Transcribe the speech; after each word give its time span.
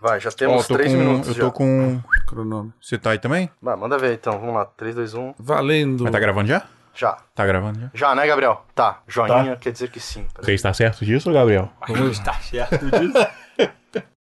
Vai, 0.00 0.20
já 0.20 0.30
temos 0.30 0.66
tô 0.68 0.74
três 0.74 0.92
com, 0.92 0.98
minutos 0.98 1.28
eu 1.28 1.34
já. 1.34 1.40
tô 1.42 1.52
com. 1.52 2.00
Cronômetro. 2.26 2.78
Você 2.80 2.96
tá 2.96 3.10
aí 3.10 3.18
também? 3.18 3.50
Vai, 3.60 3.74
manda 3.74 3.98
ver 3.98 4.14
então. 4.14 4.38
Vamos 4.38 4.54
lá. 4.54 4.64
3, 4.64 4.94
2, 4.94 5.14
1. 5.14 5.34
Valendo. 5.38 6.04
Mas 6.04 6.12
tá 6.12 6.20
gravando 6.20 6.46
já? 6.46 6.62
Já. 6.94 7.16
Tá 7.34 7.44
gravando 7.44 7.80
já? 7.80 7.90
Já, 7.92 8.14
né, 8.14 8.26
Gabriel? 8.26 8.64
Tá. 8.74 9.02
Joinha 9.08 9.56
quer 9.56 9.72
dizer 9.72 9.90
que 9.90 9.98
sim. 9.98 10.26
Você 10.40 10.54
está 10.54 10.72
certo 10.72 11.04
disso, 11.04 11.32
Gabriel? 11.32 11.68
Tá 12.24 12.34
certo 12.34 12.86
disso. 12.90 13.26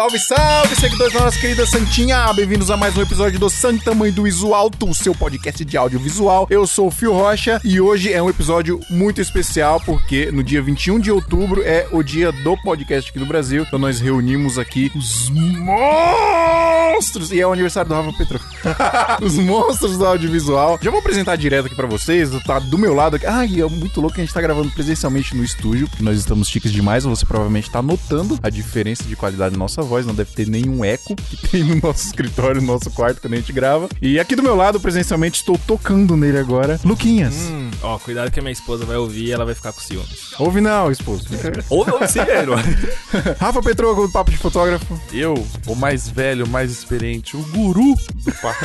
Salve, 0.00 0.18
salve, 0.18 0.76
seguidores 0.76 1.12
da 1.12 1.20
nossa 1.20 1.38
querida 1.38 1.66
Santinha! 1.66 2.32
Bem-vindos 2.32 2.70
a 2.70 2.76
mais 2.76 2.96
um 2.96 3.02
episódio 3.02 3.38
do 3.38 3.50
Santa 3.50 3.94
Mãe 3.94 4.10
do 4.10 4.26
Iso 4.26 4.54
Alto, 4.54 4.88
o 4.88 4.94
seu 4.94 5.14
podcast 5.14 5.62
de 5.62 5.76
audiovisual. 5.76 6.46
Eu 6.48 6.66
sou 6.66 6.86
o 6.86 6.90
Fio 6.90 7.12
Rocha 7.12 7.60
e 7.62 7.82
hoje 7.82 8.10
é 8.10 8.22
um 8.22 8.30
episódio 8.30 8.80
muito 8.88 9.20
especial 9.20 9.78
porque 9.84 10.32
no 10.32 10.42
dia 10.42 10.62
21 10.62 10.98
de 10.98 11.12
outubro 11.12 11.62
é 11.62 11.86
o 11.92 12.02
dia 12.02 12.32
do 12.32 12.56
podcast 12.62 13.10
aqui 13.10 13.18
do 13.18 13.26
Brasil. 13.26 13.64
Então 13.64 13.78
nós 13.78 14.00
reunimos 14.00 14.58
aqui 14.58 14.90
os 14.96 15.28
monstros! 15.28 17.30
E 17.30 17.38
é 17.38 17.46
o 17.46 17.52
aniversário 17.52 17.90
do 17.90 17.94
Rafa 17.94 18.16
Petro. 18.16 18.40
os 19.20 19.34
monstros 19.34 19.98
do 19.98 20.06
audiovisual. 20.06 20.78
Já 20.80 20.90
vou 20.90 21.00
apresentar 21.00 21.36
direto 21.36 21.66
aqui 21.66 21.74
pra 21.74 21.86
vocês, 21.86 22.30
tá 22.46 22.58
do 22.58 22.78
meu 22.78 22.94
lado 22.94 23.16
aqui. 23.16 23.26
Ai, 23.26 23.60
é 23.60 23.68
muito 23.68 24.00
louco 24.00 24.14
que 24.14 24.22
a 24.22 24.24
gente 24.24 24.32
tá 24.32 24.40
gravando 24.40 24.70
presencialmente 24.70 25.36
no 25.36 25.44
estúdio, 25.44 25.86
porque 25.88 26.02
nós 26.02 26.16
estamos 26.16 26.48
chiques 26.48 26.72
demais. 26.72 27.04
Você 27.04 27.26
provavelmente 27.26 27.70
tá 27.70 27.82
notando 27.82 28.38
a 28.42 28.48
diferença 28.48 29.04
de 29.04 29.14
qualidade 29.14 29.52
da 29.52 29.58
nossa 29.58 29.89
voz, 29.90 30.06
não 30.06 30.14
deve 30.14 30.30
ter 30.32 30.46
nenhum 30.48 30.84
eco 30.84 31.14
que 31.16 31.36
tem 31.48 31.64
no 31.64 31.76
nosso 31.76 32.06
escritório, 32.06 32.60
no 32.60 32.66
nosso 32.68 32.90
quarto 32.90 33.20
quando 33.20 33.34
a 33.34 33.36
gente 33.36 33.52
grava. 33.52 33.88
E 34.00 34.18
aqui 34.20 34.36
do 34.36 34.42
meu 34.42 34.54
lado, 34.54 34.78
presencialmente, 34.80 35.40
estou 35.40 35.58
tocando 35.66 36.16
nele 36.16 36.38
agora. 36.38 36.78
Luquinhas. 36.84 37.34
Hum, 37.50 37.70
ó, 37.82 37.98
cuidado 37.98 38.30
que 38.30 38.38
a 38.38 38.42
minha 38.42 38.52
esposa 38.52 38.84
vai 38.86 38.96
ouvir 38.96 39.24
e 39.26 39.32
ela 39.32 39.44
vai 39.44 39.54
ficar 39.54 39.72
com 39.72 39.80
ciúmes. 39.80 40.32
Ouve 40.38 40.60
não, 40.60 40.90
esposo. 40.90 41.24
Fica- 41.28 41.64
Ou 41.68 41.84
não, 41.86 42.06
sim, 42.06 42.24
velho. 42.24 42.54
Rafa 43.38 43.60
Petroco, 43.62 44.06
do 44.06 44.12
Papo 44.12 44.30
de 44.30 44.36
Fotógrafo. 44.36 44.98
Eu, 45.12 45.34
o 45.66 45.74
mais 45.74 46.08
velho, 46.08 46.44
o 46.44 46.48
mais 46.48 46.70
experiente, 46.70 47.36
o 47.36 47.40
guru 47.46 47.94
do, 48.14 48.32
pa- 48.40 48.56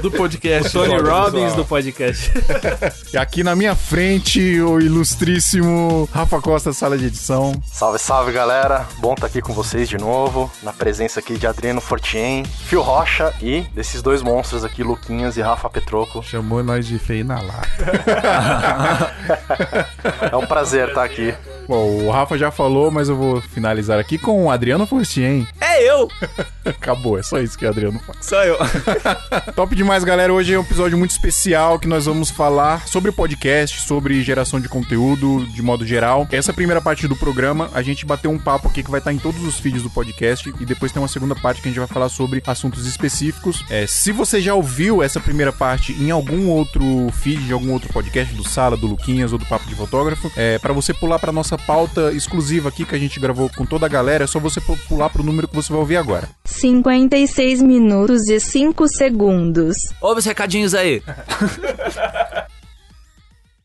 do 0.00 0.10
podcast. 0.10 0.70
Tony 0.72 0.96
do 0.96 1.08
Robbins 1.10 1.54
do 1.54 1.64
podcast. 1.64 2.30
E 3.12 3.16
aqui 3.16 3.42
na 3.42 3.56
minha 3.56 3.74
frente, 3.74 4.60
o 4.60 4.78
ilustríssimo 4.80 6.08
Rafa 6.12 6.40
Costa, 6.40 6.72
sala 6.72 6.96
de 6.98 7.06
edição. 7.06 7.52
Salve, 7.66 7.98
salve, 7.98 8.32
galera. 8.32 8.86
Bom 8.98 9.14
estar 9.14 9.26
aqui 9.26 9.40
com 9.40 9.52
vocês 9.54 9.88
de 9.88 9.96
novo. 9.98 10.51
Na 10.62 10.72
presença 10.72 11.20
aqui 11.20 11.36
de 11.36 11.46
Adriano 11.46 11.80
Fortien, 11.80 12.44
Fio 12.44 12.80
Rocha 12.82 13.32
e 13.40 13.62
desses 13.74 14.00
dois 14.02 14.22
monstros 14.22 14.64
aqui, 14.64 14.82
Luquinhas 14.82 15.36
e 15.36 15.40
Rafa 15.40 15.68
Petroco. 15.68 16.22
Chamou 16.22 16.62
nós 16.62 16.86
de 16.86 16.98
feio 16.98 17.24
na 17.24 17.40
lata. 17.40 19.12
É 20.30 20.36
um 20.36 20.46
prazer 20.46 20.88
estar 20.88 21.04
aqui. 21.04 21.34
Bom, 21.68 22.04
o 22.04 22.10
Rafa 22.10 22.36
já 22.36 22.50
falou, 22.50 22.90
mas 22.90 23.08
eu 23.08 23.16
vou 23.16 23.40
finalizar 23.40 23.98
aqui 23.98 24.18
com 24.18 24.44
o 24.44 24.50
Adriano 24.50 24.86
Fortien. 24.86 25.46
É 25.60 25.88
eu! 25.88 26.08
Acabou, 26.64 27.18
é 27.18 27.22
só 27.22 27.38
isso 27.38 27.58
que 27.58 27.64
o 27.64 27.68
Adriano 27.68 27.98
faz. 28.00 28.26
Sou 28.26 28.42
eu. 28.42 28.58
Top 29.54 29.74
demais, 29.74 30.04
galera. 30.04 30.32
Hoje 30.32 30.54
é 30.54 30.58
um 30.58 30.62
episódio 30.62 30.98
muito 30.98 31.10
especial 31.12 31.78
que 31.78 31.88
nós 31.88 32.06
vamos 32.06 32.30
falar 32.30 32.86
sobre 32.86 33.12
podcast, 33.12 33.80
sobre 33.80 34.22
geração 34.22 34.60
de 34.60 34.68
conteúdo 34.68 35.46
de 35.46 35.62
modo 35.62 35.86
geral. 35.86 36.26
Essa 36.30 36.52
primeira 36.52 36.80
parte 36.80 37.06
do 37.08 37.16
programa, 37.16 37.70
a 37.74 37.82
gente 37.82 38.04
bateu 38.04 38.30
um 38.30 38.38
papo 38.38 38.68
aqui 38.68 38.82
que 38.82 38.90
vai 38.90 38.98
estar 38.98 39.12
em 39.12 39.18
todos 39.18 39.42
os 39.44 39.58
feeds 39.58 39.82
do 39.82 39.90
podcast 39.90 40.52
e 40.60 40.66
depois 40.66 40.92
tem 40.92 41.00
uma 41.00 41.08
segunda 41.08 41.34
parte 41.34 41.62
que 41.62 41.68
a 41.68 41.70
gente 41.70 41.78
vai 41.78 41.88
falar 41.88 42.08
sobre 42.08 42.42
assuntos 42.46 42.86
específicos. 42.86 43.64
É, 43.70 43.86
se 43.86 44.12
você 44.12 44.40
já 44.40 44.54
ouviu 44.54 45.02
essa 45.02 45.20
primeira 45.20 45.52
parte 45.52 45.92
em 45.92 46.10
algum 46.10 46.48
outro 46.48 46.84
feed 47.12 47.44
de 47.44 47.52
algum 47.52 47.72
outro 47.72 47.92
podcast, 47.92 48.34
do 48.34 48.46
Sala, 48.46 48.76
do 48.76 48.86
Luquinhas 48.86 49.32
ou 49.32 49.38
do 49.38 49.46
Papo 49.46 49.66
de 49.66 49.74
Fotógrafo, 49.74 50.30
é, 50.36 50.58
para 50.58 50.72
você 50.72 50.92
pular 50.92 51.18
para 51.18 51.32
nossa 51.32 51.51
pauta 51.58 52.12
exclusiva 52.12 52.68
aqui 52.68 52.84
que 52.84 52.94
a 52.94 52.98
gente 52.98 53.18
gravou 53.20 53.50
com 53.56 53.64
toda 53.66 53.86
a 53.86 53.88
galera, 53.88 54.24
é 54.24 54.26
só 54.26 54.38
você 54.38 54.60
pu- 54.60 54.78
pular 54.88 55.08
pro 55.10 55.22
número 55.22 55.48
que 55.48 55.54
você 55.54 55.72
vai 55.72 55.80
ouvir 55.80 55.96
agora. 55.96 56.28
56 56.44 57.62
minutos 57.62 58.28
e 58.28 58.38
5 58.40 58.86
segundos. 58.88 59.76
Ouve 60.00 60.20
os 60.20 60.24
recadinhos 60.24 60.74
aí. 60.74 61.02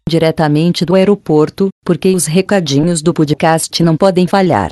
diretamente 0.09 0.85
do 0.85 0.95
aeroporto, 0.95 1.67
porque 1.85 2.09
os 2.15 2.25
recadinhos 2.25 3.01
do 3.01 3.13
podcast 3.13 3.83
não 3.83 3.97
podem 3.97 4.25
falhar. 4.27 4.71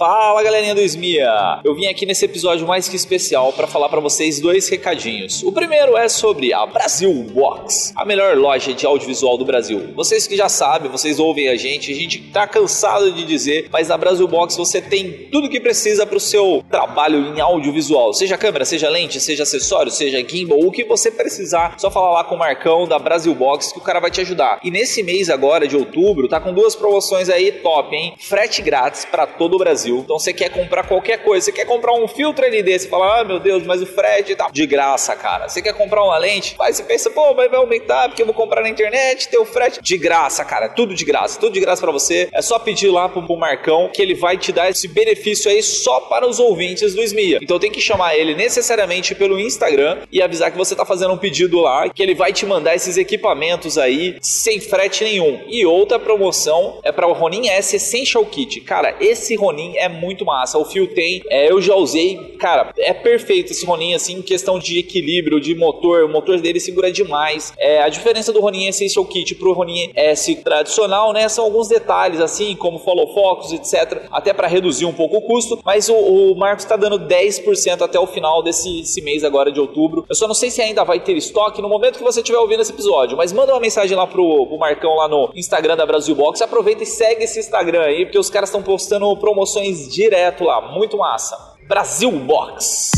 Fala 0.00 0.42
galerinha 0.42 0.74
do 0.74 0.80
Esmia! 0.80 1.60
Eu 1.62 1.74
vim 1.74 1.86
aqui 1.86 2.06
nesse 2.06 2.24
episódio 2.24 2.66
mais 2.66 2.88
que 2.88 2.96
especial 2.96 3.52
para 3.52 3.66
falar 3.66 3.86
para 3.90 4.00
vocês 4.00 4.40
dois 4.40 4.66
recadinhos. 4.66 5.42
O 5.42 5.52
primeiro 5.52 5.94
é 5.94 6.08
sobre 6.08 6.54
a 6.54 6.64
Brasil 6.64 7.12
Box, 7.12 7.92
a 7.94 8.02
melhor 8.02 8.34
loja 8.34 8.72
de 8.72 8.86
audiovisual 8.86 9.36
do 9.36 9.44
Brasil. 9.44 9.92
Vocês 9.94 10.26
que 10.26 10.38
já 10.38 10.48
sabem, 10.48 10.90
vocês 10.90 11.20
ouvem 11.20 11.50
a 11.50 11.56
gente, 11.56 11.92
a 11.92 11.94
gente 11.94 12.18
tá 12.32 12.46
cansado 12.46 13.12
de 13.12 13.26
dizer, 13.26 13.68
mas 13.70 13.88
na 13.88 13.98
Brasil 13.98 14.26
Box 14.26 14.56
você 14.56 14.80
tem 14.80 15.28
tudo 15.30 15.50
que 15.50 15.60
precisa 15.60 16.06
para 16.06 16.16
o 16.16 16.20
seu 16.20 16.64
trabalho 16.70 17.36
em 17.36 17.38
audiovisual, 17.38 18.14
seja 18.14 18.38
câmera, 18.38 18.64
seja 18.64 18.88
lente, 18.88 19.20
seja 19.20 19.42
acessório, 19.42 19.92
seja 19.92 20.26
gimbal, 20.26 20.60
o 20.60 20.72
que 20.72 20.82
você 20.82 21.10
precisar, 21.10 21.74
só 21.76 21.90
falar 21.90 22.12
lá 22.12 22.24
com 22.24 22.36
o 22.36 22.38
Marcão 22.38 22.88
da 22.88 22.98
Brasil 22.98 23.34
Box 23.34 23.70
que 23.70 23.78
o 23.78 23.82
cara 23.82 24.00
vai 24.00 24.10
te 24.10 24.22
ajudar. 24.22 24.60
E 24.64 24.70
nesse 24.70 25.02
mês 25.02 25.28
agora 25.28 25.68
de 25.68 25.76
outubro, 25.76 26.26
tá 26.26 26.40
com 26.40 26.54
duas 26.54 26.74
promoções 26.74 27.28
aí 27.28 27.52
top, 27.52 27.94
hein? 27.94 28.14
Frete 28.18 28.62
grátis 28.62 29.04
para 29.04 29.26
todo 29.26 29.56
o 29.56 29.58
Brasil. 29.58 29.89
Então 29.98 30.18
você 30.18 30.32
quer 30.32 30.50
comprar 30.50 30.84
qualquer 30.84 31.18
coisa, 31.22 31.46
você 31.46 31.52
quer 31.52 31.64
comprar 31.64 31.92
um 31.92 32.08
filtro 32.08 32.44
LD, 32.44 32.78
você 32.78 32.88
fala, 32.88 33.20
ah 33.20 33.24
meu 33.24 33.38
Deus, 33.38 33.64
mas 33.64 33.82
o 33.82 33.86
frete 33.86 34.34
tá 34.34 34.48
de 34.50 34.66
graça, 34.66 35.14
cara. 35.16 35.48
Você 35.48 35.60
quer 35.60 35.74
comprar 35.74 36.02
uma 36.04 36.16
lente, 36.18 36.54
vai, 36.56 36.72
você 36.72 36.82
pensa, 36.82 37.10
pô, 37.10 37.34
mas 37.34 37.50
vai 37.50 37.58
aumentar 37.58 38.08
porque 38.08 38.22
eu 38.22 38.26
vou 38.26 38.34
comprar 38.34 38.62
na 38.62 38.68
internet, 38.68 39.28
ter 39.28 39.38
o 39.38 39.44
frete 39.44 39.80
de 39.82 39.98
graça, 39.98 40.44
cara, 40.44 40.68
tudo 40.68 40.94
de 40.94 41.04
graça, 41.04 41.38
tudo 41.38 41.52
de 41.52 41.60
graça 41.60 41.82
para 41.82 41.92
você. 41.92 42.28
É 42.32 42.42
só 42.42 42.58
pedir 42.58 42.90
lá 42.90 43.08
pro, 43.08 43.22
pro 43.22 43.36
Marcão 43.36 43.90
que 43.92 44.00
ele 44.00 44.14
vai 44.14 44.36
te 44.36 44.52
dar 44.52 44.70
esse 44.70 44.88
benefício 44.88 45.50
aí 45.50 45.62
só 45.62 46.00
para 46.00 46.28
os 46.28 46.38
ouvintes 46.38 46.94
do 46.94 47.02
Esmia. 47.02 47.38
Então 47.42 47.58
tem 47.58 47.70
que 47.70 47.80
chamar 47.80 48.16
ele 48.16 48.34
necessariamente 48.34 49.14
pelo 49.14 49.38
Instagram 49.38 49.98
e 50.10 50.22
avisar 50.22 50.50
que 50.50 50.58
você 50.58 50.74
tá 50.74 50.84
fazendo 50.84 51.12
um 51.12 51.18
pedido 51.18 51.60
lá, 51.60 51.88
que 51.88 52.02
ele 52.02 52.14
vai 52.14 52.32
te 52.32 52.46
mandar 52.46 52.74
esses 52.74 52.96
equipamentos 52.96 53.78
aí 53.78 54.16
sem 54.20 54.60
frete 54.60 55.04
nenhum. 55.04 55.42
E 55.48 55.64
outra 55.66 55.98
promoção 55.98 56.80
é 56.82 56.92
para 56.92 57.06
o 57.06 57.12
Ronin 57.12 57.48
S 57.48 57.76
Essential 57.76 58.24
Kit. 58.26 58.60
Cara, 58.60 58.96
esse 59.00 59.34
Ronin 59.36 59.76
é 59.80 59.88
muito 59.88 60.24
massa. 60.24 60.58
O 60.58 60.64
fio 60.64 60.86
tem, 60.88 61.22
é, 61.28 61.50
eu 61.50 61.60
já 61.60 61.74
usei, 61.74 62.36
cara, 62.38 62.72
é 62.78 62.92
perfeito 62.92 63.52
esse 63.52 63.64
Ronin 63.66 63.94
assim 63.94 64.18
em 64.18 64.22
questão 64.22 64.58
de 64.58 64.78
equilíbrio, 64.78 65.40
de 65.40 65.54
motor. 65.54 66.04
O 66.04 66.08
motor 66.08 66.38
dele 66.40 66.60
segura 66.60 66.92
demais. 66.92 67.52
É, 67.58 67.82
a 67.82 67.88
diferença 67.88 68.32
do 68.32 68.40
Ronin 68.40 68.66
Essential 68.66 69.04
Kit 69.04 69.34
pro 69.34 69.52
Ronin 69.52 69.90
S 69.94 70.34
tradicional, 70.36 71.12
né, 71.12 71.28
são 71.28 71.44
alguns 71.44 71.68
detalhes 71.68 72.20
assim, 72.20 72.54
como 72.56 72.78
follow 72.78 73.12
focus, 73.12 73.52
etc, 73.52 74.02
até 74.10 74.32
para 74.32 74.46
reduzir 74.46 74.86
um 74.86 74.92
pouco 74.92 75.16
o 75.16 75.22
custo, 75.22 75.60
mas 75.64 75.88
o, 75.88 75.94
o 75.94 76.36
Marcos 76.36 76.64
está 76.64 76.76
dando 76.76 76.98
10% 76.98 77.82
até 77.82 77.98
o 77.98 78.06
final 78.06 78.42
desse 78.42 78.80
esse 78.80 79.00
mês 79.00 79.24
agora 79.24 79.50
de 79.50 79.60
outubro. 79.60 80.04
Eu 80.08 80.14
só 80.14 80.26
não 80.26 80.34
sei 80.34 80.50
se 80.50 80.60
ainda 80.60 80.84
vai 80.84 81.00
ter 81.00 81.16
estoque 81.16 81.62
no 81.62 81.68
momento 81.68 81.98
que 81.98 82.04
você 82.04 82.20
estiver 82.20 82.38
ouvindo 82.38 82.60
esse 82.60 82.72
episódio, 82.72 83.16
mas 83.16 83.32
manda 83.32 83.52
uma 83.52 83.60
mensagem 83.60 83.96
lá 83.96 84.06
pro, 84.06 84.46
pro 84.46 84.58
Marcão 84.58 84.94
lá 84.96 85.08
no 85.08 85.30
Instagram 85.34 85.76
da 85.76 85.86
Brasil 85.86 86.14
Box. 86.14 86.42
Aproveita 86.42 86.82
e 86.82 86.86
segue 86.86 87.24
esse 87.24 87.38
Instagram 87.38 87.82
aí, 87.82 88.04
porque 88.04 88.18
os 88.18 88.30
caras 88.30 88.48
estão 88.48 88.62
postando 88.62 89.16
promoções 89.16 89.59
direto 89.88 90.44
lá, 90.44 90.60
muito 90.72 90.96
massa. 90.98 91.56
Brasil 91.68 92.10
Box. 92.10 92.90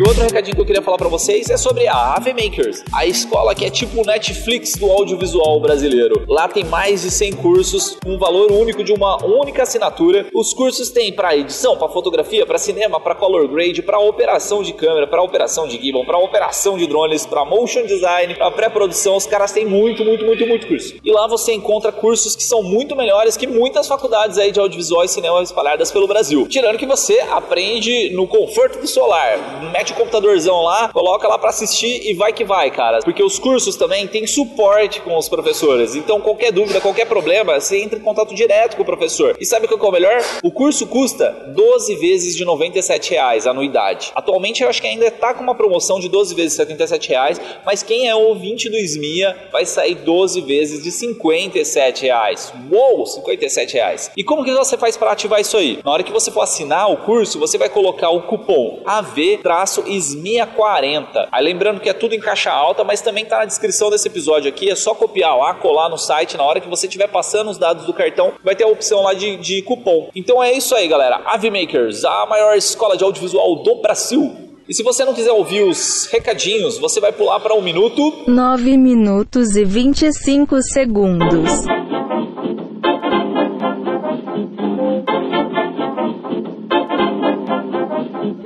E 0.00 0.02
outro 0.02 0.22
recadinho 0.22 0.56
que 0.56 0.62
eu 0.62 0.64
queria 0.64 0.80
falar 0.80 0.96
pra 0.96 1.08
vocês 1.08 1.50
é 1.50 1.58
sobre 1.58 1.86
a 1.86 2.14
Ave 2.14 2.32
Makers, 2.32 2.82
a 2.90 3.04
escola 3.04 3.54
que 3.54 3.66
é 3.66 3.70
tipo 3.70 4.00
o 4.00 4.02
Netflix 4.02 4.72
do 4.72 4.90
audiovisual 4.90 5.60
brasileiro. 5.60 6.24
Lá 6.26 6.48
tem 6.48 6.64
mais 6.64 7.02
de 7.02 7.10
100 7.10 7.34
cursos 7.34 7.98
um 8.06 8.16
valor 8.16 8.50
único 8.50 8.82
de 8.82 8.94
uma 8.94 9.22
única 9.22 9.64
assinatura. 9.64 10.26
Os 10.32 10.54
cursos 10.54 10.88
têm 10.88 11.12
para 11.12 11.36
edição, 11.36 11.76
para 11.76 11.90
fotografia, 11.90 12.46
para 12.46 12.56
cinema, 12.56 12.98
para 12.98 13.14
color 13.14 13.46
grade, 13.46 13.82
para 13.82 13.98
operação 13.98 14.62
de 14.62 14.72
câmera, 14.72 15.06
para 15.06 15.20
operação 15.20 15.68
de 15.68 15.78
gimbal, 15.78 16.06
para 16.06 16.16
operação 16.16 16.78
de 16.78 16.86
drones, 16.86 17.26
para 17.26 17.44
motion 17.44 17.84
design, 17.84 18.34
para 18.34 18.50
pré-produção. 18.52 19.16
Os 19.16 19.26
caras 19.26 19.52
têm 19.52 19.66
muito, 19.66 20.02
muito, 20.02 20.24
muito, 20.24 20.46
muito 20.46 20.66
curso. 20.66 20.94
E 21.04 21.12
lá 21.12 21.26
você 21.26 21.52
encontra 21.52 21.92
cursos 21.92 22.34
que 22.34 22.42
são 22.42 22.62
muito 22.62 22.96
melhores 22.96 23.36
que 23.36 23.46
muitas 23.46 23.86
faculdades 23.86 24.38
aí 24.38 24.50
de 24.50 24.60
audiovisual 24.60 25.04
e 25.04 25.08
cinema 25.08 25.42
espalhadas 25.42 25.92
pelo 25.92 26.08
Brasil. 26.08 26.48
Tirando 26.48 26.78
que 26.78 26.86
você 26.86 27.20
aprende 27.20 28.08
no 28.14 28.26
conforto 28.26 28.80
do 28.80 28.86
solar. 28.86 29.60
Mete 29.70 29.89
o 29.92 29.96
computadorzão 29.96 30.62
lá, 30.62 30.88
coloca 30.88 31.28
lá 31.28 31.38
pra 31.38 31.50
assistir 31.50 32.08
e 32.08 32.14
vai 32.14 32.32
que 32.32 32.44
vai, 32.44 32.70
cara. 32.70 33.00
Porque 33.00 33.22
os 33.22 33.38
cursos 33.38 33.76
também 33.76 34.06
têm 34.06 34.26
suporte 34.26 35.00
com 35.00 35.16
os 35.16 35.28
professores. 35.28 35.94
Então, 35.94 36.20
qualquer 36.20 36.52
dúvida, 36.52 36.80
qualquer 36.80 37.06
problema, 37.06 37.60
você 37.60 37.78
entra 37.78 37.98
em 37.98 38.02
contato 38.02 38.34
direto 38.34 38.76
com 38.76 38.82
o 38.82 38.86
professor. 38.86 39.36
E 39.40 39.44
sabe 39.44 39.66
o 39.66 39.68
que 39.68 39.74
é 39.74 39.88
o 39.88 39.92
melhor? 39.92 40.22
O 40.42 40.50
curso 40.50 40.86
custa 40.86 41.30
12 41.54 41.96
vezes 41.96 42.36
de 42.36 42.44
97 42.44 43.10
reais 43.10 43.46
anuidade. 43.46 44.12
Atualmente, 44.14 44.62
eu 44.62 44.68
acho 44.68 44.80
que 44.80 44.88
ainda 44.88 45.10
tá 45.10 45.34
com 45.34 45.42
uma 45.42 45.54
promoção 45.54 45.98
de 46.00 46.08
12 46.08 46.34
vezes 46.34 46.52
de 46.52 46.56
77 46.56 47.08
reais, 47.08 47.40
mas 47.64 47.82
quem 47.82 48.08
é 48.08 48.14
ouvinte 48.14 48.68
do 48.68 48.76
SMIA 48.76 49.36
vai 49.52 49.64
sair 49.64 49.94
12 49.94 50.40
vezes 50.42 50.82
de 50.82 50.90
57 50.90 52.02
reais. 52.02 52.52
Uou, 52.70 53.06
57 53.06 53.74
reais. 53.74 54.10
E 54.16 54.24
como 54.24 54.44
que 54.44 54.52
você 54.52 54.76
faz 54.76 54.96
para 54.96 55.12
ativar 55.12 55.40
isso 55.40 55.56
aí? 55.56 55.78
Na 55.84 55.92
hora 55.92 56.02
que 56.02 56.12
você 56.12 56.30
for 56.30 56.42
assinar 56.42 56.90
o 56.90 56.96
curso, 56.98 57.38
você 57.38 57.58
vai 57.58 57.68
colocar 57.68 58.10
o 58.10 58.22
cupom 58.22 58.80
AV-MAKERS 58.84 59.69
SMIA40. 59.82 61.28
Aí 61.30 61.44
lembrando 61.44 61.80
que 61.80 61.88
é 61.88 61.92
tudo 61.92 62.14
em 62.14 62.20
caixa 62.20 62.50
alta, 62.50 62.84
mas 62.84 63.00
também 63.00 63.24
tá 63.24 63.38
na 63.38 63.44
descrição 63.44 63.90
desse 63.90 64.08
episódio 64.08 64.48
aqui. 64.48 64.70
É 64.70 64.76
só 64.76 64.94
copiar 64.94 65.36
lá, 65.36 65.54
colar 65.54 65.88
no 65.88 65.98
site. 65.98 66.36
Na 66.36 66.44
hora 66.44 66.60
que 66.60 66.68
você 66.68 66.86
estiver 66.86 67.08
passando 67.08 67.50
os 67.50 67.58
dados 67.58 67.86
do 67.86 67.94
cartão, 67.94 68.32
vai 68.42 68.54
ter 68.56 68.64
a 68.64 68.68
opção 68.68 69.02
lá 69.02 69.14
de, 69.14 69.36
de 69.36 69.62
cupom. 69.62 70.10
Então 70.14 70.42
é 70.42 70.52
isso 70.52 70.74
aí, 70.74 70.88
galera. 70.88 71.20
Avimakers, 71.24 72.04
a 72.04 72.26
maior 72.26 72.56
escola 72.56 72.96
de 72.96 73.04
audiovisual 73.04 73.56
do 73.62 73.76
Brasil. 73.76 74.50
E 74.68 74.74
se 74.74 74.84
você 74.84 75.04
não 75.04 75.12
quiser 75.12 75.32
ouvir 75.32 75.64
os 75.64 76.06
recadinhos, 76.06 76.78
você 76.78 77.00
vai 77.00 77.10
pular 77.10 77.40
para 77.40 77.54
um 77.54 77.60
minuto. 77.60 78.22
9 78.28 78.76
minutos 78.76 79.56
e 79.56 79.64
25 79.64 80.62
segundos. 80.62 81.64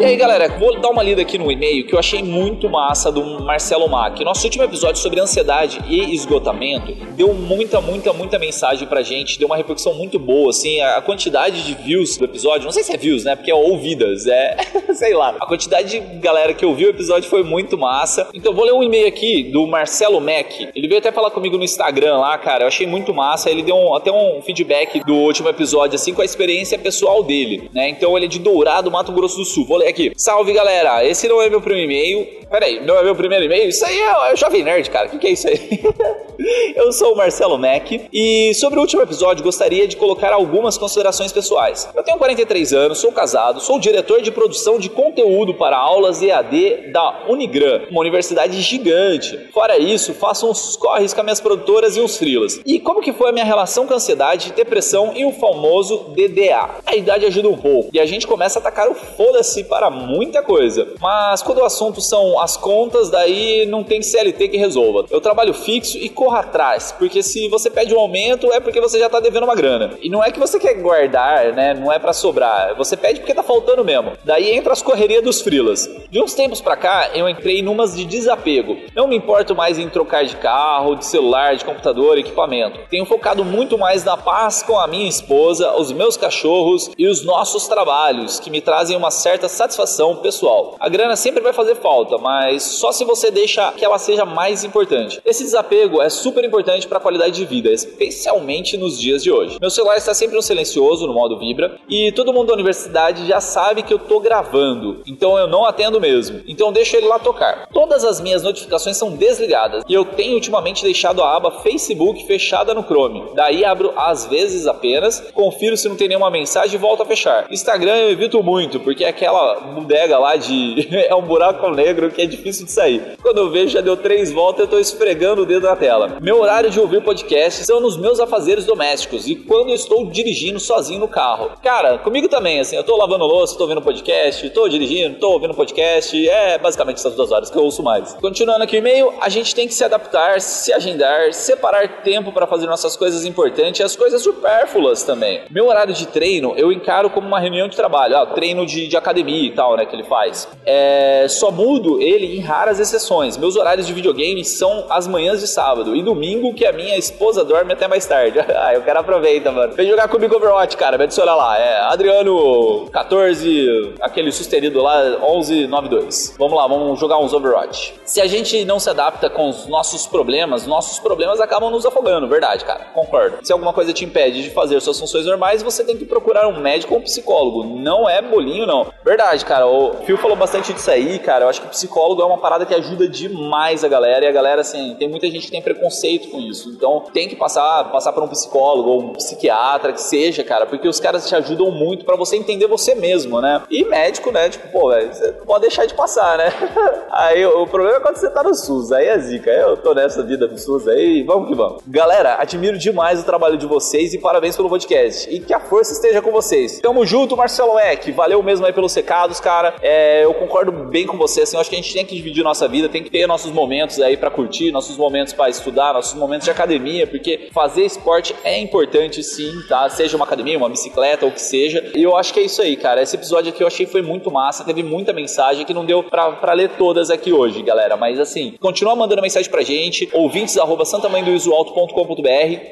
E 0.05 0.07
aí, 0.07 0.17
galera, 0.17 0.49
vou 0.59 0.79
dar 0.79 0.91
uma 0.91 1.03
lida 1.03 1.23
aqui 1.23 1.39
no 1.39 1.51
e-mail 1.51 1.87
que 1.87 1.95
eu 1.95 1.99
achei 1.99 2.23
muito 2.23 2.69
massa 2.69 3.11
do 3.11 3.43
Marcelo 3.43 3.89
Mack. 3.89 4.23
Nosso 4.23 4.45
último 4.45 4.63
episódio 4.63 5.01
sobre 5.01 5.19
ansiedade 5.19 5.81
e 5.89 6.15
esgotamento 6.15 6.93
deu 7.17 7.33
muita, 7.33 7.81
muita, 7.81 8.13
muita 8.13 8.39
mensagem 8.39 8.87
pra 8.87 9.01
gente, 9.01 9.39
deu 9.39 9.47
uma 9.47 9.57
repercussão 9.57 9.95
muito 9.95 10.19
boa, 10.19 10.51
assim, 10.51 10.79
a 10.79 11.01
quantidade 11.01 11.63
de 11.63 11.73
views 11.73 12.19
do 12.19 12.27
episódio, 12.27 12.67
não 12.67 12.73
sei 12.73 12.83
se 12.83 12.93
é 12.93 12.99
views, 12.99 13.25
né, 13.25 13.35
porque 13.35 13.51
é 13.51 13.55
ouvidas, 13.55 14.27
é, 14.27 14.59
sei 14.93 15.15
lá. 15.15 15.37
A 15.41 15.47
quantidade 15.47 15.99
de 15.99 16.19
galera 16.19 16.53
que 16.53 16.67
ouviu 16.67 16.89
o 16.89 16.91
episódio 16.91 17.31
foi 17.31 17.43
muito 17.43 17.79
massa. 17.79 18.29
Então 18.35 18.53
vou 18.53 18.67
ler 18.67 18.75
um 18.75 18.83
e-mail 18.83 19.09
aqui 19.09 19.45
do 19.45 19.67
Marcelo 19.67 20.21
Mack. 20.21 20.69
Ele 20.75 20.87
veio 20.87 20.99
até 20.99 21.13
falar 21.13 21.31
comigo 21.31 21.57
no 21.57 21.65
Instagram 21.65 22.19
lá, 22.19 22.37
cara, 22.37 22.65
eu 22.65 22.69
achei 22.69 22.87
muito 22.87 23.15
massa. 23.15 23.49
Ele 23.49 23.63
deu 23.63 23.75
um, 23.75 23.95
até 23.95 24.13
um 24.13 24.43
feedback 24.43 25.03
do 25.03 25.15
último 25.15 25.49
episódio, 25.49 25.95
assim, 25.95 26.13
com 26.13 26.21
a 26.21 26.27
experiência 26.27 26.79
pessoal 26.79 27.23
dele, 27.23 27.71
né? 27.73 27.89
Então 27.89 28.15
ele 28.19 28.27
é 28.27 28.29
de 28.29 28.39
Dourado, 28.39 28.91
Mato 28.91 29.11
Grosso 29.11 29.39
do 29.39 29.47
Sul. 29.47 29.65
Vou 29.65 29.79
ler 29.79 29.94
aqui. 29.95 30.13
Salve, 30.17 30.53
galera! 30.53 31.05
Esse 31.05 31.29
não 31.29 31.41
é 31.41 31.49
meu 31.49 31.61
primeiro 31.61 31.91
e-mail. 31.91 32.45
Peraí, 32.51 32.85
não 32.85 32.97
é 32.97 33.03
meu 33.03 33.15
primeiro 33.15 33.45
e-mail? 33.45 33.69
Isso 33.69 33.85
aí 33.87 33.99
é, 33.99 34.33
é 34.33 34.37
Jovem 34.37 34.63
Nerd, 34.63 34.91
cara. 34.91 35.07
O 35.07 35.11
que, 35.11 35.19
que 35.19 35.27
é 35.29 35.31
isso 35.31 35.49
aí? 35.49 35.59
Eu 36.75 36.93
sou 36.93 37.13
o 37.13 37.17
Marcelo 37.17 37.57
Mack 37.57 38.09
e 38.13 38.53
sobre 38.55 38.79
o 38.79 38.83
último 38.83 39.03
episódio 39.03 39.43
gostaria 39.43 39.87
de 39.87 39.97
colocar 39.97 40.33
algumas 40.33 40.77
considerações 40.77 41.33
pessoais. 41.33 41.89
Eu 41.95 42.03
tenho 42.03 42.19
43 42.19 42.73
anos, 42.73 42.99
sou 42.99 43.13
casado, 43.13 43.61
sou 43.61 43.79
diretor 43.79 44.21
de 44.21 44.31
produção 44.33 44.79
de 44.79 44.89
conteúdo 44.89 45.55
para 45.55 45.77
aulas 45.77 46.23
EAD 46.23 46.93
da 46.93 47.25
Unigran, 47.29 47.83
uma 47.91 48.01
universidade 48.01 48.61
gigante. 48.61 49.39
Fora 49.53 49.79
isso, 49.79 50.13
faço 50.13 50.51
uns 50.51 50.77
corres 50.77 51.15
com 51.15 51.21
as 51.21 51.25
minhas 51.25 51.41
produtoras 51.41 51.97
e 51.97 52.01
uns 52.01 52.17
frilas. 52.17 52.61
E 52.67 52.81
como 52.81 53.01
que 53.01 53.13
foi 53.13 53.31
a 53.31 53.33
minha 53.33 53.45
relação 53.45 53.87
com 53.87 53.95
ansiedade, 53.95 54.53
depressão 54.53 55.13
e 55.15 55.25
o 55.25 55.33
famoso 55.33 56.13
DDA? 56.15 56.71
A 56.85 56.97
idade 56.97 57.27
ajuda 57.27 57.49
um 57.49 57.57
pouco 57.57 57.91
e 57.93 58.01
a 58.01 58.07
gente 58.07 58.27
começa 58.27 58.59
a 58.59 58.61
atacar 58.61 58.89
o 58.89 58.95
foda-se 58.95 59.65
para 59.65 59.84
muita 59.91 60.43
coisa. 60.43 60.89
Mas 61.01 61.43
quando 61.43 61.59
o 61.59 61.65
assunto 61.65 62.01
são 62.01 62.39
as 62.41 62.57
contas, 62.57 63.11
daí 63.11 63.67
não 63.67 63.83
tem 63.83 64.03
CLT 64.03 64.49
que 64.49 64.57
resolva. 64.57 65.07
Eu 65.11 65.21
trabalho 65.21 65.55
fixo 65.55 65.99
e 65.99 66.09
corra 66.09 66.41
atrás, 66.41 66.95
porque 66.99 67.23
se 67.23 67.49
você 67.49 67.71
pede 67.71 67.95
um 67.95 67.99
aumento 67.99 68.53
é 68.53 68.61
porque 68.61 68.81
você 68.81 68.99
já 68.99 69.09
tá 69.09 69.21
devendo 69.21 69.45
uma 69.45 69.55
grana. 69.55 69.97
E 70.03 70.09
não 70.09 70.23
é 70.23 70.31
que 70.31 70.39
você 70.41 70.59
quer 70.59 70.75
guardar, 70.75 71.53
né? 71.53 71.75
Não 71.75 71.93
é 71.93 71.99
para 71.99 72.13
sobrar. 72.13 72.75
Você 72.77 72.97
pede 72.97 73.21
porque 73.21 73.35
tá 73.35 73.43
faltando 73.43 73.85
mesmo. 73.85 74.13
Daí 74.25 74.51
entra 74.51 74.73
as 74.73 74.83
correrias 74.83 75.23
dos 75.23 75.41
frilas. 75.41 75.89
De 76.11 76.21
uns 76.23 76.35
tempos 76.35 76.61
para 76.61 76.77
cá, 76.77 77.11
eu 77.15 77.29
entrei 77.29 77.63
numas 77.63 77.97
de 77.97 78.05
desapego. 78.05 78.77
Não 78.95 79.07
me 79.07 79.17
importo 79.17 79.55
mais 79.55 79.79
em 79.79 79.89
trocar 79.89 80.25
de 80.25 80.37
carro, 80.37 80.97
de 80.97 81.05
celular, 81.05 81.57
de 81.57 81.65
computador, 81.65 82.19
equipamento. 82.19 82.81
Tenho 82.91 83.05
focado 83.05 83.45
muito 83.45 83.79
mais 83.79 84.05
na 84.05 84.17
paz 84.17 84.63
com 84.63 84.79
a 84.79 84.87
minha 84.87 85.09
esposa, 85.09 85.73
os 85.77 85.93
meus 85.93 86.17
cachorros 86.17 86.91
e 86.97 87.07
os 87.07 87.25
nossos 87.25 87.67
trabalhos, 87.67 88.41
que 88.41 88.51
me 88.51 88.61
trazem 88.61 88.97
uma 88.97 89.11
certa 89.11 89.49
satisfação 89.49 89.74
pessoal. 90.23 90.77
A 90.79 90.89
grana 90.89 91.17
sempre 91.17 91.43
vai 91.43 91.53
fazer 91.53 91.77
falta, 91.77 92.19
mas 92.19 92.63
só 92.63 92.93
se 92.93 93.05
você 93.05 93.31
deixa 93.31 93.73
que 93.73 93.85
ela 93.85 93.99
seja 93.99 94.25
mais 94.25 94.65
importante. 94.65 95.21
Esse 95.25 95.45
desapego 95.45 96.03
é 96.03 96.09
super 96.09 96.45
importante 96.45 96.87
para 96.87 96.99
a 96.99 97.01
qualidade 97.01 97.35
de 97.35 97.45
vida, 97.45 97.71
especialmente 97.71 98.77
nos 98.77 98.99
dias 99.01 99.23
de 99.23 99.31
hoje. 99.31 99.59
Meu 99.61 99.71
celular 99.71 99.97
está 99.97 100.15
sempre 100.15 100.37
no 100.37 100.43
silencioso, 100.43 101.07
no 101.07 101.15
modo 101.15 101.39
vibra, 101.39 101.79
e 101.89 102.13
todo 102.13 102.33
mundo 102.33 102.49
da 102.49 102.55
universidade 102.55 103.27
já 103.27 103.41
sabe 103.41 103.83
que 103.83 103.93
eu 103.93 103.99
tô 103.99 104.21
gravando, 104.21 105.03
então 105.07 105.39
eu 105.39 105.47
não 105.47 105.65
atendo 105.65 106.01
mesmo. 106.01 106.41
Então 106.47 106.73
deixo 106.73 106.97
ele 106.97 107.07
lá 107.07 107.19
tocar. 107.19 107.69
Todas 107.73 108.05
as 108.05 108.21
minhas 108.21 108.43
notificações 108.43 108.97
são 108.97 109.11
desligadas 109.11 109.85
e 109.89 109.95
eu 109.95 110.05
tenho 110.05 110.35
ultimamente 110.35 110.83
deixado 110.83 111.23
a 111.23 111.37
aba 111.37 111.51
Facebook 111.63 112.27
fechada 112.27 112.75
no 112.75 112.85
Chrome. 112.85 113.25
Daí 113.35 113.65
abro 113.65 113.93
às 113.97 114.27
vezes 114.27 114.67
apenas, 114.67 115.21
confiro 115.33 115.77
se 115.77 115.89
não 115.89 115.97
tem 115.97 116.09
nenhuma 116.09 116.31
mensagem 116.31 116.75
e 116.75 116.79
volto 116.79 117.03
a 117.03 117.07
fechar. 117.07 117.47
Instagram 117.51 117.97
eu 117.97 118.11
evito 118.11 118.43
muito, 118.43 118.81
porque 118.81 119.05
é 119.05 119.09
aquela 119.09 119.61
bodega 119.73 120.19
lá 120.19 120.37
de 120.37 120.89
é 121.09 121.15
um 121.15 121.23
buraco 121.23 121.69
negro 121.71 122.11
que 122.11 122.23
é 122.23 122.27
difícil 122.27 122.67
de 122.67 122.73
sair. 122.73 123.17
Quando 123.23 123.39
eu 123.39 123.51
vejo 123.51 123.69
já 123.69 123.81
deu 123.81 123.97
três 123.97 124.33
voltas, 124.33 124.61
eu 124.61 124.69
tô 124.69 124.79
esfregando 124.79 125.43
o 125.43 125.47
dedo 125.47 125.67
na 125.67 125.77
tela. 125.77 126.19
Meu 126.21 126.41
horário 126.41 126.71
de 126.71 126.81
ouvir 126.81 127.03
podcast 127.03 127.65
são 127.65 127.81
nos 127.81 127.97
meus 127.97 128.21
afazeres 128.21 128.65
domésticos 128.65 129.27
e 129.27 129.35
quando 129.35 129.71
eu 129.71 129.75
estou 129.75 130.07
dirigindo 130.07 130.61
sozinho 130.61 131.01
no 131.01 131.09
carro. 131.09 131.51
Cara, 131.63 131.99
comigo 131.99 132.29
também, 132.29 132.61
assim, 132.61 132.77
eu 132.77 132.85
tô 132.85 132.97
lavando 132.97 133.25
louça, 133.25 133.57
tô 133.57 133.65
ouvindo 133.65 133.83
podcast, 133.83 134.49
tô 134.51 134.69
dirigindo, 134.69 135.19
tô 135.19 135.31
ouvindo 135.33 135.55
podcast, 135.55 136.29
é 136.29 136.59
basicamente 136.59 136.97
essas 136.97 137.15
duas 137.15 137.31
horas 137.31 137.51
que 137.51 137.57
eu 137.57 137.63
ouço 137.63 137.83
mais. 137.83 138.15
Continuando 138.15 138.65
aqui 138.65 138.77
o 138.77 138.79
e-mail, 138.79 139.13
a 139.21 139.29
gente 139.29 139.55
tem 139.55 139.67
que 139.67 139.75
se 139.75 139.85
adaptar, 139.85 140.41
se 140.41 140.73
agendar, 140.73 141.33
separar 141.33 142.03
tempo 142.03 142.33
para 142.33 142.47
fazer 142.47 142.67
nossas 142.67 142.97
coisas 142.97 143.25
importantes 143.25 143.81
e 143.81 143.83
as 143.83 143.97
coisas 143.97 144.23
supérfluas 144.23 145.03
também. 145.03 145.43
Meu 145.51 145.69
horário 145.69 145.95
de 145.95 146.07
treino 146.07 146.55
eu 146.57 146.73
encaro 146.73 147.11
como 147.11 147.27
uma 147.27 147.41
reunião 147.41 147.69
de 147.69 147.77
trabalho, 147.77 148.17
ah, 148.17 148.27
treino 148.27 148.67
de, 148.67 148.87
de 148.87 148.97
academia 148.97 149.54
tal, 149.55 149.77
né, 149.77 149.87
que 149.87 149.97
ele 149.97 150.05
faz. 150.05 150.49
É, 150.67 151.27
só 151.29 151.51
mudo 151.51 152.01
ele 152.01 152.37
em 152.37 152.41
raras 152.41 152.79
exceções. 152.79 153.37
Meus 153.37 153.57
horários 153.57 153.87
de 153.87 153.93
videogame 153.93 154.45
são 154.45 154.87
as 154.91 155.07
manhãs 155.07 155.41
de 155.41 155.47
sábado 155.47 155.95
e 155.95 156.03
domingo 156.03 156.55
que 156.55 156.67
a 156.67 156.73
minha 156.73 156.97
esposa 156.97 157.45
dorme 157.45 157.73
até 157.73 157.89
mais 157.89 158.07
tarde. 158.07 158.39
ah, 158.55 158.75
eu 158.75 158.83
quero 158.83 159.01
aproveitar, 159.01 159.53
mano. 159.53 159.75
Vem 159.75 159.89
jogar 159.89 160.09
comigo 160.09 160.37
Overwatch, 160.37 160.77
cara. 160.77 160.99
Me 160.99 161.05
adiciona 161.05 161.35
lá. 161.35 161.59
É 161.59 161.81
Adriano 161.81 162.89
14, 162.91 163.95
aquele 164.01 164.33
sustenido 164.33 164.83
lá, 164.83 165.03
1192. 165.21 166.35
Vamos 166.39 166.57
lá, 166.57 166.67
vamos 166.67 166.99
jogar 166.99 167.19
uns 167.19 167.33
Overwatch. 167.33 167.95
Se 168.05 168.21
a 168.21 168.27
gente 168.27 168.65
não 168.65 168.79
se 168.79 168.91
adapta 168.91 169.31
com 169.31 169.49
os 169.49 169.67
nossos 169.67 170.07
problemas, 170.07 170.67
nossos 170.67 170.99
problemas 170.99 171.41
acabam 171.41 171.71
nos 171.71 171.87
afogando, 171.87 172.29
verdade, 172.29 172.65
cara. 172.65 172.87
Concordo. 172.95 173.39
Se 173.43 173.53
alguma 173.53 173.73
coisa 173.73 173.93
te 173.93 174.05
impede 174.05 174.43
de 174.43 174.51
fazer 174.51 174.81
suas 174.81 174.99
funções 174.99 175.27
normais, 175.27 175.63
você 175.63 175.85
tem 175.85 175.97
que 175.97 176.05
procurar 176.05 176.47
um 176.49 176.61
médico 176.61 176.95
ou 176.95 177.01
um 177.01 177.03
psicólogo. 177.03 177.65
Não 177.65 178.09
é 178.09 178.21
bolinho, 178.21 178.67
não. 178.67 178.93
Verdade, 179.05 179.44
cara. 179.45 179.67
O 179.67 179.95
Phil 180.05 180.17
falou 180.17 180.37
bastante 180.37 180.73
disso 180.73 180.91
aí, 180.91 181.19
cara. 181.19 181.45
Eu 181.45 181.49
acho 181.49 181.61
que 181.61 181.69
psicólogo 181.69 182.23
é 182.23 182.25
uma 182.25 182.39
parada 182.39 182.67
que 182.67 182.75
ajuda 182.75 183.09
demais 183.09 183.85
a 183.85 183.89
galera. 183.89 184.25
E 184.25 184.29
a 184.29 184.33
galera, 184.33 184.61
assim, 184.61 184.97
tem 184.99 185.09
muita 185.09 185.31
gente 185.31 185.47
que 185.47 185.51
tem 185.51 185.63
preconceito 185.63 186.31
com 186.31 186.39
isso. 186.41 186.71
Então 186.71 187.05
tem 187.13 187.29
que 187.29 187.37
passar, 187.37 187.85
passar 187.91 188.13
por 188.13 188.23
um 188.23 188.29
psicólogo 188.29 188.91
ou 188.91 189.01
um 189.03 189.13
psiquiatra, 189.13 189.93
que 189.93 190.01
seja, 190.01 190.43
cara, 190.43 190.67
porque 190.67 190.89
os 190.89 190.99
caras 190.99 191.29
te 191.29 191.35
ajudam 191.35 191.71
muito 191.71 192.05
para 192.05 192.17
você 192.17 192.37
entender 192.37 192.67
você 192.67 192.95
mesmo, 192.95 193.41
né? 193.41 193.63
E 193.71 193.85
médico, 193.85 194.31
né? 194.31 194.49
Tipo, 194.49 194.69
pô, 194.69 194.91
velho, 194.91 195.13
você 195.13 195.33
pode 195.33 195.63
deixar 195.63 195.87
de 195.87 195.95
passar, 195.95 196.39
né? 196.39 196.53
aí 197.11 197.45
o 197.47 197.67
problema 197.67 197.99
é 197.99 198.01
quando 198.01 198.17
você 198.17 198.31
tá 198.31 198.43
no 198.43 198.55
SUS, 198.55 198.93
aí 198.93 199.07
é 199.07 199.19
zica. 199.19 199.51
Eu 199.51 199.77
tô 199.77 199.95
nessa 199.95 200.23
vida 200.23 200.49
do 200.49 200.59
SUS 200.59 200.89
aí, 200.89 201.23
vamos 201.23 201.49
que 201.49 201.55
vamos. 201.55 201.83
Galera, 201.87 202.37
admiro 202.41 202.79
demais 202.79 203.21
o 203.21 203.25
trabalho 203.25 203.57
de 203.57 203.67
vocês 203.67 204.15
e 204.15 204.19
parabéns 204.19 204.57
pelo 204.57 204.69
podcast. 204.69 205.29
E 205.33 205.41
que 205.41 205.53
a 205.53 205.61
força 205.61 205.93
esteja 205.93 206.23
com 206.23 206.31
vocês. 206.31 206.81
Tamo 206.81 207.05
junto, 207.05 207.37
Marcelo 207.37 207.79
Eck. 207.79 208.11
Valeu 208.13 208.43
mesmo 208.43 208.67
aí 208.67 208.73
pelos 208.73 208.95
recados, 208.95 209.34
cara. 209.41 209.75
É, 209.83 210.25
eu 210.25 210.35
concordo 210.35 210.73
bem 210.73 211.07
com 211.07 211.17
você, 211.17 211.43
assim, 211.43 211.57
eu 211.57 211.61
acho 211.61 211.71
que 211.71 211.77
a 211.77 211.81
gente 211.81 211.93
tem 211.93 212.05
que 212.05 212.15
dividir 212.15 212.43
nossa 212.43 212.69
vida, 212.69 212.89
tem 212.89 213.03
que 213.03 213.11
ter 213.11 213.27
nossos 213.27 213.53
momentos 213.53 214.01
aí 214.01 214.17
para 214.17 214.31
curtir, 214.31 214.71
nossos 214.71 214.97
momentos 214.97 215.33
para 215.33 215.49
estudar, 215.49 215.93
nossos 215.93 216.15
momentos 216.15 216.45
de 216.45 216.51
academia, 216.51 217.07
porque 217.07 217.49
fazer 217.53 217.85
esporte 217.85 218.35
é 218.45 218.59
importante 218.59 219.23
sim, 219.23 219.63
tá? 219.69 219.89
Seja 219.89 220.17
uma 220.17 220.25
academia, 220.25 220.57
uma 220.57 220.69
bicicleta, 220.69 221.25
ou 221.25 221.31
o 221.31 221.35
que 221.35 221.41
seja. 221.41 221.93
E 221.95 222.03
eu 222.03 222.17
acho 222.17 222.33
que 222.33 222.41
é 222.41 222.43
isso 222.45 222.63
aí, 222.63 222.77
cara. 222.77 223.03
Esse 223.03 223.17
episódio 223.17 223.51
aqui 223.51 223.63
eu 223.63 223.67
achei 223.67 223.87
foi 223.87 224.03
muito 224.03 224.31
massa, 224.31 224.65
teve 224.65 224.83
muita 224.83 225.13
mensagem 225.13 225.65
que 225.65 225.75
não 225.75 225.85
deu 225.85 226.03
pra, 226.03 226.53
ler 226.53 226.71
todas 226.71 227.11
aqui 227.11 227.33
hoje, 227.33 227.63
galera. 227.63 227.97
Mas 227.97 228.19
assim, 228.19 228.55
continua 228.61 228.95
mandando 228.95 229.23
mensagem 229.23 229.51
pra 229.51 229.63
gente, 229.63 230.09
ouvintes 230.13 230.57
arroba. 230.57 230.85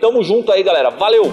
Tamo 0.00 0.22
junto 0.22 0.52
aí, 0.52 0.62
galera. 0.62 0.90
Valeu! 0.90 1.24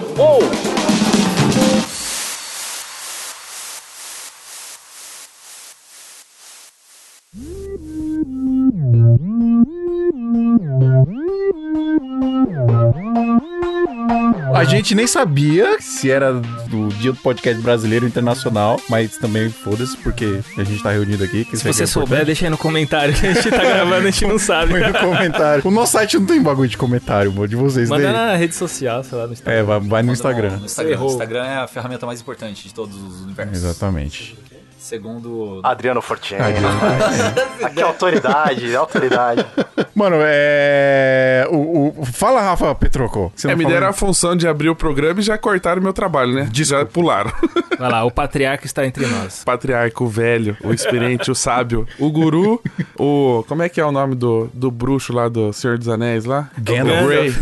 Gente 14.80 14.94
nem 14.94 15.06
sabia 15.06 15.76
se 15.80 16.10
era 16.10 16.32
do 16.32 16.88
dia 17.00 17.12
do 17.12 17.18
podcast 17.18 17.60
brasileiro 17.62 18.06
internacional, 18.06 18.80
mas 18.88 19.16
também 19.16 19.50
foda-se, 19.50 19.96
porque 19.98 20.40
a 20.56 20.64
gente 20.64 20.82
tá 20.82 20.90
reunido 20.90 21.22
aqui. 21.22 21.44
que 21.44 21.56
Se 21.56 21.64
você 21.64 21.84
é 21.84 21.86
souber, 21.86 22.24
deixa 22.24 22.46
aí 22.46 22.50
no 22.50 22.58
comentário 22.58 23.12
a 23.14 23.16
gente 23.16 23.50
tá 23.50 23.58
gravando, 23.58 24.06
a 24.06 24.10
gente 24.10 24.26
não 24.26 24.38
sabe. 24.38 24.72
Põe 24.72 24.80
no 24.92 24.98
comentário. 24.98 25.62
O 25.66 25.70
nosso 25.70 25.92
site 25.92 26.18
não 26.18 26.26
tem 26.26 26.42
bagulho 26.42 26.68
de 26.68 26.76
comentário, 26.76 27.32
mano, 27.32 27.46
de 27.46 27.56
vocês 27.56 27.88
Manda 27.88 28.04
tem. 28.04 28.12
na 28.12 28.36
rede 28.36 28.54
social, 28.54 29.04
sei 29.04 29.18
lá, 29.18 29.26
no 29.26 29.32
Instagram. 29.32 29.60
É, 29.60 29.62
vai, 29.62 29.80
vai 29.80 30.02
no 30.02 30.12
Instagram. 30.12 30.56
No 30.56 30.66
Instagram. 30.66 30.92
Errou. 30.92 31.08
O 31.08 31.12
Instagram 31.12 31.44
é 31.44 31.56
a 31.58 31.66
ferramenta 31.66 32.06
mais 32.06 32.20
importante 32.20 32.66
de 32.66 32.74
todos 32.74 32.96
os 32.96 33.22
universos. 33.22 33.56
Exatamente. 33.56 34.36
Segundo. 34.80 35.60
Adriano 35.62 36.00
Fortin. 36.00 36.36
Aqui 37.62 37.80
é 37.80 37.82
autoridade, 37.82 38.72
é 38.72 38.76
autoridade. 38.76 39.44
Mano, 39.94 40.16
é. 40.20 41.46
O, 41.50 41.92
o- 42.00 42.06
Fala, 42.06 42.40
Rafa 42.40 42.74
Petroco. 42.74 43.30
Você 43.36 43.50
É, 43.50 43.54
me 43.54 43.64
deram 43.66 43.88
a 43.88 43.92
função 43.92 44.34
de 44.34 44.48
abrir 44.48 44.70
o 44.70 44.74
programa 44.74 45.20
e 45.20 45.22
já 45.22 45.36
cortaram 45.36 45.82
meu 45.82 45.92
trabalho, 45.92 46.32
né? 46.34 46.48
Já 46.52 46.84
pularam. 46.84 47.30
Vai 47.78 47.90
lá, 47.90 48.04
o 48.04 48.10
patriarca 48.10 48.64
está 48.66 48.86
entre 48.86 49.06
nós. 49.06 49.42
Patriarca, 49.44 50.02
o 50.02 50.06
velho, 50.08 50.56
o 50.62 50.72
experiente, 50.72 51.30
o 51.30 51.34
sábio, 51.34 51.86
o 51.98 52.10
guru, 52.10 52.62
o. 52.98 53.44
Como 53.48 53.62
é 53.62 53.68
que 53.68 53.80
é 53.80 53.84
o 53.84 53.92
nome 53.92 54.14
do, 54.14 54.50
do 54.54 54.70
bruxo 54.70 55.12
lá 55.12 55.28
do 55.28 55.52
Senhor 55.52 55.76
dos 55.78 55.88
Anéis 55.88 56.24
lá? 56.24 56.48
Gandalf. 56.58 57.02
O 57.02 57.06
Grey. 57.06 57.34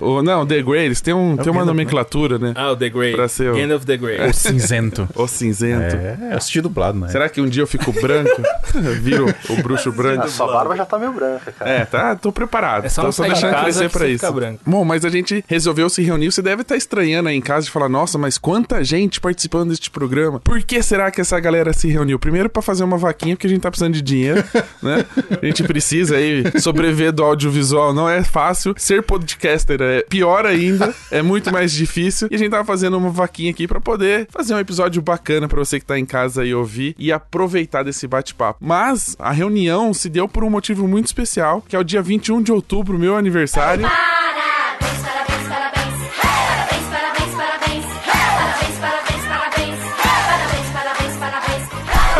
O, 0.00 0.22
não, 0.22 0.46
The 0.46 0.62
Grey, 0.62 0.86
eles 0.86 1.00
têm, 1.00 1.12
um, 1.14 1.36
tem 1.36 1.46
uma 1.46 1.60
Gandalf, 1.60 1.66
nomenclatura, 1.66 2.38
né? 2.38 2.52
Ah, 2.56 2.70
o 2.72 2.76
The 2.76 2.88
Grey. 2.88 3.12
Pra 3.14 3.28
ser 3.28 3.50
o- 3.52 3.56
Gandalf 3.56 3.84
the 3.84 3.96
Grey. 3.96 4.28
O 4.28 4.32
cinzento. 4.32 5.08
O 5.14 5.26
cinzento. 5.26 5.96
É, 5.96 6.16
eu 6.32 6.36
assisti 6.36 6.60
dublado, 6.60 6.85
né? 6.94 7.08
Será 7.08 7.28
que 7.28 7.40
um 7.40 7.48
dia 7.48 7.62
eu 7.62 7.66
fico 7.66 7.92
branco? 7.92 8.42
Viro 9.00 9.26
o 9.48 9.62
bruxo 9.62 9.90
branco? 9.92 10.24
A 10.24 10.28
sua 10.28 10.46
barba 10.46 10.76
já 10.76 10.84
tá 10.84 10.98
meio 10.98 11.12
branca, 11.12 11.52
cara. 11.52 11.70
É, 11.70 11.84
tá, 11.84 12.14
tô 12.16 12.30
preparado. 12.30 12.84
É 12.84 12.88
só 12.88 13.02
tô 13.02 13.12
só 13.12 13.24
de 13.24 13.30
deixando 13.30 13.50
casa 13.52 13.64
crescer 13.64 13.90
pra 13.90 14.08
isso. 14.08 14.32
branco. 14.32 14.60
Bom, 14.66 14.84
mas 14.84 15.04
a 15.04 15.08
gente 15.08 15.44
resolveu 15.46 15.88
se 15.88 16.02
reunir. 16.02 16.30
Você 16.30 16.42
deve 16.42 16.62
estar 16.62 16.76
estranhando 16.76 17.28
aí 17.28 17.36
em 17.36 17.40
casa 17.40 17.66
e 17.66 17.70
falar: 17.70 17.88
Nossa, 17.88 18.18
mas 18.18 18.38
quanta 18.38 18.82
gente 18.84 19.20
participando 19.20 19.70
deste 19.70 19.90
programa. 19.90 20.40
Por 20.40 20.62
que 20.62 20.82
será 20.82 21.10
que 21.10 21.20
essa 21.20 21.38
galera 21.40 21.72
se 21.72 21.88
reuniu? 21.88 22.18
Primeiro, 22.18 22.48
pra 22.48 22.62
fazer 22.62 22.84
uma 22.84 22.98
vaquinha, 22.98 23.34
porque 23.36 23.46
a 23.46 23.50
gente 23.50 23.60
tá 23.60 23.70
precisando 23.70 23.94
de 23.94 24.02
dinheiro, 24.02 24.44
né? 24.82 25.04
A 25.42 25.46
gente 25.46 25.62
precisa 25.64 26.16
aí 26.16 26.44
sobreviver 26.60 27.12
do 27.12 27.22
audiovisual. 27.24 27.94
Não 27.94 28.08
é 28.08 28.22
fácil. 28.22 28.74
Ser 28.76 29.02
podcaster 29.02 29.80
é 29.80 30.02
pior 30.02 30.46
ainda. 30.46 30.94
É 31.10 31.22
muito 31.22 31.52
mais 31.52 31.72
difícil. 31.72 32.28
E 32.30 32.34
a 32.34 32.38
gente 32.38 32.50
tava 32.50 32.64
fazendo 32.64 32.96
uma 32.96 33.10
vaquinha 33.10 33.50
aqui 33.50 33.66
pra 33.66 33.80
poder 33.80 34.26
fazer 34.30 34.54
um 34.54 34.58
episódio 34.58 35.00
bacana 35.00 35.48
pra 35.48 35.58
você 35.58 35.80
que 35.80 35.86
tá 35.86 35.98
em 35.98 36.04
casa 36.04 36.44
e 36.44 36.54
ouvir 36.54 36.75
e 36.98 37.12
aproveitar 37.12 37.82
desse 37.82 38.06
bate-papo. 38.06 38.58
Mas 38.60 39.16
a 39.18 39.32
reunião 39.32 39.92
se 39.94 40.08
deu 40.08 40.28
por 40.28 40.44
um 40.44 40.50
motivo 40.50 40.86
muito 40.86 41.06
especial, 41.06 41.62
que 41.66 41.76
é 41.76 41.78
o 41.78 41.84
dia 41.84 42.02
21 42.02 42.42
de 42.42 42.52
outubro, 42.52 42.98
meu 42.98 43.16
aniversário. 43.16 43.82
Parabéns. 43.82 45.25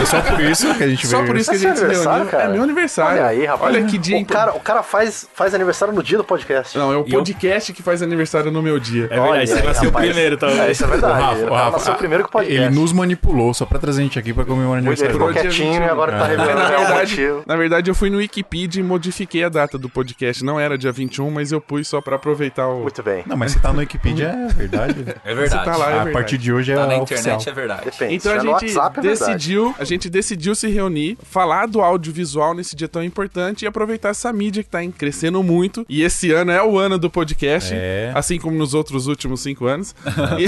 Só 0.06 0.20
por 0.22 0.40
isso 0.44 0.74
que 0.74 0.82
a 0.84 0.88
gente 0.88 1.06
Só 1.06 1.16
veio. 1.18 1.28
por 1.28 1.36
isso 1.36 1.50
que 1.50 1.56
a 1.56 1.58
É 1.58 1.62
gente 1.62 1.80
reuniu. 1.80 2.26
cara? 2.26 2.44
É 2.44 2.48
meu 2.48 2.62
aniversário. 2.62 3.12
Olha 3.18 3.26
aí, 3.26 3.44
rapaz. 3.44 3.74
Olha 3.74 3.84
que 3.84 3.98
dia. 3.98 4.18
O 4.18 4.24
cara, 4.26 4.52
o 4.54 4.60
cara 4.60 4.82
faz, 4.82 5.28
faz 5.34 5.54
aniversário 5.54 5.92
no 5.94 6.02
dia 6.02 6.18
do 6.18 6.24
podcast. 6.24 6.76
Não, 6.78 6.92
é 6.92 6.96
o 6.96 7.04
E 7.06 7.12
eu- 7.12 7.18
podcast 7.18 7.72
que 7.72 7.82
faz 7.82 8.02
aniversário 8.02 8.50
no 8.50 8.62
meu 8.62 8.78
dia. 8.78 9.08
É 9.10 9.20
verdade, 9.20 9.46
você 9.48 9.62
nasceu 9.62 9.84
rapaz. 9.90 10.06
primeiro, 10.06 10.36
talvez. 10.36 10.60
É, 10.60 10.70
isso 10.70 10.84
é 10.84 10.86
verdade. 10.86 11.12
O 11.12 11.22
Rafa, 11.22 11.38
Ele 11.40 11.50
o 11.50 11.54
Rafa, 11.54 11.70
nasceu 11.72 11.94
primeiro 11.94 12.24
que 12.24 12.28
o 12.30 12.32
podcast. 12.32 12.62
Ele 12.62 12.74
nos 12.74 12.92
manipulou 12.92 13.52
só 13.54 13.64
pra 13.66 13.78
trazer 13.78 14.00
a 14.00 14.04
gente 14.04 14.18
aqui 14.18 14.32
pra 14.32 14.44
comemorar 14.44 14.74
o 14.76 14.78
aniversário. 14.78 15.12
ficou 15.12 15.26
Pro 15.28 15.34
dia 15.34 15.42
quietinho 15.50 15.72
21. 15.72 15.86
e 15.86 15.90
agora 15.90 16.12
tá 16.12 16.24
É. 16.24 16.28
revelando 16.28 16.54
na, 16.58 16.64
o 16.64 16.68
verdade, 16.68 17.10
motivo. 17.10 17.42
na 17.46 17.56
verdade, 17.56 17.90
eu 17.90 17.94
fui 17.94 18.10
no 18.10 18.18
Wikipedia 18.18 18.80
e 18.80 18.84
modifiquei 18.84 19.44
a 19.44 19.48
data 19.48 19.76
do 19.78 19.88
podcast. 19.88 20.44
Não 20.44 20.58
era 20.60 20.76
dia 20.78 20.92
21, 20.92 21.30
mas 21.30 21.52
eu 21.52 21.60
pus 21.60 21.88
só 21.88 22.00
pra 22.00 22.16
aproveitar 22.16 22.66
o. 22.68 22.82
Muito 22.82 23.02
bem. 23.02 23.22
Não, 23.26 23.36
mas 23.36 23.52
você 23.52 23.58
tá 23.58 23.72
no 23.72 23.80
Wikipedia, 23.80 24.28
é 24.28 24.48
verdade. 24.52 25.04
É 25.24 25.34
verdade. 25.34 25.64
Você 25.64 25.70
tá 25.70 25.76
lá, 25.76 25.84
é 25.86 25.88
a 25.88 25.94
verdade. 25.96 26.12
partir 26.12 26.38
de 26.38 26.52
hoje 26.52 26.72
é 26.72 26.74
Tá 26.76 26.86
na 26.86 26.96
oficial. 26.98 27.20
internet, 27.36 27.48
é 27.48 27.52
verdade. 27.52 27.84
Depende. 27.86 28.14
Então 28.14 28.32
a 28.32 28.38
gente 28.38 28.48
WhatsApp, 28.50 28.98
é 28.98 29.02
verdade. 29.02 29.32
decidiu, 29.32 29.74
a 29.78 29.84
gente 29.84 29.95
decidiu 30.08 30.54
se 30.54 30.68
reunir, 30.68 31.16
falar 31.22 31.66
do 31.66 31.80
audiovisual 31.80 32.54
nesse 32.54 32.76
dia 32.76 32.88
tão 32.88 33.02
importante 33.02 33.62
e 33.62 33.66
aproveitar 33.66 34.10
essa 34.10 34.32
mídia 34.32 34.62
que 34.62 34.68
tá 34.70 34.82
em- 34.84 34.90
crescendo 34.92 35.42
muito. 35.42 35.84
E 35.88 36.02
esse 36.02 36.30
ano 36.32 36.50
é 36.50 36.62
o 36.62 36.78
ano 36.78 36.98
do 36.98 37.08
podcast, 37.10 37.72
É. 37.74 38.12
assim 38.14 38.38
como 38.38 38.56
nos 38.56 38.74
outros 38.74 39.06
últimos 39.06 39.40
cinco 39.40 39.66
anos. 39.66 39.94
E- 40.38 40.46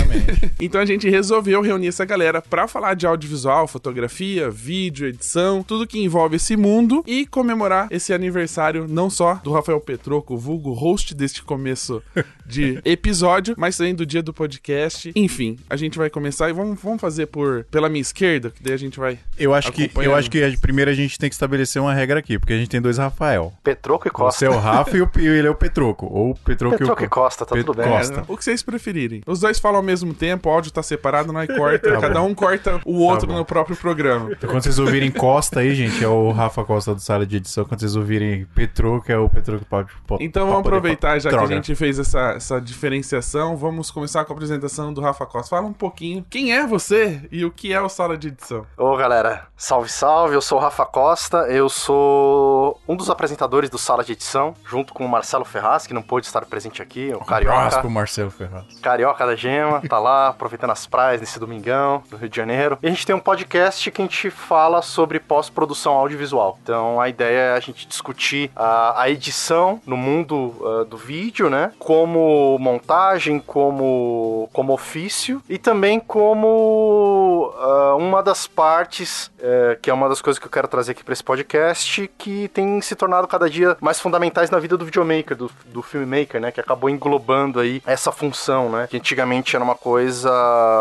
então 0.64 0.80
a 0.80 0.84
gente 0.86 1.08
resolveu 1.08 1.60
reunir 1.62 1.88
essa 1.88 2.04
galera 2.04 2.42
pra 2.42 2.66
falar 2.68 2.94
de 2.94 3.06
audiovisual, 3.06 3.66
fotografia, 3.66 4.50
vídeo, 4.50 5.06
edição, 5.06 5.62
tudo 5.62 5.86
que 5.86 5.98
envolve 5.98 6.36
esse 6.36 6.56
mundo 6.56 7.02
e 7.06 7.26
comemorar 7.26 7.88
esse 7.90 8.12
aniversário 8.12 8.86
não 8.88 9.08
só 9.08 9.34
do 9.36 9.52
Rafael 9.52 9.80
Petroco, 9.80 10.36
vulgo 10.36 10.72
host 10.72 11.14
deste 11.14 11.42
começo 11.42 12.02
de 12.48 12.80
episódio, 12.84 13.54
mas 13.56 13.76
também 13.76 13.94
do 13.94 14.04
dia 14.06 14.22
do 14.22 14.32
podcast. 14.32 15.12
Enfim, 15.14 15.58
a 15.68 15.76
gente 15.76 15.98
vai 15.98 16.10
começar 16.10 16.48
e 16.48 16.52
vamos, 16.52 16.80
vamos 16.82 17.00
fazer 17.00 17.26
por 17.26 17.64
pela 17.70 17.88
minha 17.88 18.00
esquerda, 18.02 18.50
que 18.50 18.62
daí 18.62 18.72
a 18.72 18.76
gente 18.78 18.98
vai. 18.98 19.18
Eu 19.38 19.54
acho 19.54 19.70
que, 19.72 19.90
eu 19.96 20.14
acho 20.14 20.30
que 20.30 20.56
primeiro 20.58 20.90
a 20.90 20.94
gente 20.94 21.18
tem 21.18 21.28
que 21.28 21.34
estabelecer 21.34 21.80
uma 21.80 21.92
regra 21.94 22.18
aqui, 22.20 22.38
porque 22.38 22.52
a 22.52 22.56
gente 22.56 22.68
tem 22.70 22.80
dois 22.80 22.98
Rafael. 22.98 23.52
Petroco 23.62 24.08
e 24.08 24.10
Costa. 24.10 24.38
Você 24.38 24.46
é 24.46 24.50
o 24.50 24.58
Rafa 24.58 24.96
e, 24.96 25.02
o, 25.02 25.10
e 25.18 25.26
ele 25.26 25.46
é 25.46 25.50
o 25.50 25.54
Petroco. 25.54 26.06
Ou 26.06 26.30
o 26.30 26.34
Petroco, 26.34 26.78
Petroco 26.78 27.02
e 27.02 27.04
e 27.04 27.06
o 27.06 27.10
Costa, 27.10 27.44
tá 27.46 27.54
Pet- 27.54 27.64
tudo 27.64 27.76
bem. 27.76 27.86
Costa. 27.88 28.24
O 28.28 28.36
que 28.36 28.44
vocês 28.44 28.62
preferirem. 28.62 29.22
Os 29.26 29.40
dois 29.40 29.58
falam 29.58 29.78
ao 29.78 29.82
mesmo 29.82 30.12
tempo, 30.14 30.48
o 30.48 30.52
áudio 30.52 30.70
tá 30.72 30.82
separado, 30.82 31.32
nós 31.32 31.46
corta, 31.54 31.92
Tá 31.92 32.00
cada 32.00 32.20
bom. 32.20 32.28
um 32.28 32.34
corta 32.34 32.80
o 32.84 32.98
outro 33.00 33.26
bom. 33.28 33.34
no 33.36 33.44
próprio 33.44 33.76
programa. 33.76 34.32
Então, 34.32 34.48
quando 34.50 34.62
vocês 34.62 34.78
ouvirem 34.78 35.10
Costa 35.10 35.60
aí, 35.60 35.74
gente, 35.74 36.02
é 36.02 36.08
o 36.08 36.30
Rafa 36.32 36.64
Costa 36.64 36.94
do 36.94 37.00
Sala 37.00 37.26
de 37.26 37.36
Edição. 37.36 37.64
Quando 37.64 37.80
vocês 37.80 37.96
ouvirem 37.96 38.46
Petroco, 38.54 39.10
é 39.10 39.18
o 39.18 39.28
Petroco 39.28 39.64
pode. 39.64 39.88
Então 40.20 40.46
vamos 40.46 40.60
aproveitar, 40.60 41.18
já 41.18 41.30
Droga. 41.30 41.46
que 41.48 41.52
a 41.52 41.56
gente 41.56 41.74
fez 41.74 41.98
essa, 41.98 42.37
essa 42.38 42.60
diferenciação, 42.60 43.56
vamos 43.56 43.90
começar 43.90 44.24
com 44.24 44.32
a 44.32 44.36
apresentação 44.36 44.92
do 44.92 45.00
Rafa 45.00 45.26
Costa. 45.26 45.50
Fala 45.50 45.66
um 45.66 45.72
pouquinho, 45.72 46.24
quem 46.30 46.54
é 46.56 46.66
você 46.66 47.20
e 47.30 47.44
o 47.44 47.50
que 47.50 47.72
é 47.72 47.80
o 47.80 47.88
Sala 47.88 48.16
de 48.16 48.28
Edição? 48.28 48.64
Ô 48.76 48.96
galera, 48.96 49.46
salve 49.56 49.88
salve, 49.90 50.34
eu 50.34 50.40
sou 50.40 50.58
o 50.58 50.60
Rafa 50.60 50.86
Costa, 50.86 51.38
eu 51.48 51.68
sou 51.68 52.80
um 52.88 52.96
dos 52.96 53.10
apresentadores 53.10 53.68
do 53.68 53.76
Sala 53.76 54.04
de 54.04 54.12
Edição, 54.12 54.54
junto 54.64 54.94
com 54.94 55.04
o 55.04 55.08
Marcelo 55.08 55.44
Ferraz, 55.44 55.86
que 55.86 55.92
não 55.92 56.00
pôde 56.02 56.26
estar 56.26 56.44
presente 56.46 56.80
aqui, 56.80 57.10
o 57.12 57.18
Um 57.18 57.22
abraço 57.22 57.28
Carioca. 57.28 57.80
pro 57.80 57.90
Marcelo 57.90 58.30
Ferraz. 58.30 58.80
Carioca 58.80 59.26
da 59.26 59.34
Gema, 59.34 59.82
tá 59.88 59.98
lá 59.98 60.28
aproveitando 60.38 60.70
as 60.70 60.86
praias 60.86 61.20
nesse 61.20 61.38
domingão 61.40 62.02
do 62.08 62.16
Rio 62.16 62.28
de 62.28 62.36
Janeiro. 62.36 62.78
E 62.82 62.86
a 62.86 62.90
gente 62.90 63.04
tem 63.04 63.14
um 63.16 63.20
podcast 63.20 63.90
que 63.90 64.00
a 64.00 64.04
gente 64.04 64.30
fala 64.30 64.80
sobre 64.80 65.18
pós-produção 65.18 65.94
audiovisual. 65.94 66.56
Então 66.62 67.00
a 67.00 67.08
ideia 67.08 67.38
é 67.38 67.52
a 67.56 67.60
gente 67.60 67.86
discutir 67.86 68.50
a, 68.54 69.02
a 69.02 69.10
edição 69.10 69.80
no 69.84 69.96
mundo 69.96 70.54
ah, 70.64 70.84
do 70.84 70.96
vídeo, 70.96 71.50
né? 71.50 71.72
Como 71.78 72.27
montagem, 72.58 73.38
como, 73.40 74.48
como 74.52 74.72
ofício 74.72 75.42
e 75.48 75.58
também 75.58 76.00
como 76.00 77.52
ah, 77.58 77.94
uma 77.96 78.22
das 78.22 78.46
partes, 78.46 79.30
eh, 79.40 79.78
que 79.80 79.90
é 79.90 79.94
uma 79.94 80.08
das 80.08 80.20
coisas 80.20 80.38
que 80.38 80.46
eu 80.46 80.50
quero 80.50 80.68
trazer 80.68 80.92
aqui 80.92 81.04
para 81.04 81.12
esse 81.12 81.24
podcast, 81.24 82.10
que 82.18 82.48
tem 82.48 82.80
se 82.80 82.94
tornado 82.94 83.26
cada 83.26 83.48
dia 83.48 83.76
mais 83.80 84.00
fundamentais 84.00 84.50
na 84.50 84.58
vida 84.58 84.76
do 84.76 84.84
videomaker, 84.84 85.36
do, 85.36 85.50
do 85.66 85.82
filmmaker, 85.82 86.40
né? 86.40 86.50
Que 86.50 86.60
acabou 86.60 86.90
englobando 86.90 87.60
aí 87.60 87.82
essa 87.86 88.12
função, 88.12 88.68
né? 88.68 88.86
Que 88.88 88.96
antigamente 88.96 89.54
era 89.54 89.64
uma 89.64 89.74
coisa 89.74 90.30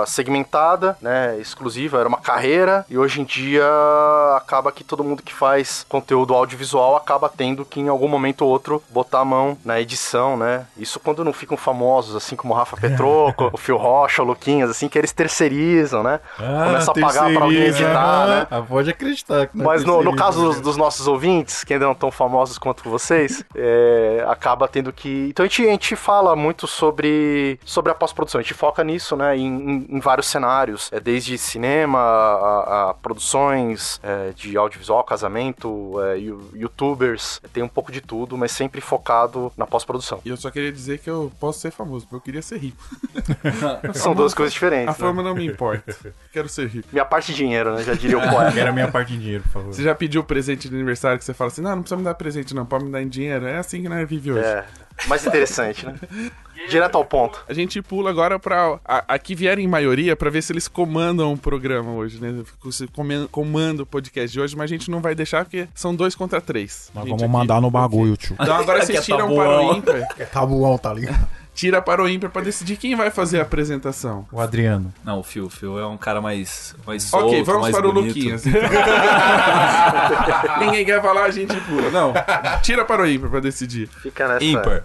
segmentada, 0.07 0.97
né? 1.01 1.37
Exclusiva, 1.39 1.99
era 1.99 2.07
uma 2.07 2.19
carreira, 2.19 2.85
e 2.89 2.97
hoje 2.97 3.21
em 3.21 3.23
dia 3.23 3.65
acaba 4.35 4.71
que 4.71 4.83
todo 4.83 5.03
mundo 5.03 5.23
que 5.23 5.33
faz 5.33 5.85
conteúdo 5.87 6.33
audiovisual 6.33 6.95
acaba 6.95 7.29
tendo 7.29 7.65
que 7.65 7.79
em 7.79 7.87
algum 7.87 8.07
momento 8.07 8.41
ou 8.41 8.49
outro 8.49 8.83
botar 8.89 9.19
a 9.19 9.25
mão 9.25 9.57
na 9.63 9.79
edição, 9.79 10.37
né? 10.37 10.65
Isso 10.77 10.99
quando 10.99 11.23
não 11.23 11.33
ficam 11.37 11.55
famosos, 11.55 12.15
assim 12.15 12.35
como 12.35 12.53
o 12.53 12.57
Rafa 12.57 12.75
Petroco, 12.77 13.49
o 13.53 13.57
Phil 13.57 13.77
Rocha, 13.77 14.21
o 14.21 14.25
Luquinhas, 14.25 14.69
assim, 14.69 14.87
que 14.89 14.97
eles 14.97 15.11
terceirizam, 15.13 16.03
né? 16.03 16.19
Começa 16.37 16.91
a 16.91 16.93
pagar 16.93 17.31
pra 17.33 17.43
alguém 17.43 17.61
editar, 17.63 18.27
né? 18.27 18.47
Ah, 18.51 18.61
pode 18.61 18.89
acreditar 18.89 19.47
que 19.47 19.57
não 19.57 19.65
é 19.65 19.67
Mas 19.67 19.83
no, 19.85 20.03
no 20.03 20.15
caso 20.15 20.41
dos, 20.41 20.57
né? 20.57 20.61
dos 20.63 20.75
nossos 20.77 21.07
ouvintes, 21.07 21.63
que 21.63 21.73
ainda 21.73 21.85
não 21.85 21.95
tão 21.95 22.11
famosos 22.11 22.57
quanto 22.57 22.89
vocês, 22.89 23.43
é, 23.55 24.25
acaba 24.27 24.67
tendo 24.67 24.91
que. 24.91 25.27
Então 25.29 25.45
a 25.45 25.47
gente, 25.47 25.61
a 25.67 25.71
gente 25.71 25.95
fala 25.95 26.35
muito 26.35 26.67
sobre, 26.67 27.59
sobre 27.65 27.91
a 27.91 27.95
pós-produção, 27.95 28.39
a 28.39 28.41
gente 28.41 28.53
foca 28.53 28.83
nisso, 28.83 29.15
né? 29.15 29.37
Em, 29.37 29.45
em- 29.47 29.87
em 29.89 29.99
vários 29.99 30.27
cenários, 30.27 30.89
é, 30.91 30.99
desde 30.99 31.37
cinema 31.37 31.99
a, 31.99 32.89
a 32.89 32.93
produções 32.93 33.99
é, 34.03 34.31
de 34.35 34.57
audiovisual, 34.57 35.03
casamento, 35.03 35.95
é, 36.01 36.17
you- 36.17 36.49
youtubers, 36.53 37.41
tem 37.53 37.63
um 37.63 37.67
pouco 37.67 37.91
de 37.91 38.01
tudo, 38.01 38.37
mas 38.37 38.51
sempre 38.51 38.81
focado 38.81 39.51
na 39.57 39.65
pós-produção. 39.67 40.19
E 40.25 40.29
eu 40.29 40.37
só 40.37 40.49
queria 40.49 40.71
dizer 40.71 40.99
que 40.99 41.09
eu 41.09 41.26
posso 41.29 41.59
ser 41.59 41.71
famoso, 41.71 42.05
porque 42.05 42.15
eu 42.15 42.21
queria 42.21 42.41
ser 42.41 42.57
rico. 42.57 42.77
São 43.93 44.13
duas 44.15 44.33
coisas 44.33 44.53
A 44.53 44.55
diferentes. 44.55 44.87
né? 44.87 44.93
fama 44.93 45.21
não 45.23 45.35
me 45.35 45.45
importa. 45.45 45.95
Quero 46.31 46.47
ser 46.49 46.67
rico. 46.67 46.87
Minha 46.91 47.05
parte 47.05 47.31
de 47.31 47.37
dinheiro, 47.37 47.75
né? 47.75 47.83
Já 47.83 47.93
diria 47.93 48.17
o 48.17 48.21
poeta. 48.29 48.57
Era 48.59 48.69
a 48.69 48.73
minha 48.73 48.89
parte 48.89 49.13
em 49.13 49.19
dinheiro, 49.19 49.43
por 49.43 49.51
favor. 49.51 49.73
Você 49.73 49.83
já 49.83 49.93
pediu 49.95 50.23
presente 50.23 50.69
de 50.69 50.75
aniversário 50.75 51.17
que 51.17 51.25
você 51.25 51.33
fala 51.33 51.49
assim, 51.49 51.61
não, 51.61 51.71
não 51.75 51.81
precisa 51.81 51.97
me 51.97 52.03
dar 52.03 52.15
presente 52.15 52.53
não, 52.55 52.65
pode 52.65 52.85
me 52.85 52.91
dar 52.91 53.01
em 53.01 53.07
dinheiro. 53.07 53.45
É 53.47 53.57
assim 53.57 53.81
que 53.81 53.89
nós 53.89 54.07
vive 54.07 54.31
hoje. 54.31 54.43
É, 54.43 54.65
mais 55.07 55.25
interessante, 55.25 55.85
né? 55.85 55.95
Direto 56.69 56.95
ao 56.95 57.05
ponto. 57.05 57.43
A 57.47 57.53
gente 57.53 57.81
pula 57.81 58.09
agora 58.09 58.39
pra. 58.39 58.79
A, 58.83 59.03
a 59.15 59.19
que 59.19 59.35
vierem 59.35 59.65
em 59.65 59.67
maioria 59.67 60.15
pra 60.15 60.29
ver 60.29 60.41
se 60.41 60.51
eles 60.51 60.67
comandam 60.67 61.33
o 61.33 61.37
programa 61.37 61.91
hoje, 61.91 62.19
né? 62.21 62.43
Se 62.71 62.87
comanda 63.31 63.83
o 63.83 63.85
podcast 63.85 64.31
de 64.31 64.39
hoje, 64.39 64.55
mas 64.55 64.65
a 64.65 64.67
gente 64.73 64.89
não 64.91 64.99
vai 64.99 65.13
deixar 65.15 65.45
porque 65.45 65.67
são 65.73 65.95
dois 65.95 66.15
contra 66.15 66.41
três. 66.41 66.89
Nós 66.93 67.03
Gente 67.03 67.11
vamos 67.11 67.23
aqui. 67.23 67.31
mandar 67.31 67.61
no 67.61 67.69
bagulho, 67.71 68.17
tio. 68.17 68.35
Então 68.39 68.55
agora 68.55 68.81
vocês 68.85 68.97
é 68.99 69.01
tiram 69.01 69.27
tabuão. 69.29 69.37
para 69.37 69.61
o 69.61 69.75
ímpar. 69.77 70.07
É 70.19 70.25
tabuão, 70.25 70.77
tá 70.77 70.93
ligado? 70.93 71.27
Tira 71.53 71.81
para 71.81 72.03
o 72.03 72.07
ímpar 72.09 72.29
pra 72.29 72.41
decidir 72.43 72.77
quem 72.77 72.95
vai 72.95 73.09
fazer 73.09 73.39
a 73.39 73.41
apresentação. 73.41 74.27
O 74.31 74.39
Adriano. 74.39 74.93
Não, 75.03 75.19
o 75.19 75.23
Phil, 75.23 75.45
o 75.45 75.49
Phil 75.49 75.79
é 75.79 75.87
um 75.87 75.97
cara 75.97 76.21
mais, 76.21 76.75
mais 76.85 77.01
solto, 77.03 77.29
ok, 77.29 77.43
vamos 77.43 77.61
mais 77.63 77.75
para 77.75 77.87
o 77.89 77.93
bonito. 77.93 78.15
Luquinhas. 78.15 78.45
então. 78.45 78.61
Ninguém 80.59 80.85
quer 80.85 81.01
falar, 81.01 81.23
a 81.25 81.31
gente 81.31 81.59
pula. 81.61 81.89
Não, 81.89 82.13
tira 82.61 82.85
para 82.85 83.01
o 83.01 83.07
ímpar 83.07 83.31
pra 83.31 83.39
decidir. 83.39 83.87
Fica 83.87 84.27
nessa. 84.27 84.43
Ímpar. 84.45 84.83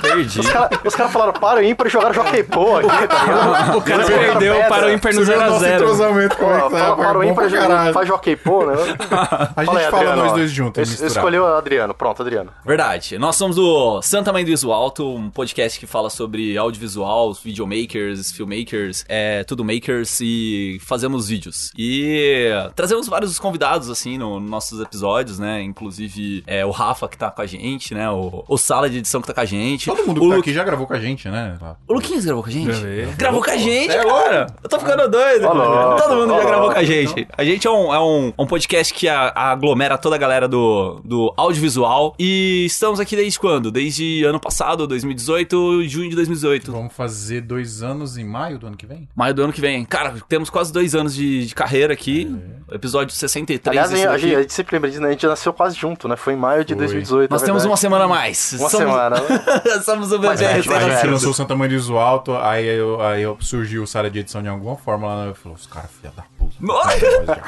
Perdi. 0.00 0.40
Os 0.40 0.48
caras 0.48 0.94
cara 0.94 1.08
falaram 1.08 1.32
para 1.32 1.60
o 1.60 1.62
ímpar 1.64 1.86
e 1.86 1.90
jogaram 1.90 2.14
Jockey 2.14 2.42
Pô 2.44 2.76
aqui, 2.76 2.88
tá 3.08 3.24
ligado? 3.24 3.76
O 3.76 3.82
cara 3.82 4.04
perdeu 4.04 4.54
pedra. 4.54 4.68
para 4.68 4.86
o 4.86 4.90
ímpar 4.92 5.14
no 5.14 5.24
Você 5.24 5.32
viu 5.32 5.40
o 5.42 5.46
nosso 5.50 5.64
0x0. 5.64 5.74
entrosamento, 5.74 6.36
como 6.36 6.52
é 6.54 6.58
tá? 6.60 6.96
para 6.96 7.18
o 7.18 7.24
ímpar 7.24 7.48
e 7.48 7.52
caralho. 7.52 7.92
faz 7.94 8.08
Jockey 8.08 8.36
Pô, 8.36 8.66
né? 8.66 8.74
A 9.56 9.64
gente 9.64 9.66
Fala 9.66 9.78
aí, 9.80 9.90
fala 9.90 10.02
Adriano, 10.02 10.22
nós 10.24 10.32
dois 10.32 10.50
juntos, 10.50 10.92
Es-. 10.92 11.00
Escolheu 11.00 11.42
o 11.44 11.46
Adriano. 11.46 11.94
Pronto, 11.94 12.22
Adriano. 12.22 12.50
Verdade. 12.64 13.18
Nós 13.18 13.36
somos 13.36 13.56
do 13.56 14.00
Santa 14.02 14.32
Mãe 14.32 14.44
do 14.44 14.50
Iso 14.50 14.70
Alto, 14.72 15.08
um 15.14 15.30
podcast 15.30 15.78
que 15.78 15.86
fala 15.86 16.10
sobre 16.10 16.56
audiovisual, 16.56 17.32
videomakers, 17.34 18.32
filmmakers, 18.32 19.04
é, 19.08 19.44
tudo 19.44 19.64
makers 19.64 20.18
e 20.20 20.78
fazemos 20.84 21.28
vídeos. 21.28 21.72
E 21.76 22.50
trazemos 22.74 23.08
vários 23.08 23.38
convidados, 23.38 23.90
assim, 23.90 24.18
no- 24.18 24.40
nos 24.40 24.50
nossos 24.50 24.80
episódios, 24.80 25.38
né? 25.38 25.62
Inclusive 25.62 26.42
é, 26.46 26.64
o 26.64 26.70
Rafa 26.70 27.08
que 27.08 27.16
tá 27.16 27.30
com 27.30 27.42
a 27.42 27.46
gente, 27.46 27.94
né? 27.94 28.08
O, 28.10 28.44
o 28.48 28.58
Sala 28.58 28.88
de 28.90 28.98
Edição 28.98 29.20
que 29.20 29.26
tá 29.26 29.34
com 29.34 29.40
a 29.40 29.44
gente. 29.44 29.81
Todo 29.90 30.06
mundo 30.06 30.18
o 30.22 30.28
tá 30.28 30.34
Lu- 30.34 30.40
aqui 30.40 30.52
já 30.52 30.64
gravou 30.64 30.86
com 30.86 30.94
a 30.94 30.98
gente, 31.00 31.28
né? 31.28 31.56
O 31.88 31.94
Luquinhas 31.94 32.24
gravou 32.24 32.42
com 32.42 32.48
a 32.48 32.52
gente? 32.52 32.66
Gravei. 32.66 33.06
Gravou 33.16 33.42
com 33.42 33.50
a 33.50 33.56
gente, 33.56 33.90
É 33.92 34.04
cara. 34.04 34.46
Eu 34.62 34.68
tô 34.68 34.78
ficando 34.78 35.08
doido. 35.08 35.42
Louco, 35.52 36.02
Todo 36.02 36.14
mundo 36.16 36.32
ó, 36.34 36.36
já 36.38 36.44
gravou 36.44 36.58
louco. 36.66 36.74
com 36.74 36.80
a 36.80 36.84
gente. 36.84 37.28
A 37.36 37.44
gente 37.44 37.66
é 37.66 37.70
um, 37.70 37.94
é 37.94 38.00
um, 38.00 38.32
um 38.38 38.46
podcast 38.46 38.92
que 38.94 39.08
a- 39.08 39.32
aglomera 39.34 39.96
toda 39.98 40.16
a 40.16 40.18
galera 40.18 40.46
do, 40.48 41.00
do 41.04 41.32
audiovisual. 41.36 42.14
E 42.18 42.64
estamos 42.66 43.00
aqui 43.00 43.16
desde 43.16 43.38
quando? 43.38 43.70
Desde 43.70 44.24
ano 44.24 44.38
passado, 44.40 44.86
2018, 44.86 45.82
junho 45.88 46.10
de 46.10 46.16
2018. 46.16 46.70
Vamos 46.72 46.92
fazer 46.94 47.40
dois 47.40 47.82
anos 47.82 48.16
em 48.16 48.24
maio 48.24 48.58
do 48.58 48.66
ano 48.66 48.76
que 48.76 48.86
vem? 48.86 49.08
Maio 49.14 49.34
do 49.34 49.42
ano 49.44 49.52
que 49.52 49.60
vem. 49.60 49.84
Cara, 49.84 50.14
temos 50.28 50.50
quase 50.50 50.72
dois 50.72 50.94
anos 50.94 51.14
de, 51.14 51.46
de 51.46 51.54
carreira 51.54 51.92
aqui. 51.92 52.34
Episódio 52.70 53.14
63. 53.14 53.66
Aliás, 53.66 53.92
a 53.92 54.16
gente, 54.18 54.34
a 54.34 54.40
gente 54.40 54.52
sempre 54.52 54.76
lembra 54.76 54.88
disso, 54.90 55.02
né? 55.02 55.08
A 55.08 55.12
gente 55.12 55.26
nasceu 55.26 55.52
quase 55.52 55.76
junto, 55.76 56.08
né? 56.08 56.16
Foi 56.16 56.32
em 56.32 56.36
maio 56.36 56.64
de 56.64 56.72
Foi. 56.74 56.78
2018. 56.84 57.30
Nós 57.30 57.42
é 57.42 57.44
temos 57.44 57.62
uma 57.64 57.76
verdade. 57.76 57.80
semana 57.80 58.04
a 58.04 58.08
mais. 58.08 58.52
Uma 58.58 58.70
Somos- 58.70 58.86
semana. 58.88 59.16
né? 59.76 59.82
Somos 59.82 60.12
o 60.12 60.18
bebê 60.18 60.28
Mas 60.28 60.40
é, 60.40 60.52
recém 60.52 60.72
mas 60.72 60.82
é. 60.82 60.86
Você 60.86 60.92
nascido. 60.92 61.10
lançou 61.10 61.30
o 61.30 61.34
Santa 61.34 61.56
Maria 61.56 61.78
do 61.80 61.98
Alto, 61.98 62.36
aí, 62.36 62.66
eu, 62.66 63.00
aí 63.00 63.22
eu 63.22 63.36
surgiu 63.40 63.82
o 63.82 63.86
sala 63.86 64.10
de 64.10 64.18
edição 64.20 64.42
de 64.42 64.48
alguma 64.48 64.76
forma 64.76 65.06
lá, 65.06 65.26
eu 65.26 65.34
falei, 65.34 65.56
os 65.56 65.66
caras, 65.66 65.90
filha 65.90 66.12
da 66.16 66.24
puta. 66.42 67.42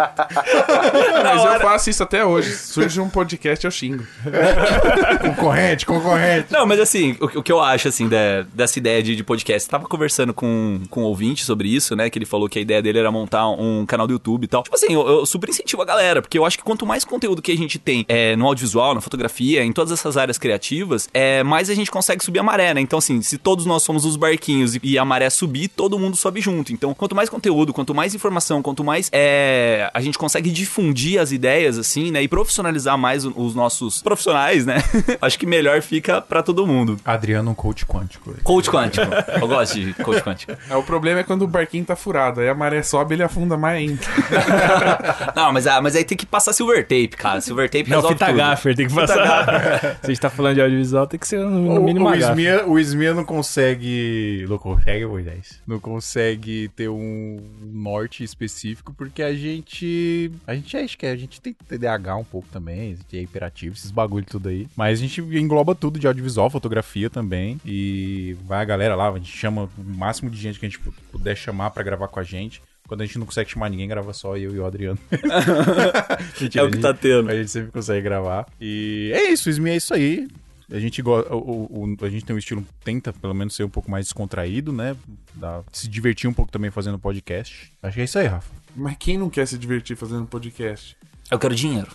Mas 1.24 1.44
eu 1.44 1.60
faço 1.60 1.90
isso 1.90 2.02
até 2.02 2.24
hoje. 2.24 2.54
Surge 2.56 3.00
um 3.00 3.08
podcast, 3.08 3.64
eu 3.64 3.70
xingo. 3.70 4.04
concorrente, 5.20 5.86
concorrente. 5.86 6.46
Não, 6.50 6.66
mas 6.66 6.80
assim, 6.80 7.16
o, 7.20 7.26
o 7.38 7.42
que 7.42 7.52
eu 7.52 7.60
acho, 7.60 7.88
assim, 7.88 8.08
de- 8.08 8.44
dessa 8.52 8.78
ideia 8.78 9.02
de, 9.02 9.16
de 9.16 9.24
podcast, 9.24 9.68
tava 9.68 9.86
conversando 9.86 10.32
com, 10.34 10.80
com 10.90 11.02
um 11.02 11.04
ouvinte 11.04 11.44
sobre 11.44 11.68
isso, 11.68 11.94
né, 11.96 12.10
que 12.10 12.18
ele 12.18 12.26
falou 12.26 12.48
que 12.48 12.58
a 12.58 12.62
ideia 12.62 12.82
dele 12.82 12.98
era 12.98 13.10
montar 13.10 13.48
um 13.48 13.84
canal 13.86 14.06
do 14.06 14.12
YouTube 14.12 14.44
e 14.44 14.48
tal. 14.48 14.62
Tipo 14.62 14.76
assim, 14.76 14.92
eu, 14.92 15.06
eu 15.06 15.26
super 15.26 15.48
incentivo 15.48 15.82
a 15.82 15.84
galera, 15.84 16.20
porque 16.22 16.38
eu 16.38 16.44
acho 16.44 16.58
que 16.58 16.64
quanto 16.64 16.86
mais 16.86 17.04
conteúdo 17.04 17.40
que 17.42 17.52
a 17.52 17.56
gente 17.56 17.78
tem 17.78 18.04
é, 18.08 18.36
no 18.36 18.46
audiovisual, 18.46 18.94
na 18.94 19.00
fotografia, 19.00 19.62
em 19.64 19.72
todas 19.72 19.92
essas 19.92 20.16
áreas 20.16 20.38
criativas, 20.38 21.08
é, 21.12 21.42
mais 21.42 21.70
a 21.70 21.74
gente 21.74 21.90
consegue 21.90 22.24
subir 22.24 22.38
a 22.38 22.42
maré, 22.42 22.74
né? 22.74 22.80
Então, 22.80 22.98
assim, 22.98 23.20
se 23.22 23.38
todos 23.38 23.66
nós 23.66 23.82
somos 23.82 24.04
os 24.04 24.16
barquinhos 24.16 24.74
e, 24.76 24.80
e 24.82 24.98
a 24.98 25.04
maré 25.04 25.30
subir, 25.30 25.68
todo 25.68 25.98
mundo 25.98 26.16
sobe 26.16 26.40
junto. 26.40 26.72
Então, 26.72 26.94
quanto 26.94 27.14
mais 27.14 27.28
conteúdo, 27.28 27.72
quanto 27.72 27.94
mais 27.94 28.14
informação, 28.14 28.62
quanto 28.62 28.83
mais 28.84 29.08
é, 29.12 29.90
a 29.92 30.00
gente 30.00 30.16
consegue 30.18 30.50
difundir 30.50 31.20
as 31.20 31.32
ideias, 31.32 31.78
assim, 31.78 32.10
né, 32.12 32.22
e 32.22 32.28
profissionalizar 32.28 32.96
mais 32.98 33.24
o- 33.24 33.32
os 33.36 33.54
nossos 33.54 34.02
profissionais, 34.02 34.64
né? 34.66 34.76
acho 35.20 35.38
que 35.38 35.46
melhor 35.46 35.80
fica 35.82 36.20
pra 36.20 36.42
todo 36.42 36.66
mundo. 36.66 36.96
Adriano, 37.04 37.50
um 37.50 37.54
coach 37.54 37.84
quântico. 37.86 38.34
Coach 38.42 38.70
quântico. 38.70 39.06
Eu 39.40 39.48
gosto 39.48 39.80
de 39.80 39.92
coach 39.94 40.22
quântico. 40.22 40.52
É, 40.70 40.76
o 40.76 40.82
problema 40.82 41.20
é 41.20 41.24
quando 41.24 41.42
o 41.42 41.48
barquinho 41.48 41.84
tá 41.84 41.96
furado. 41.96 42.40
Aí 42.40 42.48
a 42.48 42.54
maré 42.54 42.82
sobe 42.82 43.14
ele 43.14 43.22
afunda 43.22 43.56
mais 43.56 43.76
ainda. 43.78 44.02
Não, 45.34 45.52
mas, 45.52 45.66
ah, 45.66 45.80
mas 45.80 45.96
aí 45.96 46.04
tem 46.04 46.16
que 46.16 46.26
passar 46.26 46.52
silver 46.52 46.82
tape, 46.82 47.08
cara. 47.16 47.40
Silver 47.40 47.68
tape 47.68 47.88
Não, 47.88 47.96
resolve 47.96 48.14
fita 48.14 48.26
tudo. 48.26 48.36
gaffer, 48.36 48.76
tem 48.76 48.86
que 48.86 48.94
passar. 48.94 49.96
Se 50.02 50.06
a 50.06 50.06
gente 50.08 50.20
tá 50.20 50.30
falando 50.30 50.54
de 50.54 50.60
audiovisual, 50.62 51.06
tem 51.06 51.18
que 51.18 51.26
ser 51.26 51.38
no 51.40 51.80
O, 51.80 51.82
mínimo 51.84 52.06
o, 52.06 52.08
a 52.08 52.16
gaffer. 52.16 52.30
Smia, 52.30 52.66
o 52.66 52.78
Smia 52.78 53.14
não 53.14 53.24
consegue. 53.24 54.44
Não 54.48 54.58
consegue, 54.58 55.06
Moisés. 55.06 55.60
Não 55.66 55.78
consegue 55.78 56.70
ter 56.76 56.88
um 56.88 57.38
norte 57.72 58.22
específico, 58.24 58.73
porque 58.82 59.22
a 59.22 59.34
gente. 59.34 60.30
A 60.46 60.54
gente 60.54 60.76
acha 60.76 60.96
que 60.96 61.06
a 61.06 61.14
gente 61.16 61.40
tem 61.40 61.52
TDAH 61.54 62.16
um 62.16 62.24
pouco 62.24 62.48
também, 62.50 62.80
a 62.80 62.96
gente 62.96 63.16
é 63.16 63.20
hiperativo, 63.22 63.74
esses 63.76 63.90
bagulho 63.90 64.24
tudo 64.24 64.48
aí. 64.48 64.66
Mas 64.76 64.98
a 64.98 65.02
gente 65.02 65.20
engloba 65.20 65.74
tudo 65.74 65.98
de 65.98 66.06
audiovisual, 66.06 66.50
fotografia 66.50 67.08
também. 67.08 67.60
E 67.64 68.36
vai 68.44 68.60
a 68.60 68.64
galera 68.64 68.94
lá, 68.96 69.10
a 69.10 69.14
gente 69.18 69.36
chama 69.36 69.68
o 69.78 69.82
máximo 69.84 70.30
de 70.30 70.38
gente 70.40 70.58
que 70.58 70.66
a 70.66 70.68
gente 70.68 70.80
puder 71.12 71.36
chamar 71.36 71.70
pra 71.70 71.82
gravar 71.82 72.08
com 72.08 72.18
a 72.18 72.24
gente. 72.24 72.60
Quando 72.86 73.00
a 73.00 73.06
gente 73.06 73.18
não 73.18 73.24
consegue 73.24 73.50
chamar 73.50 73.70
ninguém, 73.70 73.88
grava 73.88 74.12
só 74.12 74.36
eu 74.36 74.54
e 74.54 74.58
o 74.58 74.66
Adriano. 74.66 74.98
Mentira, 76.40 76.64
É 76.64 76.66
o 76.66 76.70
que 76.70 76.78
tá 76.78 76.92
tendo. 76.92 77.30
A 77.30 77.34
gente 77.34 77.50
sempre 77.50 77.70
consegue 77.72 78.02
gravar. 78.02 78.46
E 78.60 79.10
é 79.14 79.30
isso, 79.30 79.48
o 79.48 79.52
Smia 79.52 79.72
é 79.72 79.76
isso 79.76 79.94
aí. 79.94 80.28
A 80.70 80.78
gente, 80.78 81.02
go- 81.02 81.20
o, 81.30 81.34
o- 81.36 81.96
o- 82.00 82.04
a 82.04 82.08
gente 82.10 82.24
tem 82.24 82.34
um 82.34 82.38
estilo, 82.38 82.64
tenta 82.82 83.12
pelo 83.12 83.34
menos 83.34 83.54
ser 83.54 83.64
um 83.64 83.68
pouco 83.68 83.90
mais 83.90 84.06
descontraído, 84.06 84.72
né? 84.72 84.96
Dá- 85.34 85.62
se 85.72 85.88
divertir 85.88 86.28
um 86.28 86.32
pouco 86.32 86.50
também 86.50 86.70
fazendo 86.70 86.98
podcast. 86.98 87.70
Acho 87.82 87.94
que 87.94 88.00
é 88.00 88.04
isso 88.04 88.18
aí, 88.18 88.26
Rafa. 88.26 88.50
Mas 88.74 88.96
quem 88.98 89.16
não 89.18 89.30
quer 89.30 89.46
se 89.46 89.56
divertir 89.58 89.96
fazendo 89.96 90.26
podcast? 90.26 90.96
Eu 91.30 91.38
quero 91.38 91.54
dinheiro. 91.54 91.88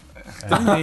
Também. 0.48 0.82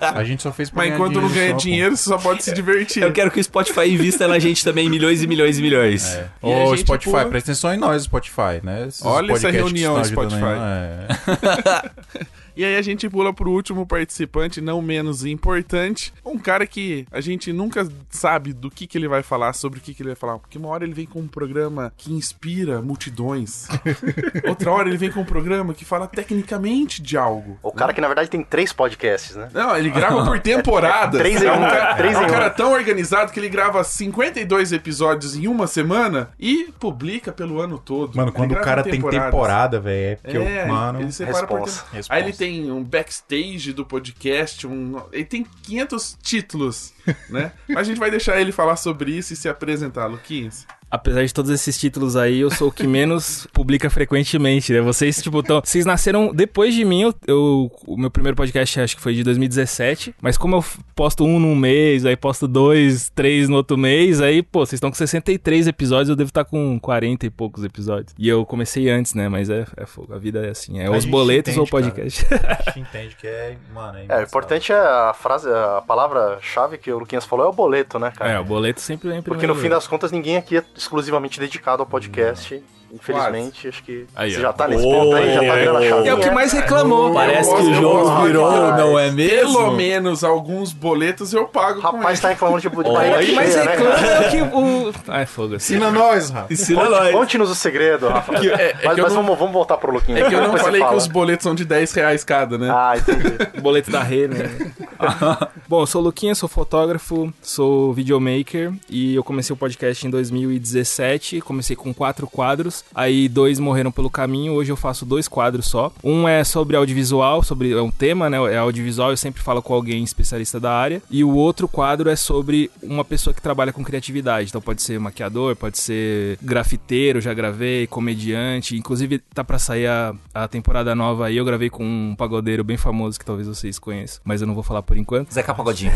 a 0.00 0.24
gente 0.24 0.42
só 0.42 0.50
fez 0.52 0.70
pra 0.70 0.84
Mas 0.84 0.94
enquanto 0.94 1.20
não 1.20 1.28
ganha 1.28 1.50
só, 1.50 1.56
dinheiro, 1.58 1.94
você 1.96 2.04
só 2.04 2.16
pode 2.16 2.42
se 2.42 2.52
divertir. 2.54 3.02
Eu 3.02 3.12
quero 3.12 3.30
que 3.30 3.38
o 3.38 3.44
Spotify 3.44 3.90
invista 3.92 4.26
na 4.26 4.38
gente 4.38 4.64
também 4.64 4.88
milhões 4.88 5.22
e 5.22 5.26
milhões 5.26 5.58
e 5.58 5.62
milhões. 5.62 6.14
É. 6.14 6.28
E 6.42 6.46
Ô, 6.46 6.70
gente, 6.70 6.80
Spotify, 6.86 7.10
pô- 7.10 7.26
presta 7.28 7.50
atenção 7.52 7.74
em 7.74 7.76
nós, 7.76 8.04
Spotify, 8.04 8.60
né? 8.62 8.86
Esses 8.88 9.04
Olha 9.04 9.32
essa 9.32 9.50
reunião, 9.50 10.02
Spotify. 10.02 10.42
aí, 10.44 10.56
é. 10.56 12.26
E 12.56 12.64
aí 12.64 12.76
a 12.76 12.82
gente 12.82 13.08
pula 13.08 13.32
pro 13.34 13.50
último 13.50 13.86
participante, 13.86 14.60
não 14.60 14.80
menos 14.80 15.24
importante. 15.24 16.12
Um 16.24 16.38
cara 16.38 16.66
que 16.66 17.06
a 17.12 17.20
gente 17.20 17.52
nunca 17.52 17.86
sabe 18.08 18.52
do 18.52 18.70
que, 18.70 18.86
que 18.86 18.96
ele 18.96 19.08
vai 19.08 19.22
falar, 19.22 19.52
sobre 19.52 19.78
o 19.78 19.82
que, 19.82 19.92
que 19.92 20.02
ele 20.02 20.10
vai 20.10 20.16
falar. 20.16 20.38
Porque 20.38 20.56
uma 20.56 20.68
hora 20.68 20.84
ele 20.84 20.94
vem 20.94 21.06
com 21.06 21.20
um 21.20 21.28
programa 21.28 21.92
que 21.96 22.12
inspira 22.12 22.80
multidões. 22.80 23.68
Outra 24.48 24.70
hora 24.72 24.88
ele 24.88 24.96
vem 24.96 25.10
com 25.10 25.20
um 25.20 25.24
programa 25.24 25.74
que 25.74 25.84
fala 25.84 26.06
tecnicamente 26.06 27.02
de 27.02 27.16
algo. 27.16 27.58
O 27.62 27.72
cara 27.72 27.92
que 27.92 28.00
na 28.00 28.06
verdade 28.06 28.30
tem 28.30 28.42
três 28.42 28.72
podcasts, 28.72 29.36
né? 29.36 29.48
Não, 29.52 29.76
ele 29.76 29.90
grava 29.90 30.24
por 30.24 30.38
temporada. 30.40 31.16
É 31.16 31.20
três 31.20 31.42
em 31.42 31.46
é 31.46 31.52
um 31.52 31.56
um, 31.56 31.60
cara, 31.60 31.94
três 31.96 32.14
é 32.14 32.18
um 32.18 32.22
em 32.22 32.26
um. 32.26 32.30
cara 32.30 32.50
tão 32.50 32.72
organizado 32.72 33.32
que 33.32 33.40
ele 33.40 33.48
grava 33.48 33.82
52 33.84 34.72
episódios 34.72 35.34
em 35.36 35.46
uma 35.48 35.66
semana 35.66 36.30
e 36.38 36.72
publica 36.78 37.32
pelo 37.32 37.60
ano 37.60 37.78
todo. 37.78 38.16
Mano, 38.16 38.32
quando 38.32 38.52
o 38.52 38.60
cara 38.60 38.82
em 38.82 38.90
tem 38.90 39.02
temporada, 39.02 39.80
velho, 39.80 40.12
é 40.12 40.16
porque 40.16 40.36
É, 40.36 40.62
eu, 40.64 40.68
mano... 40.68 41.00
ele 41.00 41.12
separa 41.12 41.46
por 41.46 41.60
responsa. 41.60 41.82
tempo. 41.82 41.96
Responsa. 41.96 42.14
Aí 42.14 42.22
ele 42.22 42.32
tem 42.32 42.45
um 42.70 42.82
backstage 42.82 43.72
do 43.72 43.84
podcast, 43.84 44.66
um, 44.66 45.02
ele 45.12 45.24
tem 45.24 45.46
500 45.62 46.18
títulos, 46.22 46.92
né? 47.28 47.52
Mas 47.68 47.78
a 47.78 47.84
gente 47.84 47.98
vai 47.98 48.10
deixar 48.10 48.40
ele 48.40 48.52
falar 48.52 48.76
sobre 48.76 49.12
isso 49.12 49.32
e 49.32 49.36
se 49.36 49.48
apresentar, 49.48 50.06
Luquinhas. 50.06 50.66
Apesar 50.90 51.24
de 51.24 51.34
todos 51.34 51.50
esses 51.50 51.78
títulos 51.78 52.16
aí, 52.16 52.40
eu 52.40 52.50
sou 52.50 52.68
o 52.68 52.72
que 52.72 52.86
menos 52.86 53.46
publica 53.52 53.90
frequentemente, 53.90 54.72
né? 54.72 54.80
Vocês, 54.80 55.20
tipo, 55.20 55.42
tão, 55.42 55.60
vocês 55.62 55.84
nasceram 55.84 56.32
depois 56.32 56.74
de 56.74 56.84
mim. 56.84 57.02
Eu, 57.02 57.14
eu- 57.26 57.70
o 57.86 57.96
meu 57.96 58.10
primeiro 58.10 58.36
podcast 58.36 58.80
acho 58.80 58.96
que 58.96 59.02
foi 59.02 59.14
de 59.14 59.24
2017. 59.24 60.14
Mas 60.22 60.38
como 60.38 60.56
eu 60.56 60.64
posto 60.94 61.24
um 61.24 61.40
num 61.40 61.54
mês, 61.56 62.04
aí 62.06 62.16
posto 62.16 62.46
dois, 62.46 63.10
três 63.14 63.48
no 63.48 63.56
outro 63.56 63.76
mês, 63.76 64.20
aí, 64.20 64.42
pô, 64.42 64.60
vocês 64.64 64.74
estão 64.74 64.90
com 64.90 64.96
63 64.96 65.66
episódios, 65.66 66.08
eu 66.08 66.16
devo 66.16 66.28
estar 66.28 66.44
com 66.44 66.78
40 66.78 67.26
e 67.26 67.30
poucos 67.30 67.64
episódios. 67.64 68.14
E 68.18 68.28
eu 68.28 68.46
comecei 68.46 68.88
antes, 68.88 69.12
né? 69.14 69.28
Mas 69.28 69.50
é, 69.50 69.66
é 69.76 69.86
fogo. 69.86 70.14
A 70.14 70.18
vida 70.18 70.46
é 70.46 70.50
assim. 70.50 70.78
É 70.78 70.86
A 70.86 70.90
os 70.92 71.04
boletos 71.04 71.52
entende, 71.52 71.60
ou 71.60 71.66
podcast. 71.68 72.26
A 72.32 72.70
gente 72.70 72.80
entende 72.88 73.16
que 73.16 73.26
é, 73.26 73.56
mano, 73.74 73.98
É, 74.08 74.20
o 74.20 74.22
importante 74.22 74.72
é 74.72 74.76
a 74.76 75.12
frase, 75.12 75.48
a 75.50 75.82
palavra-chave 75.86 76.78
que 76.78 76.90
o 76.92 76.98
Luquinhas 77.00 77.24
falou 77.24 77.46
é 77.46 77.48
o 77.48 77.52
boleto, 77.52 77.98
né, 77.98 78.12
cara? 78.16 78.30
É, 78.32 78.38
o 78.40 78.44
boleto 78.44 78.80
sempre 78.80 79.08
vem 79.08 79.18
em 79.18 79.22
Porque 79.22 79.38
primeiro 79.38 79.54
no 79.54 79.60
fim 79.60 79.68
das 79.68 79.86
contas 79.86 80.10
ninguém 80.12 80.36
aqui 80.36 80.56
é 80.58 80.64
exclusivamente 80.76 81.40
dedicado 81.40 81.82
ao 81.82 81.86
podcast. 81.86 82.62
Infelizmente, 82.92 83.68
acho 83.68 83.82
que 83.82 84.06
Aí, 84.14 84.32
você 84.32 84.40
já 84.40 84.52
tá 84.52 84.68
nesse 84.68 84.82
ponto 84.82 85.14
aí, 85.16 85.34
já 85.34 85.40
tá 85.44 85.54
virando 85.56 85.78
a 85.78 85.88
chave. 85.88 86.08
É 86.08 86.14
o 86.14 86.20
que 86.20 86.30
mais 86.30 86.52
reclamou. 86.52 87.12
Parece 87.12 87.50
Eu 87.50 87.56
que 87.56 87.62
o 87.62 87.74
jogo 87.74 88.22
virou, 88.24 88.50
Rapaz, 88.50 88.78
não 88.78 88.98
é 88.98 89.10
mesmo? 89.10 89.52
Pelo 89.58 89.72
menos 89.76 90.22
alguns 90.24 90.72
boletos 90.72 91.32
eu 91.32 91.46
pago 91.46 91.80
Rapaz 91.80 92.20
tá 92.20 92.28
reclamando 92.28 92.60
de, 92.60 92.68
de 92.68 92.76
barriga 92.76 93.16
O 93.16 93.26
que 93.26 93.32
mais 93.32 93.52
cheia, 93.52 93.64
né, 93.64 93.70
reclama 93.72 94.06
é 94.06 94.20
o 94.20 94.30
que 94.30 94.56
o... 94.56 94.92
Ah, 95.08 95.20
é 95.20 95.26
fogo. 95.26 95.54
Ensina 95.56 95.90
nós, 95.90 96.30
Rafa. 96.30 96.52
Ensina 96.52 96.88
nós. 96.88 97.12
Conte-nos 97.12 97.50
o 97.50 97.54
segredo, 97.54 98.08
Rafa. 98.08 98.34
é- 98.34 98.46
é 98.46 98.74
mas 98.84 98.96
mas 98.98 99.14
não- 99.14 99.22
vamos, 99.22 99.38
vamos 99.38 99.52
voltar 99.52 99.76
pro 99.76 99.92
Luquinhas. 99.92 100.20
É 100.26 100.28
que 100.28 100.34
eu 100.34 100.42
não 100.42 100.56
falei 100.56 100.82
que 100.84 100.94
os 100.94 101.06
boletos 101.06 101.44
são 101.44 101.54
de 101.54 101.64
10 101.64 101.92
reais 101.92 102.24
cada, 102.24 102.56
né? 102.58 102.68
Ah, 102.70 102.94
entendi. 102.96 103.28
O 103.58 103.60
boleto 103.62 103.90
da 103.90 104.02
Rê, 104.02 104.26
né? 104.28 104.50
Bom, 105.68 105.82
eu 105.82 105.86
sou 105.86 106.00
o 106.00 106.04
Luquinha, 106.04 106.34
sou 106.34 106.48
fotógrafo, 106.48 107.32
sou 107.42 107.92
videomaker 107.92 108.72
e 108.88 109.14
eu 109.14 109.22
comecei 109.24 109.52
o 109.52 109.56
podcast 109.56 110.06
em 110.06 110.10
2017. 110.10 111.40
Comecei 111.40 111.76
com 111.76 111.92
quatro 111.92 112.26
quadros, 112.26 112.75
aí 112.94 113.28
dois 113.28 113.58
morreram 113.58 113.90
pelo 113.92 114.10
caminho. 114.10 114.52
Hoje 114.52 114.72
eu 114.72 114.76
faço 114.76 115.04
dois 115.04 115.28
quadros 115.28 115.66
só. 115.66 115.92
Um 116.02 116.28
é 116.28 116.44
sobre 116.44 116.76
audiovisual, 116.76 117.42
sobre 117.42 117.72
é 117.72 117.80
um 117.82 117.90
tema, 117.90 118.28
né? 118.30 118.36
É 118.52 118.58
audiovisual, 118.58 119.10
eu 119.10 119.16
sempre 119.16 119.42
falo 119.42 119.62
com 119.62 119.74
alguém 119.74 120.02
especialista 120.02 120.58
da 120.60 120.72
área. 120.72 121.02
E 121.10 121.22
o 121.24 121.34
outro 121.34 121.68
quadro 121.68 122.08
é 122.08 122.16
sobre 122.16 122.70
uma 122.82 123.04
pessoa 123.04 123.32
que 123.34 123.42
trabalha 123.42 123.72
com 123.72 123.84
criatividade. 123.84 124.48
Então 124.48 124.60
pode 124.60 124.82
ser 124.82 124.98
maquiador, 125.00 125.56
pode 125.56 125.78
ser 125.78 126.38
grafiteiro, 126.42 127.20
já 127.20 127.32
gravei, 127.34 127.86
comediante. 127.86 128.76
Inclusive 128.76 129.18
tá 129.18 129.42
pra 129.44 129.58
sair 129.58 129.86
a, 129.86 130.14
a 130.34 130.48
temporada 130.48 130.94
nova 130.94 131.26
aí. 131.26 131.36
Eu 131.36 131.44
gravei 131.44 131.70
com 131.70 131.84
um 131.84 132.14
pagodeiro 132.16 132.64
bem 132.64 132.76
famoso 132.76 133.18
que 133.18 133.24
talvez 133.24 133.46
vocês 133.48 133.78
conheçam, 133.78 134.20
mas 134.24 134.40
eu 134.40 134.46
não 134.46 134.54
vou 134.54 134.62
falar 134.62 134.82
por 134.82 134.96
enquanto. 134.96 135.32
Zeca 135.32 135.54
Pagodinho. 135.54 135.92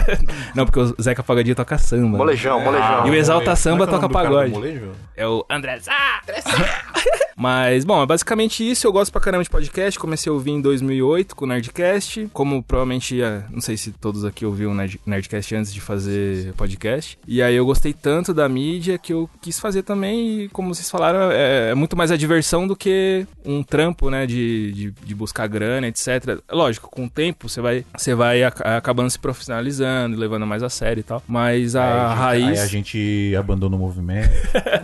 Não, 0.54 0.64
porque 0.66 0.80
o 0.80 1.02
Zeca 1.02 1.22
Pagodinho 1.22 1.54
toca 1.54 1.78
samba. 1.78 2.12
né? 2.12 2.18
Molejão, 2.18 2.60
molejão. 2.60 3.06
E 3.06 3.10
o 3.10 3.14
Exalta 3.14 3.54
Samba 3.56 3.86
Como 3.86 3.96
é 3.96 3.98
que 3.98 4.04
é 4.04 4.08
toca 4.08 4.12
pagode. 4.12 4.82
É 5.16 5.26
o 5.26 5.44
André 5.48 5.78
Zá 5.80 6.19
três 6.26 6.44
é. 6.46 6.50
Mas, 7.40 7.86
bom, 7.86 8.02
é 8.02 8.06
basicamente 8.06 8.68
isso. 8.68 8.86
Eu 8.86 8.92
gosto 8.92 9.10
pra 9.10 9.20
caramba 9.20 9.42
de 9.42 9.48
podcast. 9.48 9.98
Comecei 9.98 10.28
a 10.28 10.32
ouvir 10.34 10.50
em 10.50 10.60
2008 10.60 11.34
com 11.34 11.46
o 11.46 11.48
Nerdcast. 11.48 12.28
Como 12.34 12.62
provavelmente, 12.62 13.22
é, 13.22 13.42
não 13.50 13.62
sei 13.62 13.78
se 13.78 13.92
todos 13.92 14.26
aqui 14.26 14.44
ouviram 14.44 14.72
o 14.72 14.74
Nerd, 14.74 15.00
Nerdcast 15.06 15.54
antes 15.54 15.72
de 15.72 15.80
fazer 15.80 16.52
podcast. 16.52 17.18
E 17.26 17.40
aí 17.42 17.54
eu 17.56 17.64
gostei 17.64 17.94
tanto 17.94 18.34
da 18.34 18.46
mídia 18.46 18.98
que 18.98 19.12
eu 19.14 19.28
quis 19.40 19.58
fazer 19.58 19.82
também. 19.82 20.42
E 20.42 20.48
como 20.50 20.74
vocês 20.74 20.90
falaram, 20.90 21.30
é, 21.32 21.70
é 21.70 21.74
muito 21.74 21.96
mais 21.96 22.10
a 22.10 22.16
diversão 22.18 22.66
do 22.68 22.76
que 22.76 23.26
um 23.42 23.62
trampo, 23.62 24.10
né? 24.10 24.26
De, 24.26 24.72
de, 24.72 24.90
de 24.90 25.14
buscar 25.14 25.46
grana, 25.46 25.86
etc. 25.88 26.40
Lógico, 26.52 26.90
com 26.90 27.06
o 27.06 27.10
tempo 27.10 27.48
você 27.48 27.62
vai, 27.62 27.86
você 27.96 28.14
vai 28.14 28.42
ac- 28.44 28.60
acabando 28.62 29.08
se 29.08 29.18
profissionalizando, 29.18 30.14
levando 30.14 30.46
mais 30.46 30.62
a 30.62 30.68
sério 30.68 31.00
e 31.00 31.04
tal. 31.04 31.22
Mas 31.26 31.74
a 31.74 32.10
Aí 32.10 32.42
raiz 32.42 32.58
Aí 32.58 32.64
a 32.64 32.68
gente 32.68 33.34
abandona 33.38 33.76
o 33.76 33.78
movimento. 33.78 34.28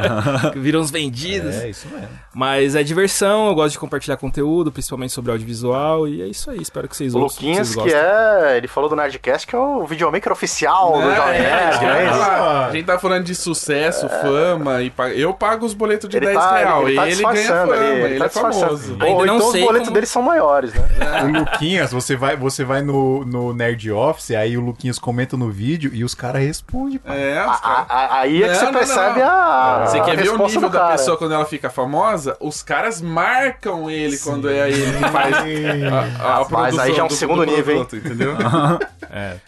viram 0.57 0.81
os 0.81 0.91
vendidos. 0.91 1.55
é, 1.57 1.69
isso 1.69 1.87
mesmo. 1.89 2.09
Mas 2.35 2.46
é 2.55 2.83
diversão, 2.83 3.49
eu 3.49 3.55
gosto 3.55 3.73
de 3.73 3.79
compartilhar 3.79 4.17
conteúdo, 4.17 4.71
principalmente 4.73 5.13
sobre 5.13 5.31
audiovisual, 5.33 6.07
e 6.09 6.23
é 6.23 6.27
isso 6.27 6.51
aí. 6.51 6.61
Espero 6.61 6.89
que 6.89 6.97
vocês 6.97 7.15
O 7.15 7.19
ouçam, 7.21 7.37
Luquinhas, 7.37 7.69
vocês 7.75 7.85
que 7.87 7.95
é. 7.95 8.57
Ele 8.57 8.69
falou 8.69 8.89
do 8.91 8.97
Nerdcast, 8.97 9.47
que 9.47 9.55
é 9.55 9.59
o 9.59 9.85
videomaker 9.87 10.33
oficial 10.33 10.93
do 10.93 11.15
Jovem 11.15 11.41
Nerd, 11.41 11.85
é, 11.85 11.87
né? 11.87 12.09
a 12.11 12.71
gente 12.73 12.85
tá 12.87 12.99
falando 12.99 13.25
de 13.25 13.35
sucesso, 13.35 14.09
fama 14.09 14.83
e 14.83 14.91
pa- 14.91 15.11
eu 15.11 15.33
pago 15.35 15.65
os 15.67 15.75
boletos 15.75 16.09
de 16.09 16.17
Ele 16.17 16.27
10 16.27 16.39
tá, 16.39 16.57
real. 16.57 16.87
ele 16.89 16.97
tá 16.97 17.09
ele 17.09 17.23
ganha 17.23 17.49
fama, 17.49 17.73
ali, 17.75 17.85
ele, 17.87 18.03
ele 18.05 18.19
tá 18.19 18.25
é 18.27 18.29
famoso. 18.29 18.93
Ou 19.01 19.27
não 19.27 19.37
então 19.37 19.49
os 19.49 19.53
boletos 19.61 19.81
como- 19.81 19.91
deles 19.93 20.09
são 20.09 20.23
maiores, 20.23 20.73
né? 20.75 20.87
O 21.27 21.39
Luquinhas, 21.41 21.93
você 21.93 22.15
vai, 22.17 22.37
você 22.37 22.65
vai 22.65 22.83
no, 22.83 23.25
no 23.25 23.53
Nerd 23.53 23.91
Office, 23.91 24.33
aí 24.33 24.57
o 24.57 24.61
Luquinhas 24.61 24.99
comenta 24.99 25.37
no 25.37 25.51
vídeo 25.51 25.91
e 25.95 26.05
os 26.05 26.15
caras 26.15 26.43
respondem. 26.43 27.01
É, 27.07 27.43
os 27.43 27.51
A- 27.51 27.59
caras. 27.59 27.87
a- 27.89 27.95
a- 27.95 28.21
aí 28.21 28.43
é 28.43 28.47
que 28.49 28.53
Não, 28.53 28.59
você 28.59 28.65
não, 28.67 28.73
percebe 28.73 29.21
não. 29.21 29.27
a. 29.29 29.87
Você 29.87 30.01
quer 30.01 30.17
ver 30.17 30.29
o 30.29 30.33
resposta 30.33 30.55
nível 30.57 30.69
da 30.71 30.79
cara. 30.79 30.93
pessoa 30.93 31.17
quando 31.17 31.33
ela 31.35 31.45
fica 31.45 31.71
famosa? 31.71 32.36
Os 32.41 32.63
caras 32.63 33.01
marcam 33.01 33.91
ele 33.91 34.19
quando 34.19 34.49
é 34.49 34.69
ele 34.71 34.93
que 34.99 35.09
faz 35.11 35.35
a, 35.37 35.99
a 36.25 36.39
Rapaz, 36.39 36.49
produção 36.49 36.81
aí 36.85 36.95
já 36.95 37.01
é 37.01 37.05
um 37.05 37.09
do- 37.09 37.15
segundo 37.15 37.45
do 37.47 37.53
nível, 37.57 37.77
hein? 37.77 37.85
produto, 37.85 37.97
entendeu? 38.07 38.35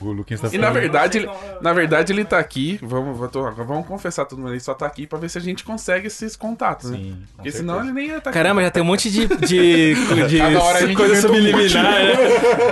O 0.01 0.12
Luquinhas 0.12 0.40
tá 0.40 0.48
E 0.53 0.57
na 0.57 0.70
verdade, 0.70 1.18
ele, 1.18 1.29
na 1.61 1.72
verdade 1.72 2.12
ele 2.12 2.24
tá 2.24 2.38
aqui, 2.38 2.79
vamos, 2.81 3.18
vamos 3.57 3.87
confessar 3.87 4.24
todo 4.24 4.38
mundo, 4.38 4.53
ele 4.53 4.61
só 4.61 4.72
tá 4.72 4.87
aqui 4.87 5.07
pra 5.07 5.18
ver 5.18 5.29
se 5.29 5.37
a 5.37 5.40
gente 5.40 5.62
consegue 5.62 6.07
esses 6.07 6.37
contatos, 6.37 6.90
né? 6.90 6.96
Sim, 6.96 7.11
com 7.11 7.37
Porque 7.37 7.51
certeza. 7.51 7.59
senão 7.59 7.81
ele 7.85 7.92
nem 7.92 8.07
ia 8.09 8.16
estar 8.18 8.31
Caramba, 8.31 8.62
já 8.62 8.70
tem 8.70 8.83
um 8.83 8.87
monte 8.87 9.11
de, 9.11 9.27
de, 9.27 9.94
de 10.29 10.40
hora 10.40 10.94
coisa 10.94 11.14
um 11.14 11.20
subliminar, 11.20 11.83
né? 11.85 12.14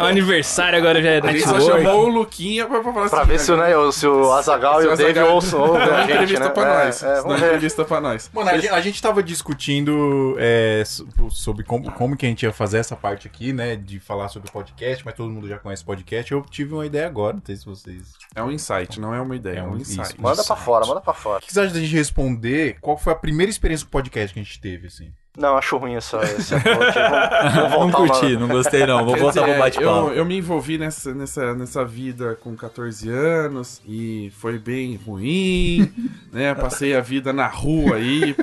O 0.01 0.05
aniversário 0.07 0.79
agora 0.79 1.03
já 1.03 1.11
é 1.11 1.19
A 1.23 1.33
gente 1.33 1.43
só 1.47 1.61
chamou 1.61 2.07
o 2.07 2.09
Luquinha 2.09 2.65
pra, 2.67 2.81
pra 2.81 2.93
falar 2.93 3.09
Pra 3.11 3.19
assim, 3.21 3.29
ver 3.31 3.39
se, 3.41 3.53
o, 3.53 3.57
né, 3.57 3.93
se 3.93 4.07
o 4.07 4.33
Azagal 4.33 4.83
e 4.83 4.87
o 4.87 4.93
Azaghal- 4.93 5.35
ouçam 5.35 5.61
ouvem 5.61 5.81
Dá 5.81 5.87
uma 5.87 5.95
a 5.97 6.01
gente, 6.03 6.13
entrevista 6.13 6.45
né? 6.45 6.51
pra 6.51 6.63
É, 6.63 6.85
nós. 6.87 7.03
é, 7.03 7.07
Dá 7.15 7.23
uma 7.23 7.37
ver. 7.37 7.47
entrevista 7.47 7.85
pra 7.85 8.01
nós. 8.01 8.31
Mano, 8.33 8.51
a 8.51 8.55
gente, 8.55 8.69
a 8.69 8.81
gente 8.81 9.03
tava 9.03 9.23
discutindo 9.23 9.96
é, 10.39 10.83
so- 10.85 11.07
sobre 11.31 11.65
como, 11.65 11.91
como 11.93 12.17
que 12.17 12.27
a 12.27 12.29
gente 12.29 12.43
ia 12.45 12.53
fazer 12.53 12.79
essa 12.79 12.97
parte 12.97 13.27
aqui, 13.27 13.53
né? 13.53 13.77
De 13.77 13.99
falar 14.01 14.29
sobre 14.29 14.51
podcast, 14.51 15.05
mas 15.05 15.15
todo 15.15 15.31
mundo 15.31 15.49
já 15.49 15.59
conhece 15.59 15.85
podcast. 15.85 16.31
Eu 16.33 16.43
tive 16.43 16.75
uma 16.75 16.87
ideia 16.87 17.07
agora, 17.07 17.35
não 17.37 17.43
sei 17.45 17.57
se 17.57 17.65
vocês. 17.65 18.13
É 18.35 18.43
um 18.43 18.51
insight, 18.51 19.01
não 19.01 19.15
é 19.15 19.21
uma 19.21 19.37
ideia, 19.37 19.57
é, 19.57 19.59
É 19.61 19.63
um 19.63 19.73
um- 19.73 19.77
insight. 19.77 20.13
isso. 20.13 20.21
Manda 20.23 20.43
pra 20.45 20.57
fora, 20.57 20.87
manda 20.87 21.01
pra 21.01 21.15
fora. 21.15 21.39
O 21.39 21.47
que 21.47 21.53
vocês 21.53 21.65
acham 21.67 21.75
da 21.75 21.81
gente 21.85 21.95
responder 21.97 22.79
qual 22.81 22.97
foi 22.97 23.13
a 23.13 23.17
primeira 23.17 23.51
experiência 23.51 23.85
com 23.87 23.91
podcast 23.91 24.33
que 24.35 24.41
a 24.41 24.43
gente 24.43 24.61
teve, 24.61 24.87
assim? 24.89 25.13
Não, 25.37 25.57
acho 25.59 25.77
ruim 25.77 25.95
essa. 25.97 26.17
essa. 26.25 26.59
Vamos, 26.59 27.71
vamos 27.71 27.93
Não 27.93 27.93
curti, 27.93 28.37
não 28.37 28.49
gostei 28.49 28.87
não. 28.87 29.05
Vou 29.05 29.17
voltar 29.17 29.43
pro 29.43 29.59
bate-papo. 29.59 30.09
eu, 30.09 30.13
eu 30.15 30.25
me 30.25 30.39
envolvi 30.39 30.79
nessa, 30.79 31.13
nessa, 31.15 31.55
nessa 31.55 31.85
vida 31.85 32.37
com 32.43 32.57
14 32.57 33.11
anos 33.11 33.81
e 33.87 34.33
foi 34.39 34.59
bem 34.59 34.99
ruim, 35.07 35.93
né? 36.33 36.55
Passei 36.55 36.97
a 36.97 37.01
vida 37.01 37.33
na 37.33 37.47
rua 37.47 37.97
aí. 37.97 38.35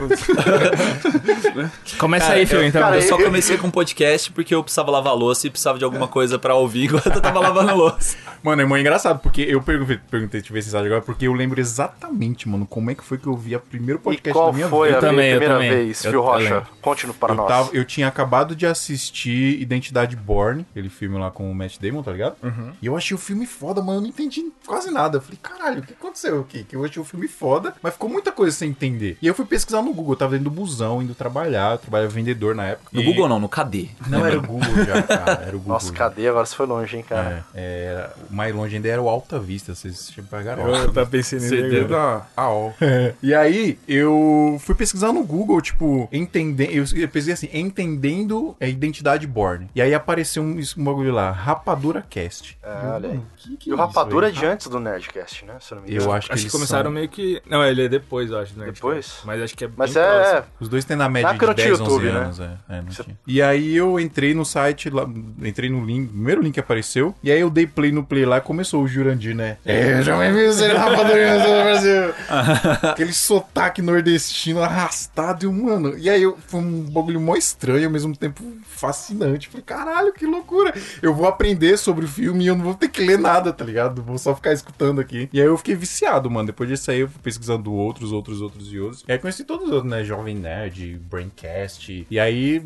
Começa 1.97 2.33
aí, 2.33 2.45
filho, 2.45 2.63
então. 2.63 2.81
cara, 2.81 2.97
eu 2.97 3.01
só 3.01 3.17
eu- 3.19 3.25
comecei 3.25 3.57
com 3.57 3.69
podcast 3.69 4.31
porque 4.31 4.53
eu 4.53 4.63
precisava 4.63 4.91
lavar 4.91 5.15
louça 5.15 5.47
e 5.47 5.49
precisava 5.49 5.77
de 5.77 5.85
alguma 5.85 6.07
coisa 6.07 6.37
pra 6.37 6.55
ouvir 6.55 6.85
enquanto 6.85 7.07
eu 7.15 7.21
tava 7.21 7.39
lavando 7.39 7.75
louça. 7.75 8.17
Mano, 8.43 8.61
é 8.61 8.65
muito 8.65 8.81
engraçado, 8.81 9.19
porque 9.19 9.41
eu 9.41 9.61
perguntei, 9.61 9.97
perguntei 10.11 10.41
te 10.41 10.51
ver 10.51 10.61
se 10.61 10.75
agora, 10.75 11.01
porque 11.01 11.25
eu 11.27 11.33
lembro 11.33 11.59
exatamente, 11.59 12.47
mano, 12.49 12.65
como 12.65 12.91
é 12.91 12.95
que 12.95 13.03
foi 13.03 13.17
que 13.17 13.27
eu 13.27 13.35
vi 13.37 13.55
a 13.55 13.59
primeiro 13.59 13.99
E 13.99 14.03
podcast 14.03 14.33
qual 14.33 14.47
da 14.47 14.53
minha 14.53 14.67
foi 14.67 14.89
vida. 14.89 14.97
a 14.97 15.01
Eu 15.01 15.09
também, 15.09 15.29
eu 15.31 15.37
primeira 15.39 15.53
também. 15.55 15.69
vez, 15.85 16.03
Eu- 16.03 16.11
Fio 16.11 16.19
eu 16.19 16.23
Rocha? 16.23 16.63
Conte-no 16.81 17.13
para 17.13 17.31
eu, 17.33 17.37
nós. 17.37 17.47
tava- 17.47 17.69
eu 17.73 17.85
tinha 17.85 18.07
acabado 18.07 18.55
de 18.55 18.65
assistir 18.65 19.61
Identidade 19.61 20.15
Born, 20.15 20.65
aquele 20.71 20.89
filme 20.89 21.17
lá 21.17 21.31
com 21.31 21.49
o 21.49 21.55
Matt 21.55 21.77
Damon, 21.79 22.03
tá 22.03 22.11
ligado? 22.11 22.35
E 22.81 22.85
eu 22.85 22.95
achei 22.97 23.15
o 23.15 23.17
filme 23.17 23.45
foda, 23.45 23.81
mano. 23.81 23.97
Eu 23.99 24.01
não 24.01 24.09
entendi 24.09 24.43
quase 24.65 24.91
nada. 24.91 25.17
Eu 25.17 25.21
falei, 25.21 25.39
caralho, 25.41 25.79
o 25.79 25.81
que 25.83 25.93
aconteceu 25.93 26.41
aqui? 26.41 26.63
Que 26.63 26.75
eu 26.75 26.83
achei 26.83 27.01
o 27.01 27.05
filme 27.05 27.27
foda, 27.27 27.73
mas 27.81 27.93
ficou 27.93 28.09
muita 28.09 28.31
coisa 28.31 28.55
sem 28.55 28.69
entender. 28.69 29.17
E 29.21 29.27
eu 29.27 29.33
fui 29.33 29.45
pesquisar 29.45 29.81
no 29.81 29.93
Google. 29.93 30.13
Eu 30.13 30.17
tava 30.17 30.31
dentro 30.31 30.45
do 30.45 30.51
busão, 30.51 31.01
indo 31.01 31.15
trabalhar. 31.15 31.73
Eu 31.73 31.77
trabalhava 31.77 32.11
vendedor 32.11 32.53
na 32.55 32.65
época. 32.65 32.89
No 32.91 33.01
E- 33.01 33.05
Google 33.05 33.29
não, 33.29 33.39
no 33.39 33.47
KD. 33.47 33.89
Não, 34.07 34.25
era 34.25 34.37
o 34.37 34.41
Google 34.41 34.85
já, 34.85 35.01
cara. 35.03 35.31
Era 35.43 35.55
o 35.55 35.59
Google. 35.59 35.73
Nossa, 35.73 35.87
já. 35.87 35.93
cadê? 35.93 36.27
Agora 36.27 36.45
você 36.45 36.55
foi 36.55 36.65
longe, 36.65 36.97
hein, 36.97 37.05
cara? 37.07 37.45
É, 37.55 37.85
era- 37.93 38.13
o 38.29 38.32
mais 38.33 38.53
longe 38.53 38.75
ainda 38.75 38.87
era 38.87 39.01
o 39.01 39.07
Alta 39.09 39.39
Vista, 39.39 39.73
vocês 39.75 40.11
pegaram. 40.29 40.67
Eu 40.67 40.91
tava 40.91 41.09
pensando 41.09 41.43
agora. 41.43 41.85
da 41.87 42.27
AOL. 42.35 42.73
E 43.21 43.33
aí, 43.33 43.77
eu 43.87 44.57
fui 44.59 44.75
pesquisar 44.75 45.13
no 45.13 45.23
Google, 45.23 45.61
tipo, 45.61 46.07
entendendo. 46.11 46.71
Eu 46.71 46.83
eu 46.83 47.07
pesquisei 47.07 47.33
assim, 47.33 47.49
entendendo 47.53 48.55
a 48.59 48.67
identidade 48.67 49.27
Born. 49.27 49.67
E 49.75 49.81
aí 49.81 49.93
apareceu 49.93 50.41
um, 50.43 50.59
isso- 50.59 50.79
um 50.79 50.83
bagulho 50.83 51.11
lá, 51.13 51.31
Rapadura 51.31 52.03
Cast. 52.09 52.57
Ah, 52.63 52.93
olha 52.95 53.09
aí. 53.11 53.19
Que 53.37 53.57
que 53.57 53.69
E 53.69 53.73
o 53.73 53.75
é 53.75 53.79
Rapadura 53.79 54.29
é 54.29 54.31
de 54.31 54.45
antes 54.45 54.67
do 54.67 54.79
Nerdcast, 54.79 55.45
né? 55.45 55.55
Se 55.59 55.73
eu 55.73 55.75
não 55.77 55.83
me 55.83 55.91
engano. 55.91 56.05
Eu 56.09 56.11
acho 56.13 56.27
que 56.27 56.33
Acho 56.33 56.41
que 56.41 56.45
eles 56.45 56.51
começaram 56.53 56.83
são- 56.85 56.91
meio 56.91 57.09
que. 57.09 57.41
Não, 57.49 57.63
ele 57.65 57.85
é 57.85 57.89
depois, 57.89 58.29
eu 58.31 58.39
acho, 58.39 58.57
né? 58.57 58.65
Depois? 58.65 59.19
Mas 59.25 59.41
acho 59.41 59.55
que 59.55 59.65
é. 59.65 59.69
Mas 59.75 59.95
é. 59.95 60.01
próximo. 60.31 60.43
Os 60.59 60.69
dois 60.69 60.85
têm 60.85 60.95
na 60.97 61.09
média 61.09 61.27
Na 61.27 61.33
de 61.33 61.39
tinha 61.39 61.53
10, 61.53 61.71
11 61.81 61.81
YouTube, 61.81 62.05
né? 62.11 62.19
anos. 62.19 62.39
É, 62.39 62.49
é, 62.69 62.81
não 62.81 62.91
Você- 62.91 63.03
tinha. 63.03 63.17
E 63.27 63.41
aí 63.41 63.75
eu 63.75 63.99
entrei 63.99 64.33
no 64.33 64.45
site, 64.45 64.89
lá, 64.89 65.07
entrei 65.41 65.69
no 65.69 65.85
link, 65.85 66.07
primeiro 66.09 66.41
link 66.41 66.53
que 66.53 66.59
apareceu, 66.59 67.13
e 67.23 67.31
aí 67.31 67.39
eu 67.39 67.49
dei 67.49 67.67
play 67.67 67.91
no 67.91 68.03
play 68.03 68.22
lá 68.25 68.41
começou 68.41 68.83
o 68.83 68.87
Jurandir, 68.87 69.35
né? 69.35 69.57
É, 69.65 70.01
já 70.01 70.17
me 70.17 70.31
viu 70.31 70.51
ser 70.53 70.75
Rapadura 70.75 71.39
do 71.39 71.63
Brasil. 71.63 72.13
Aquele 72.91 73.13
sotaque 73.13 73.81
nordestino 73.81 74.61
arrastado, 74.61 75.43
e 75.43 75.47
eu, 75.47 75.53
mano. 75.53 75.97
E 75.97 76.09
aí 76.09 76.23
eu, 76.23 76.37
foi 76.47 76.59
um 76.59 76.81
bagulho 76.83 77.19
mó 77.19 77.35
estranho, 77.35 77.85
ao 77.85 77.91
mesmo 77.91 78.15
tempo 78.15 78.43
fascinante. 78.63 79.47
Falei, 79.47 79.63
caralho, 79.65 80.13
que 80.13 80.25
loucura. 80.25 80.73
Eu 81.01 81.13
vou 81.13 81.27
aprender 81.27 81.77
sobre 81.77 82.05
o 82.05 82.07
filme 82.07 82.43
e 82.43 82.47
eu 82.47 82.55
não 82.55 82.65
vou 82.65 82.73
ter 82.73 82.89
que 82.89 83.01
ler 83.01 83.17
nada, 83.17 83.53
tá 83.53 83.63
ligado? 83.63 84.01
Vou 84.01 84.17
só 84.17 84.35
ficar 84.35 84.53
escutando 84.53 84.99
aqui. 84.99 85.29
E 85.31 85.39
aí 85.39 85.47
eu 85.47 85.57
fiquei 85.57 85.75
viciado, 85.75 86.29
mano. 86.29 86.47
Depois 86.47 86.69
disso 86.69 86.91
aí 86.91 86.99
eu 86.99 87.07
fui 87.07 87.21
pesquisando 87.21 87.71
outros, 87.73 88.11
outros, 88.11 88.41
outros 88.41 88.71
e 88.71 88.79
outros. 88.79 89.05
E 89.07 89.11
aí 89.11 89.17
conheci 89.17 89.43
todos 89.43 89.67
os 89.67 89.71
outros, 89.71 89.89
né? 89.89 90.03
Jovem 90.03 90.35
Nerd, 90.35 90.99
Braincast. 91.09 92.05
E 92.09 92.19
aí 92.19 92.61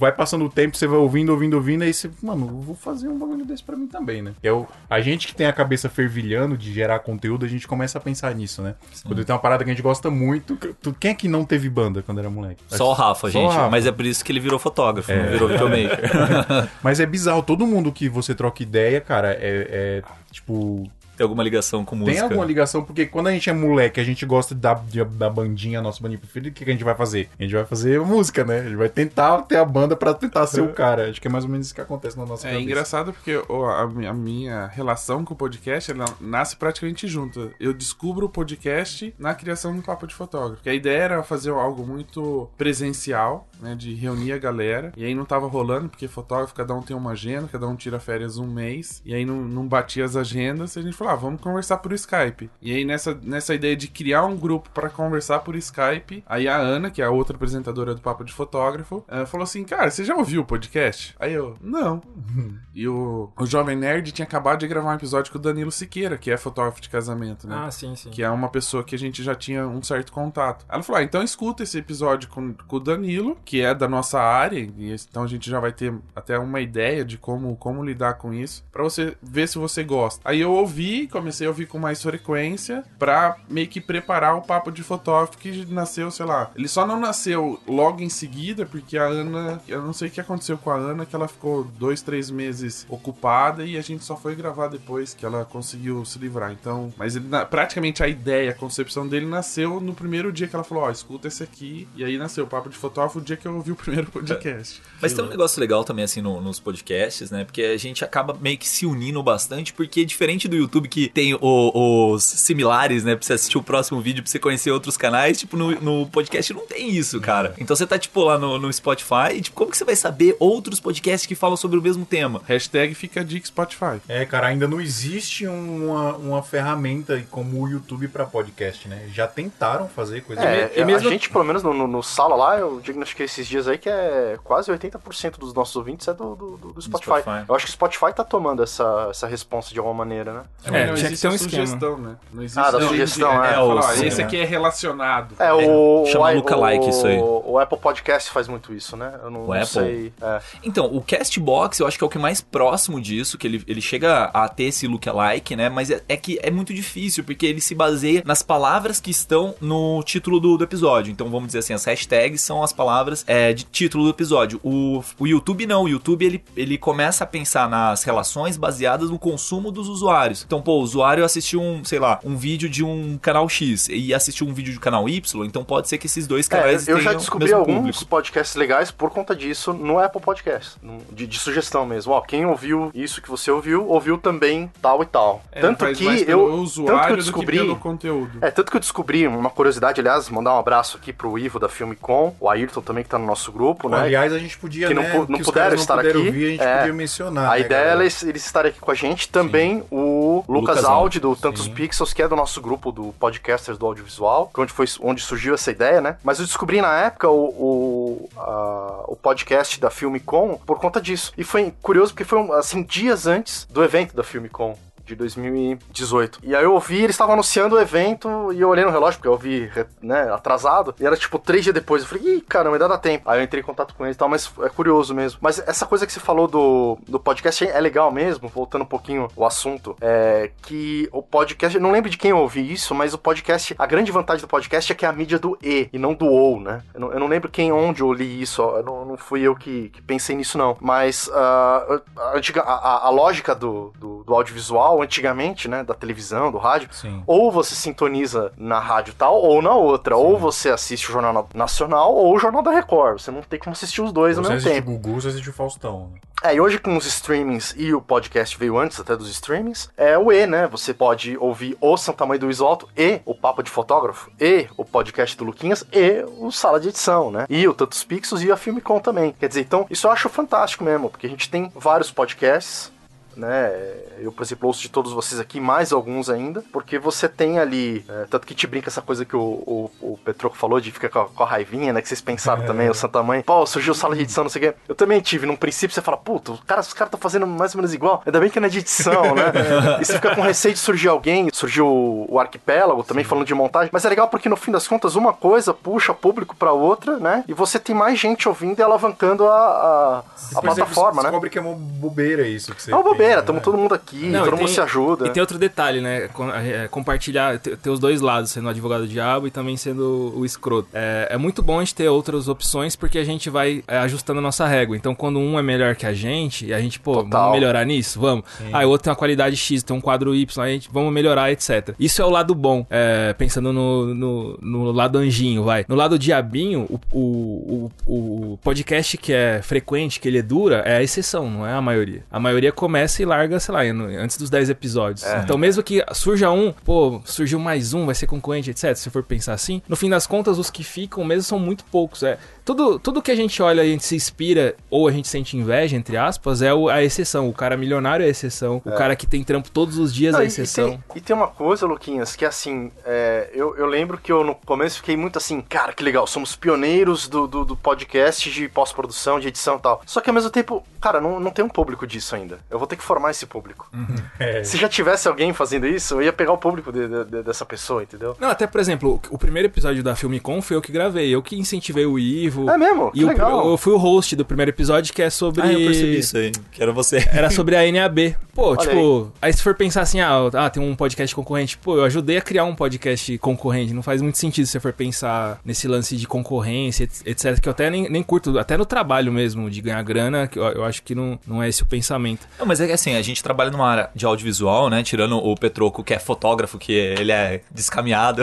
vai 0.00 0.10
passando 0.10 0.46
o 0.46 0.48
tempo, 0.48 0.76
você 0.76 0.86
vai 0.86 0.98
ouvindo, 0.98 1.28
ouvindo, 1.30 1.54
ouvindo, 1.54 1.82
aí 1.84 1.92
você, 1.92 2.10
mano, 2.22 2.46
eu 2.48 2.60
vou 2.60 2.74
fazer 2.74 3.06
um 3.08 3.18
bagulho 3.18 3.44
desse 3.44 3.62
pra 3.62 3.76
mim 3.76 3.86
também, 3.86 4.22
né? 4.22 4.32
É 4.42 4.50
o, 4.50 4.66
a 4.88 5.00
gente 5.02 5.26
que 5.28 5.34
tem 5.34 5.46
a 5.46 5.52
cabeça 5.52 5.90
fervilhando 5.90 6.56
de 6.56 6.72
gerar 6.72 6.98
conteúdo, 7.00 7.44
a 7.44 7.48
gente 7.48 7.68
começa 7.68 7.98
a 7.98 8.00
pensar 8.00 8.34
nisso, 8.34 8.62
né? 8.62 8.74
Quando 9.06 9.22
tem 9.24 9.34
uma 9.34 9.40
parada 9.40 9.62
que 9.62 9.70
a 9.70 9.74
gente 9.74 9.82
gosta 9.82 10.10
muito, 10.10 10.56
tu- 10.80 10.96
quem 10.98 11.10
é 11.10 11.14
que 11.14 11.28
não 11.28 11.44
teve 11.44 11.68
banda 11.68 12.02
quando 12.02 12.18
era 12.18 12.30
moleque? 12.30 12.62
Só 12.68 12.88
o 12.88 12.92
Rafa, 12.94 13.30
Só 13.30 13.38
o 13.38 13.42
gente. 13.42 13.52
Rafa. 13.54 13.70
Mas 13.70 13.86
é 13.86 13.92
por 13.92 14.06
isso 14.06 14.24
que 14.24 14.32
ele 14.32 14.40
virou 14.40 14.58
fotógrafo, 14.58 15.12
não 15.12 15.28
virou 15.28 15.48
videomaker. 15.48 16.10
Mas 16.82 16.98
é 16.98 17.04
bizarro, 17.06 17.42
todo 17.42 17.66
mundo 17.66 17.92
que 17.92 18.08
você 18.08 18.34
troca 18.34 18.62
ideia, 18.62 19.00
cara, 19.00 19.32
é, 19.32 19.66
é, 19.70 20.02
tipo, 20.32 20.90
Tem 21.20 21.24
alguma 21.26 21.42
ligação 21.42 21.84
com 21.84 21.94
música? 21.96 22.14
Tem 22.14 22.22
alguma 22.22 22.46
ligação, 22.46 22.82
porque 22.82 23.04
quando 23.04 23.26
a 23.26 23.30
gente 23.32 23.50
é 23.50 23.52
moleque, 23.52 24.00
a 24.00 24.04
gente 24.04 24.24
gosta 24.24 24.54
da, 24.54 24.72
da 24.72 25.28
bandinha, 25.28 25.82
nossa 25.82 26.02
bandinha 26.02 26.18
preferida, 26.18 26.48
o 26.48 26.52
que, 26.54 26.64
que 26.64 26.70
a 26.70 26.72
gente 26.72 26.82
vai 26.82 26.94
fazer? 26.94 27.28
A 27.38 27.42
gente 27.42 27.54
vai 27.54 27.66
fazer 27.66 28.00
música, 28.00 28.42
né? 28.42 28.60
A 28.60 28.64
gente 28.64 28.76
vai 28.76 28.88
tentar 28.88 29.42
ter 29.42 29.56
a 29.58 29.64
banda 29.66 29.94
pra 29.94 30.14
tentar 30.14 30.46
ser 30.46 30.62
o 30.62 30.68
cara. 30.72 31.10
Acho 31.10 31.20
que 31.20 31.28
é 31.28 31.30
mais 31.30 31.44
ou 31.44 31.50
menos 31.50 31.66
isso 31.66 31.74
que 31.74 31.80
acontece 31.82 32.16
na 32.18 32.24
nossa 32.24 32.46
É 32.48 32.52
cabeça. 32.52 32.64
engraçado 32.70 33.12
porque 33.12 33.36
o- 33.50 33.64
a, 33.66 33.82
a 33.82 34.14
minha 34.14 34.66
relação 34.68 35.22
com 35.22 35.34
o 35.34 35.36
podcast 35.36 35.90
ela 35.90 36.06
nasce 36.18 36.56
praticamente 36.56 37.06
junta. 37.06 37.50
Eu 37.60 37.74
descubro 37.74 38.24
o 38.24 38.28
podcast 38.30 39.14
na 39.18 39.34
criação 39.34 39.76
do 39.76 39.82
Papo 39.82 40.06
de 40.06 40.14
Fotógrafo. 40.14 40.54
Porque 40.56 40.70
a 40.70 40.74
ideia 40.74 41.02
era 41.02 41.22
fazer 41.22 41.50
algo 41.50 41.86
muito 41.86 42.48
presencial, 42.56 43.46
né? 43.60 43.74
De 43.74 43.92
reunir 43.94 44.32
a 44.32 44.38
galera. 44.38 44.90
E 44.96 45.04
aí 45.04 45.14
não 45.14 45.26
tava 45.26 45.46
rolando, 45.46 45.90
porque 45.90 46.08
fotógrafo, 46.08 46.54
cada 46.54 46.74
um 46.74 46.80
tem 46.80 46.96
uma 46.96 47.10
agenda, 47.10 47.46
cada 47.52 47.68
um 47.68 47.76
tira 47.76 48.00
férias 48.00 48.38
um 48.38 48.46
mês. 48.46 49.02
E 49.04 49.14
aí 49.14 49.26
não, 49.26 49.36
não 49.42 49.66
batia 49.68 50.04
as 50.04 50.16
agendas. 50.16 50.76
E 50.76 50.78
a 50.78 50.82
gente 50.82 50.96
falou, 50.96 51.09
ah, 51.10 51.16
vamos 51.16 51.40
conversar 51.40 51.78
por 51.78 51.92
Skype. 51.92 52.50
E 52.60 52.74
aí 52.74 52.84
nessa, 52.84 53.18
nessa 53.22 53.54
ideia 53.54 53.76
de 53.76 53.88
criar 53.88 54.24
um 54.24 54.36
grupo 54.36 54.70
pra 54.70 54.88
conversar 54.88 55.40
por 55.40 55.56
Skype, 55.56 56.24
aí 56.26 56.48
a 56.48 56.56
Ana, 56.56 56.90
que 56.90 57.02
é 57.02 57.04
a 57.04 57.10
outra 57.10 57.36
apresentadora 57.36 57.94
do 57.94 58.00
Papo 58.00 58.24
de 58.24 58.32
Fotógrafo, 58.32 59.04
eh, 59.08 59.26
falou 59.26 59.44
assim, 59.44 59.64
cara, 59.64 59.90
você 59.90 60.04
já 60.04 60.14
ouviu 60.14 60.42
o 60.42 60.44
podcast? 60.44 61.14
Aí 61.18 61.32
eu, 61.32 61.56
não. 61.60 62.00
E 62.72 62.86
o, 62.86 63.30
o 63.36 63.46
Jovem 63.46 63.76
Nerd 63.76 64.12
tinha 64.12 64.24
acabado 64.24 64.60
de 64.60 64.68
gravar 64.68 64.92
um 64.92 64.94
episódio 64.94 65.30
com 65.32 65.38
o 65.38 65.40
Danilo 65.40 65.72
Siqueira, 65.72 66.16
que 66.16 66.30
é 66.30 66.36
fotógrafo 66.36 66.80
de 66.80 66.88
casamento, 66.88 67.46
né? 67.46 67.64
Ah, 67.66 67.70
sim, 67.70 67.94
sim. 67.96 68.10
Que 68.10 68.22
é 68.22 68.30
uma 68.30 68.48
pessoa 68.48 68.84
que 68.84 68.94
a 68.94 68.98
gente 68.98 69.22
já 69.22 69.34
tinha 69.34 69.66
um 69.66 69.82
certo 69.82 70.12
contato. 70.12 70.64
Ela 70.68 70.82
falou: 70.82 71.00
ah, 71.00 71.02
então 71.02 71.22
escuta 71.22 71.62
esse 71.62 71.78
episódio 71.78 72.28
com, 72.28 72.54
com 72.54 72.76
o 72.76 72.80
Danilo, 72.80 73.36
que 73.44 73.60
é 73.60 73.74
da 73.74 73.88
nossa 73.88 74.20
área, 74.20 74.58
e 74.58 74.94
então 75.10 75.24
a 75.24 75.26
gente 75.26 75.50
já 75.50 75.58
vai 75.58 75.72
ter 75.72 75.92
até 76.14 76.38
uma 76.38 76.60
ideia 76.60 77.04
de 77.04 77.18
como, 77.18 77.56
como 77.56 77.84
lidar 77.84 78.14
com 78.14 78.32
isso, 78.32 78.64
pra 78.70 78.82
você 78.82 79.16
ver 79.22 79.48
se 79.48 79.58
você 79.58 79.82
gosta. 79.82 80.20
Aí 80.24 80.40
eu 80.40 80.52
ouvi, 80.52 80.99
comecei 81.06 81.46
a 81.46 81.50
ouvir 81.50 81.66
com 81.66 81.78
mais 81.78 82.02
frequência, 82.02 82.84
pra 82.98 83.36
meio 83.48 83.66
que 83.68 83.80
preparar 83.80 84.36
o 84.36 84.42
papo 84.42 84.70
de 84.70 84.82
fotógrafo 84.82 85.38
que 85.38 85.64
nasceu, 85.66 86.10
sei 86.10 86.26
lá. 86.26 86.50
Ele 86.56 86.68
só 86.68 86.86
não 86.86 86.98
nasceu 87.00 87.60
logo 87.66 88.02
em 88.02 88.08
seguida, 88.08 88.66
porque 88.66 88.96
a 88.98 89.04
Ana, 89.04 89.60
eu 89.66 89.82
não 89.82 89.92
sei 89.92 90.08
o 90.08 90.10
que 90.10 90.20
aconteceu 90.20 90.56
com 90.58 90.70
a 90.70 90.76
Ana, 90.76 91.06
que 91.06 91.14
ela 91.14 91.28
ficou 91.28 91.64
dois, 91.64 92.02
três 92.02 92.30
meses 92.30 92.86
ocupada 92.88 93.64
e 93.64 93.76
a 93.76 93.82
gente 93.82 94.04
só 94.04 94.16
foi 94.16 94.34
gravar 94.34 94.68
depois 94.68 95.14
que 95.14 95.24
ela 95.24 95.44
conseguiu 95.44 96.04
se 96.04 96.18
livrar. 96.18 96.52
Então, 96.52 96.92
mas 96.96 97.16
ele, 97.16 97.26
praticamente 97.50 98.02
a 98.02 98.08
ideia, 98.08 98.50
a 98.50 98.54
concepção 98.54 99.06
dele 99.06 99.26
nasceu 99.26 99.80
no 99.80 99.94
primeiro 99.94 100.32
dia 100.32 100.46
que 100.46 100.54
ela 100.54 100.64
falou: 100.64 100.84
Ó, 100.84 100.90
escuta 100.90 101.28
esse 101.28 101.42
aqui. 101.42 101.88
E 101.96 102.04
aí 102.04 102.18
nasceu 102.18 102.44
o 102.44 102.46
Papo 102.46 102.68
de 102.68 102.76
Fotógrafo 102.76 103.18
o 103.18 103.22
dia 103.22 103.36
que 103.36 103.46
eu 103.46 103.54
ouvi 103.54 103.72
o 103.72 103.76
primeiro 103.76 104.10
podcast. 104.12 104.80
Mas 105.00 105.12
tem 105.12 105.24
um 105.24 105.28
negócio 105.28 105.60
legal 105.60 105.84
também, 105.84 106.04
assim, 106.04 106.20
no- 106.20 106.40
nos 106.40 106.60
podcasts, 106.60 107.30
né? 107.30 107.44
Porque 107.44 107.62
a 107.62 107.76
gente 107.76 108.04
acaba 108.04 108.36
meio 108.40 108.58
que 108.58 108.68
se 108.68 108.86
unindo 108.86 109.22
bastante, 109.22 109.72
porque 109.72 110.04
diferente 110.04 110.48
do 110.48 110.56
YouTube 110.56 110.88
que 110.90 111.08
tem 111.08 111.34
o- 111.34 112.12
os 112.12 112.24
similares, 112.24 113.04
né? 113.04 113.14
Pra 113.16 113.24
você 113.24 113.34
assistir 113.34 113.56
o 113.58 113.62
próximo 113.62 114.00
vídeo, 114.00 114.22
pra 114.22 114.30
você 114.30 114.38
conhecer 114.38 114.70
outros 114.70 114.96
canais, 114.96 115.38
tipo, 115.38 115.56
no, 115.56 115.70
no 115.80 116.06
podcast 116.08 116.52
não 116.52 116.66
tem 116.66 116.90
isso, 116.90 117.20
cara. 117.20 117.54
Então 117.58 117.74
você 117.76 117.86
tá, 117.86 117.98
tipo, 117.98 118.22
lá 118.22 118.36
no, 118.38 118.58
no 118.58 118.72
Spotify, 118.72 119.34
e, 119.34 119.40
tipo, 119.40 119.56
como 119.56 119.70
que 119.70 119.76
você 119.78 119.84
vai 119.84 119.96
saber 119.96 120.36
outros 120.38 120.80
podcasts 120.80 121.26
que 121.26 121.34
falam 121.34 121.56
sobre 121.56 121.78
o 121.78 121.82
mesmo 121.82 122.04
tema? 122.04 122.42
Hashtag 122.46 122.94
fica 122.94 123.20
a 123.20 123.24
dica 123.24 123.46
Spotify. 123.46 124.00
É, 124.08 124.24
cara, 124.26 124.48
ainda 124.48 124.66
não 124.66 124.80
existe 124.80 125.46
uma, 125.46 126.16
uma 126.16 126.42
ferramenta 126.42 127.22
como 127.30 127.62
o 127.62 127.68
YouTube 127.68 128.08
pra 128.08 128.24
podcast, 128.26 128.88
né? 128.88 129.08
Já 129.12 129.26
tentaram 129.26 129.88
fazer 129.88 130.22
coisa 130.22 130.42
É, 130.42 130.72
e 130.76 130.84
mesmo- 130.84 131.08
a 131.08 131.12
gente, 131.12 131.30
pelo 131.30 131.44
menos 131.44 131.62
no, 131.62 131.72
no, 131.72 131.86
no 131.86 132.02
sala 132.02 132.34
lá, 132.34 132.58
eu 132.58 132.80
diagnostiquei 132.80 133.26
esses 133.26 133.46
dias 133.46 133.68
aí 133.68 133.78
que 133.78 133.88
é 133.88 134.38
quase 134.42 134.70
80% 134.70 135.38
dos 135.38 135.54
nossos 135.54 135.76
ouvintes 135.76 136.08
é 136.08 136.12
do, 136.14 136.34
do, 136.34 136.56
do- 136.56 136.72
do 136.72 136.82
Spotify. 136.82 137.20
Spotify. 137.20 137.44
Eu 137.48 137.54
acho 137.54 137.64
que 137.66 137.70
o 137.70 137.72
Spotify 137.72 138.12
tá 138.14 138.24
tomando 138.24 138.62
essa, 138.62 139.08
essa 139.10 139.26
responsa 139.26 139.72
de 139.72 139.78
alguma 139.78 139.94
maneira, 139.94 140.32
né? 140.32 140.42
É, 140.64 140.69
não 140.70 140.94
tinha 140.94 140.94
que 140.94 141.00
existe 141.14 141.22
ter 141.22 141.28
um 141.28 141.30
a 141.32 141.34
esquema. 141.34 141.66
sugestão, 141.66 141.98
né? 141.98 142.16
Não 142.32 142.42
existe 142.42 142.58
Ah, 142.60 142.70
da 142.70 142.78
não, 142.78 142.88
sugestão, 142.88 143.44
é. 143.44 143.48
é, 143.50 143.54
fala, 143.54 143.74
ó, 143.74 143.82
Sim, 143.82 144.06
esse 144.06 144.20
é. 144.20 144.24
aqui 144.24 144.36
é 144.36 144.44
relacionado. 144.44 145.34
É, 145.38 145.52
o. 145.52 146.04
chama 146.06 146.30
o, 146.30 146.34
lookalike 146.36 146.86
o, 146.86 146.88
isso 146.90 147.06
aí. 147.06 147.18
O 147.20 147.58
Apple 147.58 147.78
Podcast 147.78 148.30
faz 148.30 148.48
muito 148.48 148.72
isso, 148.74 148.96
né? 148.96 149.12
Eu 149.22 149.30
não, 149.30 149.42
O 149.44 149.46
não 149.48 149.52
Apple? 149.54 149.66
sei. 149.66 150.12
É. 150.22 150.40
Então, 150.62 150.86
o 150.86 151.00
Castbox 151.02 151.78
eu 151.80 151.86
acho 151.86 151.98
que 151.98 152.04
é 152.04 152.06
o 152.06 152.10
que 152.10 152.18
mais 152.18 152.40
próximo 152.40 153.00
disso, 153.00 153.36
que 153.38 153.46
ele, 153.46 153.62
ele 153.66 153.80
chega 153.80 154.24
a 154.24 154.48
ter 154.48 154.64
esse 154.64 154.86
lookalike, 154.86 155.56
né? 155.56 155.68
Mas 155.68 155.90
é, 155.90 156.02
é 156.08 156.16
que 156.16 156.38
é 156.42 156.50
muito 156.50 156.72
difícil, 156.74 157.24
porque 157.24 157.46
ele 157.46 157.60
se 157.60 157.74
baseia 157.74 158.22
nas 158.24 158.42
palavras 158.42 159.00
que 159.00 159.10
estão 159.10 159.54
no 159.60 160.02
título 160.02 160.40
do, 160.40 160.56
do 160.56 160.64
episódio. 160.64 161.10
Então, 161.10 161.28
vamos 161.30 161.48
dizer 161.48 161.60
assim, 161.60 161.72
as 161.72 161.84
hashtags 161.84 162.40
são 162.40 162.62
as 162.62 162.72
palavras 162.72 163.24
é, 163.26 163.52
de 163.52 163.64
título 163.64 164.04
do 164.04 164.10
episódio. 164.10 164.60
O, 164.62 165.02
o 165.18 165.26
YouTube 165.26 165.66
não, 165.66 165.84
o 165.84 165.88
YouTube 165.88 166.24
ele, 166.24 166.44
ele 166.56 166.76
começa 166.78 167.24
a 167.24 167.26
pensar 167.26 167.68
nas 167.68 168.02
relações 168.02 168.56
baseadas 168.56 169.10
no 169.10 169.18
consumo 169.18 169.70
dos 169.70 169.88
usuários. 169.88 170.44
Então, 170.46 170.59
pô, 170.60 170.78
o 170.78 170.80
usuário 170.82 171.24
assistiu 171.24 171.60
um, 171.60 171.84
sei 171.84 171.98
lá, 171.98 172.18
um 172.24 172.36
vídeo 172.36 172.68
de 172.68 172.84
um 172.84 173.18
canal 173.20 173.48
X 173.48 173.88
e 173.88 174.12
assistiu 174.14 174.46
um 174.46 174.52
vídeo 174.54 174.72
de 174.72 174.80
canal 174.80 175.08
Y, 175.08 175.44
então 175.44 175.64
pode 175.64 175.88
ser 175.88 175.98
que 175.98 176.06
esses 176.06 176.26
dois 176.26 176.46
É, 176.46 176.50
canais 176.50 176.88
eu 176.88 176.96
já 176.98 177.10
tenham 177.10 177.16
o 177.16 177.18
descobri 177.18 177.46
mesmo 177.46 177.60
alguns 177.60 177.76
público. 177.76 178.06
podcasts 178.06 178.56
legais 178.56 178.90
por 178.90 179.10
conta 179.10 179.34
disso 179.34 179.72
no 179.72 179.98
Apple 179.98 180.20
Podcast. 180.20 180.76
De, 181.10 181.26
de 181.26 181.38
sugestão 181.38 181.84
mesmo. 181.86 182.12
Ó, 182.12 182.20
quem 182.20 182.44
ouviu 182.46 182.90
isso 182.94 183.20
que 183.22 183.28
você 183.30 183.50
ouviu, 183.50 183.86
ouviu 183.88 184.18
também 184.18 184.70
tal 184.80 185.02
e 185.02 185.06
tal. 185.06 185.42
É, 185.52 185.60
tanto 185.60 185.84
que 185.92 186.04
eu. 186.04 186.16
Tanto 186.16 186.26
que 186.26 186.32
usuário 186.60 187.12
eu 187.12 187.16
do 187.16 187.22
descobri. 187.22 187.58
que 187.58 187.64
pelo 187.64 187.76
conteúdo. 187.76 188.38
É, 188.40 188.50
tanto 188.50 188.70
que 188.70 188.76
eu 188.76 188.80
descobri, 188.80 189.26
uma 189.26 189.50
curiosidade, 189.50 190.00
aliás, 190.00 190.28
mandar 190.28 190.54
um 190.54 190.58
abraço 190.58 190.96
aqui 190.96 191.12
pro 191.12 191.38
Ivo 191.38 191.58
da 191.58 191.68
Filmicom, 191.68 192.34
o 192.40 192.48
Ayrton 192.48 192.80
também 192.80 193.02
que 193.04 193.10
tá 193.10 193.18
no 193.18 193.26
nosso 193.26 193.50
grupo, 193.52 193.88
né? 193.88 193.98
Aliás, 194.00 194.32
a 194.32 194.38
gente 194.38 194.58
podia, 194.58 194.88
Que 194.88 194.94
não 194.94 195.02
né? 195.02 195.14
não 195.28 195.38
que 195.38 195.44
puderam 195.44 195.74
estar 195.76 195.96
não 195.96 196.02
puderam 196.02 196.20
aqui, 196.20 196.28
ouvir, 196.28 196.46
a 196.46 196.50
gente 196.50 196.62
é. 196.62 196.78
podia 196.78 196.92
mencionar. 196.92 197.46
A 197.46 197.54
né, 197.54 197.60
ideia 197.60 197.78
é 197.80 197.84
galera? 197.84 198.02
eles, 198.02 198.22
eles 198.22 198.44
estarem 198.46 198.70
aqui 198.70 198.80
com 198.80 198.90
a 198.90 198.94
gente. 198.94 199.28
Também 199.28 199.82
o 199.90 200.42
Lucas, 200.50 200.76
Lucas 200.76 200.84
Audi, 200.84 201.20
do 201.20 201.34
Sim. 201.34 201.40
Tantos 201.42 201.68
Pixels, 201.68 202.12
que 202.12 202.22
é 202.22 202.28
do 202.28 202.34
nosso 202.34 202.60
grupo 202.60 202.90
do 202.90 203.12
Podcasters 203.20 203.78
do 203.78 203.86
Audiovisual, 203.86 204.50
que 204.52 204.60
é 204.60 204.62
onde, 204.64 204.72
foi, 204.72 204.86
onde 205.00 205.22
surgiu 205.22 205.54
essa 205.54 205.70
ideia, 205.70 206.00
né? 206.00 206.16
Mas 206.24 206.38
eu 206.40 206.44
descobri 206.46 206.80
na 206.82 206.94
época 206.98 207.28
o, 207.28 207.44
o, 207.48 208.28
a- 208.36 209.04
o 209.08 209.16
podcast 209.16 209.78
da 209.80 209.90
Filmicom 209.90 210.58
por 210.66 210.78
conta 210.78 211.00
disso. 211.00 211.32
E 211.38 211.44
foi 211.44 211.72
curioso 211.80 212.12
porque 212.12 212.24
foi, 212.24 212.40
assim, 212.52 212.82
dias 212.82 213.26
antes 213.26 213.66
do 213.70 213.82
evento 213.84 214.14
da 214.16 214.22
Filmicom. 214.24 214.76
De 215.10 215.16
2018. 215.16 216.38
E 216.42 216.54
aí 216.54 216.62
eu 216.62 216.72
ouvi, 216.72 216.98
eles 216.98 217.10
estavam 217.14 217.34
anunciando 217.34 217.74
o 217.74 217.80
evento 217.80 218.52
e 218.52 218.60
eu 218.60 218.68
olhei 218.68 218.84
no 218.84 218.90
relógio, 218.92 219.18
porque 219.18 219.28
eu 219.28 219.32
ouvi 219.32 219.70
né, 220.00 220.32
atrasado. 220.32 220.94
E 221.00 221.04
era 221.06 221.16
tipo 221.16 221.38
três 221.38 221.64
dias 221.64 221.74
depois. 221.74 222.02
Eu 222.02 222.08
falei, 222.08 222.36
ih, 222.36 222.40
caramba, 222.40 222.76
ainda 222.76 222.88
dá 222.88 222.98
tempo. 222.98 223.28
Aí 223.28 223.40
eu 223.40 223.44
entrei 223.44 223.60
em 223.60 223.64
contato 223.64 223.94
com 223.94 224.04
eles 224.04 224.14
e 224.16 224.18
tal, 224.18 224.28
mas 224.28 224.50
é 224.62 224.68
curioso 224.68 225.12
mesmo. 225.14 225.38
Mas 225.42 225.58
essa 225.66 225.84
coisa 225.84 226.06
que 226.06 226.12
você 226.12 226.20
falou 226.20 226.46
do, 226.46 226.96
do 227.08 227.18
podcast 227.18 227.66
é 227.66 227.80
legal 227.80 228.10
mesmo, 228.12 228.48
voltando 228.48 228.82
um 228.82 228.86
pouquinho 228.86 229.28
o 229.34 229.44
assunto. 229.44 229.96
É 230.00 230.50
que 230.62 231.08
o 231.12 231.22
podcast, 231.22 231.78
não 231.78 231.90
lembro 231.90 232.08
de 232.08 232.16
quem 232.16 232.30
eu 232.30 232.38
ouvi 232.38 232.72
isso, 232.72 232.94
mas 232.94 233.12
o 233.12 233.18
podcast, 233.18 233.74
a 233.78 233.86
grande 233.86 234.12
vantagem 234.12 234.42
do 234.42 234.48
podcast 234.48 234.92
é 234.92 234.94
que 234.94 235.04
é 235.04 235.08
a 235.08 235.12
mídia 235.12 235.38
do 235.38 235.58
E 235.62 235.88
e 235.92 235.98
não 235.98 236.14
do 236.14 236.26
OU, 236.26 236.60
né? 236.60 236.82
Eu 236.94 237.00
não, 237.00 237.12
eu 237.12 237.20
não 237.20 237.26
lembro 237.26 237.50
quem, 237.50 237.72
onde 237.72 238.02
eu 238.02 238.12
li 238.12 238.40
isso, 238.40 238.62
eu 238.62 238.82
não, 238.84 239.04
não 239.04 239.16
fui 239.16 239.40
eu 239.42 239.56
que, 239.56 239.88
que 239.88 240.00
pensei 240.02 240.36
nisso, 240.36 240.56
não. 240.56 240.76
Mas 240.80 241.28
a, 241.32 242.00
antiga- 242.34 242.62
a- 242.62 242.74
a- 242.74 243.06
a 243.06 243.10
lógica 243.10 243.54
do, 243.54 243.92
do, 243.98 244.22
do 244.24 244.34
audiovisual, 244.34 244.99
antigamente, 245.02 245.68
né, 245.68 245.82
da 245.82 245.94
televisão, 245.94 246.50
do 246.50 246.58
rádio, 246.58 246.88
Sim. 246.92 247.22
ou 247.26 247.50
você 247.50 247.74
sintoniza 247.74 248.52
na 248.56 248.78
rádio 248.78 249.14
tal 249.16 249.36
ou 249.40 249.60
na 249.62 249.74
outra. 249.74 250.16
Ou 250.16 250.38
você 250.38 250.70
assiste 250.70 251.08
o 251.08 251.12
Jornal 251.12 251.48
Nacional 251.54 252.14
ou 252.14 252.34
o 252.34 252.38
Jornal 252.38 252.62
da 252.62 252.70
Record. 252.70 253.20
Você 253.20 253.30
não 253.30 253.42
tem 253.42 253.58
como 253.58 253.72
assistir 253.72 254.02
os 254.02 254.12
dois 254.12 254.36
ao 254.38 254.44
Você 254.44 254.52
mesmo 254.54 254.68
assiste 254.68 254.84
tempo. 254.84 254.94
o 254.94 254.98
Gugu, 254.98 255.20
você 255.20 255.28
assiste 255.28 255.50
o 255.50 255.52
Faustão. 255.52 256.10
né? 256.12 256.20
É, 256.42 256.54
e 256.54 256.60
hoje 256.60 256.78
com 256.78 256.96
os 256.96 257.04
streamings 257.04 257.74
e 257.76 257.92
o 257.92 258.00
podcast 258.00 258.56
veio 258.56 258.78
antes 258.78 258.98
até 258.98 259.14
dos 259.14 259.28
streamings, 259.28 259.90
é 259.94 260.16
o 260.16 260.32
E, 260.32 260.46
né? 260.46 260.66
Você 260.68 260.94
pode 260.94 261.36
ouvir 261.36 261.76
o 261.82 261.96
Santa 261.98 262.24
Mãe 262.24 262.38
do 262.38 262.48
Iso 262.50 262.64
Alto 262.64 262.88
e 262.96 263.20
o 263.26 263.34
Papo 263.34 263.62
de 263.62 263.70
Fotógrafo 263.70 264.30
e 264.40 264.66
o 264.74 264.82
podcast 264.82 265.36
do 265.36 265.44
Luquinhas 265.44 265.84
e 265.92 266.24
o 266.38 266.50
Sala 266.50 266.80
de 266.80 266.88
Edição, 266.88 267.30
né? 267.30 267.44
E 267.50 267.68
o 267.68 267.74
Tantos 267.74 268.02
Pixels 268.04 268.42
e 268.42 268.50
a 268.50 268.56
Filmicom 268.56 269.00
também. 269.00 269.34
Quer 269.38 269.48
dizer, 269.48 269.60
então, 269.60 269.86
isso 269.90 270.06
eu 270.06 270.10
acho 270.10 270.30
fantástico 270.30 270.82
mesmo, 270.82 271.10
porque 271.10 271.26
a 271.26 271.30
gente 271.30 271.50
tem 271.50 271.70
vários 271.74 272.10
podcasts 272.10 272.90
né? 273.36 273.72
Eu, 274.18 274.32
por 274.32 274.42
exemplo, 274.42 274.66
ouço 274.66 274.80
de 274.82 274.88
todos 274.88 275.12
vocês 275.12 275.40
aqui, 275.40 275.60
mais 275.60 275.92
alguns 275.92 276.28
ainda, 276.28 276.62
porque 276.72 276.98
você 276.98 277.28
tem 277.28 277.58
ali, 277.58 278.04
é, 278.08 278.26
tanto 278.28 278.46
que 278.46 278.54
te 278.54 278.66
brinca 278.66 278.88
essa 278.88 279.00
coisa 279.00 279.24
que 279.24 279.34
o, 279.34 279.40
o, 279.40 279.90
o 280.00 280.18
Petroco 280.18 280.56
falou 280.56 280.80
de 280.80 280.90
ficar 280.90 281.08
com 281.08 281.20
a, 281.20 281.24
com 281.26 281.42
a 281.42 281.46
raivinha, 281.46 281.92
né? 281.92 282.02
Que 282.02 282.08
vocês 282.08 282.20
pensaram 282.20 282.64
também, 282.66 282.88
o 282.88 282.94
Santa 282.94 283.22
Mãe, 283.22 283.42
pô, 283.42 283.64
surgiu 283.66 283.94
sala 283.94 284.14
de 284.14 284.22
edição, 284.22 284.44
não 284.44 284.50
sei 284.50 284.68
o 284.68 284.72
quê. 284.72 284.78
Eu 284.88 284.94
também 284.94 285.20
tive, 285.20 285.46
num 285.46 285.56
princípio 285.56 285.94
você 285.94 286.02
fala, 286.02 286.16
puta, 286.16 286.52
os 286.52 286.60
caras 286.60 286.86
os 286.88 286.94
caras 286.94 287.08
estão 287.08 287.20
fazendo 287.20 287.46
mais 287.46 287.74
ou 287.74 287.78
menos 287.78 287.94
igual, 287.94 288.22
ainda 288.24 288.40
bem 288.40 288.50
que 288.50 288.60
não 288.60 288.66
é 288.66 288.70
de 288.70 288.78
edição, 288.78 289.34
né? 289.34 289.52
e 290.00 290.04
você 290.04 290.14
fica 290.14 290.34
com 290.34 290.42
receio 290.42 290.74
de 290.74 290.80
surgir 290.80 291.08
alguém, 291.08 291.48
surgiu 291.52 291.86
o, 291.86 292.26
o 292.28 292.38
Arquipélago 292.38 293.02
também 293.02 293.24
falando 293.24 293.46
de 293.46 293.54
montagem, 293.54 293.90
mas 293.92 294.04
é 294.04 294.08
legal 294.08 294.28
porque 294.28 294.48
no 294.48 294.56
fim 294.56 294.70
das 294.70 294.86
contas 294.86 295.14
uma 295.14 295.32
coisa 295.32 295.72
puxa 295.72 296.12
público 296.12 296.54
pra 296.54 296.72
outra, 296.72 297.18
né? 297.18 297.44
E 297.48 297.54
você 297.54 297.78
tem 297.78 297.94
mais 297.94 298.18
gente 298.18 298.48
ouvindo 298.48 298.78
e 298.78 298.82
alavancando 298.82 299.46
a, 299.46 299.54
a, 299.54 300.18
a 300.18 300.22
Depois 300.22 300.52
você 300.52 300.60
plataforma, 300.60 301.22
né? 301.22 301.28
descobre 301.28 301.50
que 301.50 301.58
é 301.58 301.60
uma 301.60 301.74
bobeira 301.74 302.46
isso 302.46 302.74
que 302.74 302.82
você 302.82 302.92
É 302.92 302.94
uma 302.94 303.02
bobeira, 303.02 303.19
fez, 303.26 303.38
estamos 303.38 303.62
todo 303.62 303.76
mundo 303.78 303.94
aqui, 303.94 304.16
Não, 304.26 304.40
todo 304.44 304.48
e 304.48 304.50
mundo 304.58 304.66
tem- 304.66 304.74
se 304.74 304.80
ajuda. 304.80 305.26
E 305.26 305.30
tem 305.30 305.40
outro 305.40 305.58
detalhe, 305.58 306.00
né? 306.00 306.28
Com- 306.28 306.50
é, 306.50 306.88
compartilhar, 306.88 307.58
ter, 307.58 307.90
os 307.90 307.98
dois 308.00 308.20
lados, 308.20 308.50
sendo 308.50 308.66
o 308.66 308.68
advogado 308.70 309.02
do 309.02 309.08
diabo 309.08 309.46
e 309.46 309.50
também 309.50 309.76
sendo 309.76 310.32
o 310.36 310.44
escroto. 310.44 310.88
É, 310.92 311.28
é 311.30 311.36
muito 311.36 311.62
bom 311.62 311.78
a 311.78 311.80
gente 311.80 311.94
ter 311.94 312.08
outras 312.08 312.48
opções 312.48 312.96
porque 312.96 313.18
a 313.18 313.24
gente 313.24 313.50
vai 313.50 313.82
é, 313.86 313.98
ajustando 313.98 314.38
a 314.38 314.42
nossa 314.42 314.66
régua. 314.66 314.96
Então, 314.96 315.14
quando 315.14 315.38
um 315.38 315.58
é 315.58 315.62
melhor 315.62 315.94
que 315.96 316.06
a 316.06 316.12
gente, 316.12 316.66
e 316.66 316.74
a 316.74 316.80
gente, 316.80 316.98
pô, 317.00 317.14
Total. 317.22 317.42
vamos 317.46 317.58
melhorar 317.58 317.84
nisso? 317.84 318.20
Vamos. 318.20 318.44
Ah, 318.72 318.84
o 318.86 318.88
outro 318.90 319.04
tem 319.04 319.10
uma 319.10 319.16
qualidade 319.16 319.56
X, 319.56 319.82
tem 319.82 319.96
um 319.96 320.00
quadro 320.00 320.34
Y, 320.34 320.64
a 320.64 320.68
gente, 320.68 320.88
vamos 320.92 321.12
melhorar, 321.12 321.50
etc. 321.50 321.94
Isso 321.98 322.20
é 322.22 322.24
o 322.24 322.30
lado 322.30 322.54
bom, 322.54 322.86
é, 322.90 323.32
pensando 323.34 323.72
no, 323.72 324.14
no, 324.14 324.58
no 324.60 324.92
lado 324.92 325.18
anjinho, 325.18 325.64
vai. 325.64 325.84
No 325.88 325.94
lado 325.94 326.18
diabinho, 326.18 326.86
o, 326.88 327.00
o, 327.12 327.90
o, 328.06 328.52
o 328.52 328.58
podcast 328.62 329.16
que 329.16 329.32
é 329.32 329.60
frequente, 329.62 330.20
que 330.20 330.28
ele 330.28 330.42
dura, 330.42 330.82
é 330.86 330.96
a 330.96 331.02
exceção, 331.02 331.50
não 331.50 331.66
é 331.66 331.72
a 331.72 331.80
maioria. 331.80 332.22
A 332.30 332.38
maioria 332.40 332.72
começa 332.72 333.09
e 333.18 333.24
larga, 333.24 333.58
sei 333.58 333.74
lá, 333.74 333.80
antes 333.82 334.36
dos 334.36 334.50
10 334.50 334.70
episódios. 334.70 335.24
Então, 335.42 335.58
mesmo 335.58 335.82
que 335.82 336.04
surja 336.12 336.50
um, 336.50 336.72
pô, 336.84 337.20
surgiu 337.24 337.58
mais 337.58 337.92
um, 337.94 338.06
vai 338.06 338.14
ser 338.14 338.26
concorrente, 338.26 338.70
etc. 338.70 338.94
Se 338.94 339.10
for 339.10 339.22
pensar 339.22 339.54
assim, 339.54 339.82
no 339.88 339.96
fim 339.96 340.08
das 340.08 340.26
contas, 340.26 340.58
os 340.58 340.70
que 340.70 340.84
ficam 340.84 341.24
mesmo 341.24 341.42
são 341.42 341.58
muito 341.58 341.84
poucos. 341.84 342.22
É, 342.22 342.38
tudo, 342.74 342.98
tudo 342.98 343.22
que 343.22 343.30
a 343.30 343.34
gente 343.34 343.62
olha 343.62 343.82
e 343.82 343.88
a 343.88 343.90
gente 343.92 344.04
se 344.04 344.14
inspira, 344.14 344.76
ou 344.88 345.08
a 345.08 345.12
gente 345.12 345.26
sente 345.28 345.56
inveja, 345.56 345.96
entre 345.96 346.16
aspas, 346.16 346.62
é 346.62 346.72
o- 346.72 346.88
a 346.88 347.02
exceção. 347.02 347.48
O 347.48 347.52
cara 347.52 347.76
milionário 347.76 348.22
é 348.24 348.26
a 348.26 348.30
exceção. 348.30 348.80
O 348.84 348.92
cara 348.92 349.16
que 349.16 349.26
tem 349.26 349.42
trampo 349.42 349.70
todos 349.70 349.98
os 349.98 350.14
dias 350.14 350.32
Não, 350.34 350.40
é 350.40 350.44
a 350.44 350.46
exceção. 350.46 350.88
E 350.88 350.90
tem, 350.90 351.02
e 351.16 351.20
tem 351.20 351.36
uma 351.36 351.48
coisa, 351.48 351.86
Luquinhas, 351.86 352.36
que 352.36 352.44
assim, 352.44 352.90
é, 353.04 353.50
eu, 353.52 353.76
eu 353.76 353.86
lembro 353.86 354.18
que 354.18 354.30
eu 354.30 354.44
no 354.44 354.54
começo 354.54 354.98
fiquei 354.98 355.16
muito 355.16 355.36
assim, 355.38 355.60
cara, 355.60 355.92
que 355.92 356.02
legal, 356.02 356.26
somos 356.26 356.54
pioneiros 356.54 357.28
do, 357.28 357.46
do, 357.46 357.64
do 357.64 357.76
podcast 357.76 358.50
de 358.50 358.68
pós-produção, 358.68 359.40
de 359.40 359.48
edição 359.48 359.76
e 359.76 359.80
tal. 359.80 360.02
Só 360.06 360.20
que 360.20 360.30
ao 360.30 360.34
mesmo 360.34 360.50
tempo, 360.50 360.84
cara, 361.00 361.20
não, 361.20 361.40
não 361.40 361.50
tem 361.50 361.64
um 361.64 361.68
público 361.68 362.06
disso 362.06 362.34
ainda. 362.34 362.58
Eu 362.70 362.78
vou 362.78 362.86
ter 362.86 362.96
que 362.96 363.02
formar 363.02 363.30
esse 363.30 363.46
público. 363.46 363.90
É. 364.38 364.62
Se 364.64 364.76
já 364.76 364.88
tivesse 364.88 365.26
alguém 365.28 365.52
fazendo 365.52 365.86
isso, 365.86 366.14
eu 366.14 366.22
ia 366.22 366.32
pegar 366.32 366.52
o 366.52 366.58
público 366.58 366.92
de- 366.92 367.08
de- 367.08 367.24
de- 367.24 367.42
dessa 367.42 367.64
pessoa, 367.64 368.02
entendeu? 368.02 368.36
Não, 368.38 368.48
até 368.48 368.66
por 368.66 368.80
exemplo, 368.80 369.20
o 369.30 369.34
o 369.34 369.38
primeiro 369.38 369.68
episódio 369.68 370.02
da 370.02 370.14
Filmicon 370.14 370.60
foi 370.60 370.76
eu 370.76 370.82
que 370.82 370.92
gravei, 370.92 371.34
eu 371.34 371.42
que 371.42 371.56
incentivei 371.58 372.04
o 372.04 372.18
Ivo, 372.18 372.59
vivo. 372.60 372.70
É 372.70 372.78
mesmo? 372.78 373.10
E 373.14 373.24
legal. 373.24 373.68
eu 373.70 373.76
fui 373.76 373.92
o 373.92 373.96
host 373.96 374.34
do 374.36 374.44
primeiro 374.44 374.70
episódio 374.70 375.12
que 375.12 375.22
é 375.22 375.30
sobre. 375.30 375.62
Ah, 375.62 375.72
eu 375.72 375.78
percebi 375.86 376.18
isso 376.18 376.36
aí. 376.36 376.52
Que 376.72 376.82
era 376.82 376.92
você. 376.92 377.26
Era 377.32 377.50
sobre 377.50 377.76
a 377.76 377.90
NAB. 377.90 378.36
Pô, 378.54 378.70
Olha 378.70 378.76
tipo, 378.78 379.32
aí. 379.40 379.52
se 379.52 379.62
for 379.62 379.74
pensar 379.74 380.02
assim, 380.02 380.20
ah, 380.20 380.50
ah, 380.54 380.68
tem 380.70 380.82
um 380.82 380.94
podcast 380.94 381.34
concorrente. 381.34 381.78
Pô, 381.78 381.96
eu 381.96 382.04
ajudei 382.04 382.36
a 382.36 382.40
criar 382.42 382.64
um 382.64 382.74
podcast 382.74 383.36
concorrente. 383.38 383.92
Não 383.94 384.02
faz 384.02 384.20
muito 384.20 384.36
sentido 384.38 384.66
se 384.66 384.72
você 384.72 384.80
for 384.80 384.92
pensar 384.92 385.58
nesse 385.64 385.86
lance 385.88 386.16
de 386.16 386.26
concorrência, 386.26 387.04
et- 387.04 387.22
etc. 387.26 387.58
Que 387.60 387.68
eu 387.68 387.72
até 387.72 387.88
nem, 387.88 388.08
nem 388.10 388.22
curto, 388.22 388.58
até 388.58 388.76
no 388.76 388.84
trabalho 388.84 389.32
mesmo, 389.32 389.70
de 389.70 389.80
ganhar 389.80 390.02
grana, 390.02 390.46
que 390.46 390.58
eu, 390.58 390.64
eu 390.64 390.84
acho 390.84 391.02
que 391.02 391.14
não, 391.14 391.38
não 391.46 391.62
é 391.62 391.68
esse 391.68 391.82
o 391.82 391.86
pensamento. 391.86 392.46
Não, 392.58 392.66
mas 392.66 392.80
é 392.80 392.86
que 392.86 392.92
assim, 392.92 393.14
a 393.14 393.22
gente 393.22 393.42
trabalha 393.42 393.70
numa 393.70 393.88
área 393.88 394.10
de 394.14 394.26
audiovisual, 394.26 394.90
né? 394.90 395.02
Tirando 395.02 395.36
o 395.38 395.54
Petroco, 395.56 396.02
que 396.04 396.12
é 396.12 396.18
fotógrafo, 396.18 396.76
que 396.78 396.92
ele 396.92 397.32
é 397.32 397.60
descaminhado. 397.70 398.42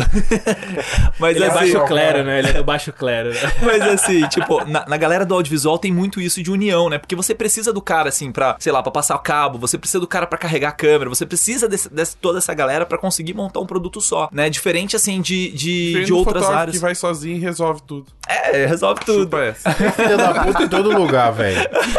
mas 1.20 1.36
Ele 1.36 1.46
é 1.46 1.48
assim, 1.48 1.74
baixo 1.74 1.86
clero, 1.86 2.24
né? 2.24 2.40
Ele 2.40 2.48
é 2.50 2.54
do 2.54 2.64
baixo 2.64 2.94
clero. 2.94 3.30
né? 3.34 3.40
Mas 3.62 3.82
assim, 3.82 3.97
tipo, 4.30 4.64
na, 4.66 4.86
na 4.88 4.98
galera 4.98 5.26
do 5.26 5.34
audiovisual 5.34 5.78
tem 5.78 5.92
muito 5.92 6.20
isso 6.22 6.42
de 6.42 6.52
união, 6.52 6.90
né? 6.90 6.98
Porque 6.98 7.16
você 7.16 7.34
precisa 7.36 7.72
do 7.74 7.82
cara, 7.82 8.10
assim, 8.10 8.32
pra, 8.32 8.56
sei 8.60 8.72
lá, 8.72 8.82
pra 8.84 8.92
passar 8.92 9.16
o 9.16 9.20
cabo, 9.20 9.58
você 9.58 9.78
precisa 9.78 10.00
do 10.00 10.08
cara 10.08 10.26
pra 10.28 10.38
carregar 10.38 10.70
a 10.70 10.72
câmera, 10.72 11.10
você 11.10 11.26
precisa 11.26 11.68
desse, 11.68 11.90
desse- 11.94 12.16
toda 12.18 12.38
essa 12.40 12.54
galera 12.54 12.86
pra 12.86 12.98
conseguir 12.98 13.34
montar 13.34 13.60
um 13.60 13.66
produto 13.66 14.00
só, 14.02 14.30
né? 14.32 14.50
Diferente, 14.50 14.96
assim, 14.96 15.22
de, 15.22 15.52
de, 15.52 16.04
de 16.06 16.14
outras 16.14 16.44
áreas. 16.50 16.76
que 16.76 16.82
vai 16.82 16.96
sozinho 16.96 17.38
e 17.38 17.40
resolve 17.40 17.82
tudo. 17.86 18.06
É, 18.28 18.66
resolve 18.66 19.02
tudo. 19.06 19.24
Chupa 19.24 19.40
essa. 19.40 19.72
Filha 19.94 20.18
da 20.18 20.44
puta 20.44 20.64
em 20.64 20.68
todo 20.68 20.92
lugar, 20.98 21.32
velho. 21.32 21.58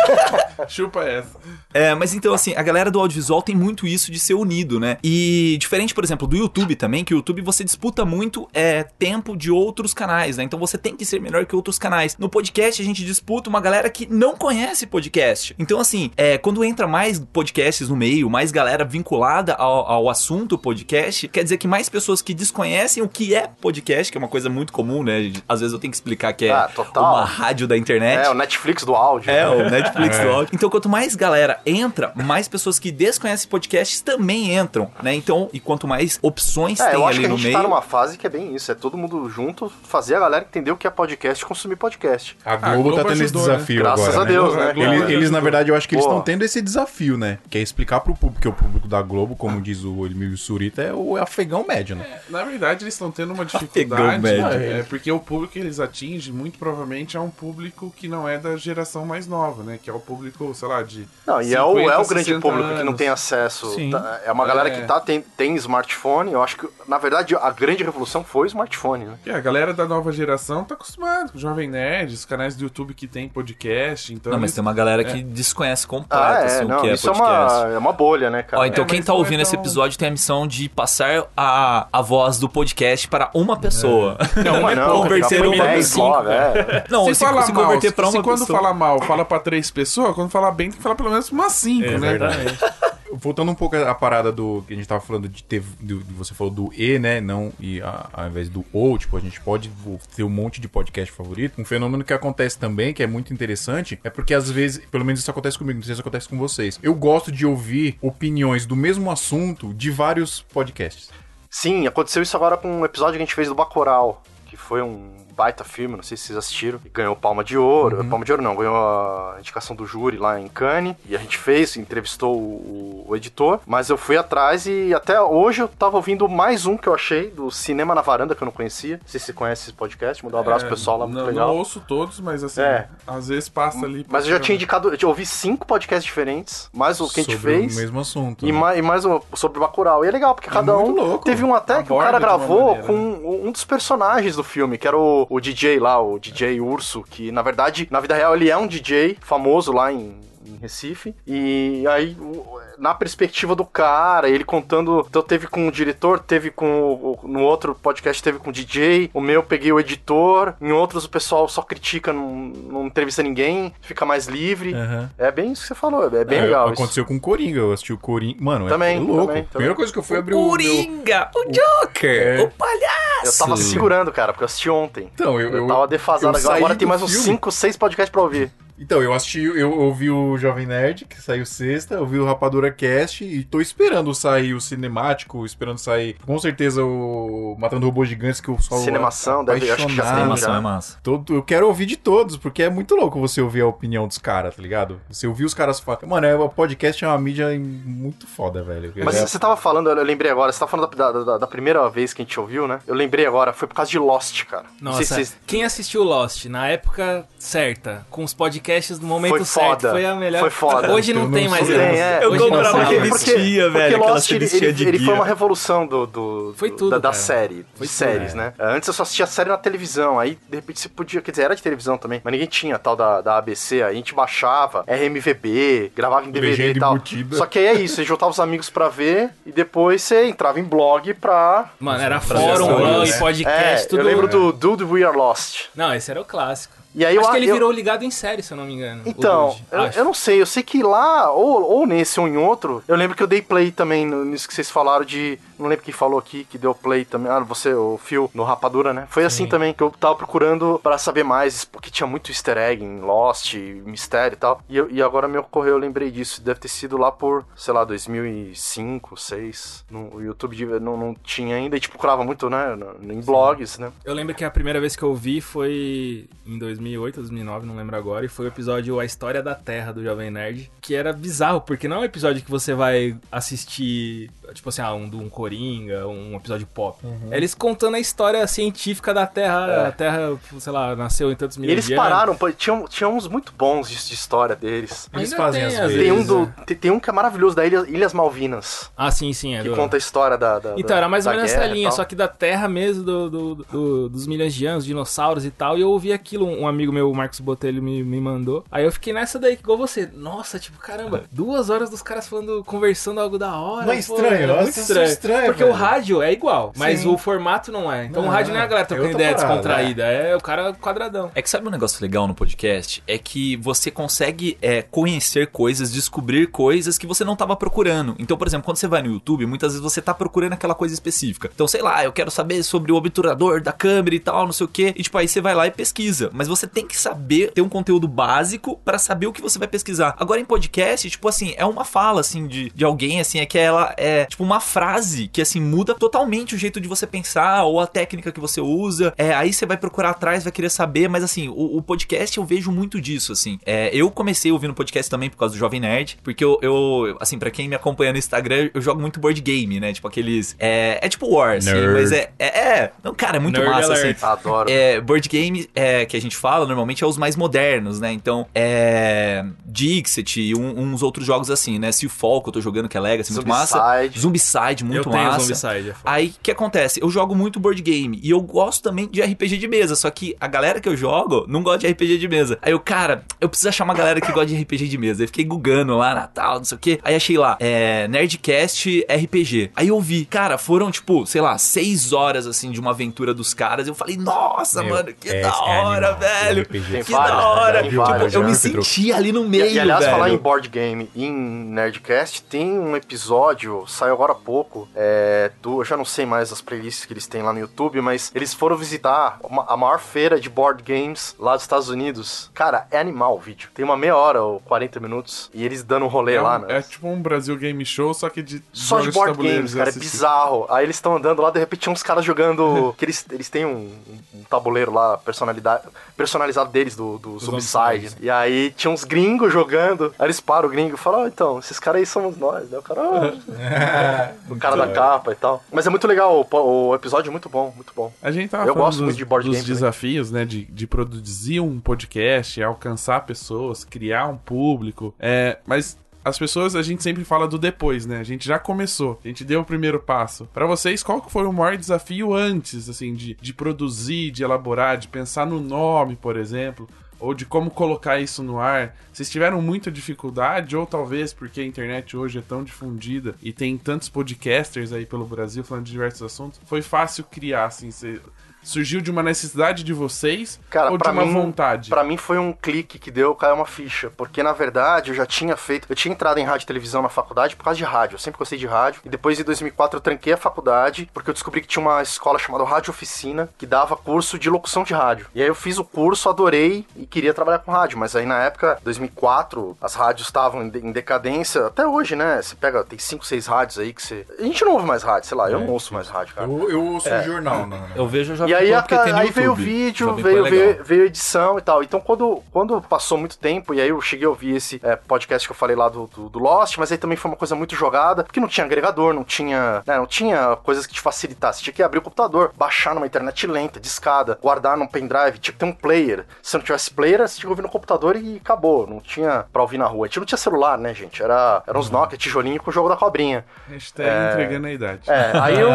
Chupa 0.68 1.02
essa. 1.04 1.36
É, 1.72 1.94
mas 1.94 2.14
então, 2.14 2.32
assim, 2.34 2.54
a 2.56 2.62
galera 2.62 2.90
do 2.90 2.98
audiovisual 2.98 3.40
tem 3.42 3.54
muito 3.54 3.86
isso 3.86 4.10
de 4.10 4.18
ser 4.18 4.34
unido, 4.34 4.80
né? 4.80 4.96
E 5.02 5.56
diferente, 5.60 5.94
por 5.94 6.02
exemplo, 6.04 6.26
do 6.26 6.36
YouTube 6.36 6.74
também, 6.76 7.04
que 7.04 7.14
o 7.14 7.18
YouTube 7.18 7.42
você 7.42 7.62
disputa 7.62 8.04
muito 8.04 8.48
é, 8.52 8.82
tempo 8.82 9.36
de 9.36 9.50
outros 9.50 9.94
canais, 9.94 10.36
né? 10.36 10.44
Então 10.44 10.58
você 10.58 10.76
tem 10.76 10.96
que 10.96 11.04
ser 11.04 11.20
melhor 11.20 11.44
que 11.46 11.54
outros 11.54 11.78
canais. 11.78 11.87
No 12.18 12.28
podcast 12.28 12.80
a 12.80 12.84
gente 12.84 13.04
disputa 13.04 13.48
uma 13.48 13.60
galera 13.60 13.88
que 13.90 14.06
não 14.10 14.36
conhece 14.36 14.86
podcast. 14.86 15.54
Então, 15.58 15.80
assim, 15.80 16.10
é, 16.16 16.36
quando 16.38 16.62
entra 16.64 16.86
mais 16.86 17.18
podcasts 17.18 17.88
no 17.88 17.96
meio, 17.96 18.28
mais 18.30 18.50
galera 18.50 18.84
vinculada 18.84 19.54
ao, 19.54 19.86
ao 19.90 20.10
assunto 20.10 20.58
podcast, 20.58 21.28
quer 21.28 21.42
dizer 21.42 21.56
que 21.58 21.66
mais 21.68 21.88
pessoas 21.88 22.20
que 22.22 22.34
desconhecem 22.34 23.02
o 23.02 23.08
que 23.08 23.34
é 23.34 23.48
podcast, 23.60 24.10
que 24.12 24.18
é 24.18 24.20
uma 24.20 24.28
coisa 24.28 24.48
muito 24.48 24.72
comum, 24.72 25.02
né? 25.02 25.32
Às 25.48 25.60
vezes 25.60 25.72
eu 25.72 25.78
tenho 25.78 25.90
que 25.90 25.96
explicar 25.96 26.32
que 26.32 26.46
é 26.46 26.52
Ah, 26.52 26.68
total. 26.74 27.04
uma 27.04 27.24
rádio 27.24 27.66
da 27.66 27.76
internet. 27.76 28.26
É, 28.26 28.30
o 28.30 28.34
Netflix 28.34 28.84
do 28.84 28.94
áudio. 28.94 29.30
É, 29.30 29.44
né? 29.44 29.48
o 29.66 29.70
Netflix 29.70 30.18
do 30.20 30.28
áudio. 30.28 30.50
Então, 30.54 30.68
quanto 30.70 30.88
mais 30.88 31.14
galera 31.14 31.60
entra, 31.64 32.12
mais 32.14 32.48
pessoas 32.48 32.78
que 32.78 32.90
desconhecem 32.90 33.48
podcasts 33.48 34.00
também 34.00 34.54
entram, 34.56 34.90
né? 35.02 35.14
Então, 35.14 35.48
e 35.52 35.60
quanto 35.60 35.86
mais 35.86 36.18
opções 36.22 36.78
É, 36.80 36.90
tem 36.90 36.94
eu 36.94 37.06
acho 37.06 37.18
ali 37.18 37.20
que 37.20 37.26
a 37.26 37.28
no 37.28 37.36
gente 37.36 37.44
meio. 37.46 37.56
tá 37.56 37.62
numa 37.62 37.82
fase 37.82 38.18
que 38.18 38.26
é 38.26 38.30
bem 38.30 38.54
isso, 38.54 38.70
é 38.70 38.74
todo 38.74 38.96
mundo 38.96 39.28
junto, 39.28 39.72
fazer 39.84 40.14
a 40.16 40.20
galera 40.20 40.44
entender 40.48 40.70
o 40.70 40.76
que 40.76 40.86
é 40.86 40.90
podcast 40.90 41.42
e 41.42 41.46
consumir 41.46 41.76
podcast. 41.78 42.36
A 42.44 42.56
Globo, 42.56 42.66
A 42.66 42.76
Globo 42.82 42.96
tá 42.96 43.02
tendo 43.04 43.22
esse 43.24 43.34
né? 43.34 43.40
desafio 43.40 43.78
Graças 43.82 44.08
agora. 44.08 44.20
a 44.22 44.24
Deus, 44.24 44.54
né? 44.54 44.60
né? 44.64 44.70
A 44.70 44.72
Globo 44.74 44.88
Eles, 44.90 45.00
cara? 45.00 45.12
eles, 45.12 45.30
na 45.30 45.40
verdade, 45.40 45.70
eu 45.70 45.74
acho 45.76 45.88
que 45.88 45.94
eles 45.94 46.04
Pô. 46.04 46.10
estão 46.10 46.22
tendo 46.24 46.44
esse 46.44 46.60
desafio, 46.60 47.16
né? 47.16 47.38
Que 47.48 47.58
é 47.58 47.60
explicar 47.60 48.00
pro 48.00 48.14
público, 48.14 48.40
que 48.42 48.48
o 48.48 48.52
público 48.52 48.86
da 48.88 49.00
Globo, 49.02 49.34
como 49.36 49.60
diz 49.60 49.84
o 49.84 50.04
Emílio 50.06 50.36
Surita, 50.36 50.82
é 50.82 50.92
o 50.92 51.16
afegão 51.16 51.64
médio, 51.66 51.96
né? 51.96 52.18
Na 52.28 52.44
verdade, 52.44 52.84
eles 52.84 52.94
estão 52.94 53.10
tendo 53.10 53.32
uma 53.32 53.44
dificuldade. 53.44 54.20
médio. 54.22 54.46
É, 54.46 54.82
porque 54.82 55.10
o 55.10 55.18
público 55.18 55.52
que 55.52 55.58
eles 55.58 55.80
atingem, 55.80 56.32
muito 56.32 56.58
provavelmente, 56.58 57.16
é 57.16 57.20
um 57.20 57.30
público 57.30 57.92
que 57.96 58.08
não 58.08 58.28
é 58.28 58.38
da 58.38 58.56
geração 58.56 59.06
mais 59.06 59.26
nova, 59.26 59.62
né? 59.62 59.78
Que 59.82 59.88
é 59.90 59.92
o 59.92 60.00
público, 60.00 60.52
sei 60.54 60.68
lá, 60.68 60.82
de. 60.82 61.06
Não, 61.26 61.40
e 61.40 61.54
é 61.54 61.62
o, 61.62 61.74
50, 61.76 61.92
é 61.92 61.98
o 61.98 62.06
grande 62.06 62.24
60 62.26 62.40
público 62.40 62.68
que 62.68 62.74
não 62.74 62.80
anos. 62.82 62.96
tem 62.96 63.08
acesso. 63.08 63.74
Sim. 63.74 63.90
tá- 63.90 64.20
É 64.24 64.32
uma 64.32 64.46
galera 64.46 64.68
É. 64.68 64.80
que 64.80 64.86
tá, 64.86 65.00
tem, 65.00 65.20
tem 65.36 65.54
smartphone. 65.56 66.32
Eu 66.32 66.42
acho 66.42 66.56
que, 66.56 66.68
na 66.86 66.98
verdade, 66.98 67.34
a 67.36 67.50
grande 67.50 67.82
revolução 67.84 68.24
foi 68.24 68.42
o 68.42 68.46
smartphone, 68.46 69.04
né? 69.04 69.18
Que 69.22 69.30
a 69.30 69.40
galera 69.40 69.72
da 69.72 69.86
nova 69.86 70.10
geração 70.12 70.64
tá 70.64 70.74
acostumada 70.74 71.28
com 71.30 71.38
o 71.38 71.40
Jovem 71.40 71.67
Nerd, 71.68 72.14
os 72.14 72.24
canais 72.24 72.56
do 72.56 72.64
YouTube 72.64 72.94
que 72.94 73.06
tem 73.06 73.28
podcast. 73.28 74.12
Então 74.12 74.32
Não, 74.32 74.38
mas 74.38 74.50
eles- 74.50 74.54
tem 74.54 74.62
uma 74.62 74.72
galera 74.74 75.04
que 75.04 75.22
desconhece 75.22 75.86
completo, 75.86 76.22
Ah, 76.24 76.40
é, 76.40 76.44
assim, 76.46 76.64
o 76.64 76.68
não, 76.68 76.80
que 76.80 76.88
é 76.88 76.94
isso 76.94 77.08
é 77.08 77.12
podcast. 77.12 77.54
uma, 77.66 77.74
é 77.74 77.78
uma 77.78 77.92
bolha, 77.92 78.30
né, 78.30 78.42
cara? 78.42 78.62
Ó, 78.62 78.66
então 78.66 78.84
É, 78.84 78.86
quem 78.86 79.02
tá 79.02 79.12
é 79.12 79.16
ouvindo 79.16 79.40
esse 79.40 79.54
episódio 79.54 79.98
tem 79.98 80.08
a 80.08 80.10
missão 80.10 80.46
de 80.46 80.68
passar 80.68 81.24
a, 81.36 81.86
a 81.92 82.02
voz 82.02 82.38
do 82.38 82.48
podcast 82.48 83.06
para 83.08 83.30
uma 83.34 83.56
pessoa. 83.58 84.16
não, 84.44 84.60
mas 84.62 84.76
não, 84.76 85.02
converter 85.02 85.46
uma 85.46 85.64
10 85.64 85.86
cinco. 85.86 86.28
é. 86.28 86.84
Não, 86.90 87.04
se, 87.06 87.14
se, 87.14 87.24
falar 87.24 87.42
se 87.42 87.52
mal, 87.52 87.64
converter 87.64 87.92
pra 87.92 88.06
se 88.08 88.16
uma 88.16 88.22
quando 88.22 88.38
pessoa. 88.40 88.58
fala 88.58 88.74
mal, 88.74 89.00
fala 89.02 89.24
pra 89.24 89.38
três 89.38 89.70
pessoas, 89.70 90.14
quando 90.14 90.30
falar 90.30 90.50
bem, 90.52 90.68
tem 90.70 90.76
que 90.78 90.82
falar 90.82 90.94
pelo 90.94 91.10
menos 91.10 91.30
umas 91.30 91.52
cinco, 91.52 91.98
né? 91.98 92.18
Voltando 93.12 93.50
um 93.50 93.54
pouco 93.54 93.76
à 93.76 93.94
parada 93.94 94.30
do 94.30 94.62
que 94.66 94.74
a 94.74 94.76
gente 94.76 94.86
tava 94.88 95.00
falando 95.00 95.28
de 95.28 95.42
ter. 95.42 95.62
você 96.10 96.34
falou 96.34 96.52
do 96.52 96.72
E, 96.74 96.98
né? 96.98 97.20
Não, 97.20 97.52
e 97.58 97.80
a- 97.80 98.08
ao 98.12 98.26
invés 98.28 98.48
do 98.48 98.64
O, 98.72 98.96
tipo, 98.98 99.16
a 99.16 99.20
gente 99.20 99.40
pode 99.40 99.70
ter 100.14 100.22
um 100.22 100.28
monte 100.28 100.60
de 100.60 100.68
podcast 100.68 101.12
favorito. 101.12 101.60
Um 101.60 101.64
fenômeno 101.64 102.04
que 102.04 102.12
acontece 102.12 102.58
também, 102.58 102.92
que 102.92 103.02
é 103.02 103.06
muito 103.06 103.32
interessante, 103.32 103.98
é 104.04 104.10
porque 104.10 104.34
às 104.34 104.50
vezes, 104.50 104.84
pelo 104.90 105.04
menos 105.04 105.20
isso 105.20 105.30
acontece 105.30 105.58
comigo, 105.58 105.78
não 105.78 105.84
sei 105.84 105.94
se 105.94 106.00
acontece 106.00 106.28
com 106.28 106.38
vocês. 106.38 106.78
Eu 106.82 106.94
gosto 106.94 107.32
de 107.32 107.46
ouvir 107.46 107.96
opiniões 108.00 108.66
do 108.66 108.76
mesmo 108.76 109.10
assunto 109.10 109.72
de 109.74 109.90
vários 109.90 110.40
podcasts. 110.42 111.10
Sim, 111.50 111.86
aconteceu 111.86 112.22
isso 112.22 112.36
agora 112.36 112.56
com 112.56 112.80
um 112.80 112.84
episódio 112.84 113.12
que 113.14 113.22
a 113.22 113.24
gente 113.24 113.34
fez 113.34 113.48
do 113.48 113.54
Bacurau, 113.54 114.22
que 114.46 114.56
foi 114.56 114.82
um 114.82 115.12
baita 115.38 115.62
filme, 115.62 115.94
não 115.94 116.02
sei 116.02 116.16
se 116.16 116.24
vocês 116.24 116.36
assistiram, 116.36 116.80
e 116.84 116.88
ganhou 116.88 117.14
Palma 117.14 117.44
de 117.44 117.56
Ouro. 117.56 118.04
Palma 118.04 118.24
de 118.24 118.32
Ouro 118.32 118.42
não, 118.42 118.56
ganhou 118.56 118.74
a 118.74 119.36
indicação 119.38 119.76
do 119.76 119.86
júri 119.86 120.16
lá 120.18 120.40
em 120.40 120.48
Cannes, 120.48 120.96
e 121.08 121.14
a 121.14 121.18
gente 121.20 121.38
fez, 121.38 121.76
entrevistou 121.76 122.36
o, 122.36 123.04
o 123.08 123.14
editor, 123.16 123.60
mas 123.64 123.88
eu 123.88 123.96
fui 123.96 124.16
atrás 124.16 124.66
e 124.66 124.92
até 124.92 125.20
hoje 125.20 125.62
eu 125.62 125.68
tava 125.68 125.96
ouvindo 125.96 126.28
mais 126.28 126.66
um 126.66 126.76
que 126.76 126.88
eu 126.88 126.94
achei, 126.94 127.30
do 127.30 127.50
Cinema 127.52 127.94
na 127.94 128.00
Varanda, 128.02 128.34
que 128.34 128.42
eu 128.42 128.46
não 128.46 128.52
conhecia. 128.52 128.96
Não 128.96 129.06
sei 129.06 129.20
se 129.20 129.26
você 129.26 129.32
conhece 129.32 129.62
esse 129.62 129.72
podcast, 129.72 130.24
mandar 130.24 130.38
um 130.38 130.40
abraço 130.40 130.66
pro 130.66 130.74
pessoal 130.74 130.98
lá, 130.98 131.06
muito 131.06 131.18
É, 131.18 131.22
não, 131.22 131.28
legal. 131.28 131.48
Não 131.48 131.56
ouço 131.56 131.80
todos, 131.86 132.18
mas 132.18 132.42
assim, 132.42 132.60
É. 132.60 132.88
às 133.06 133.28
vezes 133.28 133.48
passa 133.48 133.84
ali. 133.86 134.04
Mas 134.08 134.24
eu 134.24 134.32
já 134.32 134.40
tinha 134.40 134.56
indicado, 134.56 134.92
eu 135.00 135.08
ouvi 135.08 135.24
cinco 135.24 135.64
podcasts 135.64 136.04
diferentes, 136.04 136.68
mais 136.72 137.00
o 137.00 137.08
que 137.08 137.20
a 137.20 137.22
gente 137.22 137.36
sobre 137.36 137.58
fez. 137.60 137.76
o 137.76 137.80
mesmo 137.80 138.00
assunto. 138.00 138.44
E, 138.44 138.50
né? 138.50 138.58
mais, 138.58 138.78
e 138.78 138.82
mais 138.82 139.04
o, 139.04 139.22
sobre 139.34 139.60
Bacurau. 139.60 140.04
E 140.04 140.08
é 140.08 140.10
legal, 140.10 140.34
porque 140.34 140.50
cada 140.50 140.74
muito 140.76 141.00
um. 141.00 141.04
louco. 141.04 141.24
Teve 141.24 141.44
um 141.44 141.54
até 141.54 141.82
que 141.84 141.92
o 141.92 141.98
cara 141.98 142.18
gravou 142.18 142.76
maneira, 142.76 142.86
com 142.86 143.38
um 143.46 143.52
dos 143.52 143.64
personagens 143.64 144.34
do 144.34 144.42
filme, 144.42 144.76
que 144.78 144.88
era 144.88 144.96
o, 144.98 145.26
o 145.28 145.40
DJ 145.40 145.78
lá, 145.78 146.00
o 146.00 146.18
DJ 146.18 146.60
Urso, 146.60 147.02
que 147.02 147.30
na 147.30 147.42
verdade, 147.42 147.86
na 147.90 148.00
vida 148.00 148.14
real, 148.14 148.34
ele 148.34 148.50
é 148.50 148.56
um 148.56 148.66
DJ 148.66 149.16
famoso 149.20 149.72
lá 149.72 149.92
em. 149.92 150.27
Em 150.48 150.56
Recife, 150.60 151.14
e 151.26 151.84
aí 151.88 152.16
o- 152.20 152.58
na 152.78 152.94
perspectiva 152.94 153.54
do 153.56 153.64
cara, 153.64 154.28
ele 154.28 154.44
contando, 154.44 155.04
então 155.08 155.20
teve 155.22 155.46
com 155.48 155.66
o 155.66 155.72
diretor, 155.72 156.18
teve 156.20 156.50
com 156.50 156.66
o, 156.82 157.18
o- 157.24 157.28
no 157.28 157.40
outro 157.42 157.74
podcast 157.74 158.22
teve 158.22 158.38
com 158.38 158.50
o 158.50 158.52
DJ, 158.52 159.10
o 159.12 159.20
meu 159.20 159.34
eu 159.38 159.42
peguei 159.42 159.72
o 159.72 159.78
editor, 159.80 160.54
em 160.60 160.72
outros 160.72 161.04
o 161.04 161.08
pessoal 161.10 161.48
só 161.48 161.62
critica, 161.62 162.12
não, 162.12 162.28
não 162.36 162.86
entrevista 162.86 163.22
ninguém, 163.22 163.72
fica 163.80 164.04
mais 164.04 164.26
livre. 164.26 164.74
Aham. 164.74 165.10
É 165.18 165.30
bem 165.30 165.52
isso 165.52 165.62
que 165.62 165.68
você 165.68 165.74
falou, 165.74 166.04
é 166.06 166.24
bem 166.24 166.38
É, 166.38 166.42
legal 166.42 166.66
isso. 166.72 166.74
Aconteceu 166.82 167.04
com 167.04 167.16
o 167.16 167.20
Coringa, 167.20 167.58
eu 167.60 167.72
assisti 167.72 167.92
o 167.92 167.98
Coringa. 167.98 168.36
Mano, 168.40 168.66
é- 168.66 168.68
Também, 168.68 168.96
é 168.96 169.00
louco. 169.00 169.12
também, 169.26 169.26
também. 169.26 169.44
Primeira 169.50 169.74
coisa 169.74 169.92
que 169.92 169.98
eu 169.98 170.02
fui 170.02 170.18
abrir 170.18 170.34
O 170.34 170.38
o. 170.38 170.40
meu- 170.42 170.50
Coringa, 170.50 171.30
o 171.34 171.44
Joker, 171.52 172.26
É. 172.40 172.42
o 172.42 172.50
palhaço. 172.50 172.88
Eu 173.24 173.32
tava 173.38 173.56
segurando, 173.56 174.12
cara, 174.12 174.32
porque 174.32 174.44
eu 174.44 174.46
assisti 174.46 174.70
ontem. 174.70 175.10
Então, 175.14 175.40
eu, 175.40 175.50
Eu, 175.56 175.66
tava 175.66 175.88
defasado. 175.88 176.36
eu 176.36 176.40
saí 176.42 176.56
Agora 176.58 176.74
tem 176.76 176.86
mais 176.86 177.02
uns 177.02 177.10
filme. 177.10 177.24
5, 177.26 177.50
6 177.50 177.76
podcasts 177.76 178.10
pra 178.10 178.22
ouvir. 178.22 178.50
Então, 178.78 179.02
eu 179.02 179.12
assisti, 179.12 179.40
eu 179.42 179.72
ouvi 179.72 180.10
o 180.10 180.36
Jovem 180.38 180.66
Nerd, 180.66 181.04
que 181.04 181.20
saiu 181.20 181.44
sexta, 181.44 181.98
ouvi 182.00 182.18
o 182.18 182.24
Rapadura 182.24 182.70
Cast 182.70 183.24
e 183.24 183.42
tô 183.44 183.60
esperando 183.60 184.14
sair 184.14 184.54
o 184.54 184.60
cinemático, 184.60 185.44
esperando 185.44 185.78
sair, 185.78 186.16
com 186.24 186.38
certeza, 186.38 186.84
o 186.84 187.56
Matando 187.58 187.86
Robôs 187.86 188.08
Gigantes, 188.08 188.40
que 188.40 188.48
eu 188.48 188.58
só 188.60 188.76
Cinemação, 188.78 189.44
deve- 189.44 189.70
acho 189.70 189.86
que 189.86 189.94
já 189.96 190.04
já. 190.36 190.56
é 190.56 190.60
massa. 190.60 190.98
Todo, 191.02 191.34
eu 191.34 191.42
quero 191.42 191.66
ouvir 191.66 191.86
de 191.86 191.96
todos, 191.96 192.36
porque 192.36 192.62
é 192.62 192.70
muito 192.70 192.94
louco 192.94 193.18
você 193.20 193.40
ouvir 193.40 193.62
a 193.62 193.66
opinião 193.66 194.06
dos 194.06 194.18
caras, 194.18 194.54
tá 194.54 194.62
ligado? 194.62 195.00
Você 195.10 195.26
ouvir 195.26 195.44
os 195.44 195.54
caras 195.54 195.80
falar. 195.80 195.98
Mano, 196.06 196.26
é, 196.26 196.36
o 196.36 196.48
podcast 196.48 197.04
é 197.04 197.08
uma 197.08 197.18
mídia 197.18 197.48
muito 197.58 198.26
foda, 198.26 198.62
velho. 198.62 198.92
Mas 199.04 199.16
é, 199.16 199.26
você 199.26 199.38
tava 199.38 199.56
falando, 199.56 199.90
eu 199.90 200.04
lembrei 200.04 200.30
agora, 200.30 200.52
você 200.52 200.58
tava 200.60 200.70
falando 200.70 200.94
da, 200.94 201.10
da- 201.12 201.38
da- 201.38 201.46
primeira 201.48 201.88
vez 201.88 202.12
que 202.14 202.22
a 202.22 202.24
gente 202.24 202.38
ouviu, 202.38 202.68
né? 202.68 202.78
Eu 202.86 202.94
lembrei 202.94 203.26
agora, 203.26 203.52
foi 203.52 203.66
por 203.66 203.74
causa 203.74 203.90
de 203.90 203.98
Lost, 203.98 204.44
cara. 204.44 204.66
Nossa, 204.80 205.02
se 205.02 205.14
vocês... 205.14 205.36
quem 205.46 205.64
assistiu 205.64 206.02
Lost 206.04 206.44
na 206.46 206.68
época 206.68 207.26
certa, 207.38 208.06
com 208.10 208.22
os 208.22 208.32
podcasts 208.34 208.67
no 209.00 209.06
momento 209.06 209.30
Foi 209.36 209.44
certo, 209.44 209.68
foda. 209.82 209.90
foi 209.90 210.04
a 210.04 210.14
melhor. 210.14 210.40
Foi 210.40 210.50
foda. 210.50 210.90
Hoje 210.92 211.12
não 211.14 211.24
Eu 211.24 211.32
tem 211.32 211.44
não 211.44 211.50
mais 211.50 211.66
desse. 211.66 211.78
É, 211.80 212.20
Eu 212.22 212.36
comprava 212.36 212.82
revistinha, 212.84 213.70
velho, 213.70 213.98
Porque 213.98 214.10
Lost, 214.12 214.30
ele, 214.30 214.44
ele, 214.52 214.72
de 214.72 214.88
ele 214.88 214.98
foi 214.98 215.14
uma 215.14 215.24
revolução 215.24 215.86
do, 215.86 216.06
do- 216.06 216.54
Foi 216.56 216.70
do- 216.70 216.76
tudo, 216.76 216.90
da, 216.90 216.98
da 216.98 217.12
série, 217.12 217.64
Foi 217.74 217.86
de 217.86 217.92
tudo, 217.92 217.98
séries, 217.98 218.34
é. 218.34 218.36
né? 218.36 218.52
Antes 218.58 218.86
eu 218.88 218.94
só 218.94 219.02
assistia 219.02 219.26
série 219.26 219.48
na 219.48 219.56
televisão, 219.56 220.18
aí 220.18 220.38
de 220.48 220.56
repente 220.56 220.80
você 220.80 220.88
podia, 220.88 221.20
quer 221.20 221.30
dizer, 221.30 221.44
era 221.44 221.56
de 221.56 221.62
televisão 221.62 221.96
também, 221.98 222.20
mas 222.22 222.32
ninguém 222.32 222.46
tinha 222.46 222.78
tal 222.78 222.94
da, 222.96 223.20
da 223.20 223.38
ABC, 223.38 223.82
aí 223.82 223.92
a 223.92 223.94
gente 223.94 224.14
baixava 224.14 224.84
RMVB, 224.86 225.92
gravava 225.94 226.26
em 226.26 226.30
DVD 226.30 226.50
Legenda 226.56 226.76
e 226.76 226.80
tal. 226.80 226.92
embutida. 226.94 227.36
Só 227.36 227.46
que 227.46 227.58
aí 227.58 227.66
é 227.66 227.72
isso, 227.74 227.96
você 227.96 228.04
juntava 228.04 228.30
os 228.30 228.40
amigos 228.40 228.70
pra 228.70 228.88
ver 228.88 229.30
e 229.44 229.52
depois 229.52 230.02
você 230.02 230.26
entrava 230.26 230.58
em 230.60 230.64
blog 230.64 231.12
pra... 231.14 231.70
Mano, 231.80 232.02
era 232.02 232.20
fórum, 232.20 232.50
essa 232.50 232.64
blog, 232.64 233.10
né? 233.10 233.18
podcast, 233.18 233.84
É, 233.84 233.88
tudo. 233.88 234.00
eu 234.00 234.04
lembro 234.06 234.28
do 234.28 234.52
Dude 234.52 234.84
We 234.84 235.02
Are 235.04 235.16
Lost. 235.16 235.66
Não, 235.74 235.94
esse 235.94 236.10
era 236.10 236.20
o 236.20 236.24
clássico. 236.24 236.74
E 236.94 237.04
aí 237.04 237.16
Acho 237.16 237.26
eu, 237.28 237.30
que 237.30 237.36
ele 237.36 237.46
eu- 237.48 237.54
virou 237.54 237.70
ligado 237.70 238.02
em 238.04 238.10
série, 238.10 238.42
se 238.42 238.52
eu 238.52 238.56
não 238.56 238.64
me 238.66 238.72
engano. 238.74 239.02
Então, 239.06 239.48
Dude, 239.50 239.64
eu, 239.70 239.82
eu 240.00 240.04
não 240.04 240.14
sei, 240.14 240.40
eu 240.40 240.46
sei 240.46 240.62
que 240.62 240.82
lá, 240.82 241.30
ou, 241.30 241.62
ou 241.62 241.86
nesse 241.86 242.18
ou 242.18 242.26
em 242.26 242.36
outro, 242.36 242.82
eu 242.88 242.96
lembro 242.96 243.16
que 243.16 243.22
eu 243.22 243.26
dei 243.26 243.42
play 243.42 243.70
também 243.70 244.06
nisso 244.06 244.48
que 244.48 244.54
vocês 244.54 244.70
falaram 244.70 245.04
de. 245.04 245.38
Não 245.58 245.66
lembro 245.66 245.84
quem 245.84 245.92
falou 245.92 246.18
aqui 246.18 246.44
que 246.44 246.56
deu 246.56 246.74
play 246.74 247.04
também. 247.04 247.30
Ah, 247.30 247.40
você, 247.40 247.74
o 247.74 247.98
Phil, 248.02 248.30
no 248.32 248.42
Rapadura, 248.44 248.92
né? 248.92 249.06
Foi 249.10 249.24
assim 249.24 249.46
também, 249.46 249.74
que 249.74 249.82
eu 249.82 249.90
tava 249.90 250.14
procurando 250.14 250.80
pra 250.82 250.96
saber 250.98 251.24
mais, 251.24 251.64
porque 251.64 251.90
tinha 251.90 252.06
muito 252.06 252.30
easter 252.30 252.56
egg 252.56 252.82
em 252.84 253.00
Lost, 253.00 253.54
mistério 253.54 254.34
e 254.34 254.38
tal. 254.38 254.62
E, 254.68 254.76
eu- 254.76 254.88
e 254.90 255.02
agora 255.02 255.26
me 255.28 255.36
ocorreu, 255.36 255.72
eu 255.74 255.78
lembrei 255.78 256.10
disso. 256.10 256.40
Deve 256.40 256.60
ter 256.60 256.68
sido 256.68 256.96
lá 256.96 257.10
por, 257.10 257.44
sei 257.56 257.74
lá, 257.74 257.84
2005, 257.84 259.14
2006. 259.14 259.84
No, 259.90 260.14
o 260.16 260.22
YouTube 260.22 260.64
não, 260.80 260.96
não 260.96 261.14
tinha 261.14 261.56
ainda, 261.56 261.76
e 261.76 261.80
tipo, 261.80 261.92
procurava 261.94 262.24
muito, 262.24 262.48
né? 262.48 262.76
Em 263.02 263.20
blogs, 263.20 263.78
né? 263.78 263.90
Eu 264.04 264.14
lembro 264.14 264.34
que 264.34 264.44
a 264.44 264.50
primeira 264.50 264.80
vez 264.80 264.94
que 264.96 265.02
eu 265.02 265.14
vi 265.14 265.40
foi 265.40 266.28
em 266.46 266.58
2008, 266.78 267.16
2009, 267.16 267.66
não 267.66 267.76
lembro 267.76 267.96
agora, 267.96 268.24
e 268.24 268.28
foi 268.28 268.46
o 268.46 268.48
episódio 268.48 268.98
A 269.00 269.04
História 269.04 269.42
da 269.42 269.54
Terra 269.54 269.92
do 269.92 270.02
Jovem 270.02 270.30
Nerd, 270.30 270.70
que 270.80 270.94
era 270.94 271.12
bizarro, 271.12 271.60
porque 271.60 271.88
não 271.88 271.96
é 271.96 272.00
um 272.00 272.04
episódio 272.04 272.42
que 272.42 272.50
você 272.50 272.74
vai 272.74 273.16
assistir, 273.30 274.30
tipo 274.54 274.68
assim, 274.68 274.82
ah, 274.82 274.92
um 274.94 275.08
do 275.08 275.18
um 275.18 275.28
Coringa, 275.28 276.06
um 276.06 276.36
episódio 276.36 276.66
pop. 276.66 276.98
É 277.30 277.36
eles 277.36 277.54
contando 277.54 277.94
a 277.96 278.00
história 278.00 278.46
científica 278.46 279.12
da 279.14 279.26
Terra, 279.26 279.88
a 279.88 279.92
Terra, 279.92 280.38
sei 280.58 280.72
lá, 280.72 280.94
nasceu 280.94 281.32
em 281.32 281.36
tantos 281.36 281.56
milhões 281.56 281.72
eles 281.74 281.86
de 281.86 281.94
anos. 281.94 282.04
pararam, 282.04 282.36
pô, 282.36 282.50
tinha, 282.52 282.82
tinha 282.88 283.08
uns 283.08 283.26
muito 283.26 283.52
bons 283.56 283.88
de, 283.88 283.96
de 284.06 284.14
história 284.14 284.54
deles. 284.54 285.08
Eles 285.12 285.32
Ainda 285.32 285.36
fazem 285.36 285.68
tem, 285.68 285.78
vezes. 285.80 285.96
Tem 285.98 286.12
um, 286.12 286.24
do, 286.24 286.40
né? 286.46 286.54
tem, 286.66 286.76
tem 286.76 286.90
um 286.90 287.00
que 287.00 287.10
é 287.10 287.12
maravilhoso, 287.12 287.56
da 287.56 287.66
Ilha- 287.66 287.86
Ilhas 287.88 288.12
Malvinas, 288.12 288.90
Ah, 288.96 289.10
sim, 289.10 289.32
sim, 289.32 289.54
é 289.54 289.62
que 289.62 289.68
do... 289.68 289.74
conta 289.76 289.96
a 289.96 289.98
história 289.98 290.36
da. 290.36 290.58
da 290.58 290.74
Então, 290.76 290.96
era 290.96 291.08
mais 291.08 291.26
ou 291.26 291.32
menos 291.32 291.50
essa 291.52 291.66
linha, 291.66 291.90
só 291.90 292.04
que 292.04 292.14
da 292.14 292.28
Terra 292.28 292.68
mesmo, 292.68 293.02
do, 293.02 293.30
do- 293.30 293.54
do- 293.64 294.08
dos 294.08 294.26
milhões 294.26 294.54
de 294.54 294.66
anos, 294.66 294.84
dinossauros 294.84 295.44
e 295.44 295.50
tal. 295.50 295.76
E 295.78 295.80
eu 295.80 295.90
ouvi 295.90 296.12
aquilo, 296.12 296.46
um 296.46 296.66
amigo 296.68 296.92
meu, 296.92 297.10
o 297.10 297.14
Marcos 297.14 297.40
Botelho, 297.40 297.82
me, 297.82 298.02
me 298.02 298.20
mandou. 298.20 298.64
Aí 298.70 298.84
eu 298.84 298.92
fiquei 298.92 299.12
nessa 299.12 299.38
daí, 299.38 299.54
igual 299.54 299.78
você. 299.78 300.08
Nossa, 300.12 300.58
tipo, 300.58 300.78
caramba, 300.78 301.24
duas 301.30 301.70
horas 301.70 301.90
dos 301.90 302.02
caras 302.02 302.28
falando, 302.28 302.62
conversando 302.64 303.20
algo 303.20 303.38
da 303.38 303.56
hora. 303.56 303.86
Não 303.86 303.92
é 303.92 303.96
pô, 303.96 304.14
estranho, 304.14 304.34
era 304.34 304.52
eu 304.52 304.56
muito 304.62 304.68
acho 304.70 304.80
isso 304.80 304.98
estranho, 305.02 305.46
Porque 305.46 305.64
velho. 305.64 305.74
o 305.74 305.76
rádio 305.76 306.22
é 306.22 306.32
igual, 306.32 306.72
mas 306.76 307.00
Sim. 307.00 307.08
o 307.08 307.18
formato 307.18 307.72
não 307.72 307.90
é. 307.90 308.06
Então 308.06 308.22
Não, 308.22 308.28
o 308.28 308.32
rádio 308.32 308.52
não 308.52 308.60
é 308.60 308.64
a 308.64 308.66
galera 308.66 308.86
é 308.86 308.88
trocando 308.88 309.08
outra 309.08 309.22
ideia 309.22 309.36
parada, 309.36 309.54
descontraída, 309.54 310.04
é. 310.04 310.36
o 310.36 310.40
cara 310.40 310.72
quadradão. 310.74 311.30
É 311.34 311.42
que 311.42 311.50
sabe 311.50 311.66
um 311.66 311.70
negócio 311.70 312.00
legal 312.02 312.26
no 312.26 312.34
podcast? 312.34 313.02
É 313.06 313.18
que 313.18 313.56
você 313.56 313.90
consegue 313.90 314.56
é, 314.60 314.82
conhecer 314.82 315.48
coisas, 315.48 315.92
descobrir 315.92 316.48
coisas 316.48 316.98
que 316.98 317.06
você 317.06 317.24
não 317.24 317.36
tava 317.36 317.56
procurando. 317.56 318.14
Então, 318.18 318.36
por 318.36 318.46
exemplo, 318.46 318.64
quando 318.64 318.76
você 318.76 318.86
vai 318.86 319.02
no 319.02 319.12
YouTube, 319.12 319.46
muitas 319.46 319.72
vezes 319.72 319.82
você 319.82 320.00
tá 320.00 320.14
procurando 320.14 320.52
aquela 320.52 320.74
coisa 320.74 320.94
específica. 320.94 321.50
Então, 321.54 321.66
sei 321.66 321.82
lá, 321.82 322.04
eu 322.04 322.12
quero 322.12 322.30
saber 322.30 322.62
sobre 322.62 322.92
o 322.92 322.96
obturador 322.96 323.60
da 323.62 323.72
câmera 323.72 324.14
e 324.14 324.20
tal, 324.20 324.44
não 324.44 324.52
sei 324.52 324.64
o 324.64 324.68
quê. 324.68 324.92
E 324.96 325.02
tipo, 325.02 325.16
aí 325.18 325.28
você 325.28 325.40
vai 325.40 325.54
lá 325.54 325.66
e 325.66 325.70
pesquisa. 325.70 326.30
Mas 326.32 326.48
você 326.48 326.57
tem 326.66 326.86
que 326.86 326.98
saber 326.98 327.52
ter 327.52 327.62
um 327.62 327.68
conteúdo 327.68 328.08
básico 328.08 328.80
pra 328.84 328.98
saber 328.98 329.26
o 329.26 329.32
que 329.32 329.40
você 329.40 329.58
vai 329.58 329.68
pesquisar. 329.68 330.14
Agora 330.18 330.40
em 330.40 330.44
podcast, 330.44 331.08
tipo 331.10 331.28
assim, 331.28 331.54
é 331.56 331.64
uma 331.64 331.84
fala 331.84 332.20
assim 332.20 332.46
de, 332.46 332.70
de 332.74 332.84
alguém, 332.84 333.20
assim, 333.20 333.38
é 333.38 333.46
que 333.46 333.58
ela 333.58 333.94
é 333.96 334.24
tipo 334.24 334.42
uma 334.42 334.60
frase 334.60 335.28
que 335.28 335.40
assim 335.40 335.60
muda 335.60 335.94
totalmente 335.94 336.54
o 336.54 336.58
jeito 336.58 336.80
de 336.80 336.88
você 336.88 337.06
pensar 337.06 337.64
ou 337.64 337.80
a 337.80 337.86
técnica 337.86 338.32
que 338.32 338.40
você 338.40 338.60
usa. 338.60 339.12
É, 339.16 339.34
aí 339.34 339.52
você 339.52 339.66
vai 339.66 339.76
procurar 339.76 340.10
atrás, 340.10 340.44
vai 340.44 340.52
querer 340.52 340.70
saber, 340.70 341.08
mas 341.08 341.22
assim, 341.22 341.48
o, 341.48 341.76
o 341.76 341.82
podcast 341.82 342.36
eu 342.36 342.44
vejo 342.44 342.70
muito 342.70 343.00
disso, 343.00 343.32
assim. 343.32 343.58
É, 343.64 343.90
eu 343.92 344.10
comecei 344.10 344.50
ouvindo 344.50 344.74
podcast 344.74 345.10
também 345.10 345.30
por 345.30 345.36
causa 345.36 345.54
do 345.54 345.58
Jovem 345.58 345.80
Nerd, 345.80 346.18
porque 346.22 346.44
eu, 346.44 346.58
eu 346.62 347.16
assim, 347.20 347.38
pra 347.38 347.50
quem 347.50 347.68
me 347.68 347.74
acompanha 347.74 348.12
no 348.12 348.18
Instagram, 348.18 348.70
eu 348.72 348.80
jogo 348.80 349.00
muito 349.00 349.20
board 349.20 349.40
game, 349.40 349.78
né? 349.80 349.92
Tipo 349.92 350.08
aqueles. 350.08 350.56
É, 350.58 350.98
é 351.02 351.08
tipo 351.08 351.28
War, 351.28 351.56
assim, 351.56 351.70
mas 351.92 352.12
é, 352.12 352.30
é. 352.38 352.46
é- 352.46 352.92
Não, 353.02 353.14
cara, 353.14 353.36
é 353.36 353.40
muito 353.40 353.58
Nerd 353.58 353.70
massa, 353.70 353.92
alert. 353.92 354.16
assim. 354.16 354.26
Adoro. 354.26 354.70
É, 354.70 355.00
board 355.00 355.28
game 355.28 355.68
é, 355.74 356.06
que 356.06 356.16
a 356.16 356.20
gente 356.20 356.36
fala 356.36 356.47
normalmente 356.66 357.04
é 357.04 357.06
os 357.06 357.16
mais 357.16 357.36
modernos, 357.36 358.00
né? 358.00 358.12
Então, 358.12 358.46
é. 358.54 359.44
Dixit 359.64 360.40
e 360.40 360.54
um- 360.54 360.78
uns 360.80 361.02
outros 361.02 361.24
jogos 361.26 361.50
assim, 361.50 361.78
né? 361.78 361.92
Seafall, 361.92 362.42
que 362.42 362.48
eu 362.48 362.52
tô 362.52 362.60
jogando, 362.60 362.88
que 362.88 362.96
é 362.96 363.00
Legacy, 363.00 363.32
muito 363.32 363.48
massa. 363.48 363.78
Zombicide. 363.78 364.20
Zombicide, 364.20 364.84
muito 364.84 365.08
eu 365.08 365.12
tenho 365.12 365.24
massa. 365.24 365.40
Zombicide, 365.54 365.90
é. 365.90 365.94
Aí, 366.04 366.28
o 366.28 366.34
que 366.42 366.50
acontece? 366.50 367.00
Eu 367.00 367.10
jogo 367.10 367.34
muito 367.34 367.60
board 367.60 367.80
game 367.82 368.18
e 368.22 368.30
eu 368.30 368.40
gosto 368.40 368.82
também 368.82 369.06
de 369.08 369.20
RPG 369.22 369.56
de 369.58 369.68
mesa, 369.68 369.94
só 369.94 370.10
que 370.10 370.36
a 370.40 370.46
galera 370.46 370.80
que 370.80 370.88
eu 370.88 370.96
jogo 370.96 371.44
não 371.48 371.62
gosta 371.62 371.80
de 371.80 371.86
RPG 371.88 372.18
de 372.18 372.28
mesa. 372.28 372.58
Aí 372.62 372.72
eu, 372.72 372.80
cara, 372.80 373.22
eu 373.40 373.48
preciso 373.48 373.68
achar 373.68 373.84
uma 373.84 373.94
galera 373.94 374.20
que 374.20 374.32
gosta 374.32 374.46
de 374.46 374.56
RPG 374.56 374.88
de 374.88 374.98
mesa. 374.98 375.22
Aí 375.22 375.26
fiquei 375.26 375.44
googando 375.44 375.96
lá, 375.96 376.14
Natal, 376.14 376.56
não 376.58 376.64
sei 376.64 376.76
o 376.76 376.78
quê. 376.80 376.98
Aí 377.04 377.14
achei 377.14 377.36
lá, 377.38 377.56
é, 377.60 378.08
Nerdcast 378.08 379.04
RPG. 379.08 379.70
Aí 379.76 379.88
eu 379.88 380.00
vi, 380.00 380.24
cara, 380.24 380.58
foram 380.58 380.90
tipo, 380.90 381.26
sei 381.26 381.40
lá, 381.40 381.56
seis 381.58 382.12
horas 382.12 382.46
assim 382.46 382.70
de 382.70 382.80
uma 382.80 382.90
aventura 382.90 383.32
dos 383.34 383.52
caras. 383.54 383.86
Eu 383.88 383.94
falei, 383.94 384.16
nossa, 384.16 384.82
Meu, 384.82 384.94
mano, 384.94 385.12
que 385.18 385.28
é- 385.28 385.42
da 385.42 385.48
é 385.48 385.52
hora, 385.52 386.08
animal, 386.08 386.20
velho. 386.20 386.37
Tem 386.64 387.02
Que 387.02 387.12
vários, 387.12 387.30
da 387.30 387.36
né? 387.36 387.42
hora. 387.42 387.80
Tem 387.80 387.90
Tipo, 387.90 388.02
vários, 388.04 388.34
eu 388.34 388.42
já, 388.42 388.48
me 388.48 388.54
senti 388.54 389.12
ali 389.12 389.32
no 389.32 389.44
E, 389.44 389.48
meio, 389.48 389.66
e, 389.66 389.80
aliás, 389.80 390.04
velho. 390.04 390.16
falar 390.16 390.30
em 390.30 390.36
board 390.36 390.68
game 390.68 391.10
e 391.14 391.24
em 391.24 391.32
Nerdcast, 391.32 392.42
tem 392.42 392.78
um 392.78 392.96
episódio, 392.96 393.84
saiu 393.86 394.12
agora 394.14 394.32
há 394.32 394.34
pouco, 394.34 394.88
é, 394.94 395.50
do, 395.62 395.80
eu 395.80 395.84
já 395.84 395.96
não 395.96 396.04
sei 396.04 396.24
mais 396.26 396.52
as 396.52 396.60
playlists 396.60 397.04
que 397.04 397.12
eles 397.12 397.26
têm 397.26 397.42
lá 397.42 397.52
no 397.52 397.58
YouTube, 397.60 398.00
mas 398.00 398.30
eles 398.34 398.52
foram 398.54 398.76
visitar 398.76 399.38
uma- 399.42 399.64
a 399.68 399.76
maior 399.76 399.98
feira 399.98 400.40
de 400.40 400.48
board 400.48 400.82
games 400.82 401.34
lá 401.38 401.54
dos 401.54 401.62
Estados 401.62 401.88
Unidos. 401.88 402.50
Cara, 402.54 402.86
é 402.90 402.98
animal 402.98 403.34
o 403.36 403.38
vídeo. 403.38 403.68
Tem 403.74 403.84
uma 403.84 403.96
meia 403.96 404.16
hora 404.16 404.42
ou 404.42 404.60
40 404.60 405.00
minutos 405.00 405.50
e 405.54 405.64
eles 405.64 405.82
dando 405.82 406.04
um 406.04 406.08
rolê 406.08 406.34
É, 406.34 406.40
lá, 406.40 406.56
um- 406.58 406.60
né? 406.66 406.78
é 406.78 406.82
tipo 406.82 407.08
um 407.08 407.20
Brasil 407.20 407.56
Game 407.56 407.84
Show, 407.84 408.12
só 408.14 408.28
que 408.28 408.42
de 408.42 408.62
Só 408.72 409.00
de 409.00 409.10
board 409.10 409.36
games, 409.36 409.72
cara, 409.74 409.86
é 409.86 409.90
acessíveis. 409.90 410.12
bizarro. 410.12 410.66
Aí 410.68 410.84
eles 410.84 410.96
estão 410.96 411.16
andando 411.16 411.42
lá, 411.42 411.50
de 411.50 411.58
repente 411.58 411.88
uns 411.90 412.02
caras 412.02 412.24
jogando. 412.24 412.94
que 412.98 413.04
eles, 413.04 413.24
eles 413.30 413.48
têm 413.48 413.64
um, 413.64 413.92
um 414.34 414.42
tabuleiro 414.48 414.92
lá 414.92 415.16
personalidade, 415.18 415.84
personalizado 416.28 416.70
deles 416.70 416.94
do, 416.94 417.18
do 417.18 417.38
Zombicide. 417.38 418.16
E 418.20 418.30
aí 418.30 418.70
tinha 418.76 418.90
uns 418.90 419.04
gringos 419.04 419.52
jogando. 419.52 420.14
Aí 420.18 420.26
eles 420.26 420.40
param 420.40 420.68
o 420.68 420.70
gringo 420.70 420.94
e 420.94 420.98
falam: 420.98 421.22
Ó, 421.22 421.26
então, 421.26 421.58
esses 421.58 421.78
caras 421.80 422.00
aí 422.00 422.06
somos 422.06 422.36
nós. 422.36 422.68
Né? 422.70 422.78
O 422.78 422.82
cara, 422.82 423.00
"Ah", 423.02 424.32
o 424.50 424.56
cara 424.56 424.76
da 424.76 424.88
capa 424.88 425.32
e 425.32 425.34
tal. 425.34 425.62
Mas 425.72 425.86
é 425.86 425.90
muito 425.90 426.06
legal, 426.06 426.46
o, 426.50 426.56
o 426.88 426.94
episódio 426.94 427.30
é 427.30 427.32
muito 427.32 427.48
bom, 427.48 427.72
muito 427.74 427.92
bom. 427.94 428.12
A 428.22 428.30
gente 428.30 428.50
tava 428.50 428.66
Eu 428.66 428.74
gosto 428.74 428.98
dos, 428.98 429.06
muito 429.06 429.16
de 429.16 429.24
board 429.24 429.46
dos 429.48 429.56
game 429.56 429.64
também. 429.64 429.74
desafios, 429.74 430.30
né? 430.30 430.44
De, 430.44 430.64
de 430.66 430.86
produzir 430.86 431.60
um 431.60 431.80
podcast, 431.80 432.62
alcançar 432.62 433.24
pessoas, 433.24 433.84
criar 433.84 434.26
um 434.26 434.36
público. 434.36 435.14
É, 435.18 435.58
mas 435.66 435.96
as 436.28 436.38
pessoas, 436.38 436.76
a 436.76 436.82
gente 436.82 437.02
sempre 437.02 437.24
fala 437.24 437.48
do 437.48 437.58
depois, 437.58 438.06
né? 438.06 438.18
A 438.18 438.24
gente 438.24 438.46
já 438.46 438.58
começou, 438.58 439.20
a 439.24 439.28
gente 439.28 439.44
deu 439.44 439.60
o 439.60 439.64
primeiro 439.64 439.98
passo. 440.00 440.46
Pra 440.52 440.66
vocês, 440.66 441.02
qual 441.02 441.26
foi 441.28 441.44
o 441.44 441.52
maior 441.52 441.76
desafio 441.76 442.34
antes, 442.34 442.88
assim, 442.88 443.14
de, 443.14 443.34
de 443.40 443.52
produzir, 443.54 444.30
de 444.30 444.42
elaborar, 444.42 444.96
de 444.98 445.08
pensar 445.08 445.46
no 445.46 445.60
nome, 445.60 446.16
por 446.16 446.36
exemplo? 446.36 446.88
Ou 447.20 447.34
de 447.34 447.44
como 447.44 447.68
colocar 447.68 448.20
isso 448.20 448.44
no 448.44 448.60
ar? 448.60 448.94
Vocês 449.12 449.28
tiveram 449.28 449.60
muita 449.60 449.90
dificuldade? 449.90 450.76
Ou 450.76 450.86
talvez 450.86 451.32
porque 451.32 451.60
a 451.60 451.64
internet 451.66 452.16
hoje 452.16 452.38
é 452.38 452.42
tão 452.42 452.62
difundida 452.62 453.34
e 453.42 453.52
tem 453.52 453.76
tantos 453.76 454.08
podcasters 454.08 454.92
aí 454.92 455.04
pelo 455.04 455.24
Brasil 455.26 455.64
falando 455.64 455.84
de 455.84 455.90
diversos 455.90 456.22
assuntos, 456.22 456.60
foi 456.64 456.80
fácil 456.80 457.24
criar, 457.24 457.64
assim, 457.66 457.90
cê- 457.90 458.20
surgiu 458.62 459.00
de 459.00 459.10
uma 459.10 459.22
necessidade 459.22 459.82
de 459.84 459.92
vocês 459.92 460.60
Cara, 460.70 460.90
ou 460.90 460.96
de 460.98 461.02
pra 461.02 461.12
uma 461.12 461.24
mim, 461.24 461.32
vontade? 461.32 461.90
Pra 461.90 462.04
mim 462.04 462.16
foi 462.16 462.38
um 462.38 462.52
clique 462.52 462.98
que 462.98 463.10
deu, 463.10 463.34
caiu 463.34 463.54
uma 463.54 463.66
ficha. 463.66 464.10
Porque 464.16 464.42
na 464.42 464.52
verdade 464.52 465.10
eu 465.10 465.14
já 465.14 465.24
tinha 465.26 465.56
feito. 465.56 465.86
Eu 465.88 465.96
tinha 465.96 466.12
entrado 466.12 466.38
em 466.38 466.44
rádio 466.44 466.64
e 466.64 466.66
televisão 466.66 467.00
na 467.02 467.08
faculdade 467.08 467.56
por 467.56 467.64
causa 467.64 467.78
de 467.78 467.84
rádio. 467.84 468.14
Eu 468.16 468.18
sempre 468.18 468.38
gostei 468.38 468.58
de 468.58 468.66
rádio. 468.66 469.00
E 469.04 469.08
depois 469.08 469.38
em 469.40 469.44
2004 469.44 469.96
eu 469.96 470.00
tranquei 470.00 470.32
a 470.32 470.36
faculdade 470.36 471.08
porque 471.14 471.30
eu 471.30 471.34
descobri 471.34 471.60
que 471.60 471.66
tinha 471.68 471.82
uma 471.82 472.02
escola 472.02 472.38
chamada 472.38 472.64
Rádio 472.64 472.90
Oficina 472.90 473.48
que 473.56 473.66
dava 473.66 473.96
curso 473.96 474.38
de 474.38 474.50
locução 474.50 474.82
de 474.84 474.92
rádio. 474.94 475.26
E 475.34 475.40
aí 475.42 475.48
eu 475.48 475.54
fiz 475.54 475.78
o 475.78 475.84
curso, 475.84 476.28
adorei 476.28 476.84
e 476.96 477.06
queria 477.06 477.32
trabalhar 477.34 477.58
com 477.60 477.70
rádio. 477.72 477.98
Mas 477.98 478.14
aí 478.16 478.26
na 478.26 478.42
época, 478.42 478.78
2004, 478.84 479.76
as 479.80 479.94
rádios 479.94 480.26
estavam 480.28 480.62
em 480.62 480.68
de- 480.70 480.78
em 480.86 480.92
decadência. 480.92 481.66
Até 481.66 481.86
hoje, 481.86 482.14
né? 482.16 482.40
Você 482.42 482.54
pega, 482.54 482.84
tem 482.84 482.98
5, 482.98 483.24
6 483.24 483.46
rádios 483.46 483.78
aí 483.78 483.92
que 483.92 484.02
você. 484.02 484.26
A 484.38 484.42
gente 484.42 484.64
não 484.64 484.72
ouve 484.72 484.86
mais 484.86 485.02
rádio, 485.02 485.28
sei 485.28 485.36
lá. 485.36 485.50
Eu 485.50 485.60
não 485.60 485.68
ouço 485.68 485.92
mais 485.94 486.08
rádio, 486.08 486.34
cara. 486.34 486.46
Eu, 486.48 486.70
eu 486.70 486.84
ouço 486.84 487.08
um 487.08 487.22
jornal, 487.22 487.66
não, 487.66 487.78
não. 487.80 487.96
Eu 487.96 488.06
vejo 488.08 488.34
já 488.36 488.47
E 488.48 488.54
aí, 488.54 488.72
a, 488.72 488.84
aí 489.14 489.30
veio 489.30 489.52
o 489.52 489.54
vídeo, 489.54 490.14
veio, 490.14 490.46
é 490.46 490.50
veio, 490.50 490.84
veio 490.84 491.02
a 491.02 491.06
edição 491.06 491.58
e 491.58 491.60
tal. 491.60 491.82
Então, 491.82 492.00
quando, 492.00 492.42
quando 492.50 492.80
passou 492.80 493.18
muito 493.18 493.38
tempo, 493.38 493.74
e 493.74 493.80
aí 493.80 493.90
eu 493.90 494.00
cheguei 494.00 494.26
a 494.26 494.30
ouvir 494.30 494.56
esse 494.56 494.80
é, 494.82 494.96
podcast 494.96 495.46
que 495.46 495.52
eu 495.52 495.56
falei 495.56 495.76
lá 495.76 495.88
do, 495.88 496.06
do, 496.06 496.28
do 496.28 496.38
Lost, 496.38 496.78
mas 496.78 496.90
aí 496.90 496.98
também 496.98 497.16
foi 497.16 497.30
uma 497.30 497.36
coisa 497.36 497.54
muito 497.54 497.74
jogada, 497.74 498.24
porque 498.24 498.40
não 498.40 498.48
tinha 498.48 498.64
agregador, 498.64 499.12
não 499.12 499.24
tinha, 499.24 499.82
né, 499.86 499.96
não 499.98 500.06
tinha 500.06 500.56
coisas 500.62 500.86
que 500.86 500.94
te 500.94 501.00
facilitassem. 501.00 501.62
Tinha 501.62 501.74
que 501.74 501.82
abrir 501.82 501.98
o 501.98 502.02
computador, 502.02 502.52
baixar 502.56 502.94
numa 502.94 503.06
internet 503.06 503.46
lenta, 503.46 503.78
de 503.78 503.86
escada, 503.86 504.38
guardar 504.40 504.76
num 504.76 504.86
pendrive, 504.86 505.38
tinha 505.38 505.52
que 505.52 505.58
ter 505.58 505.66
um 505.66 505.72
player. 505.72 506.24
Se 506.42 506.56
não 506.56 506.64
tivesse 506.64 506.90
player, 506.90 507.20
você 507.20 507.34
tinha 507.34 507.42
que 507.42 507.48
ouvir 507.48 507.62
no 507.62 507.68
computador 507.68 508.16
e 508.16 508.36
acabou. 508.36 508.86
Não 508.86 509.00
tinha 509.00 509.44
pra 509.52 509.62
ouvir 509.62 509.78
na 509.78 509.86
rua. 509.86 510.06
A 510.06 510.08
gente 510.08 510.18
não 510.20 510.26
tinha 510.26 510.38
celular, 510.38 510.78
né, 510.78 510.94
gente? 510.94 511.22
Era, 511.22 511.62
era 511.66 511.78
uns 511.78 511.90
Nokia, 511.90 512.16
tijolinho 512.16 512.62
com 512.62 512.70
o 512.70 512.72
jogo 512.72 512.88
da 512.88 512.96
cobrinha. 512.96 513.44
Hashtag 513.68 514.32
entregando 514.32 514.66
a 514.66 514.72
idade. 514.72 515.10
É, 515.10 515.32
aí 515.38 515.60
eu. 515.60 515.68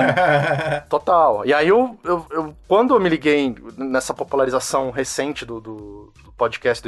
Total. 0.89 1.45
E 1.45 1.53
aí 1.53 1.67
eu, 1.67 1.97
eu, 2.03 2.25
eu- 2.31 2.55
Quando 2.67 2.93
eu 2.95 2.99
me 2.99 3.09
liguei 3.09 3.55
nessa 3.77 4.13
popularização 4.13 4.89
recente 4.89 5.45
do, 5.45 5.59
do, 5.59 6.13
do 6.23 6.31
podcast 6.33 6.81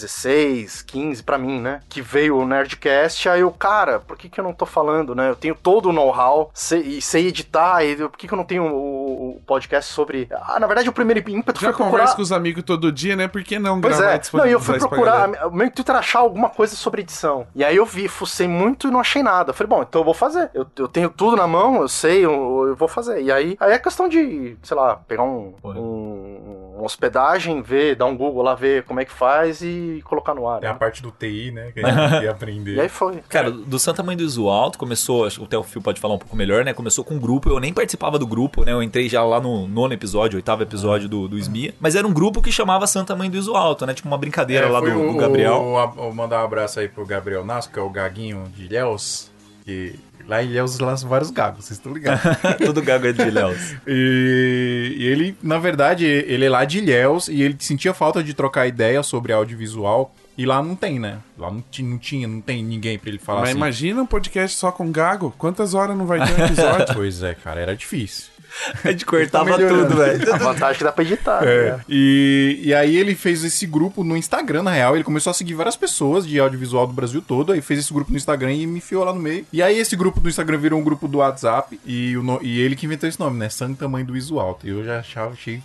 16, 0.00 0.82
15, 0.82 1.22
pra 1.22 1.38
mim, 1.38 1.60
né? 1.60 1.80
Que 1.88 2.00
veio 2.02 2.38
o 2.38 2.46
Nerdcast, 2.46 3.28
aí 3.28 3.40
eu, 3.40 3.50
cara, 3.50 4.00
por 4.00 4.16
que 4.16 4.28
que 4.28 4.38
eu 4.40 4.44
não 4.44 4.52
tô 4.52 4.66
falando, 4.66 5.14
né? 5.14 5.28
Eu 5.30 5.36
tenho 5.36 5.54
todo 5.54 5.88
o 5.88 5.92
know-how 5.92 6.50
sei- 6.54 6.80
e 6.82 7.02
sei 7.02 7.28
editar, 7.28 7.84
e 7.84 8.00
eu- 8.00 8.08
por 8.10 8.18
que 8.18 8.26
que 8.28 8.34
eu 8.34 8.36
não 8.36 8.44
tenho 8.44 8.64
o, 8.64 9.36
o 9.36 9.40
podcast 9.46 9.92
sobre... 9.92 10.28
Ah, 10.30 10.58
na 10.60 10.66
verdade, 10.66 10.88
o 10.88 10.92
primeiro 10.92 11.28
ímpeto 11.30 11.60
Já 11.60 11.68
foi 11.68 11.74
procurar... 11.76 11.90
conversa 11.90 12.16
com 12.16 12.22
os 12.22 12.32
amigos 12.32 12.62
todo 12.64 12.90
dia, 12.92 13.16
né? 13.16 13.28
Por 13.28 13.42
que 13.42 13.58
não 13.58 13.80
Pois 13.80 13.96
gravar 13.98 14.14
é, 14.14 14.20
não, 14.32 14.46
e 14.46 14.52
eu 14.52 14.60
fui 14.60 14.78
procurar, 14.78 15.28
o 15.46 15.50
meu 15.50 15.66
intuito 15.66 15.90
era 15.90 15.98
achar 16.00 16.20
alguma 16.20 16.48
coisa 16.48 16.74
sobre 16.76 17.02
edição. 17.02 17.46
E 17.54 17.64
aí 17.64 17.76
eu 17.76 17.86
vi, 17.86 18.08
fucei 18.08 18.48
muito 18.48 18.88
e 18.88 18.90
não 18.90 19.00
achei 19.00 19.22
nada. 19.22 19.50
Eu 19.50 19.54
falei, 19.54 19.68
bom, 19.68 19.82
então 19.82 20.00
eu 20.00 20.04
vou 20.04 20.14
fazer. 20.14 20.50
Eu, 20.54 20.66
eu 20.76 20.88
tenho 20.88 21.10
tudo 21.10 21.36
na 21.36 21.46
mão, 21.46 21.82
eu 21.82 21.88
sei, 21.88 22.24
eu, 22.24 22.66
eu 22.68 22.76
vou 22.76 22.88
fazer. 22.88 23.22
E 23.22 23.30
aí, 23.32 23.56
aí 23.60 23.72
é 23.72 23.78
questão 23.78 24.08
de, 24.08 24.56
sei 24.62 24.76
lá, 24.76 24.96
pegar 24.96 25.22
um, 25.22 25.54
hospedagem, 26.84 27.62
ver, 27.62 27.96
dar 27.96 28.06
um 28.06 28.16
Google 28.16 28.42
lá, 28.42 28.54
ver 28.54 28.82
como 28.84 29.00
é 29.00 29.04
que 29.04 29.12
faz 29.12 29.60
e 29.62 30.00
colocar 30.04 30.34
no 30.34 30.48
ar. 30.48 30.62
É 30.62 30.66
a 30.68 30.72
né? 30.72 30.78
parte 30.78 31.02
do 31.02 31.10
TI, 31.10 31.50
né? 31.50 31.70
Que 31.72 31.84
a 31.84 31.90
gente 32.10 32.24
ia 32.24 32.30
aprender. 32.32 32.74
E 32.74 32.80
aí 32.80 32.88
foi. 32.88 33.22
Cara, 33.28 33.50
do 33.50 33.78
Santa 33.78 34.02
Mãe 34.02 34.16
do 34.16 34.22
Iso 34.22 34.48
Alto 34.48 34.78
começou, 34.78 35.24
acho 35.26 35.38
que 35.40 35.44
até 35.46 35.58
o 35.58 35.62
Fio 35.62 35.80
pode 35.82 36.00
falar 36.00 36.14
um 36.14 36.18
pouco 36.18 36.36
melhor, 36.36 36.64
né? 36.64 36.72
Começou 36.72 37.04
com 37.04 37.14
um 37.14 37.18
grupo, 37.20 37.48
eu 37.50 37.58
nem 37.60 37.72
participava 37.72 38.18
do 38.18 38.26
grupo, 38.26 38.64
né? 38.64 38.72
Eu 38.72 38.82
entrei 38.82 39.08
já 39.08 39.22
lá 39.24 39.40
no 39.40 39.66
nono 39.66 39.92
episódio, 39.94 40.36
oitavo 40.36 40.62
episódio 40.62 41.08
do, 41.08 41.28
do 41.28 41.38
SMIA, 41.38 41.74
mas 41.80 41.94
era 41.94 42.06
um 42.06 42.12
grupo 42.12 42.40
que 42.42 42.52
chamava 42.52 42.86
Santa 42.86 43.14
Mãe 43.16 43.30
do 43.30 43.36
Iso 43.36 43.54
Alto, 43.54 43.86
né? 43.86 43.94
Tipo 43.94 44.08
uma 44.08 44.18
brincadeira 44.18 44.68
lá 44.68 44.80
do, 44.80 44.88
É, 44.88 44.92
foi 44.92 45.02
do 45.02 45.10
o- 45.10 45.16
Gabriel. 45.16 45.54
o- 45.54 46.08
o- 46.08 46.14
mandar 46.14 46.40
um 46.42 46.44
abraço 46.44 46.80
aí 46.80 46.88
pro 46.88 47.04
Gabriel 47.06 47.44
Nasco, 47.44 47.72
que 47.72 47.78
é 47.78 47.82
o 47.82 47.90
gaguinho 47.90 48.44
de 48.56 48.64
Ilhéus. 48.66 49.30
Que 49.64 49.94
lá 50.30 50.44
em 50.44 50.46
Ilhéus 50.46 50.78
lançam 50.78 51.08
vários 51.08 51.32
gagos, 51.32 51.64
vocês 51.64 51.76
estão 51.76 51.92
ligados. 51.92 52.22
Tudo 52.64 52.80
gago 52.80 53.04
é 53.08 53.12
de 53.12 53.28
Léus. 53.28 53.74
E, 53.84 54.94
e 54.96 55.06
ele, 55.08 55.36
na 55.42 55.58
verdade, 55.58 56.06
ele 56.06 56.44
é 56.44 56.48
lá 56.48 56.64
de 56.64 56.78
Ilhéus 56.78 57.26
e 57.26 57.42
ele 57.42 57.56
sentia 57.58 57.92
falta 57.92 58.22
de 58.22 58.32
trocar 58.32 58.68
ideia 58.68 59.02
sobre 59.02 59.32
audiovisual. 59.32 60.14
E 60.38 60.46
lá 60.46 60.62
não 60.62 60.76
tem, 60.76 61.00
né? 61.00 61.18
Lá 61.36 61.50
não, 61.50 61.62
não 61.80 61.98
tinha, 61.98 62.28
não 62.28 62.40
tem 62.40 62.62
ninguém 62.62 62.96
pra 62.96 63.10
ele 63.10 63.18
falar 63.18 63.40
Mas 63.40 63.50
assim. 63.50 63.58
imagina 63.58 64.02
um 64.02 64.06
podcast 64.06 64.56
só 64.56 64.70
com 64.70 64.90
gago. 64.90 65.34
Quantas 65.36 65.74
horas 65.74 65.98
não 65.98 66.06
vai 66.06 66.24
ter 66.24 66.40
um 66.40 66.46
episódio? 66.46 66.94
Pois 66.94 67.22
é, 67.22 67.34
cara, 67.34 67.60
era 67.60 67.76
difícil. 67.76 68.26
A 68.84 68.90
gente 68.90 69.06
cortava 69.06 69.50
Tá 69.50 69.56
tudo, 69.56 69.96
velho. 69.96 70.34
A 70.34 70.38
vantagem 70.38 70.74
é 70.74 70.78
que 70.78 70.84
dá 70.84 70.92
pra 70.92 71.04
editar. 71.04 71.42
É. 71.46 71.72
né? 71.72 71.80
E, 71.88 72.60
e 72.64 72.74
aí 72.74 72.96
ele 72.96 73.14
fez 73.14 73.44
esse 73.44 73.66
grupo 73.66 74.02
no 74.04 74.16
Instagram, 74.16 74.62
na 74.62 74.72
real. 74.72 74.94
Ele 74.94 75.04
começou 75.04 75.30
a 75.30 75.34
seguir 75.34 75.54
várias 75.54 75.76
pessoas 75.76 76.26
de 76.26 76.38
audiovisual 76.38 76.86
do 76.86 76.92
Brasil 76.92 77.22
todo. 77.22 77.52
Aí 77.52 77.60
fez 77.60 77.80
esse 77.80 77.92
grupo 77.92 78.10
no 78.10 78.16
Instagram 78.16 78.52
e 78.52 78.66
me 78.66 78.78
enfiou 78.78 79.04
lá 79.04 79.12
no 79.12 79.20
meio. 79.20 79.46
E 79.52 79.62
aí 79.62 79.78
esse 79.78 79.94
grupo 79.96 80.20
do 80.20 80.28
Instagram 80.28 80.58
virou 80.58 80.78
um 80.80 80.84
grupo 80.84 81.06
do 81.08 81.18
WhatsApp. 81.18 81.78
E, 81.84 82.16
o 82.16 82.22
no- 82.22 82.40
e 82.42 82.60
ele 82.60 82.76
que 82.76 82.86
inventou 82.86 83.08
esse 83.08 83.18
nome, 83.20 83.38
né? 83.38 83.48
Santa 83.48 83.88
Mãe 83.88 84.04
do 84.04 84.16
Iso 84.16 84.38
Alto. 84.38 84.66
E 84.66 84.70
eu 84.70 84.84
já 84.84 84.98
achava, 85.00 85.32
achei 85.32 85.62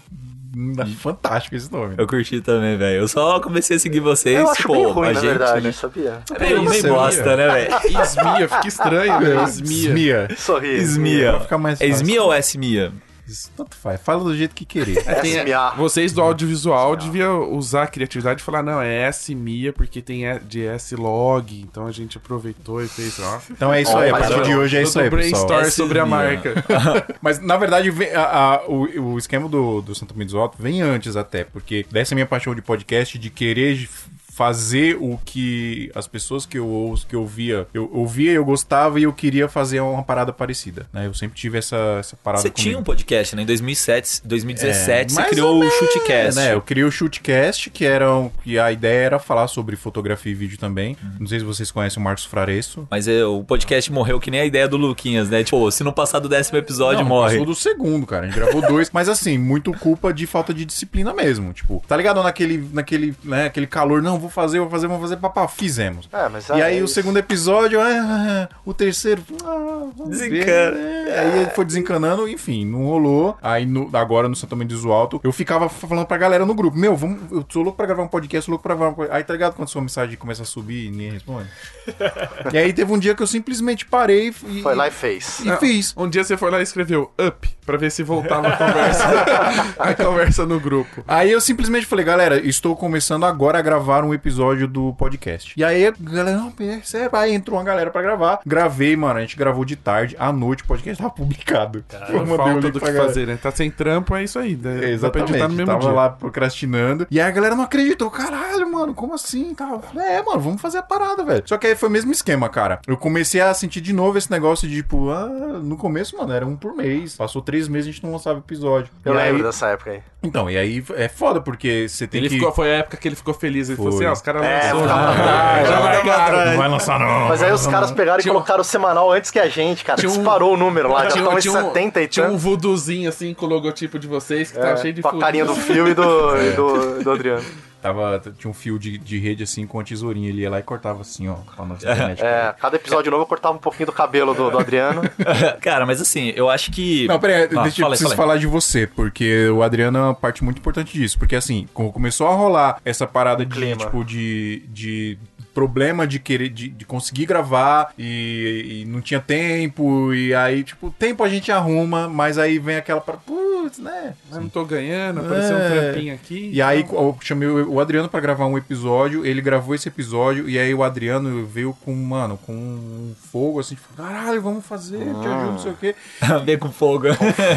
fantástico 1.00 1.56
esse 1.56 1.72
nome. 1.72 1.96
Eu 1.98 2.08
curti 2.08 2.42
também, 2.42 2.78
velho. 2.78 3.02
Eu 3.02 3.08
só 3.08 3.40
comecei 3.40 3.78
a 3.78 3.80
seguir 3.80 4.00
vocês, 4.00 4.40
Eu 4.40 4.50
acho 4.50 4.64
pô, 4.68 4.74
bem 4.74 4.86
ruim, 4.86 5.08
a 5.10 5.14
na 5.14 5.20
gente, 5.20 5.30
verdade, 5.30 5.62
né? 5.62 5.72
sabia? 5.72 6.20
É 6.34 6.40
meio, 6.40 6.64
meio 6.64 6.88
bosta, 6.88 7.36
né, 7.36 7.48
velho? 7.48 7.76
Esmia, 8.02 8.50
fica 8.50 8.68
estranho, 8.68 9.20
né? 9.20 9.44
Esmia. 9.44 9.88
Esmia. 9.90 10.28
Sorri. 10.38 10.76
Esmia. 10.76 11.40
Ficar 11.42 11.58
mais 11.58 11.82
É. 11.82 11.86
Esmia 11.88 12.24
ou 12.24 12.34
Esmia? 12.34 12.92
Isso 13.28 13.50
Tanto 13.58 13.76
faz. 13.76 14.00
Fala 14.02 14.24
do 14.24 14.36
jeito 14.36 14.54
que 14.54 14.66
querer. 14.66 15.04
Tem- 15.22 15.34
SMA. 15.34 15.72
vocês 15.78 16.14
do 16.14 16.22
audiovisual 16.22 16.96
deviam 16.96 17.52
usar 17.54 17.84
a 17.84 17.88
criatividade 17.88 18.42
e 18.42 18.44
falar, 18.44 18.62
não, 18.62 18.82
é 18.82 19.08
S-MIA 19.08 19.74
porque 19.74 20.02
tem 20.02 20.24
de 20.48 20.66
S-Log, 20.66 21.60
então 21.62 21.88
a 21.88 21.92
gente 21.92 22.18
aproveitou 22.18 22.84
e 22.84 22.88
fez, 22.88 23.20
ó. 23.20 23.40
Então 23.50 23.74
é 23.74 23.82
isso 23.82 23.98
aí. 23.98 24.10
A 24.10 24.18
partir 24.18 24.44
de 24.44 24.56
hoje 24.56 24.78
é 24.78 24.84
isso 24.84 25.00
aí, 25.00 25.10
pessoal. 25.10 25.66
sobre 25.72 26.00
a 26.00 26.06
marca. 26.06 26.54
Mas, 27.22 27.40
na 27.40 27.58
verdade, 27.58 27.90
vem- 27.92 28.14
a- 28.14 28.24
a- 28.56 28.64
o, 28.68 29.14
o 29.14 29.18
esquema 29.18 29.50
do, 29.50 29.82
do 29.82 29.96
Santo 29.96 30.16
Mendes 30.18 30.34
Alto 30.36 30.58
vem 30.62 30.82
antes 30.82 31.16
até, 31.16 31.44
porque 31.44 31.86
dessa 31.92 32.14
minha 32.16 32.28
paixão 32.28 32.54
de 32.54 32.62
podcast, 32.62 33.18
de 33.18 33.30
querer 33.30 33.88
fazer 34.36 34.98
o 35.00 35.18
que 35.24 35.90
as 35.96 36.08
pessoas 36.10 36.46
que 36.46 36.58
eu 36.58 36.68
ouço, 36.68 37.08
que 37.08 37.16
eu 37.16 37.22
ouvia, 37.22 37.66
eu 37.74 37.90
ouvia, 37.94 38.34
eu 38.34 38.44
gostava 38.44 39.00
e 39.00 39.04
eu 39.04 39.14
queria 39.14 39.48
fazer 39.48 39.80
uma 39.80 40.04
parada 40.04 40.34
parecida, 40.34 40.88
né? 40.92 41.08
Eu 41.08 41.14
sempre 41.14 41.38
tive 41.38 41.58
essa, 41.58 41.78
essa 42.02 42.18
parada 42.18 42.42
Você 42.42 42.50
comigo. 42.50 42.70
tinha 42.70 42.78
um 42.78 42.84
podcast, 42.84 43.34
né? 43.34 43.44
Em 43.44 43.46
2007, 43.46 44.24
2017, 44.26 45.14
você 45.14 45.16
mais 45.22 45.30
criou 45.30 45.56
ou 45.56 45.64
o 45.66 45.72
Shootcast. 45.72 46.36
né? 46.36 46.54
Eu 46.54 46.62
criei 46.62 46.84
o 46.84 46.92
Shootcast, 46.92 47.70
que 47.70 47.86
era 47.86 48.14
um, 48.14 48.30
que 48.44 48.60
a 48.60 48.74
ideia 48.74 49.06
era 49.06 49.20
falar 49.20 49.48
sobre 49.48 49.78
fotografia 49.78 50.34
e 50.34 50.36
vídeo 50.36 50.58
também. 50.58 50.98
Uhum. 51.02 51.12
Não 51.22 51.28
sei 51.28 51.40
se 51.40 51.46
vocês 51.46 51.72
conhecem 51.72 52.02
o 52.02 52.04
Marcos 52.04 52.26
Fraresso. 52.26 52.86
Mas 52.92 53.08
é, 53.08 53.24
o 53.24 53.42
podcast 53.42 53.90
morreu 53.90 54.20
que 54.20 54.30
nem 54.30 54.42
a 54.42 54.46
ideia 54.46 54.68
do 54.68 54.76
Luquinhas, 54.76 55.30
né? 55.30 55.46
Tipo, 55.46 55.72
se 55.72 55.82
não 55.82 55.94
passar 55.94 56.20
do 56.20 56.28
décimo 56.28 56.58
episódio, 56.58 57.00
Não, 57.04 57.08
morre. 57.08 57.32
Passou 57.38 57.46
do 57.46 57.56
segundo, 57.56 58.06
cara. 58.06 58.24
A 58.26 58.30
gente 58.30 58.38
gravou 58.38 58.62
dois. 58.62 58.92
Mas 58.92 59.08
assim, 59.08 59.38
muito 59.38 59.72
culpa 59.72 60.14
de 60.14 60.28
falta 60.28 60.54
de 60.54 60.66
disciplina 60.66 61.14
mesmo. 61.14 61.54
Tipo, 61.54 61.82
tá 61.88 61.96
ligado 61.96 62.22
naquele, 62.22 62.58
naquele, 62.74 63.16
né, 63.24 63.46
aquele 63.46 63.66
calor, 63.68 64.02
não, 64.02 64.25
vou 64.26 64.32
fazer, 64.32 64.60
vou 64.60 64.70
fazer, 64.70 64.88
vou 64.88 65.00
fazer, 65.00 65.18
papá, 65.18 65.48
fizemos. 65.48 66.10
É, 66.12 66.28
mas 66.30 66.50
E 66.50 66.54
aí 66.62 66.80
é 66.80 66.84
o 66.84 66.88
segundo 66.88 67.18
episódio, 67.18 67.80
ah, 67.82 68.50
o 68.66 68.74
terceiro, 68.74 69.24
ah, 69.44 69.88
Desencana. 70.08 70.72
né? 70.72 71.20
Aí 71.20 71.40
ele 71.42 71.50
foi 71.52 71.66
desencanando, 71.66 72.28
enfim, 72.28 72.66
não 72.66 72.86
rolou. 72.86 73.38
Aí 73.42 73.66
no- 73.66 73.90
agora 73.94 74.28
no 74.28 74.36
Santo 74.36 74.56
do 74.56 74.92
Alto, 74.92 75.20
eu 75.24 75.32
ficava 75.32 75.70
falando 75.70 76.06
pra 76.06 76.18
galera 76.18 76.46
no 76.46 76.54
grupo, 76.56 76.78
meu, 76.78 76.96
vamos, 76.96 77.32
eu 77.32 77.46
sou 77.50 77.62
louco 77.64 77.78
pra 77.78 77.86
gravar 77.86 78.04
um 78.04 78.08
podcast, 78.08 78.46
sou 78.46 78.54
louco 78.54 78.64
pra 78.64 78.76
gravar 78.76 78.92
um 78.92 78.94
podcast. 78.96 79.18
Aí 79.18 79.24
tá 79.24 79.34
ligado 79.34 79.54
quando 79.56 79.68
sua 79.70 79.82
mensagem 79.82 80.16
começa 80.18 80.44
a 80.44 80.46
subir 80.46 80.88
e 80.88 80.92
ninguém 80.92 81.12
responde? 81.12 81.48
e 82.54 82.58
aí 82.58 82.74
teve 82.74 82.92
um 82.92 82.98
dia 82.98 83.14
que 83.16 83.22
eu 83.22 83.28
simplesmente 83.28 83.86
parei 83.86 84.34
e, 84.48 84.62
Foi 84.62 84.74
lá 84.76 84.88
e 84.88 84.92
fez. 84.92 85.40
e 85.42 85.56
fiz. 85.58 85.94
Um 85.96 86.10
dia 86.10 86.24
você 86.24 86.36
foi 86.38 86.50
lá 86.50 86.60
e 86.60 86.64
escreveu 86.64 87.12
up 87.20 87.48
pra 87.66 87.78
ver 87.78 87.92
se 87.92 88.02
voltava 88.04 88.48
a 88.48 88.58
conversa. 88.58 89.06
a 89.78 89.94
conversa 89.94 90.46
no 90.46 90.60
grupo. 90.60 91.04
Aí 91.08 91.32
eu 91.32 91.40
simplesmente 91.42 91.86
falei, 91.86 92.06
galera, 92.06 92.40
estou 92.46 92.76
começando 92.76 93.26
agora 93.26 93.60
a 93.60 93.62
gravar 93.62 94.04
um 94.04 94.14
episódio 94.16 94.68
do 94.68 94.94
podcast. 94.94 95.54
E 95.58 95.64
aí 95.64 95.88
a 95.88 95.94
galera, 96.00 96.38
não, 96.38 96.52
percebe. 96.52 97.16
Aí 97.18 97.34
entrou 97.34 97.58
uma 97.58 97.64
galera 97.66 97.90
pra 97.90 98.02
gravar. 98.02 98.40
Gravei, 98.46 98.96
mano. 98.96 99.20
A 99.20 99.22
gente 99.22 99.38
gravou 99.38 99.64
de 99.66 99.76
tarde, 99.76 100.16
à 100.20 100.32
noite, 100.32 100.64
o 100.64 100.68
podcast 100.68 101.02
tava 101.02 101.14
publicado. 101.14 101.84
Eu 102.10 102.24
o 102.24 102.26
Falta 102.28 102.72
do 102.72 102.80
pra 102.80 102.88
que 102.88 102.94
galera. 102.94 103.06
fazer, 103.06 103.28
né? 103.28 103.38
Tá 103.42 103.52
sem 103.52 103.70
trampo, 103.72 104.16
é 104.16 104.24
isso 104.24 104.40
aí. 104.40 104.56
Né? 104.56 104.74
Dá 104.76 104.80
pra 104.80 104.90
Exatamente, 104.90 105.30
editar 105.32 105.48
no 105.48 105.54
mesmo 105.56 105.66
tava 105.68 105.80
dia. 105.80 105.92
lá 105.92 106.10
procrastinando. 106.10 107.08
E 107.10 107.20
aí 107.20 107.28
a 107.28 107.32
galera 107.32 107.56
não 107.56 107.64
acreditou. 107.64 108.10
Caralho, 108.10 108.72
mano, 108.72 108.94
como 108.94 109.14
assim? 109.14 109.54
Tal. 109.54 109.82
É, 109.96 110.22
mano, 110.22 110.40
vamos 110.40 110.62
fazer 110.62 110.80
a 110.80 110.84
parada, 110.84 111.24
velho. 111.24 111.44
Só 111.46 111.58
que 111.58 111.68
aí 111.68 111.76
foi 111.76 111.90
o 111.90 111.92
mesmo 111.92 112.12
esquema, 112.12 112.50
cara. 112.50 112.80
Eu 112.88 112.98
comecei 112.98 113.42
a 113.42 113.54
sentir 113.54 113.82
de 113.82 113.94
novo 113.94 114.18
esse 114.18 114.30
negócio 114.32 114.68
de, 114.68 114.76
tipo, 114.78 115.10
ah, 115.10 115.28
no 115.62 115.78
começo, 115.78 116.18
mano, 116.18 116.34
era 116.34 116.46
um 116.46 116.56
por 116.56 116.76
mês. 116.76 117.16
Passou 117.16 117.42
três 117.42 117.68
meses 117.68 117.90
a 117.90 117.92
gente 117.92 118.04
não 118.04 118.12
lançava 118.12 118.40
episódio. 118.40 118.92
Eu 119.04 119.14
e 119.14 119.18
lembro 119.18 119.38
aí, 119.38 119.44
dessa 119.44 119.68
época 119.68 119.92
aí. 119.92 120.02
Então, 120.24 120.50
e 120.50 120.58
aí 120.58 120.84
é 120.96 121.08
foda, 121.08 121.40
porque 121.40 121.88
você 121.88 122.08
tem 122.08 122.20
Ele 122.20 122.30
que... 122.30 122.36
ficou, 122.36 122.52
foi 122.52 122.72
a 122.72 122.78
época 122.78 122.98
que 122.98 123.08
ele 123.08 123.16
ficou 123.16 123.34
feliz. 123.34 123.70
Ele 123.70 123.78
falou 123.78 123.92
Foi. 123.92 124.05
Assim: 124.06 124.10
ó, 124.10 124.14
os 124.14 124.22
caras 124.22 124.44
É, 124.44 124.62
lançou. 124.74 124.82
ficava- 124.82 125.12
Ah, 125.12 125.64
já 125.66 125.80
largaram. 125.80 126.46
Não 126.52 126.58
vai 126.58 126.68
lançar, 126.70 127.00
não. 127.00 127.28
Mas 127.30 127.44
aí 127.44 127.52
os 127.52 127.68
caras 127.68 127.92
pegaram 127.92 128.20
e 128.20 128.22
Tinha 128.22 128.32
um- 128.32 128.36
colocaram 128.36 128.62
o 128.62 128.64
semanal 128.64 129.12
antes 129.12 129.32
que 129.32 129.40
a 129.40 129.48
gente, 129.48 129.84
cara. 129.84 130.00
Tinha 130.00 130.10
um- 130.12 130.16
Disparou 130.16 130.54
o 130.54 130.58
número 130.58 130.92
lá, 130.92 131.04
já 131.04 131.12
Tinha, 131.12 131.24
estão 131.24 131.38
em 131.38 131.42
tinha 131.42 131.54
um, 131.54 131.68
70 131.68 132.02
e 132.02 132.08
tinha 132.08 132.26
um 132.28 132.38
voodoozinho 132.38 133.10
assim 133.10 133.34
com 133.34 133.46
o 133.46 133.50
logotipo 133.50 133.98
de 134.00 134.08
vocês 134.08 134.52
que 134.52 134.60
tava 134.60 134.78
cheio 134.78 134.94
de 134.94 135.02
com 135.02 135.10
a 135.10 135.20
carinha 135.20 135.46
do 135.46 135.56
fio 135.56 135.88
e 135.88 135.94
do, 135.94 136.38
e 136.38 136.52
do, 136.52 137.04
do 137.04 137.12
Adriano. 137.12 137.44
Tava, 137.86 138.20
tinha 138.40 138.50
um 138.50 138.54
fio 138.54 138.80
de, 138.80 138.98
de 138.98 139.20
rede 139.20 139.44
assim 139.44 139.68
com 139.68 139.80
a 139.80 139.84
tesourinha. 139.84 140.28
Ele 140.30 140.42
ia 140.42 140.50
lá 140.50 140.60
e 140.60 140.64
cortava 140.64 141.02
assim, 141.02 141.28
ó, 141.28 141.36
com 141.56 141.62
a 141.62 141.66
nossa 141.68 141.86
internet. 141.86 142.20
É, 142.24 142.52
cada 142.60 142.78
episódio 142.78 143.12
novo 143.12 143.22
eu 143.22 143.28
cortava 143.28 143.54
um 143.56 143.60
pouquinho 143.60 143.86
do 143.86 143.92
cabelo 143.92 144.34
do, 144.34 144.50
do 144.50 144.58
Adriano. 144.58 145.04
Cara, 145.62 145.86
mas 145.86 146.02
assim, 146.02 146.34
eu 146.36 146.50
acho 146.50 146.72
que. 146.72 147.06
Não, 147.08 147.20
peraí, 147.20 147.44
Ah, 147.56 147.62
deixa, 147.62 147.84
eu 147.84 147.88
preciso 147.90 148.10
fala 148.10 148.14
aí. 148.14 148.18
falar 148.18 148.38
de 148.38 148.48
você, 148.48 148.88
porque 148.88 149.48
o 149.50 149.62
Adriano 149.62 150.00
é 150.00 150.02
uma 150.02 150.16
parte 150.16 150.44
muito 150.44 150.58
importante 150.58 150.94
disso. 150.98 151.20
Porque 151.20 151.36
assim, 151.36 151.68
como 151.76 151.94
começou 151.94 152.28
a 152.28 152.34
rolar 152.34 152.82
essa 152.84 153.06
parada 153.06 153.46
de, 153.46 153.54
clima. 153.56 153.76
tipo, 153.78 154.04
de, 154.04 154.64
de 154.70 155.20
problema 155.56 156.06
de 156.06 156.20
querer, 156.20 156.50
de, 156.50 156.68
de 156.70 156.86
conseguir 156.86 157.26
gravar 157.26 157.92
e, 157.98 158.82
e 158.84 158.86
não 158.86 159.00
tinha 159.02 159.20
tempo, 159.22 160.14
e 160.14 160.36
aí, 160.36 160.64
tipo, 160.64 160.94
tempo 161.00 161.24
a 161.24 161.30
gente 161.30 161.52
arruma, 161.52 162.08
mas 162.10 162.38
aí 162.38 162.60
vem 162.60 162.76
aquela 162.76 163.00
para 163.02 163.16
putz, 163.16 163.80
né? 163.80 164.14
Eu 164.32 164.42
não 164.42 164.50
tô 164.50 164.64
ganhando, 164.66 165.22
apareceu 165.22 165.58
É. 165.58 165.66
um 165.66 165.72
trampinho 165.72 166.14
aqui. 166.14 166.50
E 166.54 166.62
aí 166.62 166.82
então- 166.82 166.96
eu 166.98 167.18
chamei 167.22 167.48
o 167.48 167.80
Adriano 167.80 168.10
pra 168.10 168.20
gravar 168.20 168.46
um 168.48 168.58
episódio, 168.58 169.26
ele 169.26 169.42
gravou 169.42 169.74
esse 169.74 169.88
episódio, 169.88 170.48
e 170.50 170.60
aí 170.60 170.74
o 170.74 170.84
Adriano 170.84 171.46
veio 171.46 171.74
com, 171.86 171.96
mano, 171.96 172.38
com 172.46 172.54
um 172.54 173.14
fogo 173.32 173.60
assim, 173.60 173.76
tipo, 173.76 173.88
caralho, 173.96 174.42
vamos 174.42 174.66
fazer, 174.66 174.98
te 174.98 175.04
ajudo, 175.28 175.52
não 175.52 175.60
sei 175.60 175.72
o 175.72 175.76
quê. 175.76 175.96
Vem 176.46 176.58
com 176.60 176.70
fogo. 176.72 177.06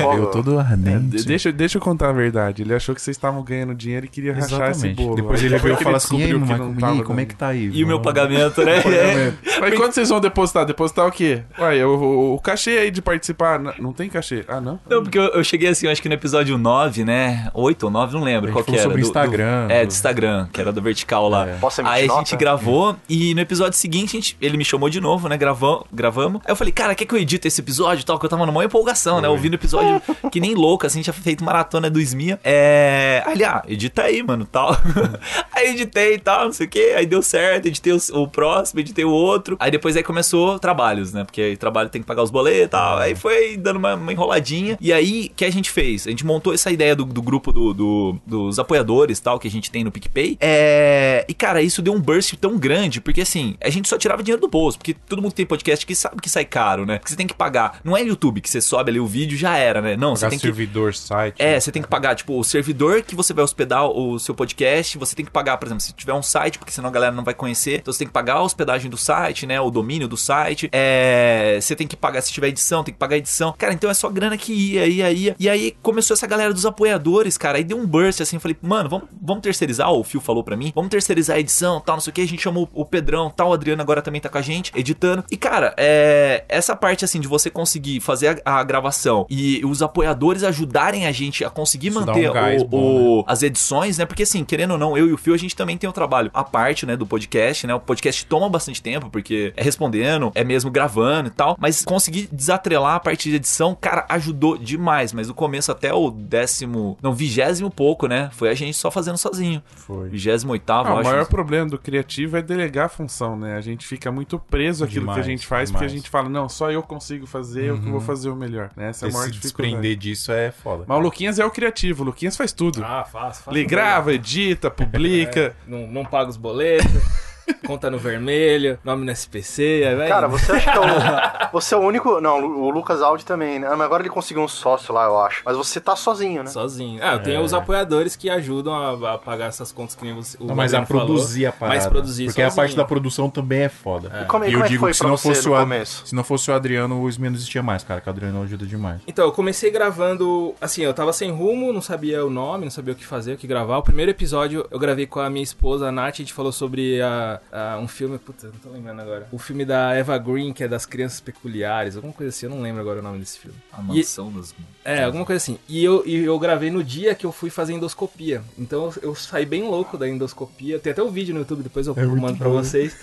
Fogo. 0.00 0.26
todo 0.26 0.58
ardente. 0.58 1.16
De- 1.16 1.24
Deixa, 1.24 1.50
deixa 1.52 1.78
eu 1.78 1.82
contar 1.82 2.10
a 2.10 2.12
verdade. 2.12 2.62
Ele 2.62 2.74
achou 2.74 2.94
que 2.94 3.02
vocês 3.02 3.16
estavam 3.16 3.42
ganhando 3.42 3.74
dinheiro 3.74 4.06
e 4.06 4.08
queria 4.08 4.32
rachar 4.32 4.70
esse 4.70 4.86
Exatamente. 4.86 4.96
bolo. 5.02 5.16
Depois 5.16 5.40
Aí 5.40 5.46
ele 5.46 5.58
veio 5.58 5.76
falar 5.76 5.96
assim, 5.96 6.16
descobriu 6.16 6.36
"Ei, 6.38 6.42
que 6.42 6.48
mas 6.48 6.58
como- 6.58 6.80
tava 6.80 7.02
como 7.04 7.20
é 7.20 7.24
que 7.24 7.34
tá 7.34 7.48
aí? 7.48 7.70
Meu 7.88 8.00
pagamento, 8.00 8.62
né? 8.64 8.82
Mas 9.60 9.74
quando 9.74 9.92
vocês 9.92 10.08
vão 10.08 10.20
depositar? 10.20 10.64
Depositar 10.64 11.06
o 11.06 11.10
quê? 11.12 11.42
Ué, 11.58 11.84
o, 11.84 11.90
o, 11.90 12.34
o 12.34 12.40
cachê 12.40 12.70
aí 12.78 12.90
de 12.90 13.02
participar. 13.02 13.58
Não 13.78 13.92
tem 13.92 14.08
cachê? 14.08 14.44
Ah, 14.46 14.60
não? 14.60 14.78
Não, 14.88 15.02
porque 15.02 15.18
eu, 15.18 15.24
eu 15.28 15.42
cheguei 15.44 15.68
assim, 15.68 15.86
eu 15.86 15.92
acho 15.92 16.00
que 16.00 16.08
no 16.08 16.14
episódio 16.14 16.56
9, 16.56 17.04
né? 17.04 17.50
8 17.54 17.82
ou 17.84 17.90
9, 17.90 18.14
não 18.14 18.22
lembro 18.24 18.52
qual 18.52 18.64
que 18.64 18.72
era. 18.72 18.82
sobre 18.82 18.98
do- 18.98 19.02
do- 19.02 19.06
Instagram, 19.08 19.66
é, 19.68 19.80
do- 19.84 19.88
do 19.88 19.92
Instagram, 19.92 20.48
que 20.52 20.60
era 20.60 20.72
do 20.72 20.80
vertical 20.82 21.28
lá. 21.28 21.46
Posso 21.60 21.80
emitir 21.80 21.96
Aí 21.96 22.08
a 22.10 22.14
gente 22.18 22.36
gravou 22.36 22.96
e 23.08 23.34
no 23.34 23.40
episódio 23.40 23.78
seguinte 23.78 24.16
a 24.16 24.20
gente- 24.20 24.36
ele 24.40 24.56
me 24.56 24.64
chamou 24.64 24.88
de 24.88 25.00
novo, 25.00 25.28
né? 25.28 25.36
Gravamos, 25.36 25.84
gravamos. 25.92 26.42
Aí 26.44 26.52
eu 26.52 26.56
falei, 26.56 26.72
cara, 26.72 26.94
quer 26.94 27.04
que 27.04 27.14
eu 27.14 27.18
edite 27.18 27.48
esse 27.48 27.60
episódio 27.60 28.02
e 28.02 28.04
tal? 28.04 28.18
Que 28.18 28.26
eu 28.26 28.30
tava 28.30 28.46
numa 28.46 28.64
empolgação, 28.64 29.20
né? 29.20 29.28
Ouvindo 29.28 29.52
o 29.52 29.56
episódio 29.56 30.00
que 30.30 30.40
nem 30.40 30.54
louco, 30.54 30.86
assim, 30.86 31.00
tinha 31.02 31.12
feito 31.14 31.42
maratona 31.42 31.88
do 31.90 32.00
Esmia. 32.00 32.38
É. 32.44 33.22
Ali, 33.26 33.44
ah, 33.44 33.62
edita 33.66 34.02
aí, 34.02 34.22
mano, 34.22 34.44
tal. 34.44 34.76
aí 35.52 35.70
editei 35.70 36.14
e 36.14 36.18
tal, 36.18 36.44
não 36.46 36.52
sei 36.52 36.66
o 36.66 36.70
que. 36.70 36.92
Aí 36.92 37.06
deu 37.06 37.22
certo, 37.22 37.66
editei 37.66 37.77
o, 37.86 38.22
o 38.22 38.28
próximo, 38.28 38.80
editei 38.80 39.04
o 39.04 39.10
outro. 39.10 39.56
Aí 39.60 39.70
depois 39.70 39.96
aí 39.96 40.02
começou 40.02 40.58
trabalhos, 40.58 41.12
né? 41.12 41.24
Porque 41.24 41.40
aí 41.40 41.56
trabalho 41.56 41.88
tem 41.88 42.00
que 42.00 42.06
pagar 42.06 42.22
os 42.22 42.30
boletos 42.30 42.64
e 42.66 42.68
tal. 42.68 42.98
Aí 42.98 43.14
foi 43.14 43.56
dando 43.56 43.76
uma, 43.76 43.94
uma 43.94 44.12
enroladinha. 44.12 44.76
E 44.80 44.92
aí, 44.92 45.30
o 45.32 45.36
que 45.36 45.44
a 45.44 45.50
gente 45.50 45.70
fez? 45.70 46.06
A 46.06 46.10
gente 46.10 46.24
montou 46.26 46.52
essa 46.52 46.70
ideia 46.70 46.94
do, 46.94 47.04
do 47.04 47.22
grupo 47.22 47.52
do, 47.52 47.72
do- 47.74 48.18
dos 48.26 48.58
apoiadores 48.58 49.20
tal, 49.20 49.38
que 49.38 49.48
a 49.48 49.50
gente 49.50 49.70
tem 49.70 49.84
no 49.84 49.90
PicPay. 49.90 50.36
É. 50.40 51.24
E, 51.28 51.34
cara, 51.34 51.62
isso 51.62 51.80
deu 51.82 51.92
um 51.92 52.00
burst 52.00 52.34
tão 52.36 52.56
grande, 52.58 53.00
porque 53.00 53.20
assim, 53.20 53.56
a 53.62 53.70
gente 53.70 53.88
só 53.88 53.96
tirava 53.98 54.22
dinheiro 54.22 54.40
do 54.40 54.48
bolso. 54.48 54.78
Porque 54.78 54.94
todo 54.94 55.20
mundo 55.22 55.30
que 55.32 55.36
tem 55.36 55.46
podcast 55.46 55.84
que 55.86 55.94
sabe 55.94 56.20
que 56.20 56.28
sai 56.30 56.44
caro, 56.44 56.84
né? 56.86 56.98
Que 56.98 57.10
você 57.10 57.16
tem 57.16 57.26
que 57.26 57.34
pagar. 57.34 57.80
Não 57.84 57.96
é 57.96 58.02
YouTube 58.02 58.40
que 58.40 58.48
você 58.50 58.60
sobe 58.60 58.90
ali 58.90 59.00
o 59.00 59.06
vídeo 59.06 59.36
já 59.36 59.56
era, 59.56 59.80
né? 59.80 59.96
Não, 59.96 60.14
você 60.16 60.20
Pagar 60.22 60.30
tem 60.30 60.38
que. 60.38 60.46
servidor, 60.46 60.94
site. 60.94 61.36
É, 61.38 61.58
você 61.60 61.70
tem 61.70 61.82
que 61.82 61.88
pagar, 61.88 62.14
tipo, 62.14 62.38
o 62.38 62.44
servidor 62.44 63.02
que 63.02 63.14
você 63.14 63.32
vai 63.32 63.44
hospedar 63.44 63.86
o 63.86 64.18
seu 64.18 64.34
podcast, 64.34 64.96
você 64.98 65.14
tem 65.14 65.24
que 65.24 65.30
pagar, 65.30 65.56
por 65.58 65.66
exemplo, 65.66 65.82
se 65.82 65.92
tiver 65.92 66.14
um 66.14 66.22
site, 66.22 66.58
porque 66.58 66.72
senão 66.72 66.88
a 66.88 66.92
galera 66.92 67.12
não 67.14 67.24
vai 67.24 67.34
conhecer, 67.34 67.67
então 67.76 67.92
você 67.92 68.00
tem 68.00 68.06
que 68.08 68.12
pagar 68.12 68.34
a 68.34 68.42
hospedagem 68.42 68.90
do 68.90 68.96
site, 68.96 69.46
né, 69.46 69.60
o 69.60 69.70
domínio 69.70 70.08
do 70.08 70.16
site, 70.16 70.68
é, 70.72 71.58
você 71.60 71.74
tem 71.76 71.86
que 71.86 71.96
pagar, 71.96 72.20
se 72.22 72.32
tiver 72.32 72.48
edição, 72.48 72.82
tem 72.84 72.92
que 72.92 72.98
pagar 72.98 73.14
a 73.14 73.18
edição. 73.18 73.54
Cara, 73.56 73.72
então 73.72 73.90
é 73.90 73.94
só 73.94 74.08
grana 74.08 74.36
que 74.36 74.52
ia, 74.52 74.86
ia, 74.86 75.10
ia. 75.12 75.36
E 75.38 75.48
aí 75.48 75.74
começou 75.82 76.14
essa 76.14 76.26
galera 76.26 76.52
dos 76.52 76.66
apoiadores, 76.66 77.36
cara, 77.38 77.58
aí 77.58 77.64
deu 77.64 77.78
um 77.78 77.86
burst, 77.86 78.20
assim, 78.20 78.38
falei, 78.38 78.56
mano, 78.62 78.88
vamos, 78.88 79.08
vamos 79.20 79.42
terceirizar, 79.42 79.90
o 79.92 80.02
Fio 80.04 80.20
falou 80.20 80.42
pra 80.44 80.56
mim, 80.56 80.72
vamos 80.74 80.90
terceirizar 80.90 81.36
a 81.36 81.40
edição, 81.40 81.80
tal, 81.80 81.96
não 81.96 82.00
sei 82.00 82.10
o 82.10 82.14
que, 82.14 82.20
a 82.22 82.26
gente 82.28 82.42
chamou 82.42 82.68
o 82.72 82.84
Pedrão, 82.84 83.30
tal, 83.30 83.50
o 83.50 83.52
Adriano 83.52 83.82
agora 83.82 84.02
também 84.02 84.20
tá 84.20 84.28
com 84.28 84.38
a 84.38 84.42
gente, 84.42 84.72
editando. 84.74 85.24
E, 85.30 85.36
cara, 85.36 85.74
é, 85.76 86.44
essa 86.48 86.74
parte, 86.76 87.04
assim, 87.04 87.20
de 87.20 87.28
você 87.28 87.50
conseguir 87.50 88.00
fazer 88.00 88.42
a, 88.44 88.58
a 88.60 88.64
gravação 88.64 89.26
e 89.30 89.60
os 89.64 89.82
apoiadores 89.82 90.42
ajudarem 90.42 91.06
a 91.06 91.12
gente 91.12 91.44
a 91.44 91.50
conseguir 91.50 91.88
Isso 91.88 92.00
manter 92.00 92.30
um 92.30 92.62
o- 92.62 92.64
bom, 92.64 92.78
o- 93.20 93.24
as 93.26 93.42
edições, 93.42 93.98
né? 93.98 94.06
Porque 94.06 94.22
assim, 94.22 94.44
querendo 94.44 94.72
ou 94.72 94.78
não, 94.78 94.96
eu 94.96 95.08
e 95.08 95.12
o 95.12 95.18
Fio, 95.18 95.34
a 95.34 95.36
gente 95.36 95.54
também 95.56 95.76
tem 95.76 95.88
o 95.88 95.92
trabalho 95.92 96.30
à 96.34 96.42
parte, 96.44 96.84
né, 96.86 96.96
do 96.96 97.06
podcast, 97.06 97.57
né? 97.66 97.74
O 97.74 97.80
podcast 97.80 98.24
toma 98.26 98.48
bastante 98.48 98.80
tempo, 98.82 99.10
porque 99.10 99.52
é 99.56 99.62
respondendo, 99.62 100.30
é 100.34 100.44
mesmo 100.44 100.70
gravando 100.70 101.28
e 101.28 101.30
tal, 101.32 101.56
mas 101.58 101.84
conseguir 101.84 102.28
desatrelar 102.32 102.96
a 102.96 103.00
parte 103.00 103.28
de 103.30 103.36
edição, 103.36 103.74
cara, 103.78 104.04
ajudou 104.08 104.56
demais, 104.58 105.12
mas 105.12 105.28
no 105.28 105.34
começo 105.34 105.70
até 105.72 105.92
o 105.92 106.10
décimo, 106.10 106.96
não, 107.02 107.12
vigésimo 107.12 107.70
pouco, 107.70 108.06
né? 108.06 108.30
Foi 108.32 108.48
a 108.50 108.54
gente 108.54 108.76
só 108.76 108.90
fazendo 108.90 109.18
sozinho. 109.18 109.62
Foi. 109.76 110.08
Vigésimo 110.08 110.52
oitavo, 110.52 110.88
Ah, 110.90 110.94
o 111.00 111.04
maior 111.04 111.26
problema 111.26 111.68
do 111.68 111.78
criativo 111.78 112.36
é 112.36 112.42
delegar 112.42 112.86
a 112.86 112.88
função, 112.88 113.36
né? 113.36 113.56
A 113.56 113.60
gente 113.60 113.86
fica 113.86 114.10
muito 114.10 114.38
preso 114.38 114.84
àquilo 114.84 115.00
Demais, 115.00 115.16
que 115.16 115.20
a 115.20 115.24
gente 115.24 115.46
faz, 115.46 115.70
porque 115.70 115.84
a 115.84 115.88
demais. 115.88 116.02
gente 116.02 116.10
fala, 116.10 116.28
não, 116.28 116.48
só 116.48 116.70
eu 116.70 116.82
consigo 116.82 117.26
fazer, 117.26 117.64
eu 117.66 117.78
que 117.78 117.88
vou 117.90 118.00
fazer 118.00 118.28
o 118.30 118.36
melhor. 118.36 118.70
Né? 118.76 118.88
Essa 118.90 119.06
é 119.06 119.08
a 119.08 119.12
maior 119.12 119.24
se 119.26 119.32
dificuldade. 119.32 119.68
desprender 119.72 119.96
disso 119.96 120.32
é 120.32 120.50
foda. 120.50 120.84
Mas 120.86 120.96
o 120.98 121.00
Luquinhas 121.00 121.38
é 121.38 121.44
o 121.44 121.50
criativo, 121.50 122.02
o 122.02 122.06
Luquinhas 122.06 122.36
faz 122.36 122.52
tudo. 122.52 122.82
Ah, 122.84 123.04
fácil, 123.04 123.44
fácil. 123.44 123.58
Ele 123.58 123.64
grava, 123.66 124.12
edita, 124.12 124.70
publica. 124.70 125.54
Não, 125.66 125.86
não 125.86 126.04
paga 126.04 126.30
os 126.30 126.36
boletos, 126.36 126.90
conta 127.66 127.90
no 127.90 127.98
vermelho, 127.98 128.78
nome 128.84 129.04
no 129.04 129.12
SPC, 129.12 129.84
aí 129.86 129.94
vai. 129.94 130.08
Cara, 130.08 130.28
você 130.28 130.52
acha 130.52 130.70
que 130.72 130.78
é 130.78 130.80
o. 130.80 131.48
Você 131.52 131.74
é 131.74 131.78
o 131.78 131.80
único. 131.80 132.20
Não, 132.20 132.44
o 132.44 132.70
Lucas 132.70 133.00
Aldi 133.00 133.24
também, 133.24 133.58
né? 133.58 133.66
Ah, 133.70 133.76
mas 133.76 133.86
agora 133.86 134.02
ele 134.02 134.10
conseguiu 134.10 134.42
um 134.42 134.48
sócio 134.48 134.92
lá, 134.92 135.04
eu 135.06 135.18
acho. 135.18 135.42
Mas 135.44 135.56
você 135.56 135.80
tá 135.80 135.96
sozinho, 135.96 136.42
né? 136.42 136.50
Sozinho. 136.50 137.00
Ah, 137.02 137.14
eu 137.14 137.22
tenho 137.22 137.40
os 137.40 137.54
apoiadores 137.54 138.16
que 138.16 138.28
ajudam 138.28 138.74
a, 138.74 139.14
a 139.14 139.18
pagar 139.18 139.46
essas 139.46 139.72
contas 139.72 139.94
que 139.94 140.04
nem 140.04 140.14
você. 140.14 140.36
o 140.38 140.44
Não, 140.44 140.54
mas 140.54 140.74
a 140.74 140.82
produzir 140.82 141.44
falou, 141.44 141.48
a 141.48 141.52
parada. 141.52 141.76
Mas 141.80 141.86
produzir 141.86 142.24
Porque 142.26 142.42
a 142.42 142.50
sozinho. 142.50 142.56
parte 142.62 142.76
da 142.76 142.84
produção 142.84 143.30
também 143.30 143.62
é 143.62 143.68
foda. 143.68 144.08
E 144.22 144.26
como, 144.26 144.44
e 144.44 144.48
E 144.48 144.52
como 144.52 144.58
eu 144.58 144.60
é 144.60 144.62
que 144.64 144.68
digo 144.68 144.80
foi 144.80 144.90
que 144.90 144.96
se 144.98 145.04
não 145.04 145.16
fosse 145.16 145.48
o 145.48 145.52
começo? 145.56 146.06
Se 146.06 146.14
não 146.14 146.22
fosse 146.24 146.50
o 146.50 146.54
Adriano, 146.54 147.00
o 147.00 147.08
Ismi 147.08 147.28
não 147.30 147.36
existia 147.36 147.62
mais, 147.62 147.82
cara. 147.82 148.00
Que 148.00 148.08
o 148.08 148.10
Adriano 148.12 148.42
ajuda 148.42 148.66
demais. 148.66 149.00
Então, 149.06 149.24
eu 149.24 149.32
comecei 149.32 149.70
gravando. 149.70 150.54
Assim, 150.60 150.82
eu 150.82 150.92
tava 150.92 151.12
sem 151.12 151.30
rumo, 151.30 151.72
não 151.72 151.80
sabia 151.80 152.24
o 152.24 152.30
nome, 152.30 152.64
não 152.64 152.70
sabia 152.70 152.92
o 152.92 152.96
que 152.96 153.06
fazer, 153.06 153.32
o 153.32 153.36
que 153.36 153.46
gravar. 153.46 153.78
O 153.78 153.82
primeiro 153.82 154.10
episódio 154.10 154.66
eu 154.70 154.78
gravei 154.78 155.06
com 155.06 155.20
a 155.20 155.30
minha 155.30 155.42
esposa, 155.42 155.88
a 155.88 155.92
Nath, 155.92 156.14
a 156.14 156.16
gente 156.18 156.32
falou 156.32 156.52
sobre 156.52 157.00
a, 157.00 157.37
a- 157.52 157.78
um 157.78 157.88
filme. 157.88 158.18
Puta, 158.18 158.46
não 158.48 158.52
tô 158.54 158.70
lembrando 158.70 159.00
agora. 159.00 159.26
O 159.32 159.38
filme 159.38 159.64
da 159.64 159.92
Eva 159.94 160.16
Green, 160.18 160.52
que 160.52 160.64
é 160.64 160.68
das 160.68 160.84
crianças 160.86 161.20
peculiares, 161.20 161.96
alguma 161.96 162.12
coisa 162.14 162.30
assim, 162.30 162.46
eu 162.46 162.50
não 162.50 162.60
lembro 162.62 162.80
agora 162.80 163.00
o 163.00 163.02
nome 163.02 163.18
desse 163.18 163.38
filme. 163.38 163.56
A 163.72 163.80
E- 163.80 163.84
mansão 163.84 164.32
das... 164.32 164.54
É, 164.84 165.04
alguma 165.04 165.24
coisa 165.26 165.36
assim. 165.42 165.58
E 165.68 165.84
eu, 165.84 166.02
e 166.06 166.24
eu 166.24 166.38
gravei 166.38 166.70
no 166.70 166.82
dia 166.82 167.14
que 167.14 167.26
eu 167.26 167.32
fui 167.32 167.50
fazer 167.50 167.72
endoscopia. 167.74 168.42
Então 168.58 168.84
eu, 168.86 169.10
eu 169.10 169.14
saí 169.14 169.44
bem 169.44 169.62
louco 169.64 169.98
da 169.98 170.08
endoscopia. 170.08 170.78
Tem 170.78 170.92
até 170.92 171.02
o 171.02 171.10
vídeo 171.10 171.34
no 171.34 171.40
YouTube, 171.40 171.62
depois 171.62 171.86
eu 171.86 171.94
mando 172.16 172.38
pra 172.38 172.48
vocês. 172.48 172.96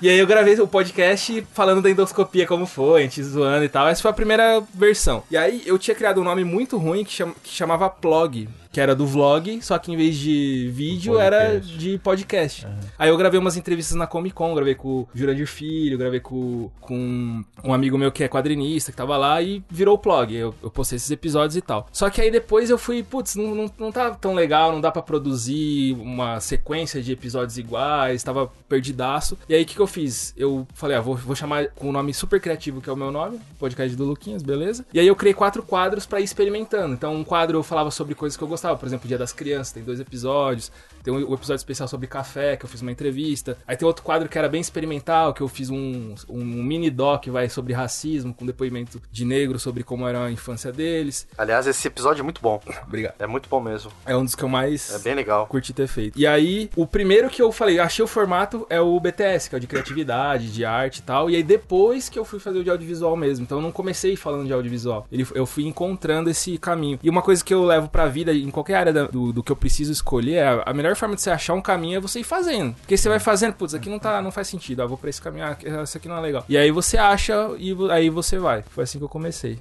E 0.00 0.08
aí 0.08 0.18
eu 0.18 0.26
gravei 0.26 0.58
o 0.60 0.66
podcast 0.66 1.46
falando 1.52 1.80
da 1.82 1.90
endoscopia, 1.90 2.46
como 2.46 2.66
foi, 2.66 3.00
a 3.00 3.02
gente 3.04 3.22
zoando 3.22 3.64
e 3.64 3.68
tal. 3.68 3.86
Essa 3.88 4.02
foi 4.02 4.10
a 4.10 4.14
primeira 4.14 4.60
versão. 4.74 5.22
E 5.30 5.36
aí 5.36 5.62
eu 5.66 5.78
tinha 5.78 5.94
criado 5.94 6.20
um 6.20 6.24
nome 6.24 6.42
muito 6.42 6.76
ruim 6.78 7.04
que, 7.04 7.12
cham- 7.12 7.34
que 7.42 7.50
chamava 7.54 7.88
Plog. 7.90 8.48
Que 8.74 8.80
era 8.80 8.92
do 8.92 9.06
vlog, 9.06 9.62
só 9.62 9.78
que 9.78 9.92
em 9.92 9.96
vez 9.96 10.16
de 10.16 10.68
vídeo 10.74 11.16
era 11.16 11.60
de 11.60 11.96
podcast. 11.98 12.66
Aí 12.98 13.08
eu 13.08 13.16
gravei 13.16 13.38
umas 13.38 13.56
entrevistas 13.56 13.96
na 13.96 14.04
Comic 14.04 14.34
Con, 14.34 14.52
gravei 14.52 14.74
com 14.74 14.88
o 14.88 15.08
Jurandir 15.14 15.46
Filho, 15.46 15.96
gravei 15.96 16.18
com, 16.18 16.68
com 16.80 17.44
um 17.62 17.72
amigo 17.72 17.96
meu 17.96 18.10
que 18.10 18.24
é 18.24 18.28
quadrinista, 18.28 18.90
que 18.90 18.96
tava 18.96 19.16
lá 19.16 19.40
e 19.40 19.62
virou 19.70 19.94
o 19.94 19.98
plug. 19.98 20.34
Eu, 20.34 20.52
eu 20.60 20.70
postei 20.72 20.96
esses 20.96 21.10
episódios 21.12 21.56
e 21.56 21.60
tal. 21.60 21.86
Só 21.92 22.10
que 22.10 22.20
aí 22.20 22.32
depois 22.32 22.68
eu 22.68 22.76
fui, 22.76 23.04
putz, 23.04 23.36
não, 23.36 23.54
não, 23.54 23.70
não 23.78 23.92
tá 23.92 24.10
tão 24.10 24.34
legal, 24.34 24.72
não 24.72 24.80
dá 24.80 24.90
pra 24.90 25.02
produzir 25.02 25.94
uma 25.94 26.40
sequência 26.40 27.00
de 27.00 27.12
episódios 27.12 27.56
iguais, 27.56 28.24
tava 28.24 28.50
perdidaço. 28.68 29.38
E 29.48 29.54
aí 29.54 29.62
o 29.62 29.66
que, 29.66 29.76
que 29.76 29.80
eu 29.80 29.86
fiz? 29.86 30.34
Eu 30.36 30.66
falei, 30.74 30.96
ah, 30.96 31.00
vou, 31.00 31.14
vou 31.14 31.36
chamar 31.36 31.68
com 31.68 31.90
o 31.90 31.92
nome 31.92 32.12
super 32.12 32.40
criativo, 32.40 32.80
que 32.80 32.90
é 32.90 32.92
o 32.92 32.96
meu 32.96 33.12
nome, 33.12 33.38
podcast 33.56 33.94
do 33.96 34.04
Luquinhas, 34.04 34.42
beleza? 34.42 34.84
E 34.92 34.98
aí 34.98 35.06
eu 35.06 35.14
criei 35.14 35.32
quatro 35.32 35.62
quadros 35.62 36.06
pra 36.06 36.20
ir 36.20 36.24
experimentando. 36.24 36.92
Então 36.94 37.14
um 37.14 37.22
quadro 37.22 37.58
eu 37.58 37.62
falava 37.62 37.92
sobre 37.92 38.16
coisas 38.16 38.36
que 38.36 38.42
eu 38.42 38.48
gostava, 38.48 38.63
por 38.76 38.86
exemplo, 38.86 39.06
Dia 39.06 39.18
das 39.18 39.32
Crianças, 39.32 39.72
tem 39.72 39.82
dois 39.82 40.00
episódios. 40.00 40.72
Tem 41.04 41.14
um, 41.14 41.18
um 41.30 41.34
episódio 41.34 41.60
especial 41.60 41.86
sobre 41.86 42.06
café, 42.08 42.56
que 42.56 42.64
eu 42.64 42.68
fiz 42.68 42.80
uma 42.82 42.90
entrevista. 42.90 43.56
Aí 43.66 43.76
tem 43.76 43.86
outro 43.86 44.02
quadro 44.02 44.28
que 44.28 44.36
era 44.38 44.48
bem 44.48 44.60
experimental, 44.60 45.32
que 45.34 45.40
eu 45.42 45.48
fiz 45.48 45.70
um, 45.70 46.14
um 46.28 46.42
mini 46.44 46.90
doc, 46.90 47.26
vai, 47.28 47.48
sobre 47.48 47.72
racismo, 47.74 48.34
com 48.34 48.44
depoimento 48.46 49.00
de 49.12 49.24
negro 49.24 49.58
sobre 49.58 49.82
como 49.84 50.08
era 50.08 50.24
a 50.24 50.30
infância 50.32 50.72
deles. 50.72 51.28
Aliás, 51.38 51.66
esse 51.66 51.86
episódio 51.86 52.20
é 52.20 52.24
muito 52.24 52.40
bom. 52.40 52.60
Obrigado. 52.86 53.14
É 53.18 53.26
muito 53.26 53.48
bom 53.48 53.60
mesmo. 53.60 53.92
É 54.06 54.16
um 54.16 54.24
dos 54.24 54.34
que 54.34 54.42
eu 54.42 54.48
mais 54.48 54.92
É 54.94 54.98
bem 54.98 55.14
legal. 55.14 55.46
curti 55.46 55.72
ter 55.72 55.86
feito. 55.86 56.18
E 56.18 56.26
aí, 56.26 56.70
o 56.74 56.86
primeiro 56.86 57.28
que 57.28 57.40
eu 57.42 57.52
falei, 57.52 57.78
achei 57.78 58.02
o 58.04 58.08
formato 58.08 58.66
é 58.70 58.80
o 58.80 58.98
BTS, 58.98 59.48
que 59.50 59.54
é 59.54 59.58
o 59.58 59.60
de 59.60 59.66
criatividade, 59.66 60.50
de 60.52 60.64
arte 60.64 60.98
e 60.98 61.02
tal. 61.02 61.30
E 61.30 61.36
aí 61.36 61.42
depois 61.42 62.08
que 62.08 62.18
eu 62.18 62.24
fui 62.24 62.38
fazer 62.40 62.58
o 62.58 62.64
de 62.64 62.70
audiovisual 62.70 63.16
mesmo. 63.16 63.44
Então 63.44 63.58
eu 63.58 63.62
não 63.62 63.70
comecei 63.72 64.16
falando 64.16 64.46
de 64.46 64.52
audiovisual. 64.52 65.06
Ele, 65.12 65.26
eu 65.34 65.44
fui 65.46 65.64
encontrando 65.66 66.30
esse 66.30 66.56
caminho. 66.58 66.98
E 67.02 67.10
uma 67.10 67.22
coisa 67.22 67.44
que 67.44 67.52
eu 67.52 67.64
levo 67.64 67.88
pra 67.88 68.06
vida, 68.06 68.32
em 68.32 68.50
qualquer 68.50 68.74
área 68.76 68.92
da- 68.92 69.06
do, 69.06 69.32
do 69.32 69.42
que 69.42 69.52
eu 69.52 69.56
preciso 69.56 69.92
escolher, 69.92 70.34
é 70.34 70.46
a, 70.46 70.62
a 70.66 70.72
melhor 70.74 70.93
forma 70.94 71.14
de 71.14 71.22
você 71.22 71.30
achar 71.30 71.54
um 71.54 71.60
caminho 71.60 71.96
é 71.96 72.00
você 72.00 72.20
ir 72.20 72.24
fazendo. 72.24 72.74
Porque 72.74 72.96
você 72.96 73.08
vai 73.08 73.18
fazendo, 73.18 73.54
putz, 73.54 73.74
aqui 73.74 73.88
não 73.88 73.98
tá, 73.98 74.20
não 74.22 74.30
faz 74.30 74.48
sentido. 74.48 74.82
Ah, 74.82 74.86
vou 74.86 74.98
pra 74.98 75.10
esse 75.10 75.20
caminho, 75.20 75.44
ah, 75.46 75.82
esse 75.82 75.96
aqui 75.96 76.08
não 76.08 76.16
é 76.16 76.20
legal. 76.20 76.44
E 76.48 76.56
aí 76.56 76.70
você 76.70 76.96
acha 76.96 77.34
e 77.58 77.74
aí 77.90 78.10
você 78.10 78.38
vai. 78.38 78.62
Foi 78.70 78.84
assim 78.84 78.98
que 78.98 79.04
eu 79.04 79.08
comecei. 79.08 79.58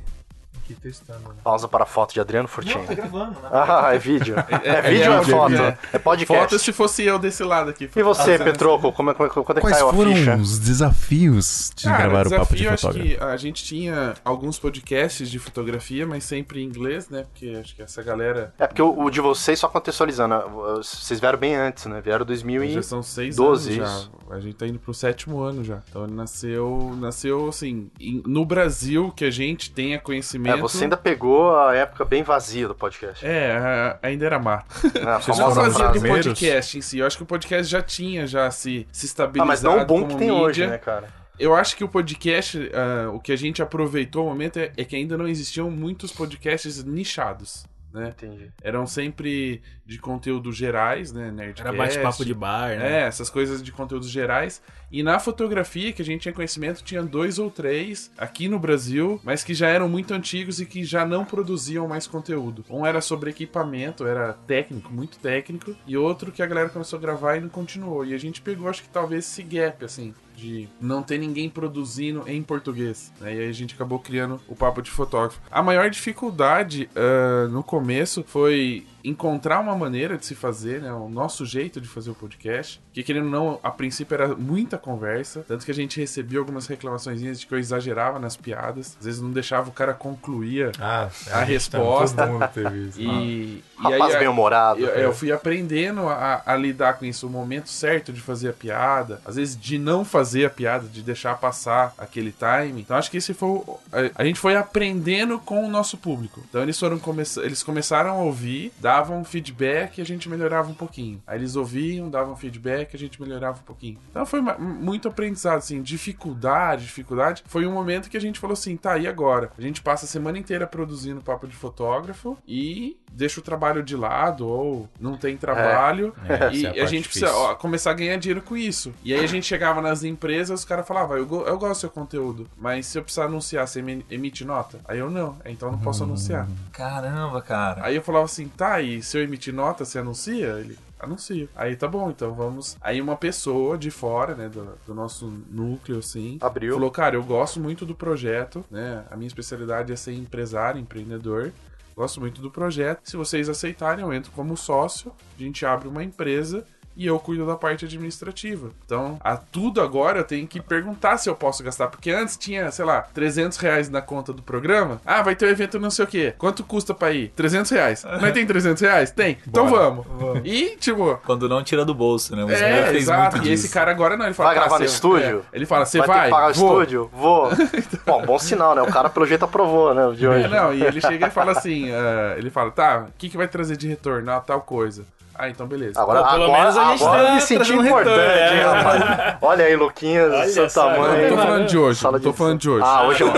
Aqui 0.63 0.73
testando. 0.75 1.19
né? 1.29 1.35
Pausa 1.43 1.67
para 1.67 1.83
a 1.83 1.85
foto 1.85 2.13
de 2.13 2.19
Adriano 2.21 2.47
Furtinho. 2.47 2.85
gravando, 2.87 3.31
né? 3.41 3.49
Ah, 3.51 3.89
é 3.93 3.97
vídeo. 3.97 4.35
É, 4.63 4.81
vídeo 4.81 5.11
ou 5.11 5.17
é 5.17 5.19
vídeo, 5.19 5.37
foto? 5.37 5.53
é. 5.55 5.77
É, 5.93 5.99
podcast. 5.99 6.33
Foto 6.51 6.59
se 6.59 6.71
fosse 6.71 7.03
eu 7.03 7.19
desse 7.19 7.43
lado 7.43 7.69
aqui. 7.69 7.89
E 7.95 8.03
você, 8.03 8.37
Petroco, 8.39 8.91
como 8.93 9.11
é, 9.11 9.13
como 9.13 9.27
é, 9.27 9.29
quando 9.29 9.51
é 9.51 9.53
que 9.55 9.61
Quais 9.61 9.75
caiu 9.77 9.89
a 9.89 9.93
foram 9.93 10.15
ficha? 10.15 10.35
os 10.37 10.59
desafios 10.59 11.71
de 11.75 11.83
Cara, 11.83 11.97
gravar 12.09 12.27
o 12.27 12.29
papo 12.29 12.55
de 12.55 12.61
desafio, 12.63 12.73
acho 12.73 12.81
fotógrafo? 12.87 13.17
que 13.17 13.23
a 13.23 13.37
gente 13.37 13.63
tinha 13.63 14.13
alguns 14.23 14.57
podcasts 14.59 15.29
de 15.29 15.39
fotografia, 15.39 16.05
mas 16.07 16.23
sempre 16.23 16.61
em 16.61 16.65
inglês, 16.65 17.09
né? 17.09 17.23
Porque 17.23 17.57
acho 17.59 17.75
que 17.75 17.81
essa 17.81 18.01
galera 18.01 18.53
É 18.57 18.67
porque 18.67 18.81
o, 18.81 18.97
o 19.03 19.09
de 19.09 19.19
vocês, 19.21 19.59
só 19.59 19.67
contextualizando, 19.67 20.35
vocês 20.77 21.19
vieram 21.19 21.37
bem 21.39 21.55
antes, 21.55 21.85
né? 21.85 22.01
Vieram 22.01 22.25
2000 22.25 22.63
e... 22.63 22.73
já 22.73 22.81
são 22.83 23.03
seis 23.03 23.35
12, 23.35 23.79
anos 23.79 24.09
já. 24.29 24.35
A 24.35 24.39
gente 24.39 24.55
tá 24.55 24.65
indo 24.67 24.79
pro 24.79 24.93
sétimo 24.93 25.41
ano 25.41 25.63
já. 25.63 25.79
Então 25.89 26.05
ele 26.05 26.13
nasceu, 26.13 26.95
nasceu 26.99 27.49
assim, 27.49 27.89
em- 27.99 28.23
no 28.25 28.45
Brasil, 28.45 29.11
que 29.15 29.25
a 29.25 29.31
gente 29.31 29.71
tenha 29.71 29.99
conhecimento. 29.99 30.52
É, 30.53 30.57
você 30.61 30.83
ainda 30.83 30.97
pegou 30.97 31.55
a 31.57 31.75
época 31.75 32.03
bem 32.05 32.23
vazia 32.23 32.67
do 32.67 32.75
podcast. 32.75 33.25
É, 33.25 33.97
ainda 34.01 34.25
era 34.25 34.39
mato. 34.39 34.65
Né? 34.93 35.11
A 35.11 35.17
Vocês 35.19 35.37
Não 35.37 35.51
frase. 35.53 35.99
do 35.99 36.07
podcast 36.07 36.77
em 36.77 36.81
si. 36.81 36.99
Eu 36.99 37.05
acho 37.07 37.17
que 37.17 37.23
o 37.23 37.25
podcast 37.25 37.69
já 37.71 37.81
tinha 37.81 38.25
já 38.27 38.49
se, 38.51 38.87
se 38.91 39.05
estabilizado 39.05 39.43
Ah, 39.43 39.45
mas 39.47 39.61
não 39.63 39.81
o 39.81 39.85
boom 39.85 40.01
que 40.03 40.07
como 40.07 40.17
tem 40.19 40.29
mídia. 40.29 40.43
hoje, 40.43 40.67
né, 40.67 40.77
cara? 40.77 41.07
Eu 41.39 41.55
acho 41.55 41.75
que 41.75 41.83
o 41.83 41.87
podcast, 41.89 42.71
ah, 42.73 43.09
o 43.11 43.19
que 43.19 43.31
a 43.31 43.35
gente 43.35 43.61
aproveitou 43.61 44.23
no 44.23 44.29
momento 44.29 44.57
é, 44.59 44.71
é 44.77 44.83
que 44.85 44.95
ainda 44.95 45.17
não 45.17 45.27
existiam 45.27 45.69
muitos 45.71 46.11
podcasts 46.11 46.83
nichados. 46.83 47.65
né? 47.91 48.09
Entendi. 48.15 48.51
Eram 48.63 48.85
sempre 48.87 49.61
de 49.93 49.99
conteúdos 49.99 50.55
gerais, 50.55 51.13
né? 51.13 51.31
Nerdcast. 51.31 51.61
Era 51.61 51.77
bate-papo 51.77 52.25
de 52.25 52.33
bar, 52.33 52.69
né? 52.69 53.01
É, 53.01 53.03
essas 53.03 53.29
coisas 53.29 53.61
de 53.61 53.71
conteúdos 53.71 54.09
gerais. 54.09 54.59
E 54.91 55.03
na 55.03 55.19
fotografia, 55.19 55.93
que 55.93 56.01
a 56.01 56.05
gente 56.05 56.21
tinha 56.21 56.33
conhecimento, 56.33 56.83
tinha 56.83 57.03
dois 57.03 57.37
ou 57.37 57.51
três 57.51 58.11
aqui 58.17 58.47
no 58.47 58.57
Brasil, 58.57 59.21
mas 59.23 59.43
que 59.43 59.53
já 59.53 59.67
eram 59.67 59.87
muito 59.87 60.11
antigos 60.13 60.59
e 60.59 60.65
que 60.65 60.83
já 60.83 61.05
não 61.05 61.23
produziam 61.23 61.87
mais 61.87 62.07
conteúdo. 62.07 62.65
Um 62.69 62.85
era 62.85 63.01
sobre 63.01 63.29
equipamento, 63.29 64.05
era 64.05 64.33
técnico, 64.33 64.91
muito 64.91 65.19
técnico, 65.19 65.75
e 65.85 65.95
outro 65.95 66.31
que 66.31 66.41
a 66.41 66.47
galera 66.47 66.69
começou 66.69 66.97
a 66.97 67.01
gravar 67.01 67.37
e 67.37 67.41
não 67.41 67.49
continuou. 67.49 68.03
E 68.03 68.15
a 68.15 68.17
gente 68.17 68.41
pegou, 68.41 68.67
acho 68.67 68.81
que 68.81 68.89
talvez 68.89 69.25
esse 69.25 69.43
gap, 69.43 69.85
assim, 69.85 70.13
de 70.35 70.67
não 70.81 71.03
ter 71.03 71.19
ninguém 71.19 71.49
produzindo 71.49 72.23
em 72.27 72.41
português. 72.41 73.13
Né? 73.19 73.35
E 73.35 73.39
aí 73.41 73.49
a 73.49 73.53
gente 73.53 73.75
acabou 73.75 73.99
criando 73.99 74.41
o 74.47 74.55
Papo 74.55 74.81
de 74.81 74.89
Fotógrafo. 74.89 75.39
A 75.51 75.61
maior 75.61 75.89
dificuldade 75.89 76.89
ah, 76.95 77.47
no 77.47 77.63
começo 77.63 78.23
foi 78.27 78.85
encontrar 79.03 79.59
uma 79.59 79.75
maneira 79.75 80.17
de 80.17 80.25
se 80.25 80.33
fazer, 80.35 80.81
né? 80.81 80.91
O 80.93 81.09
nosso 81.09 81.45
jeito 81.45 81.81
de 81.81 81.87
fazer 81.87 82.09
o 82.11 82.15
podcast. 82.15 82.81
Que 82.93 83.03
querendo 83.03 83.25
ou 83.25 83.31
não, 83.31 83.59
a 83.63 83.69
princípio 83.71 84.13
era 84.15 84.29
muita 84.35 84.77
conversa. 84.77 85.43
Tanto 85.47 85.65
que 85.65 85.71
a 85.71 85.73
gente 85.73 85.99
recebia 85.99 86.39
algumas 86.39 86.67
reclamações 86.67 87.19
de 87.39 87.45
que 87.45 87.53
eu 87.53 87.59
exagerava 87.59 88.19
nas 88.19 88.37
piadas. 88.37 88.95
Às 88.99 89.05
vezes 89.05 89.21
não 89.21 89.31
deixava 89.31 89.69
o 89.69 89.73
cara 89.73 89.93
concluir 89.93 90.71
Ah, 90.79 91.09
a 91.31 91.43
resposta. 91.43 92.23
Todo 92.25 92.33
mundo 92.33 92.47
teve 92.53 92.87
isso. 92.87 93.01
E, 93.01 93.05
e 93.05 93.63
Rapaz 93.77 94.13
aí, 94.13 94.19
bem-humorado. 94.19 94.79
eu, 94.79 94.87
eu 94.89 95.13
fui 95.13 95.31
aprendendo 95.31 96.07
a, 96.07 96.41
a 96.45 96.55
lidar 96.55 96.93
com 96.93 97.05
isso, 97.05 97.27
o 97.27 97.29
momento 97.29 97.69
certo 97.69 98.13
de 98.13 98.21
fazer 98.21 98.49
a 98.49 98.53
piada, 98.53 99.19
às 99.25 99.35
vezes 99.35 99.59
de 99.59 99.77
não 99.77 100.05
fazer 100.05 100.45
a 100.45 100.49
piada, 100.49 100.87
de 100.87 101.01
deixar 101.01 101.37
passar 101.37 101.93
aquele 101.97 102.31
time. 102.33 102.81
Então 102.81 102.95
acho 102.95 103.11
que 103.11 103.17
esse 103.17 103.33
foi 103.33 103.49
o, 103.49 103.79
a, 103.91 104.21
a 104.21 104.25
gente 104.25 104.39
foi 104.39 104.55
aprendendo 104.55 105.39
com 105.39 105.65
o 105.65 105.69
nosso 105.69 105.97
público. 105.97 106.41
Então 106.49 106.61
eles 106.61 106.79
foram 106.79 106.99
eles 107.43 107.63
começaram 107.63 108.11
a 108.11 108.21
ouvir, 108.23 108.71
davam 108.93 109.23
feedback 109.23 109.97
e 109.97 110.01
a 110.01 110.05
gente 110.05 110.29
melhorava 110.29 110.69
um 110.69 110.73
pouquinho. 110.73 111.21
Aí 111.25 111.37
eles 111.39 111.55
ouviam, 111.55 112.09
davam 112.09 112.35
feedback, 112.35 112.95
a 112.95 112.99
gente 112.99 113.19
melhorava 113.21 113.59
um 113.59 113.63
pouquinho. 113.63 113.97
Então 114.11 114.25
foi 114.25 114.39
muito 114.41 115.07
aprendizado 115.07 115.57
assim, 115.57 115.81
dificuldade, 115.81 116.83
dificuldade. 116.85 117.43
Foi 117.47 117.65
um 117.65 117.71
momento 117.73 118.09
que 118.09 118.17
a 118.17 118.21
gente 118.21 118.39
falou 118.39 118.53
assim, 118.53 118.77
tá, 118.77 118.97
e 118.97 119.07
agora? 119.07 119.51
A 119.57 119.61
gente 119.61 119.81
passa 119.81 120.05
a 120.05 120.07
semana 120.07 120.37
inteira 120.37 120.67
produzindo 120.67 121.21
papo 121.21 121.47
de 121.47 121.55
fotógrafo 121.55 122.37
e 122.47 122.97
deixa 123.11 123.39
o 123.39 123.43
trabalho 123.43 123.81
de 123.83 123.95
lado 123.95 124.47
ou 124.47 124.89
não 124.99 125.15
tem 125.17 125.37
trabalho 125.37 126.13
É, 126.27 126.53
e 126.53 126.65
essa 126.65 126.77
é 126.77 126.81
a 126.81 126.83
a, 126.83 126.87
gente 126.87 127.03
difícil. 127.03 127.27
precisa 127.27 127.31
ó, 127.35 127.55
começar 127.55 127.91
a 127.91 127.93
ganhar 127.93 128.17
dinheiro 128.17 128.41
com 128.41 128.55
isso. 128.57 128.93
E 129.03 129.13
aí 129.13 129.23
a 129.23 129.27
gente 129.27 129.45
chegava 129.45 129.81
nas 129.81 130.03
empresas, 130.03 130.59
os 130.61 130.65
caras 130.65 130.87
falavam, 130.87 131.17
eu, 131.17 131.25
go- 131.25 131.43
eu 131.43 131.57
gosto 131.57 131.73
do 131.73 131.81
seu 131.81 131.89
conteúdo, 131.89 132.47
mas 132.57 132.85
se 132.87 132.97
eu 132.97 133.03
precisar 133.03 133.25
anunciar, 133.25 133.67
você 133.67 133.79
emi- 133.79 134.05
emite 134.09 134.43
nota? 134.45 134.79
Aí 134.87 134.99
eu 134.99 135.09
não, 135.09 135.37
então 135.45 135.69
eu 135.69 135.73
não 135.73 135.79
posso 135.79 136.03
anunciar. 136.03 136.47
Caramba, 136.71 137.41
cara. 137.41 137.85
Aí 137.85 137.95
eu 137.95 138.01
falava 138.01 138.25
assim, 138.25 138.47
tá, 138.47 138.81
e 138.83 139.01
se 139.01 139.17
eu 139.17 139.23
emitir 139.23 139.53
nota, 139.53 139.85
você 139.85 139.99
anuncia? 139.99 140.59
Ele, 140.59 140.77
anuncia. 140.99 141.47
Aí 141.55 141.75
tá 141.75 141.87
bom, 141.87 142.09
então 142.09 142.33
vamos. 142.33 142.77
Aí 142.81 143.01
uma 143.01 143.15
pessoa 143.15 143.77
de 143.77 143.91
fora, 143.91 144.35
né, 144.35 144.49
do, 144.49 144.77
do 144.85 144.93
nosso 144.93 145.27
núcleo, 145.49 145.99
assim, 145.99 146.37
Abriu. 146.41 146.73
falou, 146.73 146.91
cara, 146.91 147.15
eu 147.15 147.23
gosto 147.23 147.59
muito 147.59 147.85
do 147.85 147.95
projeto, 147.95 148.63
né, 148.69 149.05
a 149.09 149.15
minha 149.15 149.27
especialidade 149.27 149.91
é 149.91 149.95
ser 149.95 150.13
empresário, 150.13 150.79
empreendedor. 150.79 151.51
Gosto 151.95 152.19
muito 152.19 152.41
do 152.41 152.49
projeto. 152.49 153.01
Se 153.03 153.15
vocês 153.15 153.47
aceitarem, 153.47 154.03
eu 154.03 154.11
entro 154.11 154.31
como 154.31 154.57
sócio, 154.57 155.11
a 155.37 155.41
gente 155.41 155.63
abre 155.63 155.87
uma 155.87 156.03
empresa 156.03 156.65
e 156.95 157.05
eu 157.05 157.19
cuido 157.19 157.45
da 157.45 157.55
parte 157.55 157.85
administrativa. 157.85 158.71
Então, 158.85 159.17
a 159.21 159.35
tudo 159.35 159.81
agora 159.81 160.19
eu 160.19 160.23
tenho 160.23 160.47
que 160.47 160.61
perguntar 160.61 161.17
se 161.17 161.29
eu 161.29 161.35
posso 161.35 161.63
gastar, 161.63 161.87
porque 161.87 162.11
antes 162.11 162.37
tinha, 162.37 162.71
sei 162.71 162.85
lá, 162.85 163.01
300 163.13 163.57
reais 163.57 163.89
na 163.89 164.01
conta 164.01 164.31
do 164.31 164.41
programa. 164.41 165.01
Ah, 165.05 165.21
vai 165.21 165.35
ter 165.35 165.45
um 165.45 165.49
evento 165.49 165.79
não 165.79 165.89
sei 165.89 166.05
o 166.05 166.07
quê. 166.07 166.33
Quanto 166.37 166.63
custa 166.63 166.93
pra 166.93 167.11
ir? 167.11 167.29
300 167.35 167.71
reais. 167.71 168.05
Mas 168.21 168.33
tem 168.33 168.45
300 168.45 168.81
reais? 168.81 169.11
Tem. 169.11 169.37
Então 169.47 169.67
vamos. 169.67 170.05
E, 170.43 170.75
tipo... 170.77 171.19
Quando 171.25 171.49
não 171.49 171.63
tira 171.63 171.83
do 171.85 171.93
bolso, 171.93 172.35
né? 172.35 172.43
É, 172.53 172.87
fez 172.87 173.03
exato. 173.03 173.37
muito 173.37 173.49
E 173.49 173.53
esse 173.53 173.69
cara 173.69 173.91
agora 173.91 174.15
não, 174.15 174.25
ele 174.25 174.33
fala... 174.33 174.49
Vai 174.49 174.55
gravar 174.55 174.79
no 174.79 174.85
estúdio? 174.85 175.45
é. 175.51 175.55
Ele 175.55 175.65
fala, 175.65 175.85
você 175.85 175.99
vai, 175.99 176.07
vai? 176.07 176.19
ter 176.19 176.25
que 176.25 176.31
pagar 176.31 176.51
o 176.51 176.53
Vou. 176.53 176.73
estúdio? 176.73 177.09
Vou. 177.13 177.49
Bom, 178.05 178.25
bom 178.25 178.39
sinal, 178.39 178.75
né? 178.75 178.81
O 178.81 178.87
cara 178.87 179.09
pelo 179.09 179.25
jeito 179.25 179.45
aprovou, 179.45 179.93
né? 179.93 180.11
De 180.15 180.27
hoje. 180.27 180.45
É, 180.45 180.47
não, 180.47 180.73
e 180.73 180.83
ele 180.83 180.99
chega 180.99 181.27
e 181.27 181.31
fala 181.31 181.51
assim, 181.53 181.91
ah, 181.91 182.35
ele 182.37 182.49
fala, 182.49 182.71
tá, 182.71 183.05
o 183.09 183.13
que, 183.17 183.29
que 183.29 183.37
vai 183.37 183.47
trazer 183.47 183.77
de 183.77 183.87
retorno? 183.87 184.31
Ah, 184.31 184.39
tal 184.39 184.61
coisa. 184.61 185.05
Ah, 185.35 185.49
então 185.49 185.65
beleza. 185.67 185.99
Agora, 186.01 186.23
Pô, 186.23 186.29
pelo 186.31 186.43
agora, 186.43 186.59
menos 186.61 186.77
a 186.77 186.91
gente 186.91 187.03
agora 187.03 187.23
tá 187.23 187.29
eu 187.29 187.35
me 187.35 187.41
senti 187.41 187.55
trazendo 187.55 187.85
importante, 187.85 188.19
retorno, 188.19 188.53
hein, 188.53 188.59
é. 188.59 188.63
rapaz. 188.63 189.37
Olha 189.41 189.65
aí, 189.65 189.75
Luquinhas, 189.75 190.33
Olha 190.33 190.47
seu 190.49 190.69
tamanho. 190.69 191.21
não 191.23 191.29
tô 191.29 191.43
falando 191.43 191.67
de 191.67 191.77
hoje, 191.77 191.99
Sala 191.99 192.17
não 192.17 192.23
tô 192.23 192.31
de- 192.31 192.37
falando 192.37 192.59
de 192.59 192.69
hoje. 192.69 192.85
Ah, 192.85 193.07
hoje 193.07 193.23
eu. 193.23 193.33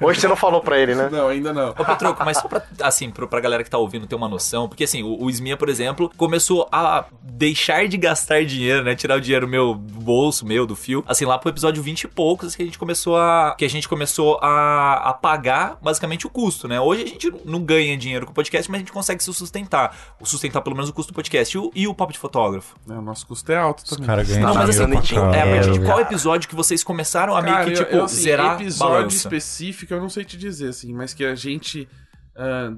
Hoje 0.06 0.20
você 0.20 0.28
não 0.28 0.36
falou 0.36 0.60
pra 0.60 0.78
ele, 0.78 0.94
né? 0.94 1.08
Não, 1.10 1.28
ainda 1.28 1.52
não. 1.52 1.70
Ô, 1.70 1.84
Petroco, 1.84 2.22
mas 2.24 2.38
só 2.38 2.46
pra, 2.48 2.62
assim, 2.82 3.10
pra 3.10 3.40
galera 3.40 3.64
que 3.64 3.70
tá 3.70 3.78
ouvindo 3.78 4.06
ter 4.06 4.14
uma 4.14 4.28
noção, 4.28 4.68
porque 4.68 4.84
assim, 4.84 5.02
o, 5.02 5.26
o 5.26 5.56
por 5.58 5.68
exemplo, 5.68 6.10
começou 6.16 6.68
a 6.70 7.04
deixar 7.22 7.88
de 7.88 7.96
gastar 7.96 8.44
dinheiro, 8.44 8.84
né? 8.84 8.94
Tirar 8.94 9.16
o 9.16 9.20
dinheiro 9.20 9.46
meu 9.48 9.74
do 9.74 10.00
bolso, 10.00 10.46
meu, 10.46 10.66
do 10.66 10.76
fio, 10.76 11.04
assim, 11.06 11.24
lá 11.24 11.38
pro 11.38 11.50
episódio 11.50 11.82
20 11.82 12.02
e 12.04 12.08
poucos, 12.08 12.54
que 12.54 12.62
a 12.62 12.66
gente 12.66 12.78
começou 12.78 13.16
a. 13.16 13.54
Que 13.58 13.64
a 13.64 13.68
gente 13.70 13.88
começou 13.88 14.38
a, 14.42 15.10
a 15.10 15.12
pagar 15.12 15.76
basicamente 15.82 16.26
o 16.26 16.30
custo, 16.30 16.68
né? 16.68 16.80
Hoje 16.80 17.02
a 17.02 17.06
gente 17.06 17.32
não 17.44 17.60
ganha 17.60 17.96
dinheiro 17.96 18.26
com 18.26 18.32
o 18.32 18.34
podcast, 18.34 18.70
mas 18.70 18.78
a 18.78 18.80
gente 18.80 18.92
consegue 18.92 19.22
se 19.22 19.32
sustentar. 19.34 19.94
Sustentar 20.22 20.60
pelo 20.60 20.74
menos 20.76 20.90
o 20.90 20.92
custo 20.92 21.12
podcast. 21.16 21.56
E 21.56 21.58
o, 21.60 21.70
e 21.74 21.88
o 21.88 21.94
papo 21.94 22.12
de 22.12 22.18
fotógrafo. 22.18 22.76
Não, 22.86 22.98
o 22.98 23.02
nosso 23.02 23.26
custo 23.26 23.50
é 23.50 23.56
alto 23.56 23.84
também. 23.84 24.06
cara 24.06 24.22
ganha 24.22 24.40
Não, 24.40 24.54
mas 24.54 24.70
assim, 24.70 24.82
é, 24.82 25.42
a 25.42 25.54
partir 25.54 25.72
de 25.72 25.80
qual 25.84 26.00
episódio 26.00 26.48
que 26.48 26.54
vocês 26.54 26.84
começaram 26.84 27.34
a 27.36 27.42
meio 27.42 27.54
Cara, 27.54 27.64
que, 27.66 27.72
eu- 27.72 27.84
tipo, 27.84 27.96
eu, 27.96 28.04
assim, 28.04 28.22
zerar 28.22 28.60
episódio 28.60 28.94
balança? 28.94 29.16
específico 29.16 29.92
eu 29.92 30.00
não 30.00 30.08
sei 30.08 30.24
te 30.24 30.36
dizer, 30.36 30.68
assim, 30.68 30.92
mas 30.94 31.12
que 31.12 31.24
a 31.24 31.34
gente... 31.34 31.88
ah, 32.36 32.72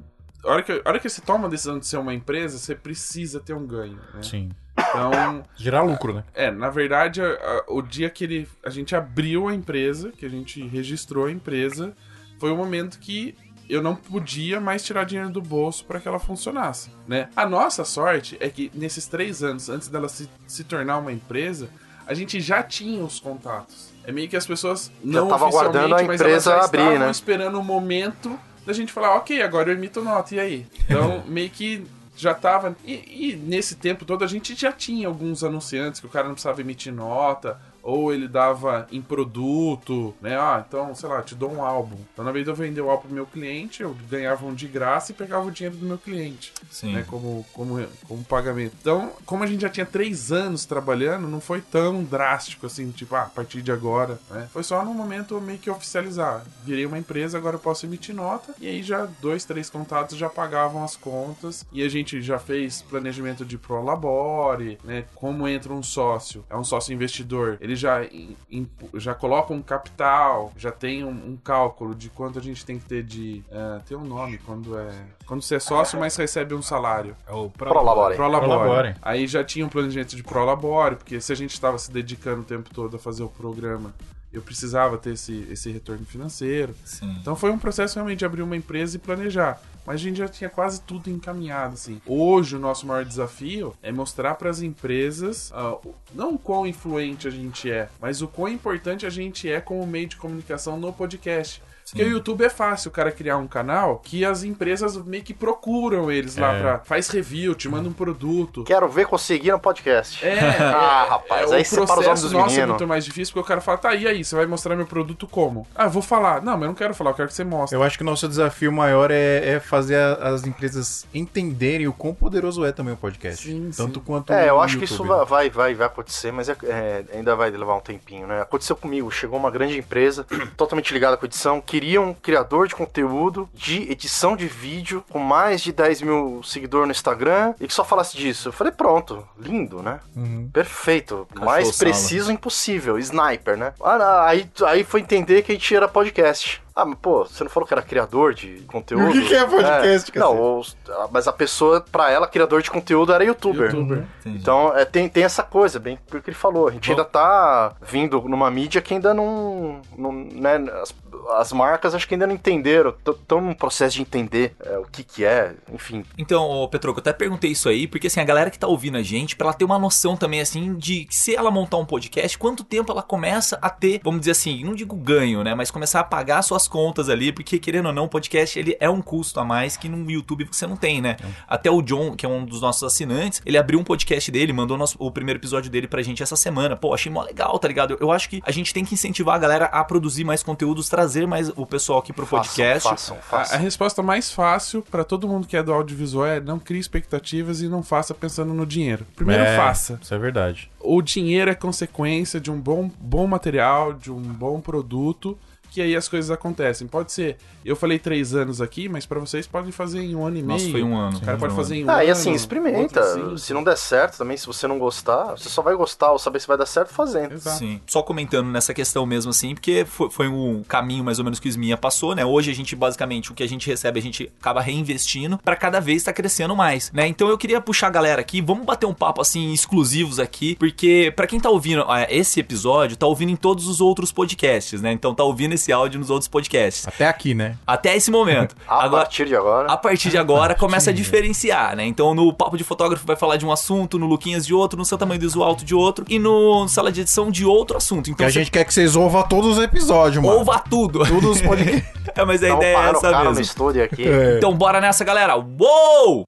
a, 0.45 0.49
hora 0.51 0.63
que, 0.63 0.73
a 0.73 0.89
hora 0.89 0.99
que 1.01 1.09
você 1.09 1.21
toma 1.21 1.47
a 1.47 1.51
decisão 1.51 1.79
de 1.79 1.87
ser 1.87 1.97
uma 1.99 2.15
empresa, 2.15 2.57
você 2.59 2.75
precisa 2.75 3.41
ter 3.41 3.55
um 3.55 3.67
ganho, 3.67 3.99
né? 4.15 4.23
Sim. 4.23 4.49
Então, 4.79 5.43
Gerar 5.57 5.83
lucro, 5.83 6.15
né? 6.15 6.25
é, 6.35 6.51
na 6.53 6.71
verdade, 6.71 7.21
a- 7.21 7.27
a- 7.27 7.65
o 7.69 7.83
dia 7.83 8.09
que 8.09 8.23
ele, 8.23 8.49
a 8.65 8.71
gente 8.71 8.95
abriu 8.95 9.49
a 9.49 9.55
empresa, 9.55 10.13
que 10.13 10.25
a 10.25 10.29
gente 10.29 10.65
registrou 10.69 11.27
a 11.27 11.31
empresa, 11.33 11.93
foi 12.39 12.53
o 12.53 12.57
momento 12.57 13.01
que 13.01 13.35
eu 13.69 13.83
não 13.83 13.95
podia 13.95 14.61
mais 14.61 14.83
tirar 14.83 15.05
dinheiro 15.05 15.31
do 15.31 15.43
bolso 15.43 15.85
para 15.85 16.01
que 16.01 16.09
ela 16.09 16.19
funcionasse, 16.19 16.91
né? 17.07 17.29
A 17.37 17.47
nossa 17.47 17.85
sorte 17.85 18.37
é 18.41 18.49
que 18.49 18.71
nesses 18.75 19.07
três 19.07 19.43
anos, 19.43 19.69
antes 19.69 19.89
dela 19.89 20.09
se, 20.09 20.29
se 20.47 20.65
tornar 20.65 20.99
uma 20.99 21.13
empresa, 21.13 21.69
a 22.07 22.15
gente 22.15 22.41
já 22.41 22.63
tinha 22.63 23.05
os 23.05 23.21
contatos. 23.21 23.93
É 24.05 24.11
meio 24.11 24.29
que 24.29 24.37
as 24.37 24.47
pessoas 24.47 24.91
não 25.05 25.29
tava 25.29 25.45
oficialmente, 25.45 25.77
aguardando 25.77 25.95
a 25.95 26.03
mas 26.03 26.21
empresa 26.21 26.51
elas 26.51 26.63
já 26.63 26.65
abrir, 26.65 26.79
estavam 26.81 26.99
né? 27.01 27.11
esperando 27.11 27.61
o 27.61 27.65
momento 27.65 28.39
da 28.65 28.73
gente 28.73 28.93
falar, 28.93 29.17
ok, 29.17 29.43
agora 29.43 29.71
eu 29.71 29.75
emito 29.75 30.03
nota, 30.03 30.35
e 30.35 30.41
aí? 30.41 30.67
Então, 30.87 31.23
meio 31.29 31.51
que 31.51 31.87
já 32.17 32.35
tava. 32.35 32.77
E, 32.85 33.33
e 33.33 33.37
nesse 33.37 33.77
tempo 33.77 34.05
todo 34.05 34.25
a 34.25 34.27
gente 34.27 34.55
já 34.55 34.73
tinha 34.73 35.07
alguns 35.07 35.45
anunciantes 35.45 36.01
que 36.01 36.07
o 36.07 36.11
cara 36.11 36.27
não 36.27 36.35
precisava 36.35 36.61
emitir 36.61 36.93
nota, 36.93 37.61
ou 37.89 38.13
ele 38.13 38.29
dava 38.29 38.87
em 38.93 39.01
produto, 39.01 40.15
né? 40.21 40.39
Ah, 40.39 40.63
então, 40.67 40.95
sei 40.95 41.09
lá, 41.09 41.23
te 41.23 41.35
dou 41.35 41.51
um 41.51 41.65
álbum. 41.65 41.97
Então, 42.13 42.23
na 42.23 42.31
vez 42.31 42.45
de 42.45 42.51
eu 42.51 42.55
vender 42.55 42.83
o 42.83 42.91
álbum 42.91 43.05
pro 43.05 43.15
meu 43.15 43.25
cliente, 43.25 43.83
eu 43.83 43.97
ganhava 44.11 44.45
um 44.45 44.53
de 44.53 44.69
graça 44.69 45.11
e 45.11 45.15
pegava 45.15 45.47
o 45.47 45.51
dinheiro 45.51 45.79
do 45.79 45.87
meu 45.87 45.97
cliente 45.97 46.53
Sim. 46.71 46.93
né, 46.93 47.05
como, 47.09 47.47
como, 47.55 47.83
como 48.07 48.23
pagamento. 48.25 48.75
Então, 48.79 49.13
como 49.25 49.43
a 49.43 49.47
gente 49.47 49.63
já 49.63 49.71
tinha 49.71 49.87
três 49.87 50.31
anos 50.31 50.67
trabalhando, 50.67 51.27
não 51.27 51.41
foi 51.41 51.63
tão 51.63 52.05
drástico 52.05 52.67
assim, 52.67 52.91
tipo, 52.91 53.15
ah, 53.15 53.23
a 53.23 53.27
partir 53.27 53.63
de 53.63 53.73
agora, 53.73 54.21
né? 54.31 54.51
Foi 54.53 54.63
só 54.63 54.85
no 54.85 54.93
momento 54.93 55.41
meio 55.41 55.59
que 55.59 55.71
oficializar. 55.71 56.45
Virei 56.65 56.85
uma 56.85 56.99
empresa, 56.99 57.39
agora 57.39 57.57
eu 57.57 57.61
posso 57.61 57.87
emitir 57.87 58.15
nota, 58.15 58.55
e 58.61 58.67
aí 58.69 58.83
já 58.83 59.09
dois, 59.23 59.47
três 59.47 59.71
contatos 59.71 60.19
já 60.19 60.29
pagavam 60.29 60.85
as 60.85 60.95
contas, 60.95 61.65
e 61.73 61.83
a 61.83 61.89
gente 61.89 62.21
já 62.21 62.39
fez 62.39 62.83
planejamento 62.83 63.47
de 63.47 63.57
prolabore, 63.57 64.79
né? 64.85 65.07
Como 65.15 65.49
entra 65.49 65.73
um 65.73 65.83
sócio, 65.83 66.45
é 66.51 66.57
um 66.57 66.65
sócio 66.65 66.93
investidor, 66.93 67.57
ele 67.63 67.78
já, 67.79 68.05
in- 68.05 68.37
in- 68.51 68.69
já 68.95 69.15
coloca 69.15 69.55
um 69.55 69.63
capital, 69.63 70.53
já 70.57 70.71
tem 70.71 71.05
um, 71.05 71.09
um 71.11 71.37
cálculo 71.43 71.95
de 71.95 72.11
quanto 72.11 72.39
a 72.39 72.43
gente 72.43 72.65
tem 72.67 72.79
que 72.79 72.85
ter 72.85 73.03
de. 73.03 73.43
é, 73.51 73.81
tem 73.87 73.97
um 73.97 74.05
nome 74.05 74.37
quando 74.39 74.77
é. 74.79 74.91
Quando 75.27 75.41
você 75.43 75.55
é 75.57 75.61
sócio, 75.61 75.99
mas 75.99 76.15
recebe 76.17 76.55
um 76.55 76.63
salário. 76.63 77.17
É 77.27 77.33
o 77.33 77.49
Prolabore. 77.51 78.17
Prolabore. 78.17 78.51
Prolabore. 78.51 78.95
Aí 79.01 79.27
já 79.27 79.43
tinha 79.45 79.65
um 79.65 79.69
planejamento 79.69 80.15
de 80.17 80.23
Prolabore, 80.23 80.97
porque 80.97 81.21
se 81.21 81.33
a 81.33 81.37
gente 81.37 81.53
estava 81.53 81.79
se 81.79 81.91
dedicando 81.91 82.41
o 82.43 82.45
tempo 82.45 82.69
todo 82.75 82.97
a 82.97 82.99
fazer 82.99 83.23
o 83.23 83.29
programa, 83.29 83.95
eu 84.33 84.43
precisava 84.43 84.99
ter 84.99 85.15
esse, 85.15 85.47
esse 85.51 85.71
retorno 85.71 86.05
financeiro. 86.05 86.75
Sim. 86.85 87.17
Então 87.21 87.35
foi 87.35 87.51
um 87.51 87.59
processo 87.59 87.95
realmente 87.97 88.19
de 88.19 88.25
abrir 88.27 88.43
uma 88.43 88.57
empresa 88.57 88.97
e 88.97 88.99
planejar. 88.99 89.61
Mas 89.89 89.95
a 89.95 90.05
gente 90.05 90.19
já 90.19 90.29
tinha 90.29 90.51
quase 90.51 90.83
tudo 90.83 91.09
encaminhado, 91.09 91.73
assim. 91.73 91.99
Hoje 92.07 92.57
o 92.57 92.59
nosso 92.59 92.87
maior 92.87 93.07
desafio 93.07 93.75
é 93.83 93.91
mostrar 93.91 94.35
para 94.35 94.51
as 94.51 94.61
empresas 94.61 95.51
o- 95.83 95.95
não 96.15 96.35
o 96.35 96.39
quão 96.39 96.67
influente 96.67 97.27
a 97.27 97.31
gente 97.31 97.71
é, 97.71 97.89
mas 97.99 98.21
o 98.21 98.29
quão 98.29 98.49
importante 98.49 99.07
a 99.07 99.11
gente 99.11 99.51
é 99.51 99.63
como 99.63 99.87
meio 99.87 100.07
de 100.07 100.17
comunicação 100.17 100.79
no 100.79 100.93
podcast. 100.93 101.63
Porque 101.91 102.05
o 102.05 102.11
YouTube 102.13 102.45
é 102.45 102.49
fácil 102.51 102.89
o 102.89 102.93
cara 102.93 103.11
criar 103.11 103.37
um 103.39 103.47
canal 103.47 103.99
que 103.99 104.25
as 104.25 104.43
empresas 104.43 104.97
meio 105.05 105.23
que 105.23 105.33
procuram 105.35 106.11
eles 106.11 106.37
lá 106.37 106.53
É. 106.55 106.61
pra. 106.61 106.79
Faz 106.81 107.09
review, 107.09 107.55
te 107.55 107.69
manda 107.69 107.89
um 107.89 107.93
produto. 107.93 108.65
Quero 108.65 108.89
ver 108.89 109.07
conseguir 109.07 109.53
no 109.53 109.59
podcast. 109.59 110.25
É, 110.27 110.39
Ah, 110.79 111.05
é, 111.07 111.09
rapaz, 111.11 111.51
é, 111.53 111.57
aí 111.57 111.63
o 111.63 111.65
separa 111.65 112.01
os 112.01 112.07
homens 112.07 112.23
dos 112.23 112.33
nosso 112.33 112.61
é 112.61 112.67
muito 112.67 112.87
mais 112.87 113.05
difícil 113.05 113.33
porque 113.33 113.45
o 113.45 113.49
cara 113.49 113.61
fala, 113.61 113.79
tá, 113.79 113.95
e 113.95 114.07
aí, 114.07 114.25
você 114.25 114.35
vai 114.37 114.47
mostrar 114.47 114.77
meu 114.77 114.87
produto 114.87 115.27
como? 115.27 115.67
Ah, 115.75 115.85
eu 115.85 115.91
vou 115.91 116.03
falar. 116.03 116.43
Não, 116.43 116.53
mas 116.55 116.63
eu 116.63 116.69
não 116.69 116.75
quero 116.75 116.95
falar, 116.95 117.11
eu 117.11 117.15
quero 117.15 117.29
que 117.29 117.35
você 117.35 117.45
mostre. 117.45 117.77
Eu 117.77 117.83
acho 117.83 117.97
que 117.97 118.03
o 118.03 118.07
nosso 118.07 118.29
desafio 118.29 118.71
maior 118.73 119.11
é, 119.11 119.55
é 119.55 119.61
fazer 119.61 119.97
a- 119.97 120.15
as 120.29 120.47
empresas 120.47 121.07
entenderem 121.15 121.87
o 121.89 121.93
quão 121.93 122.15
poderoso 122.15 122.65
é 122.65 122.73
também 122.73 122.95
o 122.95 122.97
podcast. 122.97 123.47
Sim, 123.47 123.71
Tanto 123.77 124.01
quanto 124.01 124.33
É, 124.33 124.45
o 124.47 124.57
eu 124.57 124.61
acho 124.61 124.79
que 124.79 124.85
isso 124.85 125.03
YouTube. 125.03 125.27
vai, 125.29 125.51
vai, 125.51 125.75
vai, 125.75 125.87
acontecer, 125.87 126.33
mas 126.33 126.49
é- 126.49 126.57
é, 126.65 127.05
ainda 127.15 127.35
vai 127.37 127.51
levar 127.51 127.77
um 127.77 127.81
tempinho, 127.81 128.27
né? 128.27 128.41
Aconteceu 128.43 128.77
comigo, 128.77 129.11
chegou 129.11 129.39
uma 129.39 129.51
grande 129.51 129.77
empresa, 129.79 130.25
totalmente 130.57 130.93
ligada 130.93 131.17
com 131.17 131.27
edição, 131.27 131.61
queria 131.79 132.01
um 132.01 132.13
criador 132.13 132.67
de 132.67 132.75
conteúdo, 132.75 133.49
de 133.55 133.89
edição 133.91 134.37
de 134.37 134.49
vídeo, 134.49 135.05
com 135.11 135.21
mais 135.21 135.61
de 135.61 135.71
10 135.71 136.03
mil 136.03 136.43
seguidores 136.43 136.89
no 136.89 136.91
Instagram, 136.91 137.55
e 137.61 137.69
que 137.69 137.73
só 137.73 137.85
falasse 137.85 138.17
disso. 138.17 138.49
Eu 138.49 138.53
falei, 138.53 138.73
pronto, 138.73 139.25
lindo, 139.39 139.81
né? 139.81 140.01
Uhum. 140.17 140.51
Perfeito. 140.53 141.25
Cachorro 141.31 141.47
Mais 141.47 141.69
sala. 141.69 141.79
preciso 141.79 142.33
impossível. 142.33 142.99
Sniper, 142.99 143.57
né? 143.57 143.75
Ah, 143.81 144.27
aí, 144.27 144.51
aí 144.67 144.83
foi 144.83 145.01
entender 145.01 145.43
que 145.43 145.53
a 145.53 145.55
gente 145.55 145.73
era 145.73 145.87
podcast. 145.87 146.61
Ah, 146.81 146.85
mas 146.85 146.99
pô, 147.01 147.25
você 147.25 147.43
não 147.43 147.51
falou 147.51 147.67
que 147.67 147.75
era 147.75 147.83
criador 147.83 148.35
de 148.35 148.61
conteúdo? 148.69 149.09
O 149.09 149.13
que 149.13 149.23
que 149.29 149.35
é 149.35 149.45
podcast, 149.45 150.17
Não, 150.17 150.29
cacete? 150.29 150.43
os- 150.43 150.77
mas 151.11 151.27
a 151.27 151.33
pessoa, 151.33 151.81
pra 151.91 152.11
ela, 152.11 152.27
criador 152.29 152.63
de 152.63 152.71
conteúdo 152.71 153.13
era 153.13 153.25
youtuber. 153.25 153.73
Youtuber. 153.75 154.05
Então, 154.25 154.77
é, 154.77 154.85
tem, 154.85 155.09
tem 155.09 155.25
essa 155.25 155.43
coisa, 155.43 155.81
bem 155.81 155.99
porque 156.07 156.31
ele 156.31 156.37
falou. 156.37 156.69
A 156.69 156.71
gente 156.71 156.89
ainda 156.91 157.05
tá 157.05 157.75
vindo 157.83 158.21
numa 158.29 158.49
mídia 158.51 158.81
que 158.81 158.95
ainda 158.95 159.13
não. 159.13 159.81
não 159.97 160.13
né, 160.13 160.57
as, 160.83 160.95
as 161.39 161.53
marcas 161.53 161.95
acho 161.97 162.07
que 162.07 162.15
ainda 162.15 162.27
não 162.29 162.35
entenderam. 162.35 162.95
Estão 163.07 163.41
num 163.41 163.55
processo 163.55 163.97
de 163.97 164.03
entender 164.03 164.55
é, 164.65 164.79
o 164.79 164.85
que 164.85 165.03
que 165.03 165.25
é, 165.25 165.55
enfim. 165.73 166.05
Então, 166.17 166.45
ô 166.49 166.69
Petroco, 166.69 166.99
eu 166.99 167.01
até 167.01 167.13
perguntei 167.13 167.51
isso 167.51 167.69
aí, 167.69 167.89
porque 167.89 168.07
assim, 168.07 168.21
a 168.21 168.25
galera 168.25 168.51
que 168.51 168.59
tá 168.59 168.69
ouvindo 168.69 168.97
a 168.99 169.03
gente, 169.03 169.35
pra 169.35 169.49
ela 169.49 169.55
ter 169.55 169.65
uma 169.65 169.79
noção 169.81 170.17
também, 170.17 170.41
assim, 170.41 170.75
de 170.75 171.07
que 171.07 171.15
se 171.17 171.35
ela 171.35 171.51
montar 171.51 171.77
um 171.79 171.85
podcast, 171.85 172.39
quanto 172.39 172.63
tempo 172.63 172.93
ela 172.93 173.03
começa 173.03 173.59
a 173.61 173.69
ter, 173.69 174.01
vamos 174.05 174.21
dizer 174.21 174.33
assim, 174.33 174.63
não 174.63 174.75
digo 174.75 174.95
ganho, 174.95 175.43
né, 175.43 175.55
mas 175.57 175.71
começar 175.71 176.01
a 176.01 176.05
pagar 176.05 176.43
suas 176.43 176.68
contas 176.69 177.09
ali, 177.09 177.33
porque 177.33 177.59
querendo 177.59 177.87
ou 177.87 177.93
não, 177.93 178.05
o 178.05 178.09
podcast, 178.09 178.59
ele 178.59 178.77
é 178.79 178.89
um 178.89 179.01
custo 179.03 179.41
a 179.41 179.45
mais 179.45 179.77
que 179.77 179.89
no 179.89 180.09
YouTube 180.11 180.47
você 180.51 180.67
não 180.67 180.77
tem, 180.77 181.01
né? 181.01 181.17
Até 181.49 181.71
o 181.71 181.83
John, 181.83 182.15
que 182.15 182.25
é 182.25 182.29
um 182.29 182.45
dos 182.45 182.61
nossos 182.61 182.83
assinantes, 182.83 183.43
ele 183.45 183.57
abriu 183.59 183.81
um 183.81 183.85
podcast 183.85 184.31
dele, 184.31 184.53
mandou 184.53 184.77
o 184.77 184.79
nosso- 184.79 184.97
o 185.01 185.11
primeiro 185.11 185.41
episódio 185.41 185.71
dele 185.71 185.89
pra 185.89 186.03
gente 186.03 186.23
essa 186.23 186.37
semana. 186.37 186.77
Pô, 186.77 186.95
achei 186.95 187.11
mó 187.11 187.23
legal, 187.23 187.59
tá 187.59 187.67
ligado? 187.67 187.93
Eu, 187.95 187.99
eu 188.03 188.13
acho 188.13 188.29
que 188.29 188.41
a 188.45 188.51
gente 188.53 188.73
tem 188.75 188.85
que 188.85 188.95
incentivar 188.95 189.35
a 189.35 189.39
galera 189.39 189.65
a 189.67 189.83
produzir 189.83 190.25
mais 190.25 190.43
conteúdos, 190.43 190.89
trazer 190.89 191.27
mais 191.27 191.49
o 191.57 191.65
pessoal 191.67 191.99
aqui 192.01 192.13
pro 192.13 192.27
podcast. 192.27 192.89
Façam, 192.89 193.17
façam, 193.17 193.39
A, 193.39 193.43
a 193.43 193.45
façam. 193.45 193.61
resposta 193.61 194.03
mais 194.03 194.31
fácil 194.31 194.83
pra 194.91 195.05
todo 195.05 195.27
mundo 195.27 195.47
que 195.47 195.57
é 195.57 195.63
do 195.63 195.73
audiovisual 195.73 196.27
é 196.27 196.41
não 196.41 196.59
crie 196.59 196.79
expectativas 196.81 197.63
e 197.63 197.69
não 197.69 197.83
faça 197.83 198.13
pensando 198.15 198.53
no 198.53 198.67
dinheiro. 198.67 199.07
Primeiro 199.17 199.43
É, 199.43 199.57
faça. 199.57 199.99
Isso 200.03 200.13
é 200.15 200.19
verdade. 200.19 200.71
O 200.81 201.01
dinheiro 201.03 201.51
é 201.51 201.55
consequência 201.55 202.41
de 202.41 202.51
um 202.51 202.61
bom, 202.61 202.91
bom 203.01 203.27
material, 203.27 203.93
de 203.93 204.11
um 204.11 204.21
bom 204.21 204.61
produto, 204.61 205.37
que 205.71 205.81
aí 205.81 205.95
as 205.97 206.09
coisas 206.09 206.31
acontecem. 206.31 206.87
Pode 206.87 207.13
ser, 207.13 207.37
eu 207.65 207.77
falei 207.77 207.99
três 207.99 208.35
anos 208.35 208.61
aqui, 208.61 208.89
mas 208.89 209.07
pra 209.07 209.19
vocês 209.21 209.47
podem 209.47 209.71
fazer 209.73 210.01
em 210.01 210.15
um 210.15 210.25
ano 210.27 210.39
e 210.39 210.43
meio. 210.43 210.59
Nossa, 210.59 210.71
foi 210.71 210.83
um 210.83 210.97
ano. 210.97 211.19
O 211.19 211.21
cara 211.21 211.37
pode 211.39 211.53
um 211.53 211.57
fazer 211.57 211.77
em 211.77 211.85
um 211.85 211.91
Ah, 211.91 211.95
ano. 211.97 212.05
e 212.05 212.11
assim, 212.11 212.33
experimenta. 212.33 213.03
cinco. 213.15 213.39
Se 213.39 213.53
não 213.55 213.63
der 213.63 213.77
certo 213.77 214.19
também, 214.19 214.37
se 214.37 214.47
você 214.47 214.67
não 214.67 214.79
gostar, 214.79 215.33
você 215.37 215.49
só 215.49 215.63
vai 215.63 215.75
gostar 215.75 216.13
ou 216.13 216.19
saber 216.19 216.41
se 216.41 216.47
vai 216.47 216.57
dar 216.57 216.67
certo 216.67 216.93
fazendo. 216.93 217.35
Exato. 217.35 217.59
Sim. 217.59 217.81
Só 217.87 218.03
comentando 218.03 218.49
nessa 218.49 218.73
questão 218.75 219.05
mesmo, 219.07 219.31
assim, 219.31 219.55
porque 219.55 219.85
foi, 219.85 220.11
foi 220.11 220.29
um 220.29 220.63
caminho 220.67 221.05
mais 221.05 221.19
ou 221.19 221.25
menos 221.25 221.39
que 221.41 221.49
o 221.49 221.51
Sminha 221.51 221.77
passou, 221.77 222.15
né? 222.15 222.25
Hoje 222.25 222.51
a 222.51 222.55
gente, 222.55 222.75
basicamente, 222.75 223.31
o 223.31 223.35
que 223.35 223.43
a 223.43 223.49
gente 223.49 223.67
recebe, 223.69 223.99
a 223.99 224.03
gente 224.03 224.31
acaba 224.41 224.61
reinvestindo 224.61 225.39
pra 225.39 225.57
cada 225.57 225.81
vez 225.81 225.99
estar 225.99 226.13
crescendo 226.13 226.55
mais, 226.57 226.91
né? 226.93 227.07
Então 227.07 227.29
eu 227.29 227.37
queria 227.39 227.61
puxar 227.61 227.89
a 227.89 227.91
galera 227.91 228.21
aqui, 228.21 228.41
vamos 228.41 228.65
bater 228.65 228.87
um 228.87 228.95
papo, 228.95 229.21
assim, 229.21 229.53
exclusivos 229.53 230.19
aqui, 230.19 230.55
porque 230.57 231.13
pra 231.15 231.27
quem 231.27 231.39
tá 231.41 231.51
ouvindo 231.51 231.85
ah, 231.89 232.07
esse 232.09 232.41
episódio, 232.41 232.97
tá 232.97 233.07
ouvindo 233.07 233.31
em 233.31 233.37
todos 233.37 233.67
os 233.69 233.81
outros 233.81 234.11
podcasts, 234.13 234.81
né? 234.81 234.93
Então 234.93 235.15
tá 235.15 235.23
ouvindo 235.25 235.53
esse 235.59 235.73
áudio 235.73 236.01
nos 236.01 236.09
outros 236.11 236.29
podcasts. 236.29 236.87
Até 236.89 237.07
aqui, 237.07 237.35
né? 237.35 237.57
Até 237.67 237.95
esse 237.97 238.11
momento. 238.11 238.55
A 238.67 238.85
Agora, 238.85 239.03
partir 239.05 239.27
de 239.27 239.37
agora. 239.37 239.71
a 239.73 239.77
partir 239.77 240.09
de 240.11 240.17
agora 240.19 240.55
começa 240.55 240.91
a 240.91 240.93
diferenciar, 240.93 241.77
né? 241.77 241.85
Então 241.85 242.15
no 242.15 242.33
Papo 242.33 242.57
de 242.57 242.65
Fotógrafo 242.65 243.07
vai 243.07 243.17
falar 243.17 243.37
de 243.37 243.45
um 243.47 243.53
assunto, 243.53 243.99
no 243.99 244.07
Luquinhas 244.07 244.47
de 244.47 244.55
outro, 244.55 244.79
no 244.79 244.85
Seu 244.85 244.97
Tamanho 244.97 245.21
do 245.21 245.27
Iso 245.27 245.43
Alto 245.43 245.65
de 245.65 245.75
outro 245.75 246.05
e 246.09 246.19
no 246.19 246.67
Sala 246.69 246.91
de 246.93 247.01
Edição 247.03 247.31
de 247.31 247.45
outro 247.45 247.77
assunto. 247.77 248.05
Que 248.07 248.11
Então 248.13 248.27
a 248.27 248.31
você 248.31 248.39
gente 248.41 248.51
quer 248.51 248.65
que 248.65 248.73
vocês 248.73 248.97
ouvam 248.97 249.23
todos 249.27 249.59
os 249.59 249.63
episódios, 249.63 250.23
mano. 250.23 250.39
ouva 250.39 250.59
tudo. 250.59 251.01
Todos 251.07 251.37
os 251.37 251.41
podcasts. 251.43 251.85
é, 252.15 252.25
mas 252.25 252.43
a 252.43 252.49
Tava 252.49 252.61
ideia 252.61 252.77
é 252.77 252.91
essa 252.91 253.11
no 253.13 253.25
mesmo. 253.27 253.41
estúdio 253.43 253.83
aqui. 253.85 254.07
É. 254.09 254.37
Então 254.39 254.53
bora 254.55 254.81
nessa, 254.81 255.05
galera. 255.05 255.37
Uou! 255.37 256.25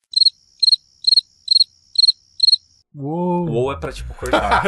Uou. 2.92 3.48
Uou 3.48 3.72
é 3.72 3.76
pra 3.76 3.92
tipo 3.92 4.12
cortar. 4.14 4.62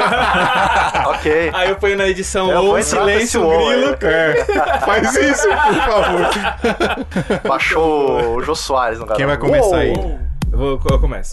ok. 1.11 1.51
Aí 1.53 1.71
eu 1.71 1.77
ponho 1.77 1.97
na 1.97 2.07
edição 2.07 2.49
Eu 2.49 2.63
vou 2.63 2.77
ou 2.77 2.83
silêncio, 2.83 3.19
nesse 3.19 3.39
ou, 3.39 3.69
grilo. 3.69 3.97
É, 4.03 4.45
faz 4.87 5.15
isso, 5.17 5.49
por 5.49 5.75
favor. 5.75 7.41
Baixou 7.49 8.37
o 8.37 8.43
Jô 8.43 8.55
Soares 8.55 9.01
no 9.01 9.07
canal. 9.07 9.17
Quem 9.17 9.27
vai 9.27 9.37
começar 9.37 9.79
aí? 9.79 9.93
Eu, 10.53 10.59
vou, 10.59 10.81
eu 10.89 11.01
começo. 11.01 11.33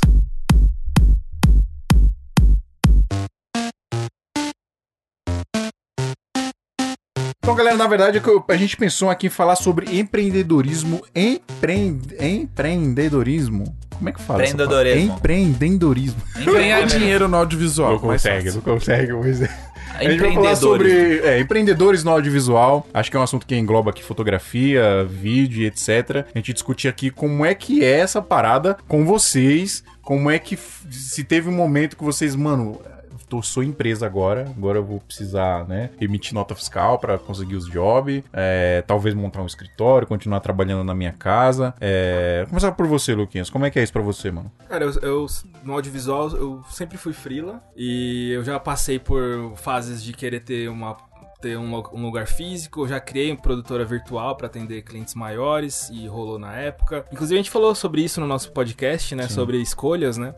Então, 7.50 7.58
galera, 7.58 7.78
na 7.78 7.88
verdade, 7.88 8.20
o 8.20 8.42
que 8.42 8.52
a 8.54 8.56
gente 8.56 8.78
pensou 8.78 9.10
aqui 9.10 9.26
em 9.26 9.30
falar 9.30 9.56
sobre 9.56 9.98
empreendedorismo. 9.98 11.04
Empreende... 11.16 12.16
Empreendedorismo? 12.24 13.76
Como 13.90 14.08
é 14.08 14.12
que 14.12 14.22
fala? 14.22 14.44
Empreendedorismo. 14.44 15.16
Empreendedorismo. 15.16 16.22
Ganhar 16.46 16.86
dinheiro 16.86 17.28
no 17.28 17.38
audiovisual. 17.38 17.94
Não 17.94 18.00
consegue, 18.00 18.52
não 18.52 18.62
consegue, 18.62 19.14
mas 19.14 19.42
é. 19.42 19.46
A 19.96 20.04
gente 20.04 20.20
vai 20.20 20.32
falar 20.32 20.52
Empreendedores. 20.52 20.60
sobre 20.60 21.20
é, 21.28 21.40
empreendedores 21.40 22.04
no 22.04 22.12
audiovisual. 22.12 22.88
Acho 22.94 23.10
que 23.10 23.18
é 23.18 23.20
um 23.20 23.24
assunto 23.24 23.48
que 23.48 23.56
engloba 23.56 23.90
aqui 23.90 24.04
fotografia, 24.04 25.04
vídeo 25.06 25.64
e 25.64 25.66
etc. 25.66 26.28
A 26.34 26.38
gente 26.38 26.54
discutir 26.54 26.88
aqui 26.88 27.10
como 27.10 27.44
é 27.44 27.56
que 27.56 27.84
é 27.84 28.00
essa 28.00 28.22
parada 28.22 28.78
com 28.88 29.04
vocês. 29.04 29.84
Como 30.04 30.30
é 30.30 30.38
que 30.38 30.56
se 30.92 31.24
teve 31.24 31.50
um 31.50 31.54
momento 31.54 31.98
que 31.98 32.04
vocês, 32.04 32.36
mano, 32.36 32.80
tô, 33.30 33.42
sou 33.42 33.64
empresa 33.64 34.06
agora, 34.06 34.52
agora 34.58 34.78
eu 34.80 34.84
vou 34.84 35.00
precisar, 35.00 35.68
né, 35.68 35.92
emitir 36.02 36.34
nota 36.34 36.56
fiscal 36.56 36.98
pra 37.00 37.18
conseguir 37.18 37.56
os 37.56 37.66
jobs, 37.68 38.24
é, 38.34 38.84
talvez 38.88 39.14
montar 39.16 39.42
um 39.42 39.46
escritório, 39.46 40.08
continuar 40.08 40.40
trabalhando 40.40 40.84
na 40.84 40.96
minha 40.96 41.14
casa. 41.14 41.74
É, 41.80 42.40
vou 42.42 42.50
começar 42.50 42.72
por 42.72 42.88
você, 42.88 43.14
Luquinhas. 43.14 43.50
Como 43.50 43.66
é 43.66 43.70
que 43.70 43.80
é 43.80 43.84
isso 43.84 43.94
pra 43.94 44.02
você, 44.02 44.32
mano? 44.32 44.52
Cara, 44.68 44.86
eu, 44.86 44.92
eu- 45.02 45.26
no 45.64 45.74
audiovisual 45.74 46.30
eu 46.32 46.64
sempre 46.70 46.98
fui 46.98 47.14
frila 47.14 47.62
e 47.76 48.32
eu 48.32 48.44
já 48.44 48.60
passei 48.60 48.98
por 48.98 49.54
fases 49.56 50.02
de 50.04 50.14
querer 50.14 50.40
ter 50.42 50.70
uma 50.70 50.98
ter 51.42 51.58
um, 51.58 51.74
lugar 51.74 52.28
físico, 52.28 52.82
eu 52.82 52.88
já 52.90 53.00
criei 53.00 53.32
uma 53.32 53.42
produtora 53.42 53.86
virtual 53.86 54.36
para 54.36 54.48
atender 54.48 54.82
clientes 54.82 55.16
maiores 55.16 55.90
e 55.90 56.06
rolou 56.06 56.38
na 56.38 56.54
época. 56.56 57.06
Inclusive 57.14 57.40
a 57.40 57.42
gente 57.42 57.50
falou 57.50 57.74
sobre 57.74 58.02
isso 58.02 58.20
no 58.20 58.28
nosso 58.28 58.52
podcast, 58.52 59.16
né, 59.16 59.26
sobre 59.30 59.56
escolhas, 59.62 60.18
né? 60.18 60.36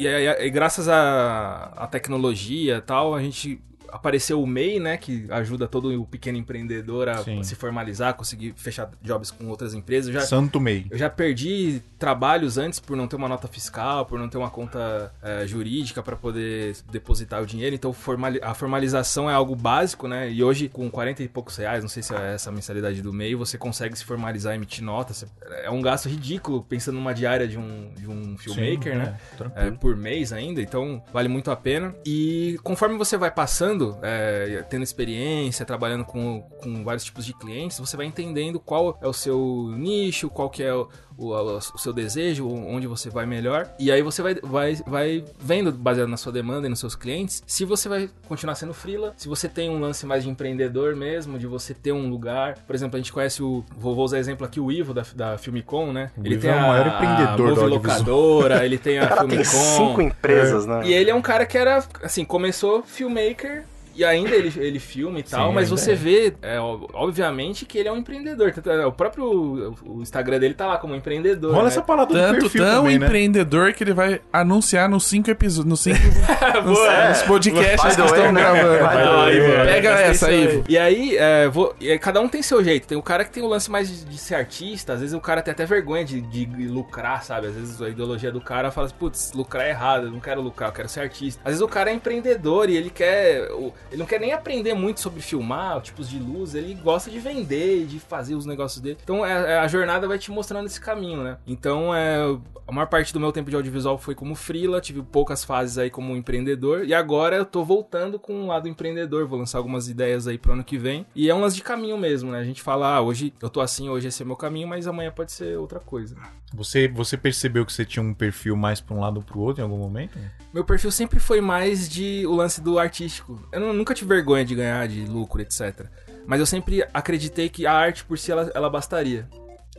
E, 0.00 0.08
aí, 0.08 0.46
e 0.46 0.50
graças 0.50 0.88
à 0.88 1.86
tecnologia 1.90 2.78
e 2.78 2.80
tal, 2.80 3.14
a 3.14 3.22
gente 3.22 3.60
apareceu 3.92 4.42
o 4.42 4.46
MEI, 4.46 4.80
né, 4.80 4.96
que 4.96 5.26
ajuda 5.30 5.66
todo 5.68 6.00
o 6.00 6.06
pequeno 6.06 6.38
empreendedor 6.38 7.08
a 7.08 7.18
Sim. 7.18 7.42
se 7.42 7.54
formalizar, 7.54 8.14
conseguir 8.14 8.52
fechar 8.56 8.90
jobs 9.02 9.30
com 9.30 9.48
outras 9.48 9.74
empresas. 9.74 10.12
Eu 10.14 10.20
já 10.20 10.26
Santo 10.26 10.60
Mei. 10.60 10.86
eu 10.90 10.98
já 10.98 11.08
perdi 11.10 11.82
trabalhos 11.98 12.56
antes 12.58 12.80
por 12.80 12.96
não 12.96 13.06
ter 13.06 13.16
uma 13.16 13.28
nota 13.28 13.46
fiscal, 13.48 14.06
por 14.06 14.18
não 14.18 14.28
ter 14.28 14.38
uma 14.38 14.50
conta 14.50 15.12
eh, 15.22 15.46
jurídica 15.46 16.02
para 16.02 16.16
poder 16.16 16.76
depositar 16.90 17.42
o 17.42 17.46
dinheiro. 17.46 17.74
Então 17.74 17.92
formali- 17.92 18.40
a 18.42 18.54
formalização 18.54 19.28
é 19.30 19.34
algo 19.34 19.54
básico, 19.54 20.08
né? 20.08 20.30
E 20.30 20.42
hoje, 20.42 20.68
com 20.68 20.90
40 20.90 21.22
e 21.22 21.28
poucos 21.28 21.56
reais, 21.56 21.82
não 21.82 21.88
sei 21.88 22.02
se 22.02 22.14
é 22.14 22.34
essa 22.34 22.50
a 22.50 22.52
mensalidade 22.52 23.02
do 23.02 23.12
meio, 23.12 23.38
você 23.38 23.58
consegue 23.58 23.96
se 23.96 24.04
formalizar 24.04 24.52
e 24.54 24.56
emitir 24.56 24.82
nota. 24.84 25.12
Você- 25.12 25.26
É 25.62 25.70
um 25.70 25.80
gasto 25.82 26.08
ridículo 26.08 26.62
pensando 26.62 26.94
numa 26.96 27.12
diária 27.14 27.46
de 27.46 27.58
um, 27.58 27.90
de 27.96 28.08
um 28.08 28.36
filmmaker, 28.38 28.96
né? 28.96 29.18
É, 29.54 29.70
por 29.70 29.96
mês 29.96 30.32
ainda, 30.32 30.60
então 30.62 31.02
vale 31.12 31.28
muito 31.28 31.50
a 31.50 31.56
pena. 31.56 31.94
E 32.04 32.58
conforme 32.62 32.96
você 32.96 33.16
vai 33.16 33.30
passando, 33.30 33.79
é, 34.02 34.64
tendo 34.68 34.82
experiência, 34.82 35.64
trabalhando 35.64 36.04
com, 36.04 36.42
com 36.62 36.84
vários 36.84 37.04
tipos 37.04 37.24
de 37.24 37.32
clientes, 37.34 37.78
você 37.78 37.96
vai 37.96 38.06
entendendo 38.06 38.58
qual 38.60 38.98
é 39.00 39.08
o 39.08 39.12
seu 39.12 39.72
nicho, 39.76 40.28
qual 40.28 40.50
que 40.50 40.62
é 40.62 40.74
o, 40.74 40.88
o, 41.20 41.34
o 41.34 41.78
seu 41.78 41.92
desejo, 41.92 42.48
onde 42.48 42.86
você 42.86 43.10
vai 43.10 43.26
melhor. 43.26 43.68
E 43.78 43.92
aí 43.92 44.02
você 44.02 44.22
vai, 44.22 44.34
vai, 44.42 44.74
vai 44.86 45.24
vendo, 45.38 45.70
baseado 45.70 46.08
na 46.08 46.16
sua 46.16 46.32
demanda 46.32 46.66
e 46.66 46.70
nos 46.70 46.80
seus 46.80 46.96
clientes, 46.96 47.42
se 47.46 47.64
você 47.64 47.88
vai 47.88 48.08
continuar 48.26 48.54
sendo 48.54 48.72
freela, 48.72 49.12
se 49.16 49.28
você 49.28 49.48
tem 49.48 49.68
um 49.68 49.78
lance 49.78 50.06
mais 50.06 50.24
de 50.24 50.30
empreendedor 50.30 50.96
mesmo, 50.96 51.38
de 51.38 51.46
você 51.46 51.74
ter 51.74 51.92
um 51.92 52.08
lugar. 52.08 52.58
Por 52.66 52.74
exemplo, 52.74 52.96
a 52.96 52.98
gente 52.98 53.12
conhece 53.12 53.42
o. 53.42 53.62
Vou, 53.76 53.94
vou 53.94 54.04
usar 54.04 54.18
exemplo 54.18 54.46
aqui, 54.46 54.58
o 54.58 54.72
Ivo 54.72 54.94
da, 54.94 55.04
da 55.14 55.38
Filmicon, 55.38 55.92
né? 55.92 56.10
O 56.16 56.26
Ivo 56.26 56.46
é 56.46 56.54
o 56.54 56.60
maior 56.60 56.86
empreendedor 56.86 57.36
do 57.36 57.42
Movie 57.42 57.62
audiovisual. 57.62 57.98
Locadora, 57.98 58.64
ele 58.64 58.78
tem 58.78 58.98
a 58.98 59.06
cara 59.06 59.26
tem 59.26 59.44
cinco 59.44 60.00
empresas, 60.00 60.66
né? 60.66 60.82
E 60.84 60.92
ele 60.92 61.10
é 61.10 61.14
um 61.14 61.22
cara 61.22 61.44
que 61.44 61.58
era, 61.58 61.84
assim, 62.02 62.24
começou 62.24 62.82
filmmaker 62.82 63.64
E 64.00 64.04
ainda 64.04 64.34
ele, 64.34 64.50
ele 64.56 64.78
filma 64.78 65.18
e 65.18 65.22
tal, 65.22 65.48
Sim, 65.48 65.54
mas 65.54 65.64
ainda 65.70 65.76
você 65.76 65.92
é. 65.92 65.94
vê, 65.94 66.34
é, 66.40 66.58
obviamente, 66.94 67.66
que 67.66 67.76
ele 67.76 67.88
é 67.88 67.92
um 67.92 67.98
empreendedor. 67.98 68.50
Tanto 68.52 68.70
é, 68.70 68.86
O 68.86 68.92
próprio 68.92 69.74
o 69.84 70.00
Instagram 70.00 70.38
dele 70.38 70.54
tá 70.54 70.66
lá 70.66 70.78
como 70.78 70.94
empreendedor. 70.94 71.50
Rola 71.50 71.64
né? 71.64 71.68
essa 71.68 71.82
do 71.82 72.06
Tanto 72.14 72.40
perfil 72.40 72.64
tão 72.64 72.82
também, 72.82 72.98
né? 72.98 73.06
empreendedor 73.06 73.72
que 73.74 73.84
ele 73.84 73.92
vai 73.92 74.20
anunciar 74.32 74.88
nos 74.88 75.04
cinco 75.04 75.30
episódios, 75.30 75.66
nos 75.66 75.80
cinco 75.80 75.98
nos, 76.64 76.78
É. 76.78 77.08
nos 77.10 77.22
podcasts 77.22 77.94
que 77.96 78.02
estão 78.02 78.32
né? 78.32 78.40
gravando. 78.40 79.30
É. 79.30 79.64
Pega 79.66 79.88
essa, 80.00 80.32
Ivo. 80.32 80.64
E 80.68 80.78
aí, 80.78 81.16
é, 81.16 81.48
vou- 81.48 81.74
e 81.80 81.90
aí, 81.90 81.98
cada 81.98 82.20
um 82.20 82.28
tem 82.28 82.42
seu 82.42 82.62
jeito. 82.64 82.86
Tem 82.86 82.96
o 82.96 83.02
cara 83.02 83.24
que 83.24 83.30
tem 83.30 83.42
o 83.42 83.46
lance 83.46 83.70
mais 83.70 83.88
de, 83.88 84.04
de 84.04 84.18
ser 84.18 84.34
artista, 84.36 84.94
às 84.94 85.00
vezes 85.00 85.14
o 85.14 85.20
cara 85.20 85.42
tem 85.42 85.52
até 85.52 85.66
vergonha 85.66 86.04
de, 86.04 86.20
de 86.20 86.46
lucrar, 86.68 87.22
sabe? 87.22 87.48
Às 87.48 87.54
vezes 87.54 87.82
a 87.82 87.88
ideologia 87.88 88.32
do 88.32 88.40
cara 88.40 88.70
fala 88.70 88.86
assim, 88.86 88.96
putz, 88.98 89.32
lucrar 89.34 89.66
é 89.66 89.70
errado, 89.70 90.06
eu 90.06 90.10
não 90.10 90.20
quero 90.20 90.40
lucrar, 90.40 90.70
eu 90.70 90.74
quero 90.74 90.88
ser 90.88 91.00
artista. 91.00 91.40
Às 91.44 91.50
vezes 91.50 91.60
o 91.62 91.68
cara 91.68 91.90
é 91.90 91.94
empreendedor 91.94 92.70
e 92.70 92.76
ele 92.76 92.88
quer. 92.90 93.50
o- 93.52 93.72
Ele 93.90 93.98
não 93.98 94.06
quer 94.06 94.20
nem 94.20 94.32
aprender 94.32 94.74
muito 94.74 95.00
sobre 95.00 95.20
filmar, 95.20 95.80
tipos 95.80 96.08
de 96.08 96.18
luz, 96.18 96.54
ele 96.54 96.74
gosta 96.74 97.10
de 97.10 97.18
vender, 97.18 97.86
de 97.86 97.98
fazer 97.98 98.34
os 98.34 98.46
negócios 98.46 98.80
dele. 98.80 98.98
Então 99.02 99.24
é, 99.24 99.54
é, 99.54 99.58
a 99.58 99.68
jornada 99.68 100.06
vai 100.06 100.18
te 100.18 100.30
mostrando 100.30 100.66
esse 100.66 100.80
caminho, 100.80 101.22
né? 101.22 101.38
Então 101.46 101.94
é. 101.94 102.38
A 102.66 102.72
maior 102.72 102.86
parte 102.86 103.12
do 103.12 103.18
meu 103.18 103.32
tempo 103.32 103.50
de 103.50 103.56
audiovisual 103.56 103.98
foi 103.98 104.14
como 104.14 104.36
freela, 104.36 104.80
tive 104.80 105.02
poucas 105.02 105.42
fases 105.42 105.76
aí 105.76 105.90
como 105.90 106.16
empreendedor, 106.16 106.84
e 106.84 106.94
agora 106.94 107.34
eu 107.34 107.44
tô 107.44 107.64
voltando 107.64 108.16
com 108.16 108.44
o 108.44 108.46
lado 108.46 108.68
empreendedor, 108.68 109.26
vou 109.26 109.40
lançar 109.40 109.58
algumas 109.58 109.88
ideias 109.88 110.28
aí 110.28 110.38
pro 110.38 110.52
ano 110.52 110.62
que 110.62 110.78
vem. 110.78 111.04
E 111.12 111.28
é 111.28 111.34
um 111.34 111.40
lance 111.40 111.56
de 111.56 111.64
caminho 111.64 111.98
mesmo, 111.98 112.30
né? 112.30 112.38
A 112.38 112.44
gente 112.44 112.62
fala, 112.62 112.94
ah, 112.94 113.00
hoje 113.00 113.34
eu 113.42 113.50
tô 113.50 113.60
assim, 113.60 113.88
hoje 113.88 114.06
esse 114.06 114.22
é 114.22 114.24
meu 114.24 114.36
caminho, 114.36 114.68
mas 114.68 114.86
amanhã 114.86 115.10
pode 115.10 115.32
ser 115.32 115.58
outra 115.58 115.80
coisa. 115.80 116.14
Você, 116.52 116.88
você 116.88 117.16
percebeu 117.16 117.64
que 117.64 117.72
você 117.72 117.84
tinha 117.84 118.02
um 118.02 118.12
perfil 118.12 118.56
mais 118.56 118.80
pra 118.80 118.94
um 118.96 119.00
lado 119.00 119.18
ou 119.18 119.22
pro 119.22 119.38
outro 119.40 119.62
em 119.62 119.64
algum 119.64 119.78
momento? 119.78 120.18
Meu 120.52 120.64
perfil 120.64 120.90
sempre 120.90 121.20
foi 121.20 121.40
mais 121.40 121.88
de 121.88 122.26
o 122.26 122.34
lance 122.34 122.60
do 122.60 122.78
artístico. 122.78 123.40
Eu 123.52 123.60
nu- 123.60 123.72
nunca 123.72 123.94
tive 123.94 124.08
vergonha 124.08 124.44
de 124.44 124.54
ganhar, 124.56 124.86
de 124.88 125.04
lucro, 125.04 125.40
etc. 125.40 125.86
Mas 126.26 126.40
eu 126.40 126.46
sempre 126.46 126.84
acreditei 126.92 127.48
que 127.48 127.66
a 127.66 127.72
arte 127.72 128.04
por 128.04 128.18
si 128.18 128.32
ela, 128.32 128.50
ela 128.54 128.68
bastaria. 128.68 129.28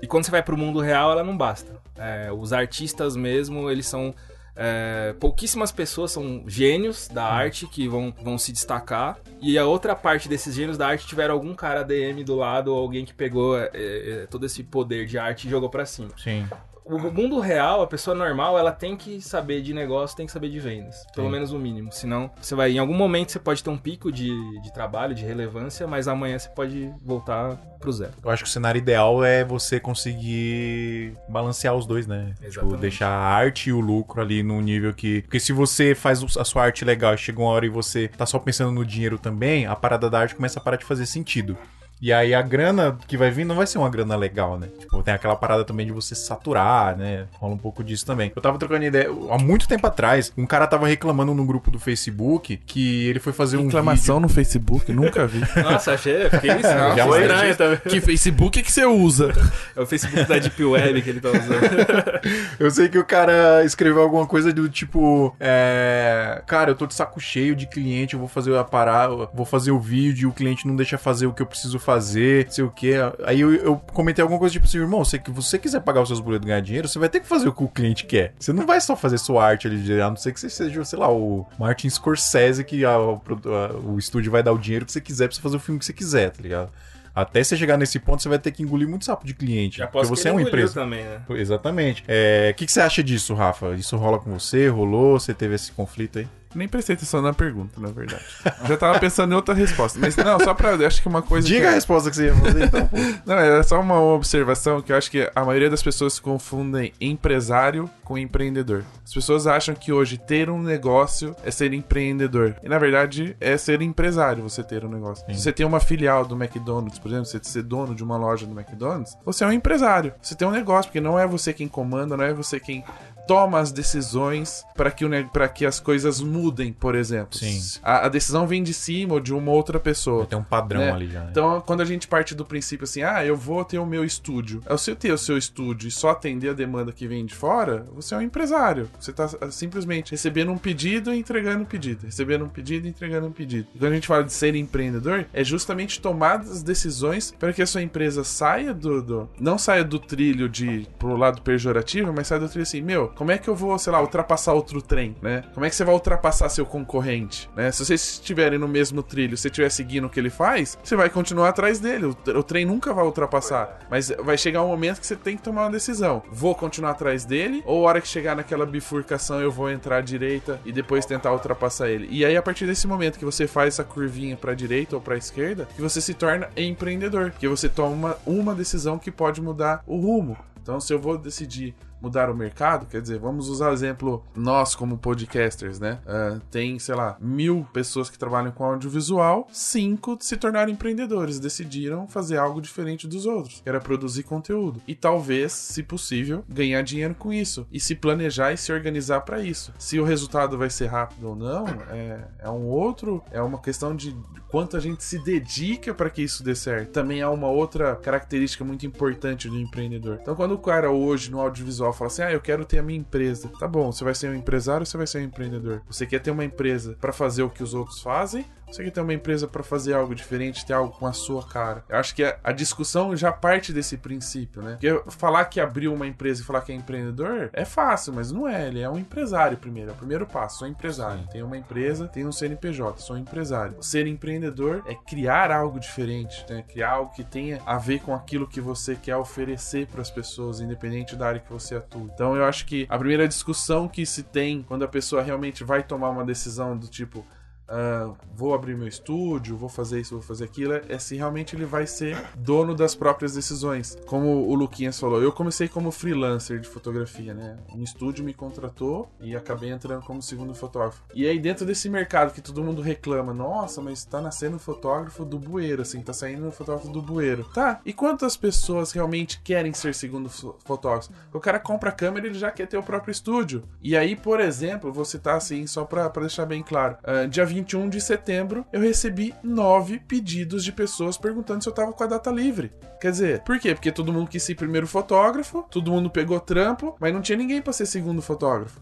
E 0.02 0.08
quando 0.08 0.24
você 0.26 0.32
vai 0.32 0.42
pro 0.42 0.58
mundo 0.58 0.80
real, 0.80 1.12
ela 1.12 1.24
não 1.24 1.38
basta. 1.38 1.80
É, 1.98 2.32
os 2.32 2.54
artistas 2.54 3.16
mesmo, 3.16 3.70
eles 3.70 3.86
são. 3.86 4.16
É, 4.64 5.14
pouquíssimas 5.20 5.72
pessoas 5.72 6.12
são 6.12 6.44
gênios 6.46 7.08
da 7.08 7.26
arte 7.26 7.66
que 7.66 7.88
vão, 7.88 8.14
vão 8.22 8.38
se 8.38 8.52
destacar. 8.52 9.18
E 9.42 9.58
a 9.58 9.66
outra 9.66 9.96
parte 9.96 10.30
desses 10.30 10.54
gênios 10.54 10.78
da 10.78 10.88
arte 10.88 11.08
tiveram 11.08 11.34
algum 11.34 11.56
cara 11.56 11.82
DM 11.82 12.24
do 12.24 12.36
lado, 12.36 12.72
ou 12.72 12.80
alguém 12.80 13.04
que 13.04 13.14
pegou 13.14 13.58
é, 13.58 13.72
é, 13.74 14.28
todo 14.30 14.46
esse 14.46 14.64
poder 14.64 15.08
de 15.08 15.18
arte 15.18 15.48
e 15.48 15.50
jogou 15.50 15.68
pra 15.68 15.84
cima 15.84 16.10
Sim. 16.16 16.48
O 16.86 16.98
mundo 16.98 17.40
real, 17.40 17.82
a 17.82 17.88
pessoa 17.88 18.16
normal, 18.16 18.58
ela 18.58 18.72
tem 18.72 18.96
que 18.98 19.22
saber 19.22 19.62
de 19.62 19.74
negócio, 19.74 20.18
tem 20.18 20.26
que 20.26 20.32
saber 20.32 20.50
de 20.50 20.60
vendas. 20.60 21.06
Pelo 21.16 21.30
menos 21.30 21.52
o 21.52 21.60
mínimo. 21.60 21.92
Senão, 21.92 22.32
você 22.42 22.56
vai. 22.56 22.72
Em 22.72 22.80
algum 22.80 22.94
momento 22.94 23.32
você 23.32 23.40
pode 23.40 23.64
ter 23.64 23.70
um 23.70 23.78
pico 23.78 24.12
de, 24.12 24.30
de 24.62 24.74
trabalho, 24.74 25.14
de 25.14 25.24
relevância, 25.24 25.88
mas 25.88 26.08
amanhã 26.08 26.38
você 26.38 26.50
pode 26.50 26.92
voltar 27.04 27.56
pro 27.80 27.92
zero. 27.92 28.14
Eu 28.24 28.30
acho 28.30 28.44
que 28.44 28.50
o 28.50 28.52
cenário 28.52 28.80
ideal 28.80 29.24
é 29.24 29.44
você 29.44 29.80
conseguir 29.80 31.16
balancear 31.30 31.76
os 31.76 31.86
dois, 31.86 32.08
né? 32.08 32.34
Tipo, 32.36 32.48
Exatamente. 32.48 32.82
deixar 32.82 33.10
a 33.10 33.20
arte 33.20 33.70
e 33.70 33.74
o 33.74 33.80
lucro 33.80 34.22
ali 34.22 34.44
num 34.44 34.62
nível 34.62 34.94
que. 34.94 35.22
Porque 35.24 35.40
se 35.40 35.54
você 35.54 35.96
faz 35.96 36.24
a 36.38 36.44
sua 36.44 36.64
arte 36.64 36.84
legal 36.84 37.14
e 37.14 37.18
chega 37.18 37.40
uma 37.40 37.50
hora 37.50 37.66
e 37.66 37.70
você 37.70 38.08
tá 38.08 38.26
só 38.26 38.40
pensando 38.40 38.72
no 38.72 38.86
dinheiro 38.86 39.18
também, 39.18 39.66
a 39.66 39.76
parada 39.76 40.10
da 40.10 40.20
arte 40.20 40.36
começa 40.36 40.60
a 40.60 40.64
parar 40.64 40.78
de 40.78 40.86
fazer 40.86 41.06
sentido. 41.06 41.58
E 42.02 42.12
aí 42.12 42.34
a 42.34 42.42
grana 42.42 42.98
que 43.08 43.16
vai 43.16 43.30
vir 43.30 43.46
não 43.46 43.56
vai 43.56 43.68
ser 43.68 43.78
uma 43.78 43.90
grana 43.90 44.16
legal, 44.16 44.58
né? 44.58 44.68
Tipo, 44.80 45.04
tem 45.04 45.14
aquela 45.14 45.36
parada 45.36 45.64
também 45.64 45.86
de 45.86 45.92
você 45.92 46.16
saturar, 46.16 46.98
né? 46.98 47.26
Rola 47.34 47.54
um 47.54 47.58
pouco 47.58 47.84
disso 47.84 48.06
também. 48.06 48.32
Eu 48.36 48.42
tava 48.42 48.58
trocando 48.58 48.84
ideia 48.84 49.08
há 49.30 49.38
muito 49.38 49.68
tempo 49.68 49.86
atrás, 49.86 50.34
um 50.38 50.46
cara 50.46 50.66
tava 50.66 50.88
reclamando 50.88 51.34
no 51.34 51.46
grupo 51.46 51.70
do 51.70 51.80
Facebook 51.80 52.58
que 52.66 53.08
ele 53.08 53.20
foi 53.20 53.34
fazer 53.34 53.58
um 53.58 53.66
Reclamação 53.66 54.20
no 54.20 54.28
Facebook, 54.28 54.92
nunca 54.92 55.28
vi. 55.28 55.42
Nossa, 55.62 55.94
achei. 55.94 56.30
Fiquei 56.30 56.52
isso. 56.58 56.62
Já 56.62 56.96
Já 56.96 57.06
foi, 57.06 57.22
estranho 57.22 57.56
também. 57.56 57.78
que 57.78 58.02
Facebook 58.02 58.60
é 58.60 58.64
que 58.64 58.72
você 58.72 58.86
usa? 58.86 59.32
É 59.76 59.82
o 59.82 59.86
Facebook 59.86 60.24
da 60.26 60.40
Deep 60.40 60.64
Web 60.64 61.02
que 61.02 61.10
ele 61.10 61.22
tá 61.22 61.30
usando. 61.30 61.62
Eu 62.60 62.72
sei 62.72 62.90
que 62.90 62.98
o 62.98 63.06
cara 63.06 63.64
escreveu 63.64 64.02
alguma 64.02 64.26
coisa 64.26 64.52
do 64.52 64.68
tipo, 64.68 65.36
é, 65.40 66.42
cara, 66.46 66.72
eu 66.72 66.76
tô 66.76 66.86
de 66.86 66.94
saco 66.94 67.20
cheio 67.20 67.56
de 67.56 67.68
cliente, 67.68 68.14
eu 68.14 68.20
vou 68.20 68.28
fazer 68.28 68.56
a 68.56 68.64
parada, 68.64 69.30
vou 69.34 69.46
fazer 69.46 69.72
o 69.72 69.80
vídeo 69.80 70.28
e 70.28 70.30
o 70.30 70.34
cliente 70.34 70.68
não 70.68 70.76
deixa 70.76 70.98
fazer 70.98 71.28
o 71.28 71.34
que 71.34 71.42
eu 71.42 71.46
preciso 71.46 71.80
fazer, 71.80 71.91
sei 72.00 72.64
o 72.64 72.70
que. 72.70 72.94
Aí 73.26 73.42
eu, 73.42 73.54
eu 73.54 73.76
comentei 73.94 74.22
alguma 74.22 74.40
coisa 74.40 74.54
tipo 74.54 74.66
assim, 74.66 74.78
irmão, 74.78 75.04
se 75.04 75.22
você 75.28 75.58
quiser 75.60 75.82
pagar 75.82 76.02
os 76.02 76.08
seus 76.10 76.20
boletos 76.20 76.46
e 76.46 76.50
ganhar 76.50 76.62
dinheiro, 76.62 76.88
você 76.88 76.98
vai 77.00 77.10
ter 77.10 77.20
que 77.20 77.28
fazer 77.28 77.48
o 77.48 77.54
que 77.54 77.64
o 77.64 77.68
cliente 77.68 78.06
quer. 78.06 78.34
Você 78.40 78.54
não 78.54 78.66
vai 78.66 78.80
só 78.80 78.96
fazer 78.96 79.18
sua 79.18 79.44
arte 79.46 79.68
ali, 79.68 80.02
a 80.02 80.10
não 80.10 80.16
ser 80.16 80.32
que 80.34 80.40
você 80.40 80.50
seja, 80.50 80.84
sei 80.86 81.00
lá, 81.00 81.12
o 81.12 81.46
Martin 81.60 81.90
Scorsese 81.90 82.64
que 82.64 82.86
a- 82.86 82.92
a- 82.96 83.78
o 83.84 83.98
estúdio 83.98 84.32
vai 84.32 84.44
dar 84.44 84.52
o 84.54 84.58
dinheiro 84.58 84.86
que 84.86 84.92
você 84.92 85.02
quiser 85.02 85.28
pra 85.28 85.36
você 85.36 85.42
fazer 85.42 85.58
o 85.58 85.60
filme 85.60 85.80
que 85.80 85.86
você 85.86 85.94
quiser, 85.94 86.30
tá 86.30 86.42
ligado? 86.42 86.72
Até 87.14 87.44
você 87.44 87.58
chegar 87.58 87.76
nesse 87.78 88.00
ponto, 88.00 88.22
você 88.24 88.30
vai 88.30 88.40
ter 88.40 88.52
que 88.52 88.64
engolir 88.64 88.88
muito 88.88 89.04
sapo 89.04 89.26
de 89.26 89.34
cliente. 89.34 89.80
Já 89.80 89.88
porque 89.88 90.08
você 90.08 90.30
é 90.30 90.32
uma 90.32 90.42
empresa. 90.42 90.74
também, 90.74 91.04
né? 91.04 91.20
Exatamente. 91.32 92.04
É, 92.08 92.52
O 92.54 92.56
que, 92.56 92.66
que 92.66 92.72
você 92.72 92.80
acha 92.80 93.04
disso, 93.04 93.34
Rafa? 93.34 93.76
Isso 93.76 93.98
rola 93.98 94.18
com 94.18 94.32
você? 94.32 94.70
Rolou? 94.70 95.20
Você 95.20 95.34
teve 95.34 95.56
esse 95.56 95.74
conflito 95.74 96.20
aí? 96.20 96.28
Nem 96.54 96.68
prestei 96.68 96.96
atenção 96.96 97.22
na 97.22 97.34
pergunta, 97.34 97.80
na 97.80 97.90
verdade. 97.90 98.24
Já 98.68 98.78
tava 98.78 99.00
pensando 99.00 99.32
em 99.32 99.36
outra 99.36 99.54
resposta. 99.54 100.00
Mas 100.00 100.16
não, 100.16 100.40
só 100.40 100.54
pra. 100.54 100.72
eu 100.72 100.88
Acho 100.88 101.02
que 101.02 101.08
uma 101.08 101.22
coisa. 101.22 101.48
Diga 101.48 101.62
que 101.62 101.68
a 101.68 101.72
resposta 101.72 102.10
que 102.10 102.16
você 102.16 102.26
ia 102.26 102.36
fazer, 102.36 102.66
então. 102.66 102.88
pô. 102.88 102.98
Não, 103.26 103.36
era 103.36 103.64
só 103.64 103.80
uma 103.80 104.00
observação 104.00 104.82
que 104.82 104.92
eu 104.92 104.98
acho 104.98 105.10
que 105.10 105.30
a 105.34 105.46
maioria 105.46 105.70
das 105.70 105.82
pessoas 105.82 106.20
confundem 106.20 106.92
empresário 107.00 107.90
com 108.04 108.18
empreendedor. 108.18 108.84
As 109.06 109.14
pessoas 109.14 109.48
acham 109.48 109.74
que 109.76 109.92
hoje 109.92 110.18
ter 110.18 110.50
um 110.50 110.62
negócio 110.62 111.36
é 111.44 111.52
ser 111.52 111.74
empreendedor. 111.74 112.56
E 112.64 112.70
na 112.70 112.78
verdade 112.78 113.36
é 113.40 113.58
ser 113.58 113.82
empresário 113.82 114.44
você 114.44 114.64
ter 114.64 114.84
um 114.84 114.90
negócio. 114.90 115.26
Se 115.28 115.42
você 115.42 115.52
tem 115.52 115.66
uma 115.66 115.80
filial 115.80 116.26
do 116.26 116.36
McDonald's, 116.36 117.00
por 117.00 117.10
exemplo, 117.10 117.26
você 117.26 117.40
ser 117.42 117.64
dono 117.64 117.96
de 117.96 118.04
uma 118.04 118.18
loja 118.18 118.46
do 118.46 118.58
McDonald's, 118.58 119.18
você 119.26 119.44
é 119.44 119.48
um 119.48 119.52
empresário. 119.52 120.14
Você 120.22 120.36
tem 120.36 120.48
um 120.48 120.52
negócio, 120.52 120.90
porque 120.90 121.02
não 121.02 121.18
é 121.18 121.26
você 121.26 121.54
quem 121.54 121.68
comanda, 121.68 122.18
não 122.18 122.24
é 122.24 122.34
você 122.34 122.60
quem 122.60 122.84
toma 123.28 123.60
as 123.60 123.72
decisões 123.72 124.64
para 124.76 124.92
que, 124.92 125.06
pra 125.32 125.48
que 125.48 125.66
as 125.66 125.80
coisas 125.80 126.20
mudem, 126.22 126.74
por 126.74 126.96
exemplo. 126.96 127.38
Sim. 127.38 127.80
A, 127.84 128.06
a 128.06 128.10
decisão 128.10 128.48
vem 128.48 128.64
de 128.64 128.74
cima 128.74 129.14
ou 129.16 129.20
de 129.20 129.34
uma 129.34 129.52
outra 129.52 129.80
pessoa. 129.80 130.26
Tem 130.26 130.38
um 130.38 130.44
padrão 130.44 130.82
Né? 130.82 130.92
ali 130.92 131.08
já. 131.08 131.22
Né? 131.22 131.28
Então, 131.32 131.62
quando 131.62 131.82
a 131.82 131.86
gente 131.86 132.08
parte 132.08 132.34
do 132.36 132.46
princípio 132.46 132.84
assim, 132.84 133.04
ah, 133.04 133.24
eu 133.26 133.36
vou 133.36 133.64
ter 133.64 133.78
o 133.80 133.86
meu 133.86 134.04
estúdio. 134.04 134.62
É 134.66 134.72
você 134.72 134.96
ter 134.96 135.12
o 135.12 135.18
seu 135.18 135.38
estúdio 135.38 135.88
e 135.88 135.92
só 135.92 136.10
atender 136.10 136.50
a 136.50 136.54
demanda 136.54 136.92
que 136.92 137.08
vem 137.08 137.26
de 137.26 137.34
fora, 137.34 137.86
você 137.94 138.14
é 138.14 138.18
um 138.18 138.22
empresário. 138.22 138.90
Você 139.00 139.14
tá 139.14 139.30
ah, 139.40 139.52
simplesmente 139.52 140.12
recebendo 140.12 140.52
um 140.52 140.58
pedido 140.58 141.14
e 141.14 141.18
entregando 141.20 141.62
um 141.64 141.66
pedido. 141.66 142.06
Recebendo 142.06 142.46
um 142.46 142.50
pedido 142.50 142.88
e 142.88 142.90
entregando 142.90 143.28
um 143.28 143.32
pedido. 143.32 143.68
E 143.76 143.80
quando 143.80 143.92
a 143.92 143.96
gente 143.96 144.08
fala 144.08 144.24
de 144.24 144.34
ser 144.34 144.56
empreendedor, 144.56 145.26
é 145.34 145.44
justamente 145.44 146.02
tomar 146.02 146.40
as 146.42 146.64
decisões 146.64 147.34
para 147.40 147.54
que 147.54 147.62
a 147.62 147.68
sua 147.68 147.82
empresa 147.82 148.24
saia 148.24 148.74
do, 148.74 149.02
do- 149.02 149.30
Não 149.40 149.58
saia 149.58 149.84
do 149.84 150.00
trilho 150.00 150.50
de 150.50 150.88
pro 150.98 151.16
lado 151.16 151.42
pejorativo, 151.42 152.12
mas 152.14 152.28
saia 152.28 152.40
do 152.42 152.48
trilho 152.50 152.64
assim, 152.64 152.82
meu, 152.82 153.11
como 153.16 153.32
é 153.32 153.38
que 153.38 153.48
eu 153.48 153.56
vou, 153.56 153.78
sei 153.78 153.92
lá, 153.92 154.02
ultrapassar 154.02 154.54
outro 154.54 154.82
trem, 154.82 155.16
né? 155.22 155.44
Como 155.54 155.66
é 155.66 155.70
que 155.70 155.76
você 155.76 155.84
vai 155.84 155.94
ultrapassar 155.94 156.50
seu 156.50 156.66
concorrente, 156.66 157.50
né? 157.56 157.72
Se 157.72 157.86
vocês 157.86 158.02
estiverem 158.02 158.60
no 158.60 158.68
mesmo 158.68 159.04
trilho, 159.04 159.38
se 159.38 159.48
estiver 159.48 159.70
seguindo 159.70 160.06
o 160.06 160.10
que 160.10 160.20
ele 160.20 160.30
faz, 160.30 160.78
você 160.84 160.96
vai 160.96 161.10
continuar 161.10 161.50
atrás 161.50 161.80
dele. 161.80 162.06
O, 162.06 162.18
o 162.38 162.44
trem 162.44 162.66
nunca 162.66 162.94
vai 162.94 163.06
ultrapassar. 163.06 163.80
Mas 163.90 164.12
vai 164.20 164.38
chegar 164.38 164.64
um 164.64 164.68
momento 164.68 165.00
que 165.00 165.08
você 165.08 165.16
tem 165.16 165.38
que 165.38 165.44
tomar 165.44 165.64
uma 165.64 165.72
decisão. 165.72 166.24
Vou 166.32 166.56
continuar 166.56 166.92
atrás 166.92 167.26
dele, 167.26 167.64
ou 167.66 167.86
a 167.86 167.90
hora 167.90 168.02
que 168.02 168.08
chegar 168.08 168.36
naquela 168.36 168.66
bifurcação 168.66 169.42
eu 169.42 169.52
vou 169.52 169.70
entrar 169.70 169.98
à 169.98 170.02
direita 170.02 170.60
e 170.66 170.72
depois 170.72 171.06
tentar 171.06 171.32
ultrapassar 171.32 171.90
ele. 171.90 172.08
E 172.10 172.26
aí, 172.26 172.36
a 172.36 172.42
partir 172.42 172.66
desse 172.66 172.88
momento 172.88 173.20
que 173.20 173.26
você 173.26 173.48
faz 173.48 173.76
essa 173.76 173.84
curvinha 173.84 174.36
pra 174.36 174.54
direita 174.54 174.96
ou 174.96 175.02
pra 175.02 175.18
esquerda, 175.18 175.68
que 175.76 175.82
você 175.82 176.02
se 176.02 176.14
torna 176.14 176.50
empreendedor. 176.56 177.32
Porque 177.32 177.48
você 177.48 177.70
toma 177.70 178.18
uma 178.26 178.56
decisão 178.56 178.98
que 178.98 179.12
pode 179.12 179.42
mudar 179.42 179.84
o 179.86 179.98
rumo. 179.98 180.38
Então, 180.62 180.80
se 180.80 180.94
eu 180.94 181.00
vou 181.00 181.18
decidir 181.18 181.76
mudar 182.02 182.30
o 182.30 182.36
mercado, 182.36 182.86
quer 182.86 183.02
dizer, 183.02 183.20
vamos 183.20 183.50
usar 183.50 183.72
exemplo 183.72 184.24
nós 184.36 184.76
como 184.76 184.98
podcasters, 184.98 185.80
né? 185.80 186.00
Ah, 186.06 186.40
tem, 186.50 186.80
sei 186.80 186.96
lá, 186.96 187.18
mil 187.20 187.66
pessoas 187.72 188.10
que 188.10 188.18
trabalham 188.18 188.52
com 188.52 188.64
audiovisual, 188.64 189.48
cinco 189.52 190.18
se 190.20 190.38
tornaram 190.38 190.72
empreendedores, 190.72 191.40
decidiram 191.40 192.08
fazer 192.08 192.38
algo 192.38 192.62
diferente 192.62 193.08
dos 193.08 193.26
outros, 193.26 193.62
que 193.62 193.70
era 193.70 193.80
produzir 193.80 194.24
conteúdo. 194.24 194.82
E 194.88 194.96
talvez, 194.96 195.52
se 195.52 195.84
possível, 195.84 196.44
ganhar 196.50 196.82
dinheiro 196.82 197.16
com 197.16 197.32
isso. 197.32 197.68
E 197.72 197.80
se 197.80 197.96
planejar 197.96 198.54
e 198.54 198.58
se 198.58 198.72
organizar 198.72 199.22
para 199.22 199.42
isso. 199.42 199.74
Se 199.78 200.00
o 200.00 200.04
resultado 200.04 200.58
vai 200.58 200.70
ser 200.70 200.88
rápido 200.88 201.30
ou 201.30 201.36
não, 201.36 201.66
é, 201.90 202.28
é 202.40 202.50
um 202.50 202.68
outro, 202.68 203.24
é 203.32 203.42
uma 203.42 203.60
questão 203.60 203.96
de 203.96 204.16
quanto 204.50 204.76
a 204.76 204.80
gente 204.80 205.04
se 205.04 205.18
dedica 205.20 205.94
para 205.94 206.10
que 206.10 206.22
isso 206.22 206.44
dê 206.44 206.54
certo. 206.54 206.92
Também 206.92 207.22
há 207.22 207.30
uma 207.30 207.48
outra 207.48 207.96
característica 207.96 208.64
muito 208.64 208.86
importante 208.86 209.50
do 209.50 209.58
empreendedor. 209.58 210.20
Então, 210.22 210.36
quando 210.36 210.54
o 210.54 210.60
cara 210.60 210.92
hoje 210.92 211.32
no 211.32 211.40
audiovisual 211.40 211.91
fala 211.94 212.08
assim: 212.08 212.22
"Ah, 212.22 212.32
eu 212.32 212.42
quero 212.42 212.66
ter 212.66 212.80
a 212.80 212.84
minha 212.84 213.00
empresa". 213.00 213.50
Tá 213.60 213.68
bom, 213.68 213.92
você 213.92 214.04
vai 214.04 214.16
ser 214.16 214.30
um 214.30 214.36
empresário 214.36 214.82
ou 214.82 214.86
você 214.86 214.98
vai 214.98 215.08
ser 215.08 215.20
um 215.20 215.24
empreendedor? 215.24 215.82
Você 215.88 216.06
quer 216.06 216.20
ter 216.20 216.32
uma 216.32 216.46
empresa 216.46 216.98
para 217.00 217.12
fazer 217.12 217.44
o 217.44 217.50
que 217.50 217.64
os 217.64 217.74
outros 217.74 218.02
fazem 218.02 218.46
Você 218.72 218.86
quer 218.86 218.92
ter 218.92 219.02
uma 219.02 219.14
empresa 219.14 219.48
pra 219.48 219.64
fazer 219.64 219.94
algo 219.94 220.16
diferente, 220.16 220.66
ter 220.66 220.74
algo 220.74 220.94
com 220.98 221.06
a 221.06 221.12
sua 221.12 221.46
cara. 221.46 221.84
Eu 221.90 221.98
acho 221.98 222.16
que 222.16 222.24
a, 222.24 222.38
a 222.42 222.52
discussão 222.54 223.16
já 223.16 223.32
parte 223.32 223.74
desse 223.74 223.98
princípio, 223.98 224.62
né? 224.62 224.78
Porque 224.80 225.12
falar 225.12 225.46
que 225.46 225.60
abriu 225.60 225.94
uma 225.94 226.08
empresa 226.08 226.42
e 226.42 226.46
falar 226.46 226.62
que 226.62 226.72
é 226.72 226.76
empreendedor 226.76 227.50
é 227.52 227.66
fácil, 227.66 228.14
mas 228.14 228.32
não 228.32 228.48
é. 228.48 228.68
Ele 228.68 228.80
é 228.80 228.90
um 228.90 228.98
empresário 228.98 229.58
primeiro. 229.58 229.92
É 229.92 229.94
o 229.94 229.98
primeiro 229.98 230.26
passo. 230.26 230.60
Sou 230.60 230.68
empresário. 230.68 231.28
Tenho 231.32 231.46
uma 231.46 231.58
empresa, 231.58 232.08
tenho 232.08 232.30
um 232.30 232.32
CNPJ, 232.32 233.02
sou 233.02 233.18
empresário. 233.18 233.76
Ser 233.82 234.08
empreendedor 234.08 234.84
é 234.88 234.96
criar 234.96 235.52
algo 235.52 235.80
diferente, 235.80 236.46
né? 236.50 236.64
Criar 236.68 236.92
algo 236.92 237.12
que 237.12 237.24
tenha 237.26 237.62
a 237.66 237.78
ver 237.78 238.00
com 238.00 238.16
aquilo 238.16 238.48
que 238.48 238.62
você 238.62 238.96
quer 238.96 239.18
oferecer 239.18 239.88
para 239.88 240.02
as 240.02 240.10
pessoas, 240.10 240.62
independente 240.62 241.16
da 241.16 241.28
área 241.28 241.42
que 241.42 241.52
você 241.52 241.76
atua. 241.76 242.10
Então 242.14 242.36
eu 242.38 242.46
acho 242.46 242.66
que 242.66 242.86
a 242.90 242.98
primeira 242.98 243.28
discussão 243.28 243.88
que 243.88 244.06
se 244.06 244.24
tem 244.24 244.64
quando 244.64 244.84
a 244.84 244.88
pessoa 244.88 245.22
realmente 245.22 245.64
vai 245.64 245.84
tomar 245.84 246.10
uma 246.10 246.24
decisão 246.24 246.78
do 246.78 246.88
tipo 246.88 247.26
ah, 247.72 248.12
vou 248.36 248.54
abrir 248.54 248.76
meu 248.76 248.88
estúdio, 248.88 249.56
vou 249.58 249.70
fazer 249.70 250.02
isso, 250.02 250.14
vou 250.16 250.22
fazer 250.22 250.44
aquilo, 250.46 250.74
é 250.88 251.00
se 251.00 251.16
realmente 251.16 251.56
ele 251.56 251.66
vai 251.66 251.88
ser 251.88 252.18
dono 252.36 252.76
das 252.76 252.94
próprias 252.94 253.34
decisões. 253.34 253.98
Como 254.06 254.48
o 254.48 254.54
Luquinhas 254.54 255.00
falou, 255.00 255.22
eu 255.22 255.32
comecei 255.32 255.68
como 255.68 255.92
freelancer 255.92 256.60
de 256.60 256.68
fotografia, 256.68 257.34
né? 257.34 257.58
Um 257.74 257.82
estúdio 257.84 258.24
me 258.26 258.34
contratou 258.34 259.10
e 259.22 259.36
acabei 259.36 259.70
entrando 259.72 260.04
como 260.04 260.22
segundo 260.22 260.54
fotógrafo. 260.54 261.02
E 261.14 261.26
aí, 261.28 261.40
dentro 261.40 261.66
desse 261.66 261.90
mercado 261.90 262.34
que 262.34 262.42
todo 262.42 262.64
mundo 262.64 262.82
reclama, 262.82 263.34
nossa, 263.34 263.82
mas 263.82 264.04
tá 264.04 264.22
nascendo 264.22 264.60
fotógrafo 264.60 265.24
do 265.24 265.40
bueiro, 265.40 265.82
assim, 265.82 266.02
tá 266.02 266.12
saindo 266.14 266.52
fotógrafo 266.52 266.90
do 266.90 267.02
bueiro. 267.02 267.46
Tá, 267.54 267.80
e 267.86 267.94
quantas 267.94 268.36
pessoas 268.36 268.92
realmente 268.92 269.40
querem 269.44 269.74
ser 269.74 269.96
segundo 269.96 270.30
fo- 270.30 270.56
fotógrafo? 270.66 271.10
O 271.34 271.40
cara 271.40 271.60
compra 271.60 271.90
a 271.90 271.94
câmera 271.94 272.26
e 272.26 272.30
ele 272.32 272.38
já 272.40 272.52
quer 272.52 272.68
ter 272.68 272.78
o 272.78 272.84
próprio 272.84 273.12
estúdio. 273.12 273.64
E 273.82 273.96
aí, 273.96 274.16
por 274.16 274.40
exemplo, 274.40 274.92
você 274.92 275.18
tá 275.18 275.36
assim, 275.36 275.66
só 275.68 275.86
pra, 275.86 276.10
pra 276.10 276.22
deixar 276.22 276.46
bem 276.46 276.62
claro, 276.62 276.98
ah, 277.04 277.26
dia 277.26 277.46
21 277.62 277.90
de 277.90 278.02
setembro 278.02 278.66
eu 278.72 278.82
recebi 278.82 279.34
nove 279.44 280.00
pedidos 280.00 280.64
de 280.64 280.72
pessoas 280.72 281.18
perguntando 281.18 281.64
se 281.64 281.70
eu 281.70 281.74
tava 281.74 281.94
com 281.94 282.04
a 282.04 282.08
data 282.08 282.30
livre. 282.32 282.72
Quer 283.00 283.12
dizer, 283.12 283.44
por 283.44 283.60
quê? 283.60 283.74
Porque 283.74 283.92
todo 283.92 284.14
mundo 284.14 284.30
quis 284.30 284.44
ser 284.44 284.56
primeiro 284.56 284.88
fotógrafo, 284.88 285.66
todo 285.70 285.92
mundo 285.92 286.10
pegou 286.10 286.40
trampo, 286.40 286.96
mas 287.00 287.14
não 287.14 287.22
tinha 287.22 287.38
ninguém 287.38 287.62
pra 287.62 287.74
ser 287.74 287.86
segundo 287.86 288.22
fotógrafo. 288.22 288.82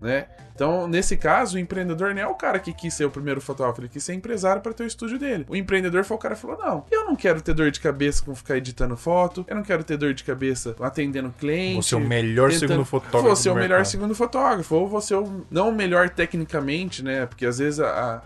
Né? 0.00 0.26
Então, 0.54 0.88
nesse 0.88 1.16
caso, 1.16 1.56
o 1.56 1.60
empreendedor 1.60 2.14
não 2.14 2.22
é 2.22 2.26
o 2.26 2.34
cara 2.34 2.58
que 2.58 2.72
quis 2.72 2.92
ser 2.92 3.04
o 3.04 3.10
primeiro 3.10 3.40
fotógrafo, 3.40 3.80
ele 3.80 3.88
quis 3.88 4.02
ser 4.02 4.14
empresário 4.14 4.60
para 4.60 4.72
ter 4.72 4.84
o 4.84 4.86
estúdio 4.86 5.18
dele. 5.18 5.46
O 5.48 5.56
empreendedor 5.56 6.04
foi 6.04 6.16
o 6.16 6.20
cara 6.20 6.34
que 6.34 6.40
falou: 6.40 6.58
Não, 6.58 6.84
eu 6.90 7.04
não 7.04 7.14
quero 7.14 7.40
ter 7.40 7.54
dor 7.54 7.70
de 7.70 7.80
cabeça 7.80 8.24
com 8.24 8.34
ficar 8.34 8.56
editando 8.56 8.96
foto, 8.96 9.44
eu 9.48 9.54
não 9.54 9.62
quero 9.62 9.84
ter 9.84 9.96
dor 9.96 10.14
de 10.14 10.24
cabeça 10.24 10.74
atendendo 10.80 11.32
cliente. 11.38 11.74
Vou 11.74 11.82
ser 11.82 11.96
o 11.96 12.00
melhor 12.00 12.50
segundo 12.52 12.84
fotógrafo 12.84 13.26
Vou 13.26 13.36
ser 13.36 13.50
o 13.50 13.54
melhor 13.54 13.84
segundo 13.86 14.14
fotógrafo, 14.14 14.74
ou 14.74 14.88
vou 14.88 15.00
ser 15.00 15.14
o, 15.14 15.46
não 15.50 15.68
o 15.68 15.72
melhor 15.72 16.10
tecnicamente, 16.10 17.04
né? 17.04 17.26
Porque 17.26 17.46
às 17.46 17.58
vezes 17.58 17.80
a. 17.80 18.22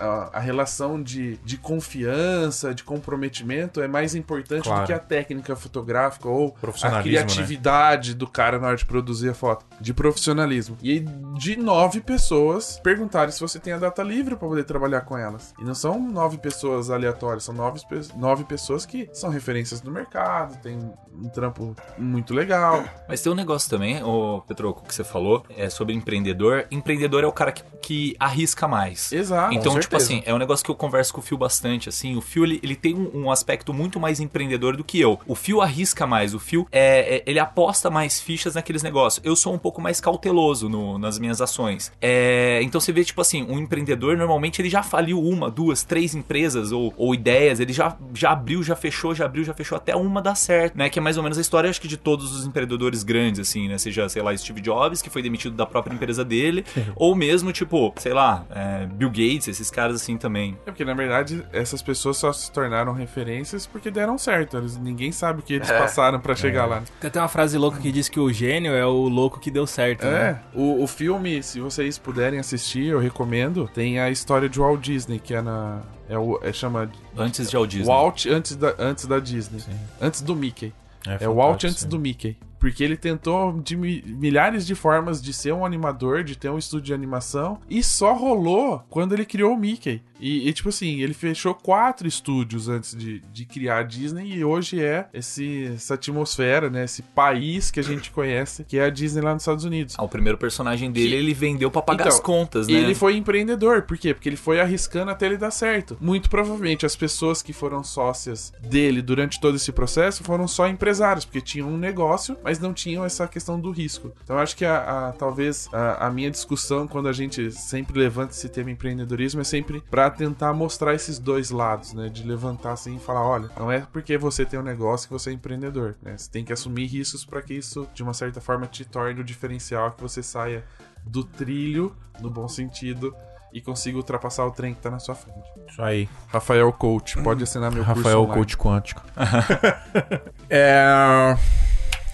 a 0.00 0.30
a, 0.32 0.40
relação 0.40 1.02
de, 1.02 1.36
de 1.44 1.56
confiança, 1.56 2.74
de 2.74 2.82
comprometimento 2.82 3.80
é 3.80 3.88
mais 3.88 4.14
importante 4.14 4.64
Claro. 4.64 4.82
do 4.82 4.86
que 4.86 4.92
a 4.92 4.98
técnica 4.98 5.54
fotográfica 5.54 6.28
ou 6.28 6.56
a 6.82 6.90
né? 6.90 7.02
criatividade 7.02 8.14
do 8.14 8.26
cara 8.26 8.58
na 8.58 8.68
hora 8.68 8.76
de 8.76 8.84
produzir 8.84 9.30
a 9.30 9.34
foto. 9.34 9.64
De 9.80 9.92
profissionalismo. 9.92 10.76
E 10.82 10.90
aí, 10.92 11.00
de 11.34 11.56
nove 11.56 12.00
pessoas 12.00 12.80
perguntaram 12.82 13.30
se 13.30 13.40
você 13.40 13.58
tem 13.58 13.72
a 13.72 13.78
data 13.78 14.02
livre 14.02 14.36
pra 14.36 14.48
poder 14.48 14.64
trabalhar 14.64 15.02
com 15.02 15.16
elas. 15.16 15.54
E 15.58 15.64
não 15.64 15.74
são 15.74 16.00
nove 16.00 16.38
pessoas 16.38 16.90
aleatórias, 16.90 17.44
são 17.44 17.54
nove, 17.54 17.80
nove 18.16 18.44
pessoas 18.44 18.86
que 18.86 19.08
são 19.12 19.30
referências 19.30 19.80
do 19.80 19.90
mercado, 19.90 20.60
tem 20.62 20.78
um 21.12 21.28
trampo 21.28 21.74
muito 21.98 22.32
legal. 22.34 22.84
Mas 23.08 23.20
tem 23.20 23.32
um 23.32 23.34
negócio 23.36 23.68
também, 23.68 24.02
o 24.02 24.40
Petroco, 24.46 24.82
que 24.86 24.94
você 24.94 25.04
falou, 25.04 25.44
é 25.56 25.68
sobre 25.68 25.94
empreendedor. 25.94 26.66
Empreendedor 26.70 27.24
é 27.24 27.26
o 27.26 27.32
cara 27.32 27.52
que, 27.52 27.62
que 27.82 28.16
arrisca 28.18 28.66
mais. 28.66 29.12
Exato. 29.12 29.54
Então, 29.54 29.74
com 29.74 29.89
tipo 29.90 29.96
assim, 29.96 30.22
é 30.24 30.32
um 30.32 30.38
negócio 30.38 30.64
que 30.64 30.70
eu 30.70 30.74
converso 30.76 31.12
com 31.12 31.20
o 31.20 31.22
Fio 31.22 31.36
bastante, 31.36 31.88
assim. 31.88 32.16
O 32.16 32.20
Fio, 32.20 32.44
ele, 32.44 32.60
ele 32.62 32.76
tem 32.76 32.94
um, 32.94 33.24
um 33.24 33.30
aspecto 33.30 33.74
muito 33.74 33.98
mais 33.98 34.20
empreendedor 34.20 34.76
do 34.76 34.84
que 34.84 35.00
eu. 35.00 35.18
O 35.26 35.34
Fio 35.34 35.60
arrisca 35.60 36.06
mais, 36.06 36.32
o 36.32 36.38
Fio, 36.38 36.66
é, 36.70 37.16
é- 37.16 37.22
ele 37.26 37.38
aposta 37.40 37.90
mais 37.90 38.20
fichas 38.20 38.54
naqueles 38.54 38.82
negócios. 38.84 39.24
Eu 39.24 39.34
sou 39.34 39.52
um 39.52 39.58
pouco 39.58 39.80
mais 39.80 40.00
cauteloso 40.00 40.68
no- 40.68 40.96
nas 40.98 41.18
minhas 41.18 41.40
ações. 41.40 41.90
É, 42.00 42.60
então 42.62 42.80
você 42.80 42.92
vê, 42.92 43.04
tipo 43.04 43.20
assim, 43.20 43.42
um 43.42 43.58
empreendedor, 43.58 44.16
normalmente, 44.16 44.62
ele 44.62 44.70
já 44.70 44.82
faliu 44.82 45.20
uma, 45.20 45.50
duas, 45.50 45.82
três 45.82 46.14
empresas 46.14 46.70
ou, 46.72 46.94
ou 46.96 47.12
ideias. 47.14 47.58
Ele 47.58 47.72
já, 47.72 47.96
já 48.14 48.30
abriu, 48.30 48.62
já 48.62 48.76
fechou, 48.76 49.12
já 49.14 49.24
abriu, 49.24 49.42
já 49.42 49.52
fechou, 49.54 49.76
até 49.76 49.96
uma 49.96 50.22
dar 50.22 50.34
certo, 50.36 50.76
né? 50.78 50.88
Que 50.88 50.98
é 50.98 51.02
mais 51.02 51.16
ou 51.16 51.22
menos 51.22 51.36
a 51.36 51.40
história, 51.40 51.68
acho 51.68 51.80
que, 51.80 51.88
de 51.88 51.96
todos 51.96 52.32
os 52.34 52.46
empreendedores 52.46 53.02
grandes, 53.02 53.40
assim, 53.40 53.66
né? 53.68 53.76
Seja, 53.78 54.08
sei 54.08 54.22
lá, 54.22 54.36
Steve 54.36 54.60
Jobs, 54.60 55.02
que 55.02 55.10
foi 55.10 55.22
demitido 55.22 55.56
da 55.56 55.66
própria 55.66 55.94
empresa 55.94 56.24
dele, 56.24 56.64
ou 56.94 57.14
mesmo, 57.14 57.52
tipo, 57.52 57.92
sei 57.96 58.12
lá, 58.12 58.44
é, 58.50 58.86
Bill 58.86 59.08
Gates, 59.08 59.48
esses 59.48 59.69
caras 59.70 59.96
assim 60.02 60.16
também. 60.16 60.56
É 60.66 60.70
porque, 60.70 60.84
na 60.84 60.94
verdade, 60.94 61.44
essas 61.52 61.82
pessoas 61.82 62.16
só 62.16 62.32
se 62.32 62.50
tornaram 62.50 62.92
referências 62.92 63.66
porque 63.66 63.90
deram 63.90 64.18
certo. 64.18 64.56
Eles, 64.56 64.76
ninguém 64.76 65.12
sabe 65.12 65.40
o 65.40 65.42
que 65.42 65.54
eles 65.54 65.68
passaram 65.70 66.20
pra 66.20 66.34
chegar 66.34 66.66
lá. 66.66 66.82
Tem 67.00 67.08
até 67.08 67.20
uma 67.20 67.28
frase 67.28 67.56
louca 67.58 67.78
que 67.78 67.90
diz 67.92 68.08
que 68.08 68.18
o 68.20 68.32
gênio 68.32 68.72
é 68.72 68.84
o 68.84 69.08
louco 69.08 69.38
que 69.40 69.50
deu 69.50 69.66
certo, 69.66 70.04
É, 70.06 70.10
né? 70.32 70.40
o, 70.54 70.82
o 70.82 70.86
filme, 70.86 71.42
se 71.42 71.60
vocês 71.60 71.98
puderem 71.98 72.38
assistir, 72.38 72.86
eu 72.86 72.98
recomendo. 72.98 73.68
Tem 73.72 73.98
a 74.00 74.10
história 74.10 74.48
de 74.48 74.58
Walt 74.58 74.80
Disney, 74.80 75.18
que 75.18 75.34
é 75.34 75.42
na. 75.42 75.80
É 76.08 76.18
o. 76.18 76.38
É, 76.42 76.52
chama 76.52 76.90
Antes 77.16 77.48
de 77.50 77.56
Walt 77.56 77.70
Disney. 77.70 77.86
Walt 77.86 78.26
antes 78.26 78.56
da, 78.56 78.74
antes 78.78 79.06
da 79.06 79.18
Disney. 79.18 79.62
Antes 80.00 80.20
do 80.20 80.34
Mickey. 80.34 80.72
É, 81.06 81.10
o 81.10 81.10
fantástico, 81.12 81.34
Walt 81.34 81.64
antes 81.64 81.80
sim. 81.80 81.88
do 81.88 81.98
Mickey. 81.98 82.36
Porque 82.60 82.84
ele 82.84 82.96
tentou 82.96 83.58
de 83.60 83.74
mi- 83.76 84.04
milhares 84.06 84.64
de 84.66 84.74
formas 84.74 85.20
de 85.20 85.32
ser 85.32 85.52
um 85.52 85.64
animador, 85.64 86.22
de 86.22 86.36
ter 86.36 86.50
um 86.50 86.58
estúdio 86.58 86.86
de 86.86 86.94
animação, 86.94 87.58
e 87.68 87.82
só 87.82 88.12
rolou 88.14 88.84
quando 88.90 89.14
ele 89.14 89.24
criou 89.24 89.54
o 89.54 89.58
Mickey. 89.58 90.02
E, 90.20 90.48
e, 90.48 90.52
tipo 90.52 90.68
assim, 90.68 91.00
ele 91.00 91.14
fechou 91.14 91.54
quatro 91.54 92.06
estúdios 92.06 92.68
antes 92.68 92.94
de, 92.96 93.20
de 93.32 93.44
criar 93.44 93.78
a 93.78 93.82
Disney, 93.82 94.34
e 94.36 94.44
hoje 94.44 94.82
é 94.82 95.06
esse, 95.14 95.70
essa 95.74 95.94
atmosfera, 95.94 96.68
né? 96.68 96.84
Esse 96.84 97.02
país 97.02 97.70
que 97.70 97.80
a 97.80 97.82
gente 97.82 98.10
conhece, 98.10 98.64
que 98.64 98.78
é 98.78 98.84
a 98.84 98.90
Disney 98.90 99.22
lá 99.22 99.32
nos 99.32 99.42
Estados 99.42 99.64
Unidos. 99.64 99.94
Ah, 99.98 100.02
o 100.04 100.08
primeiro 100.08 100.36
personagem 100.38 100.90
dele, 100.90 101.08
Que- 101.08 101.14
ele 101.14 101.34
vendeu 101.34 101.70
pra 101.70 101.82
pagar 101.82 102.04
Então, 102.04 102.16
as 102.16 102.20
contas, 102.20 102.66
né? 102.68 102.74
Ele 102.74 102.94
foi 102.94 103.16
empreendedor, 103.16 103.82
por 103.82 103.96
quê? 103.98 104.12
Porque 104.14 104.28
ele 104.28 104.36
foi 104.36 104.60
arriscando 104.60 105.10
até 105.10 105.26
ele 105.26 105.36
dar 105.36 105.50
certo. 105.50 105.96
Muito 106.00 106.28
provavelmente 106.28 106.84
as 106.86 106.94
pessoas 106.96 107.42
que 107.42 107.52
foram 107.52 107.82
sócias 107.82 108.52
dele 108.62 109.00
durante 109.02 109.40
todo 109.40 109.56
esse 109.56 109.72
processo 109.72 110.22
foram 110.24 110.46
só 110.46 110.68
empresários, 110.68 111.24
porque 111.24 111.40
tinham 111.40 111.68
um 111.68 111.76
negócio, 111.78 112.36
mas 112.44 112.58
não 112.58 112.72
tinham 112.72 113.04
essa 113.04 113.26
questão 113.26 113.58
do 113.60 113.70
risco. 113.70 114.12
Então 114.24 114.36
eu 114.36 114.42
acho 114.42 114.56
que 114.56 114.64
a, 114.64 115.08
a- 115.08 115.12
talvez 115.12 115.68
a, 115.72 116.06
a 116.06 116.10
minha 116.10 116.30
discussão, 116.30 116.86
quando 116.86 117.08
a 117.08 117.12
gente 117.12 117.50
sempre 117.52 117.98
levanta 117.98 118.32
esse 118.32 118.48
tema 118.48 118.70
empreendedorismo, 118.70 119.40
é 119.40 119.44
sempre 119.44 119.82
tentar 120.10 120.52
mostrar 120.52 120.94
esses 120.94 121.18
dois 121.18 121.50
lados, 121.50 121.92
né? 121.92 122.08
De 122.08 122.22
levantar 122.26 122.72
assim 122.72 122.96
e 122.96 123.00
falar: 123.00 123.22
olha, 123.22 123.50
não 123.58 123.70
é 123.70 123.80
porque 123.92 124.18
você 124.18 124.44
tem 124.44 124.58
um 124.58 124.62
negócio 124.62 125.08
que 125.08 125.12
você 125.12 125.30
é 125.30 125.32
empreendedor, 125.32 125.96
né? 126.02 126.16
Você 126.16 126.30
tem 126.30 126.44
que 126.44 126.52
assumir 126.52 126.86
riscos 126.86 127.24
para 127.24 127.42
que 127.42 127.54
isso, 127.54 127.88
de 127.94 128.02
uma 128.02 128.14
certa 128.14 128.40
forma, 128.40 128.66
te 128.66 128.84
torne 128.84 129.20
o 129.20 129.24
diferencial 129.24 129.92
que 129.92 130.02
você 130.02 130.22
saia 130.22 130.64
do 131.04 131.24
trilho, 131.24 131.96
no 132.20 132.30
bom 132.30 132.48
sentido, 132.48 133.14
e 133.52 133.60
consiga 133.60 133.96
ultrapassar 133.96 134.44
o 134.46 134.50
trem 134.50 134.74
que 134.74 134.80
tá 134.80 134.90
na 134.90 134.98
sua 134.98 135.14
frente. 135.14 135.48
Isso 135.68 135.82
aí. 135.82 136.08
Rafael 136.28 136.72
Coach, 136.72 137.20
pode 137.22 137.42
assinar 137.42 137.70
meu 137.70 137.84
curso 137.84 138.02
Rafael. 138.02 138.26
Coach 138.26 138.56
Quântico. 138.56 139.02
é... 140.48 141.36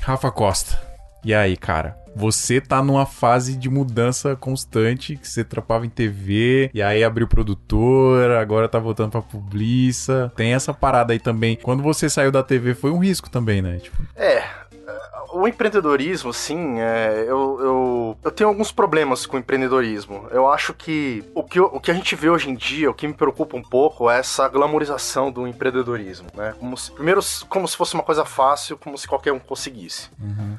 Rafa 0.03 0.31
Costa. 0.31 0.81
E 1.25 1.35
aí, 1.35 1.57
cara? 1.57 1.99
Você 2.17 2.63
tá 2.63 2.83
numa 2.83 3.05
fase 3.05 3.55
de 3.55 3.69
mudança 3.69 4.35
constante, 4.35 5.17
que 5.17 5.29
você 5.29 5.45
trampava 5.45 5.85
em 5.85 5.91
TV, 5.91 6.71
e 6.73 6.81
aí 6.81 7.05
abriu 7.05 7.29
produtora, 7.29 8.41
agora 8.41 8.67
tá 8.69 8.79
voltando 8.79 9.11
pra 9.11 9.21
Publiça. 9.21 10.33
Tem 10.35 10.55
essa 10.55 10.73
parada 10.73 11.13
aí 11.13 11.19
também. 11.19 11.57
Quando 11.57 11.83
você 11.83 12.09
saiu 12.09 12.33
da 12.33 12.43
TV 12.43 12.75
foi 12.75 12.91
um 12.91 12.99
risco 12.99 13.29
também, 13.29 13.61
né? 13.61 13.77
Tipo, 13.77 14.03
É, 14.17 14.43
o 15.33 15.47
empreendedorismo, 15.49 16.33
sim, 16.33 16.79
é, 16.81 17.25
eu, 17.27 17.59
eu, 17.61 18.19
eu 18.25 18.31
tenho 18.31 18.49
alguns 18.49 18.71
problemas 18.73 19.27
com 19.27 19.37
o 19.37 19.41
empreendedorismo. 19.41 20.27
Eu 20.31 20.51
acho 20.51 20.73
que 20.75 21.25
o, 21.35 21.43
que 21.43 21.61
o 21.61 21.81
que 21.81 21.91
a 21.91 21.95
gente 21.95 22.15
vê 22.15 22.29
hoje 22.31 22.51
em 22.51 22.55
dia, 22.55 22.91
o 22.91 22.95
que 22.95 23.07
me 23.07 23.15
preocupa 23.15 23.57
um 23.57 23.63
pouco 23.63 24.11
é 24.11 24.19
essa 24.19 24.49
glamorização 24.49 25.31
do 25.31 25.47
empreendedorismo, 25.47 26.29
né? 26.35 26.55
Como 26.59 26.77
se, 26.77 26.91
primeiro, 26.93 27.21
como 27.49 27.67
se 27.67 27.77
fosse 27.77 27.95
uma 27.95 28.03
coisa 28.03 28.25
fácil, 28.25 28.77
como 28.77 28.97
se 28.97 29.07
qualquer 29.07 29.33
um 29.33 29.39
conseguisse. 29.39 30.11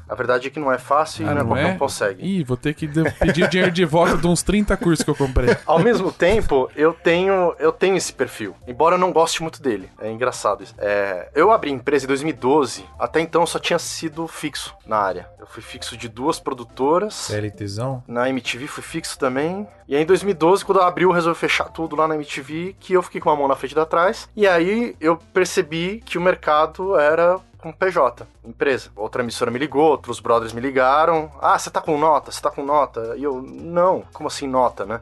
A 0.07 0.15
verdade 0.15 0.47
é 0.47 0.49
que 0.49 0.59
não 0.59 0.71
é 0.71 0.77
fácil 0.77 1.25
e 1.25 1.29
Ah, 1.29 1.33
não 1.33 1.37
é 1.37 1.43
não 1.43 1.47
qualquer 1.49 1.69
é? 1.69 1.73
um 1.73 1.77
consegue. 1.77 2.25
Ih, 2.25 2.43
vou 2.43 2.57
ter 2.57 2.73
que 2.73 2.87
pedir 2.87 3.47
dinheiro 3.47 3.71
de 3.71 3.85
volta 3.85 4.17
de 4.17 4.27
uns 4.27 4.43
30 4.43 4.75
cursos 4.77 5.03
que 5.03 5.09
eu 5.09 5.15
comprei. 5.15 5.55
Ao 5.65 5.79
mesmo 5.79 6.11
tempo, 6.11 6.69
eu 6.75 6.93
tenho, 6.93 7.55
eu 7.59 7.71
tenho 7.71 7.95
esse 7.95 8.11
perfil, 8.13 8.55
embora 8.67 8.95
eu 8.95 8.99
não 8.99 9.11
goste 9.11 9.41
muito 9.41 9.61
dele. 9.61 9.89
É 9.99 10.11
engraçado 10.11 10.63
isso. 10.63 10.73
É, 10.77 11.29
eu 11.35 11.51
abri 11.51 11.71
empresa 11.71 12.05
em 12.05 12.07
2012, 12.07 12.85
até 12.99 13.19
então 13.19 13.41
eu 13.41 13.47
só 13.47 13.59
tinha 13.59 13.79
sido 13.79 14.27
fixo 14.27 14.56
na 14.85 14.97
área. 14.97 15.29
Eu 15.39 15.45
fui 15.47 15.61
fixo 15.61 15.97
de 15.97 16.07
duas 16.07 16.39
produtoras. 16.39 17.13
CLTzão? 17.13 18.03
Na 18.07 18.29
MTV 18.29 18.67
fui 18.67 18.83
fixo 18.83 19.17
também. 19.17 19.67
E 19.87 19.95
aí 19.95 20.03
em 20.03 20.05
2012, 20.05 20.65
quando 20.65 20.81
abriu, 20.81 21.11
resolveu 21.11 21.39
fechar 21.39 21.69
tudo 21.69 21.95
lá 21.95 22.07
na 22.07 22.15
MTV, 22.15 22.75
que 22.79 22.93
eu 22.93 23.01
fiquei 23.01 23.21
com 23.21 23.29
uma 23.29 23.35
mão 23.35 23.47
na 23.47 23.55
frente 23.55 23.71
e 23.71 23.75
da 23.75 23.85
trás. 23.85 24.29
E 24.35 24.47
aí 24.47 24.95
eu 24.99 25.17
percebi 25.33 26.01
que 26.05 26.17
o 26.17 26.21
mercado 26.21 26.97
era 26.97 27.39
com 27.57 27.71
PJ, 27.71 28.25
empresa. 28.45 28.89
Outra 28.95 29.23
emissora 29.23 29.51
me 29.51 29.59
ligou, 29.59 29.89
outros 29.89 30.19
brothers 30.19 30.53
me 30.53 30.61
ligaram. 30.61 31.31
Ah, 31.41 31.57
você 31.57 31.69
tá 31.69 31.81
com 31.81 31.97
nota? 31.97 32.31
Você 32.31 32.41
tá 32.41 32.51
com 32.51 32.63
nota? 32.63 33.15
E 33.17 33.23
eu, 33.23 33.41
não. 33.41 34.03
Como 34.13 34.27
assim 34.27 34.47
nota, 34.47 34.85
né? 34.85 35.01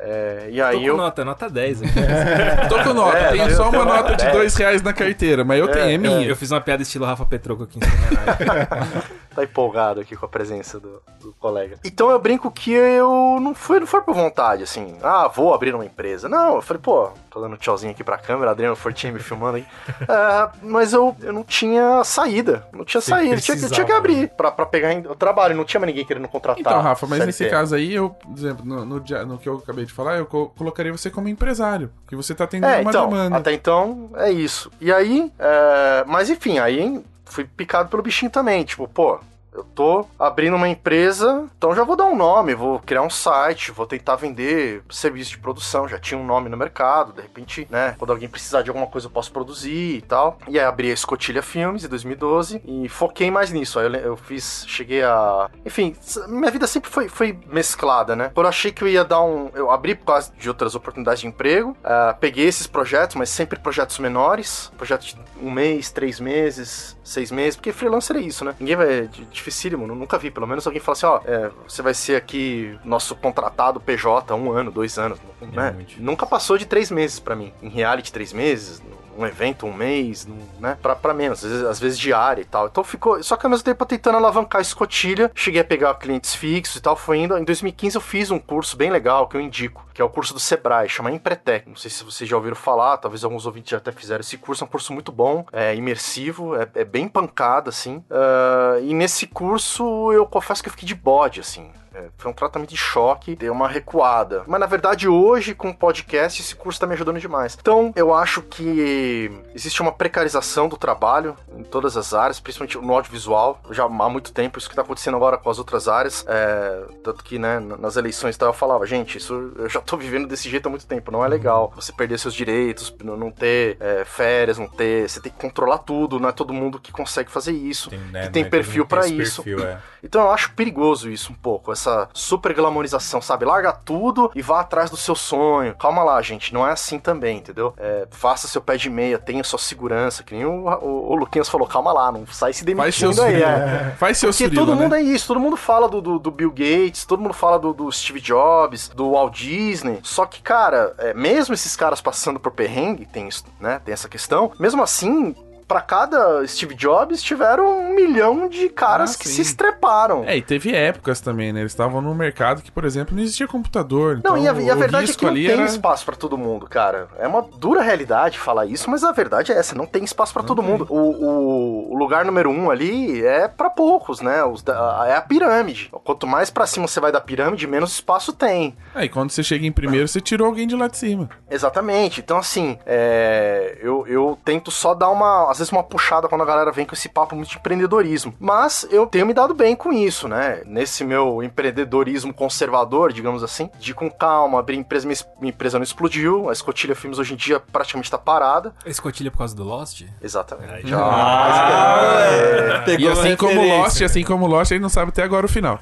É, 0.00 0.46
e 0.50 0.56
Tô 0.58 0.62
aí 0.64 0.78
com 0.78 0.84
eu. 0.86 0.96
nota, 0.96 1.24
nota 1.24 1.50
10. 1.50 1.82
aqui. 1.82 1.92
Tô 2.68 2.82
com 2.84 2.94
nota, 2.94 3.16
É, 3.18 3.28
tenho 3.32 3.50
só 3.56 3.68
uma 3.68 3.84
nota 3.84 4.14
de 4.14 4.22
dez. 4.22 4.32
dois 4.32 4.54
reais 4.54 4.80
na 4.82 4.92
carteira, 4.92 5.44
mas 5.44 5.58
eu 5.58 5.68
tenho, 5.68 5.90
é 5.90 5.98
minha. 5.98 6.26
Eu 6.26 6.36
fiz 6.36 6.50
uma 6.50 6.60
piada 6.60 6.82
estilo 6.82 7.04
Rafa 7.04 7.24
Petroco 7.26 7.64
aqui 7.64 7.78
em 7.78 7.82
homenagem. 7.82 9.02
tá 9.38 9.44
empolgado 9.44 10.00
aqui 10.00 10.16
com 10.16 10.26
a 10.26 10.28
presença 10.28 10.80
do, 10.80 11.00
do 11.20 11.32
colega. 11.34 11.76
Então 11.84 12.10
eu 12.10 12.18
brinco 12.18 12.50
que 12.50 12.72
eu 12.72 13.38
não 13.40 13.54
fui, 13.54 13.78
não 13.80 13.86
foi 13.86 14.00
por 14.00 14.14
vontade, 14.14 14.62
assim, 14.62 14.96
ah, 15.02 15.28
vou 15.28 15.54
abrir 15.54 15.74
uma 15.74 15.84
empresa. 15.84 16.28
Não, 16.28 16.56
eu 16.56 16.62
falei, 16.62 16.82
pô, 16.82 17.10
tô 17.30 17.40
dando 17.40 17.56
tchauzinho 17.56 17.92
aqui 17.92 18.02
pra 18.02 18.18
câmera, 18.18 18.50
Adriano 18.50 18.74
Fortinho 18.76 19.12
me 19.14 19.20
filmando 19.20 19.56
aí. 19.58 19.66
É, 20.08 20.48
mas 20.62 20.92
eu, 20.92 21.14
eu 21.22 21.32
não 21.32 21.44
tinha 21.44 22.02
saída, 22.02 22.66
não 22.72 22.84
tinha 22.84 23.00
Você 23.00 23.10
saída, 23.10 23.36
tinha, 23.40 23.56
que- 23.56 23.68
tinha 23.68 23.84
que 23.86 23.92
abrir 23.92 24.28
pra, 24.30 24.50
pra 24.50 24.64
pegar 24.66 24.88
o 25.10 25.14
trabalho, 25.14 25.54
não 25.56 25.64
tinha 25.64 25.78
mais 25.80 25.88
ninguém 25.92 26.04
querendo 26.06 26.26
contratar. 26.28 26.60
Então, 26.60 26.80
Rafa, 26.80 27.06
mas 27.06 27.24
nesse 27.26 27.48
caso 27.48 27.74
aí, 27.74 27.92
eu, 27.94 28.10
por 28.10 28.32
exemplo, 28.36 28.64
no, 28.64 28.84
no, 28.84 28.98
no 29.26 29.38
que 29.38 29.48
eu 29.48 29.56
acabei 29.58 29.84
de 29.84 29.92
falar, 29.92 30.16
eu 30.16 30.26
co- 30.26 30.48
colocaria 30.56 30.90
você 30.90 31.10
como 31.10 31.28
empresário, 31.28 31.90
porque 32.04 32.16
você 32.16 32.34
tá 32.34 32.44
atendendo 32.44 32.72
É, 32.72 32.80
uma 32.80 32.90
então, 32.90 33.08
demanda. 33.08 33.36
até 33.36 33.52
então 33.52 34.10
é 34.16 34.30
isso. 34.30 34.70
E 34.80 34.90
aí, 34.92 35.30
é, 35.38 36.04
mas 36.06 36.30
enfim, 36.30 36.58
aí 36.58 37.02
fui 37.28 37.44
picado 37.44 37.88
pelo 37.88 38.02
bichinho 38.02 38.30
também, 38.30 38.64
tipo, 38.64 38.86
pô, 38.88 39.20
eu 39.58 39.64
tô 39.74 40.06
abrindo 40.18 40.56
uma 40.56 40.68
empresa, 40.68 41.48
então 41.56 41.74
já 41.74 41.84
vou 41.84 41.96
dar 41.96 42.06
um 42.06 42.16
nome, 42.16 42.54
vou 42.54 42.78
criar 42.78 43.02
um 43.02 43.10
site, 43.10 43.72
vou 43.72 43.86
tentar 43.86 44.16
vender 44.16 44.82
serviço 44.88 45.30
de 45.30 45.38
produção, 45.38 45.88
já 45.88 45.98
tinha 45.98 46.18
um 46.18 46.24
nome 46.24 46.48
no 46.48 46.56
mercado, 46.56 47.12
de 47.12 47.20
repente, 47.20 47.66
né, 47.70 47.96
quando 47.98 48.10
alguém 48.10 48.28
precisar 48.28 48.62
de 48.62 48.70
alguma 48.70 48.86
coisa 48.86 49.06
eu 49.06 49.10
posso 49.10 49.32
produzir 49.32 49.96
e 49.96 50.02
tal. 50.02 50.38
E 50.48 50.58
aí 50.58 50.64
abri 50.64 50.90
a 50.90 50.94
Escotilha 50.94 51.42
Filmes 51.42 51.84
em 51.84 51.88
2012 51.88 52.62
e 52.64 52.88
foquei 52.88 53.30
mais 53.30 53.50
nisso. 53.50 53.78
Aí 53.78 53.86
eu, 53.86 53.94
eu 53.94 54.16
fiz, 54.16 54.64
cheguei 54.68 55.02
a, 55.02 55.50
enfim, 55.64 55.94
minha 56.28 56.50
vida 56.50 56.66
sempre 56.66 56.90
foi, 56.90 57.08
foi 57.08 57.38
mesclada, 57.46 58.14
né? 58.14 58.30
Quando 58.34 58.46
eu 58.46 58.50
achei 58.50 58.70
que 58.70 58.82
eu 58.82 58.88
ia 58.88 59.04
dar 59.04 59.22
um, 59.22 59.50
eu 59.54 59.70
abri 59.70 59.94
por 59.94 60.06
causa 60.06 60.32
de 60.38 60.48
outras 60.48 60.74
oportunidades 60.74 61.20
de 61.20 61.26
emprego, 61.26 61.76
ah, 61.82 62.16
peguei 62.18 62.46
esses 62.46 62.66
projetos, 62.66 63.16
mas 63.16 63.28
sempre 63.28 63.58
projetos 63.58 63.98
menores, 63.98 64.70
projetos 64.76 65.08
de 65.08 65.18
um 65.42 65.50
mês, 65.50 65.90
três 65.90 66.20
meses, 66.20 66.96
seis 67.02 67.30
meses, 67.30 67.56
porque 67.56 67.72
freelancer 67.72 68.16
é 68.16 68.20
isso, 68.20 68.44
né? 68.44 68.54
Ninguém 68.60 68.76
vai, 68.76 69.08
dificílimo, 69.48 69.86
nu- 69.86 69.94
nunca 69.94 70.18
vi, 70.18 70.30
pelo 70.30 70.46
menos 70.46 70.66
alguém 70.66 70.80
fala 70.80 70.92
assim, 70.96 71.06
ó, 71.06 71.20
é, 71.24 71.50
você 71.66 71.82
vai 71.82 71.94
ser 71.94 72.16
aqui 72.16 72.78
nosso 72.84 73.14
contratado 73.16 73.80
PJ 73.80 74.34
um 74.34 74.50
ano, 74.52 74.70
dois 74.70 74.98
anos, 74.98 75.18
né? 75.52 75.70
muito. 75.72 76.00
Nunca 76.02 76.26
passou 76.26 76.56
de 76.58 76.66
três 76.66 76.90
meses 76.90 77.18
pra 77.18 77.34
mim. 77.34 77.52
Em 77.62 77.68
reality, 77.68 78.12
três 78.12 78.32
meses, 78.32 78.82
um 79.18 79.26
evento, 79.26 79.66
um 79.66 79.72
mês, 79.72 80.28
né? 80.60 80.78
Pra, 80.80 80.94
pra 80.94 81.12
menos, 81.12 81.44
às 81.44 81.50
vezes, 81.50 81.66
às 81.66 81.80
vezes 81.80 81.98
diária 81.98 82.40
e 82.40 82.44
tal. 82.44 82.68
Então 82.68 82.84
ficou. 82.84 83.20
Só 83.22 83.36
que 83.36 83.44
ao 83.44 83.50
mesmo 83.50 83.64
tempo 83.64 83.84
tentando 83.84 84.16
alavancar 84.16 84.60
a 84.60 84.62
escotilha, 84.62 85.30
cheguei 85.34 85.60
a 85.60 85.64
pegar 85.64 85.94
clientes 85.94 86.34
fixos 86.34 86.76
e 86.76 86.80
tal. 86.80 86.94
Foi 86.94 87.18
indo. 87.18 87.36
Em 87.36 87.44
2015 87.44 87.96
eu 87.96 88.00
fiz 88.00 88.30
um 88.30 88.38
curso 88.38 88.76
bem 88.76 88.90
legal 88.90 89.26
que 89.26 89.36
eu 89.36 89.40
indico, 89.40 89.84
que 89.92 90.00
é 90.00 90.04
o 90.04 90.08
curso 90.08 90.32
do 90.32 90.40
Sebrae, 90.40 90.88
chama 90.88 91.10
Empretec. 91.10 91.68
Não 91.68 91.76
sei 91.76 91.90
se 91.90 92.04
vocês 92.04 92.30
já 92.30 92.36
ouviram 92.36 92.56
falar, 92.56 92.96
talvez 92.98 93.24
alguns 93.24 93.44
ouvintes 93.44 93.70
já 93.70 93.78
até 93.78 93.90
fizeram 93.90 94.20
esse 94.20 94.38
curso. 94.38 94.62
É 94.62 94.66
um 94.66 94.70
curso 94.70 94.92
muito 94.92 95.10
bom, 95.10 95.44
é 95.52 95.74
imersivo, 95.74 96.54
é, 96.54 96.68
é 96.74 96.84
bem 96.84 97.08
pancada, 97.08 97.70
assim. 97.70 98.04
Ah, 98.10 98.78
e 98.80 98.94
nesse 98.94 99.26
curso 99.26 100.12
eu 100.12 100.24
confesso 100.26 100.62
que 100.62 100.68
eu 100.68 100.72
fiquei 100.72 100.86
de 100.86 100.94
bode, 100.94 101.40
assim. 101.40 101.70
É, 101.98 102.08
foi 102.16 102.30
um 102.30 102.34
tratamento 102.34 102.70
de 102.70 102.76
choque, 102.76 103.34
deu 103.34 103.52
uma 103.52 103.68
recuada. 103.68 104.44
Mas 104.46 104.60
na 104.60 104.66
verdade, 104.66 105.08
hoje, 105.08 105.54
com 105.54 105.70
o 105.70 105.74
podcast, 105.74 106.40
esse 106.40 106.54
curso 106.54 106.78
tá 106.78 106.86
me 106.86 106.94
ajudando 106.94 107.18
demais. 107.18 107.58
Então, 107.60 107.92
eu 107.96 108.14
acho 108.14 108.42
que 108.42 109.30
existe 109.54 109.82
uma 109.82 109.90
precarização 109.90 110.68
do 110.68 110.76
trabalho 110.76 111.36
em 111.56 111.64
todas 111.64 111.96
as 111.96 112.14
áreas, 112.14 112.38
principalmente 112.38 112.78
no 112.78 112.94
audiovisual. 112.94 113.60
Já 113.70 113.84
há 113.84 114.08
muito 114.08 114.32
tempo, 114.32 114.58
isso 114.58 114.68
que 114.68 114.76
tá 114.76 114.82
acontecendo 114.82 115.16
agora 115.16 115.36
com 115.36 115.50
as 115.50 115.58
outras 115.58 115.88
áreas. 115.88 116.24
É, 116.28 116.84
tanto 117.02 117.24
que, 117.24 117.38
né, 117.38 117.58
nas 117.58 117.96
eleições 117.96 118.36
tal, 118.36 118.50
eu 118.50 118.52
falava, 118.52 118.86
gente, 118.86 119.18
isso 119.18 119.52
eu 119.56 119.68
já 119.68 119.80
tô 119.80 119.96
vivendo 119.96 120.28
desse 120.28 120.48
jeito 120.48 120.66
há 120.66 120.70
muito 120.70 120.86
tempo, 120.86 121.10
não 121.10 121.24
é 121.24 121.28
legal. 121.28 121.72
Você 121.74 121.92
perder 121.92 122.18
seus 122.18 122.34
direitos, 122.34 122.94
não 123.02 123.30
ter 123.30 123.76
é, 123.80 124.04
férias, 124.04 124.58
não 124.58 124.68
ter. 124.68 125.08
Você 125.08 125.20
tem 125.20 125.32
que 125.32 125.38
controlar 125.38 125.78
tudo, 125.78 126.20
não 126.20 126.28
é 126.28 126.32
todo 126.32 126.52
mundo 126.52 126.78
que 126.78 126.92
consegue 126.92 127.30
fazer 127.30 127.52
isso. 127.52 127.90
né, 128.12 128.26
que 128.26 128.30
tem 128.30 128.44
né, 128.44 128.48
perfil 128.48 128.86
tem 128.86 128.98
esse 128.98 129.16
isso. 129.16 129.42
perfil, 129.42 129.66
é. 129.66 129.78
Então 130.02 130.22
eu 130.22 130.30
acho 130.30 130.52
perigoso 130.52 131.10
isso 131.10 131.32
um 131.32 131.34
pouco, 131.34 131.72
essa 131.72 131.87
super 132.12 132.54
glamorização, 132.54 133.20
sabe? 133.20 133.44
Larga 133.44 133.72
tudo 133.72 134.30
e 134.34 134.42
vá 134.42 134.60
atrás 134.60 134.90
do 134.90 134.96
seu 134.96 135.14
sonho. 135.14 135.74
Calma 135.76 136.02
lá, 136.02 136.20
gente, 136.22 136.52
não 136.52 136.66
é 136.66 136.72
assim 136.72 136.98
também, 136.98 137.38
entendeu? 137.38 137.74
É, 137.76 138.06
faça 138.10 138.48
seu 138.48 138.60
pé 138.60 138.76
de 138.76 138.90
meia, 138.90 139.18
tenha 139.18 139.44
sua 139.44 139.58
segurança, 139.58 140.22
que 140.22 140.34
nem 140.34 140.44
o, 140.44 140.66
o, 140.66 141.12
o 141.12 141.14
Luquinhas 141.14 141.48
falou, 141.48 141.66
calma 141.66 141.92
lá, 141.92 142.10
não 142.12 142.26
sai 142.26 142.52
se 142.52 142.64
Faz 142.64 142.66
demitindo 142.66 143.22
aí. 143.22 143.32
surila. 143.32 143.48
É. 143.48 143.90
Faz 143.96 144.18
seu 144.18 144.30
Porque 144.30 144.44
surila, 144.44 144.60
todo 144.66 144.74
né? 144.74 144.82
mundo 144.82 144.94
é 144.94 145.02
isso, 145.02 145.26
todo 145.26 145.40
mundo 145.40 145.56
fala 145.56 145.88
do, 145.88 146.00
do, 146.00 146.18
do 146.18 146.30
Bill 146.30 146.50
Gates, 146.50 147.04
todo 147.04 147.20
mundo 147.20 147.34
fala 147.34 147.58
do, 147.58 147.72
do 147.72 147.90
Steve 147.90 148.20
Jobs, 148.20 148.88
do 148.88 149.12
Walt 149.12 149.34
Disney. 149.34 150.00
Só 150.02 150.26
que, 150.26 150.42
cara, 150.42 150.94
é, 150.98 151.14
mesmo 151.14 151.54
esses 151.54 151.76
caras 151.76 152.00
passando 152.00 152.40
por 152.40 152.52
perrengue, 152.52 153.06
tem, 153.06 153.28
isso, 153.28 153.44
né, 153.60 153.80
tem 153.84 153.92
essa 153.92 154.08
questão, 154.08 154.52
mesmo 154.58 154.82
assim. 154.82 155.34
Pra 155.68 155.82
cada 155.82 156.46
Steve 156.46 156.74
Jobs 156.74 157.22
tiveram 157.22 157.78
um 157.90 157.94
milhão 157.94 158.48
de 158.48 158.70
caras 158.70 159.14
Ah, 159.14 159.18
que 159.18 159.28
sim. 159.28 159.34
se 159.36 159.42
estreparam. 159.42 160.24
É, 160.24 160.34
e 160.36 160.40
teve 160.42 160.74
épocas 160.74 161.20
também, 161.20 161.52
né? 161.52 161.60
Eles 161.60 161.72
estavam 161.72 162.00
num 162.00 162.14
mercado 162.14 162.62
que, 162.62 162.70
por 162.72 162.86
exemplo, 162.86 163.14
não 163.14 163.22
existia 163.22 163.46
computador. 163.46 164.14
Não, 164.24 164.36
então 164.36 164.38
e 164.38 164.48
a, 164.48 164.52
e 164.54 164.70
a 164.70 164.74
verdade 164.74 165.10
é 165.10 165.14
que 165.14 165.24
não 165.26 165.34
tem 165.34 165.50
era... 165.50 165.64
espaço 165.64 166.06
pra 166.06 166.16
todo 166.16 166.38
mundo, 166.38 166.66
cara. 166.66 167.08
É 167.18 167.28
uma 167.28 167.42
dura 167.42 167.82
realidade 167.82 168.38
falar 168.38 168.64
isso, 168.64 168.88
mas 168.90 169.04
a 169.04 169.12
verdade 169.12 169.52
é 169.52 169.56
essa, 169.58 169.74
não 169.74 169.84
tem 169.86 170.02
espaço 170.04 170.32
pra 170.32 170.42
todo 170.42 170.62
mundo. 170.62 170.86
O, 170.88 170.96
o- 170.96 171.92
o 171.92 171.98
lugar 171.98 172.24
número 172.24 172.50
um 172.50 172.70
ali 172.70 173.22
é 173.24 173.46
pra 173.46 173.68
poucos, 173.68 174.22
né? 174.22 174.42
Os 174.44 174.62
da- 174.62 175.04
é 175.06 175.16
a 175.16 175.20
pirâmide. 175.20 175.90
Quanto 176.02 176.26
mais 176.26 176.48
pra 176.48 176.66
cima 176.66 176.88
você 176.88 176.98
vai 176.98 177.12
da 177.12 177.20
pirâmide, 177.20 177.66
menos 177.66 177.92
espaço 177.92 178.32
tem. 178.32 178.74
Aí 178.94 179.08
quando 179.08 179.30
você 179.30 179.42
chega 179.42 179.66
em 179.66 179.72
primeiro, 179.72 180.08
você 180.08 180.20
tirou 180.20 180.46
alguém 180.46 180.66
de 180.66 180.74
lá 180.74 180.88
de 180.88 180.96
cima. 180.96 181.28
Exatamente. 181.50 182.20
Então, 182.20 182.38
assim, 182.38 182.78
é, 182.86 183.76
eu, 183.82 184.06
eu 184.06 184.38
tento 184.44 184.70
só 184.70 184.94
dar 184.94 185.10
uma, 185.10 185.50
às 185.58 185.68
vezes, 185.68 185.72
uma 185.72 185.82
puxada 185.82 186.28
quando 186.28 186.42
a 186.42 186.44
galera 186.46 186.70
vem 186.72 186.86
com 186.86 186.94
esse 186.94 187.08
papo 187.08 187.34
muito 187.36 187.50
de 187.50 187.56
empreendedorismo. 187.58 188.34
Mas 188.38 188.86
eu 188.90 189.06
tenho 189.06 189.26
me 189.26 189.34
dado 189.34 189.54
bem 189.54 189.74
com 189.76 189.92
isso, 189.92 190.28
né? 190.28 190.62
Nesse 190.66 191.04
meu 191.04 191.42
empreendedorismo 191.42 192.32
conservador, 192.32 193.12
digamos 193.12 193.42
assim, 193.42 193.70
de 193.78 193.94
com 193.94 194.10
calma, 194.10 194.58
abrir 194.60 194.76
empresa, 194.76 195.06
minha, 195.06 195.14
es- 195.14 195.26
minha 195.40 195.50
empresa 195.50 195.78
não 195.78 195.84
explodiu, 195.84 196.48
a 196.48 196.52
Escotilha 196.52 196.94
Filmes 196.94 197.18
hoje 197.18 197.34
em 197.34 197.36
dia 197.36 197.60
praticamente 197.60 198.10
tá 198.10 198.18
parada. 198.18 198.74
Escotilha 198.86 199.30
por 199.30 199.38
causa 199.38 199.54
do 199.56 199.64
Lost? 199.64 200.02
Exatamente. 200.22 200.92
Ah, 200.94 202.80
E 202.82 202.84
pegou 202.84 203.12
assim 203.12 203.32
a 203.32 203.36
como. 203.36 203.62
Lost, 203.66 204.02
assim 204.02 204.24
como 204.24 204.46
Lost, 204.46 204.70
ele 204.70 204.80
não 204.80 204.88
sabe 204.88 205.10
até 205.10 205.22
agora 205.22 205.46
o 205.46 205.48
final. 205.48 205.78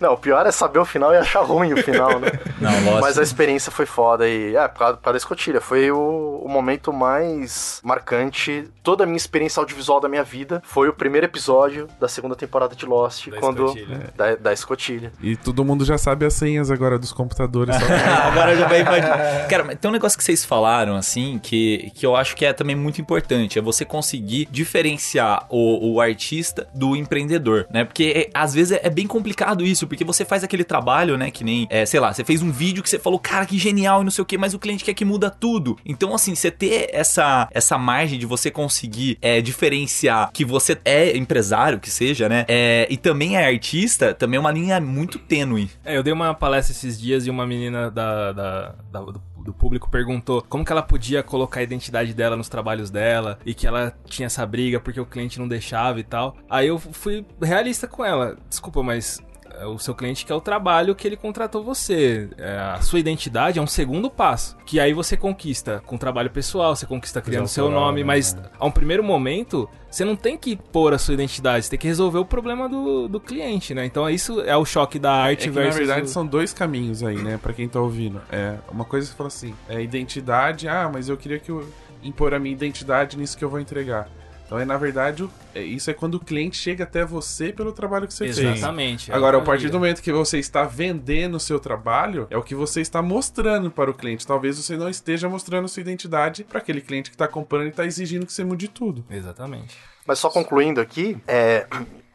Não, 0.00 0.12
o 0.14 0.16
pior 0.18 0.46
é 0.46 0.50
saber 0.52 0.78
o 0.78 0.84
final 0.84 1.12
e 1.12 1.16
achar 1.16 1.40
ruim 1.42 1.72
o 1.72 1.82
final, 1.82 2.18
né? 2.18 2.28
Não, 2.60 2.70
Lost. 2.84 3.00
Mas 3.00 3.18
a 3.18 3.22
experiência 3.22 3.70
foi 3.72 3.86
foda 3.86 4.28
e, 4.28 4.54
é, 4.54 4.68
por 4.68 4.78
causa, 4.78 4.96
por 4.96 5.02
causa 5.02 5.12
da 5.14 5.18
escotilha. 5.18 5.60
Foi 5.60 5.90
o, 5.90 6.42
o 6.44 6.48
momento 6.48 6.92
mais 6.92 7.80
marcante. 7.84 8.49
Toda 8.82 9.04
a 9.04 9.06
minha 9.06 9.16
experiência 9.16 9.60
audiovisual 9.60 10.00
da 10.00 10.08
minha 10.08 10.24
vida 10.24 10.62
foi 10.64 10.88
o 10.88 10.92
primeiro 10.92 11.26
episódio 11.26 11.86
da 12.00 12.08
segunda 12.08 12.34
temporada 12.34 12.74
de 12.74 12.84
Lost. 12.86 13.28
Da 13.28 13.38
quando 13.38 13.66
escotilha. 13.66 14.10
Da, 14.16 14.34
da 14.36 14.52
escotilha. 14.52 15.12
E 15.22 15.36
todo 15.36 15.64
mundo 15.64 15.84
já 15.84 15.98
sabe 15.98 16.24
as 16.26 16.34
senhas 16.34 16.70
agora 16.70 16.98
dos 16.98 17.12
computadores. 17.12 17.74
só- 17.76 17.84
Agora 18.30 18.56
já 18.56 18.66
vai 18.66 18.80
imaginar. 18.80 19.46
Cara, 19.48 19.64
mas 19.64 19.78
tem 19.78 19.88
um 19.88 19.92
negócio 19.92 20.16
que 20.16 20.24
vocês 20.24 20.44
falaram, 20.44 20.96
assim, 20.96 21.38
que, 21.42 21.90
que 21.94 22.04
eu 22.06 22.16
acho 22.16 22.34
que 22.36 22.44
é 22.44 22.52
também 22.52 22.74
muito 22.76 23.00
importante. 23.00 23.58
É 23.58 23.62
você 23.62 23.84
conseguir 23.84 24.46
diferenciar 24.50 25.46
o, 25.50 25.94
o 25.94 26.00
artista 26.00 26.66
do 26.74 26.96
empreendedor, 26.96 27.66
né? 27.70 27.84
Porque 27.84 28.12
é, 28.16 28.30
às 28.32 28.54
vezes 28.54 28.72
é, 28.72 28.80
é 28.84 28.90
bem 28.90 29.06
complicado 29.06 29.62
isso, 29.64 29.86
porque 29.86 30.04
você 30.04 30.24
faz 30.24 30.42
aquele 30.42 30.64
trabalho, 30.64 31.18
né? 31.18 31.30
Que 31.30 31.44
nem, 31.44 31.66
é, 31.70 31.84
sei 31.84 32.00
lá, 32.00 32.12
você 32.12 32.24
fez 32.24 32.40
um 32.42 32.50
vídeo 32.50 32.82
que 32.82 32.88
você 32.88 32.98
falou, 32.98 33.18
cara, 33.18 33.44
que 33.44 33.58
genial 33.58 34.00
e 34.00 34.04
não 34.04 34.10
sei 34.10 34.22
o 34.22 34.24
que, 34.24 34.38
mas 34.38 34.54
o 34.54 34.58
cliente 34.58 34.84
quer 34.84 34.94
que 34.94 35.04
muda 35.04 35.28
tudo. 35.28 35.76
Então, 35.84 36.14
assim, 36.14 36.34
você 36.34 36.50
ter 36.50 36.88
essa, 36.92 37.48
essa 37.50 37.76
margem 37.76 38.18
de 38.18 38.26
você 38.26 38.39
conseguir 38.48 39.18
é, 39.20 39.40
diferenciar 39.40 40.30
que 40.32 40.44
você 40.44 40.78
é 40.84 41.16
empresário, 41.16 41.80
que 41.80 41.90
seja, 41.90 42.28
né? 42.28 42.44
É, 42.46 42.86
e 42.88 42.96
também 42.96 43.36
é 43.36 43.44
artista, 43.44 44.14
também 44.14 44.36
é 44.36 44.40
uma 44.40 44.52
linha 44.52 44.80
muito 44.80 45.18
tênue. 45.18 45.68
É, 45.84 45.96
eu 45.96 46.02
dei 46.04 46.12
uma 46.12 46.32
palestra 46.32 46.72
esses 46.72 47.00
dias 47.00 47.26
e 47.26 47.30
uma 47.30 47.44
menina 47.44 47.90
da, 47.90 48.30
da- 48.32 48.74
da- 48.92 49.00
do, 49.00 49.20
do 49.44 49.52
público 49.54 49.90
perguntou 49.90 50.44
como 50.48 50.64
que 50.64 50.70
ela 50.70 50.82
podia 50.82 51.22
colocar 51.22 51.60
a 51.60 51.62
identidade 51.62 52.12
dela 52.14 52.36
nos 52.36 52.48
trabalhos 52.48 52.90
dela 52.90 53.38
e 53.44 53.54
que 53.54 53.66
ela 53.66 53.92
tinha 54.06 54.26
essa 54.26 54.44
briga 54.46 54.78
porque 54.78 55.00
o 55.00 55.06
cliente 55.06 55.40
não 55.40 55.48
deixava 55.48 55.98
e 55.98 56.04
tal. 56.04 56.36
Aí 56.48 56.68
eu 56.68 56.78
fui 56.78 57.24
realista 57.42 57.88
com 57.88 58.04
ela. 58.04 58.36
Desculpa, 58.48 58.82
mas 58.82 59.18
o 59.66 59.78
seu 59.78 59.94
cliente 59.94 60.24
quer 60.24 60.34
o 60.34 60.40
trabalho 60.40 60.94
que 60.94 61.06
ele 61.06 61.16
contratou 61.16 61.62
você. 61.62 62.28
É, 62.38 62.58
a 62.58 62.80
sua 62.80 62.98
identidade 62.98 63.58
é 63.58 63.62
um 63.62 63.66
segundo 63.66 64.10
passo. 64.10 64.56
Que 64.66 64.78
aí 64.80 64.92
você 64.92 65.16
conquista 65.16 65.82
com 65.86 65.96
trabalho 65.98 66.30
pessoal, 66.30 66.74
você 66.76 66.86
conquista 66.86 67.20
criando 67.20 67.48
seu 67.48 67.70
nome, 67.70 68.00
né? 68.00 68.06
mas 68.06 68.36
a 68.58 68.66
um 68.66 68.70
primeiro 68.70 69.02
momento, 69.02 69.68
você 69.90 70.04
não 70.04 70.16
tem 70.16 70.36
que 70.36 70.56
pôr 70.56 70.94
a 70.94 70.98
sua 70.98 71.14
identidade, 71.14 71.64
você 71.64 71.70
tem 71.70 71.78
que 71.78 71.86
resolver 71.86 72.18
o 72.18 72.24
problema 72.24 72.68
do, 72.68 73.08
do 73.08 73.20
cliente, 73.20 73.74
né? 73.74 73.84
Então 73.84 74.08
isso 74.08 74.40
é 74.42 74.56
o 74.56 74.64
choque 74.64 74.98
da 74.98 75.10
É 75.26 75.30
arte 75.30 75.50
que, 75.50 75.58
na 75.58 75.70
verdade, 75.70 76.02
o- 76.06 76.08
são 76.08 76.26
dois 76.26 76.52
caminhos 76.52 77.02
aí, 77.02 77.16
né? 77.16 77.38
Pra 77.42 77.52
quem 77.52 77.68
tá 77.68 77.80
ouvindo. 77.80 78.20
É, 78.30 78.56
uma 78.70 78.84
coisa 78.84 79.06
você 79.08 79.14
fala 79.14 79.28
assim, 79.28 79.54
é 79.68 79.80
identidade, 79.82 80.68
ah, 80.68 80.90
mas 80.92 81.08
eu 81.08 81.16
queria 81.16 81.38
que 81.38 81.50
eu 81.50 81.68
impor 82.02 82.32
a 82.32 82.38
minha 82.38 82.52
identidade 82.54 83.18
nisso 83.18 83.36
que 83.36 83.44
eu 83.44 83.50
vou 83.50 83.60
entregar. 83.60 84.08
Então, 84.50 84.58
é, 84.58 84.64
na 84.64 84.76
verdade, 84.76 85.30
é, 85.54 85.62
isso 85.62 85.88
é 85.92 85.94
quando 85.94 86.16
o 86.16 86.18
cliente 86.18 86.56
chega 86.56 86.82
até 86.82 87.04
você 87.04 87.52
pelo 87.52 87.72
trabalho 87.72 88.08
que 88.08 88.12
você 88.12 88.24
fez. 88.24 88.36
Exatamente. 88.36 89.08
é 89.08 89.14
Agora, 89.14 89.38
a 89.38 89.40
partir 89.40 89.68
do 89.68 89.78
momento 89.78 90.02
que 90.02 90.10
você 90.10 90.40
está 90.40 90.64
vendendo 90.64 91.36
o 91.36 91.40
seu 91.40 91.60
trabalho, 91.60 92.26
é 92.30 92.36
o 92.36 92.42
que 92.42 92.52
você 92.52 92.80
está 92.80 93.00
mostrando 93.00 93.70
para 93.70 93.88
o 93.88 93.94
cliente. 93.94 94.26
Talvez 94.26 94.56
você 94.56 94.76
não 94.76 94.88
esteja 94.88 95.28
mostrando 95.28 95.68
sua 95.68 95.82
identidade 95.82 96.42
para 96.42 96.58
aquele 96.58 96.80
cliente 96.80 97.10
que 97.10 97.14
está 97.14 97.28
comprando 97.28 97.66
e 97.66 97.68
está 97.68 97.86
exigindo 97.86 98.26
que 98.26 98.32
você 98.32 98.42
mude 98.42 98.66
tudo. 98.66 99.04
Exatamente. 99.08 99.78
Mas 100.04 100.18
só 100.18 100.28
concluindo 100.28 100.80
aqui, 100.80 101.16
é. 101.28 101.68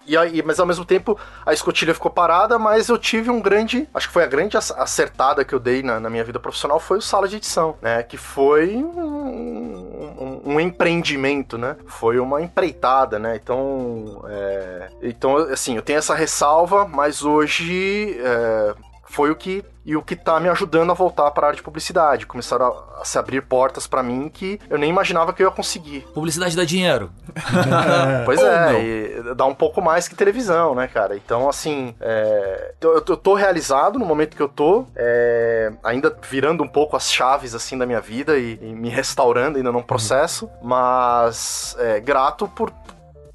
E 0.05 0.15
aí, 0.15 0.41
mas 0.43 0.59
ao 0.59 0.65
mesmo 0.65 0.85
tempo 0.85 1.17
a 1.45 1.51
escotilha 1.53 1.93
ficou 1.93 2.11
parada, 2.11 2.59
mas 2.59 2.89
eu 2.89 2.97
tive 2.97 3.29
um 3.29 3.41
grande. 3.41 3.87
Acho 3.93 4.07
que 4.07 4.13
foi 4.13 4.23
a 4.23 4.27
grande 4.27 4.55
ac- 4.57 4.73
acertada 4.77 5.43
que 5.43 5.53
eu 5.53 5.59
dei 5.59 5.81
na, 5.81 5.99
na 5.99 6.09
minha 6.09 6.23
vida 6.23 6.39
profissional 6.39 6.79
foi 6.79 6.97
o 6.99 7.01
sala 7.01 7.27
de 7.27 7.37
edição, 7.37 7.75
né? 7.81 8.03
Que 8.03 8.17
foi 8.17 8.75
um, 8.75 10.15
um- 10.19 10.41
um 10.53 10.59
empreendimento, 10.59 11.57
né? 11.57 11.75
Foi 11.87 12.19
uma 12.19 12.41
empreitada, 12.41 13.17
né? 13.19 13.35
Então, 13.41 14.23
é, 14.27 14.89
então 15.01 15.37
assim, 15.37 15.75
eu 15.75 15.81
tenho 15.81 15.97
essa 15.99 16.13
ressalva, 16.15 16.87
mas 16.87 17.23
hoje 17.23 18.17
é, 18.19 18.75
foi 19.05 19.31
o 19.31 19.35
que 19.35 19.63
e 19.85 19.95
o 19.95 20.01
que 20.01 20.15
tá 20.15 20.39
me 20.39 20.49
ajudando 20.49 20.89
a 20.91 20.93
voltar 20.95 21.29
para 21.31 21.45
a 21.45 21.47
área 21.49 21.57
de 21.57 21.63
publicidade. 21.63 22.25
Começaram 22.25 22.65
a, 22.65 23.01
a 23.01 23.05
se 23.05 23.19
abrir 23.19 23.41
portas 23.41 23.85
para 23.85 24.01
mim 24.01 24.29
que 24.29 24.59
eu 24.69 24.77
nem 24.77 24.89
imaginava 24.89 25.31
que 25.31 25.43
eu 25.43 25.47
ia 25.47 25.53
conseguir. 25.53 26.01
Publicidade 26.13 26.55
dá 26.55 26.63
dinheiro. 26.63 27.11
Pois 28.25 28.39
Ou 28.39 28.47
é, 28.47 28.83
e 28.83 29.35
dá 29.35 29.45
um 29.45 29.53
pouco 29.53 29.81
mais 29.81 30.07
que 30.07 30.15
televisão, 30.15 30.73
né, 30.73 30.87
cara? 30.87 31.15
Então, 31.15 31.47
assim, 31.47 31.93
é, 31.99 32.73
eu, 32.81 32.95
eu 32.95 33.01
tô 33.01 33.33
realizado 33.35 33.99
no 33.99 34.05
momento 34.05 34.35
que 34.35 34.41
eu 34.41 34.47
tô, 34.47 34.85
é, 34.95 35.71
ainda 35.83 36.15
virando 36.29 36.63
um 36.63 36.67
pouco 36.67 36.95
as 36.95 37.11
chaves, 37.11 37.53
assim, 37.53 37.77
da 37.77 37.85
minha 37.85 38.01
vida 38.01 38.37
e, 38.37 38.57
e 38.61 38.73
me 38.73 38.89
restaurando 38.89 39.57
ainda 39.57 39.71
num 39.71 39.83
processo, 39.83 40.49
mas 40.63 41.75
é, 41.79 41.99
grato 41.99 42.47
por, 42.47 42.71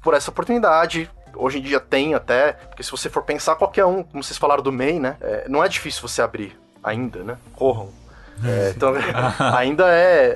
por 0.01 0.13
essa 0.13 0.29
oportunidade. 0.29 1.09
Hoje 1.35 1.59
em 1.59 1.61
dia 1.61 1.79
tem 1.79 2.13
até, 2.13 2.53
porque 2.53 2.83
se 2.83 2.91
você 2.91 3.09
for 3.09 3.23
pensar, 3.23 3.55
qualquer 3.55 3.85
um, 3.85 4.03
como 4.03 4.23
vocês 4.23 4.37
falaram 4.37 4.61
do 4.63 4.71
MEI, 4.71 4.99
né? 4.99 5.17
é, 5.21 5.45
não 5.49 5.63
é 5.63 5.67
difícil 5.67 6.01
você 6.07 6.21
abrir 6.21 6.59
ainda, 6.83 7.23
né? 7.23 7.37
Corram. 7.55 7.89
É, 8.43 8.73
então, 8.75 8.91
ainda 9.55 9.85
é, 9.87 10.31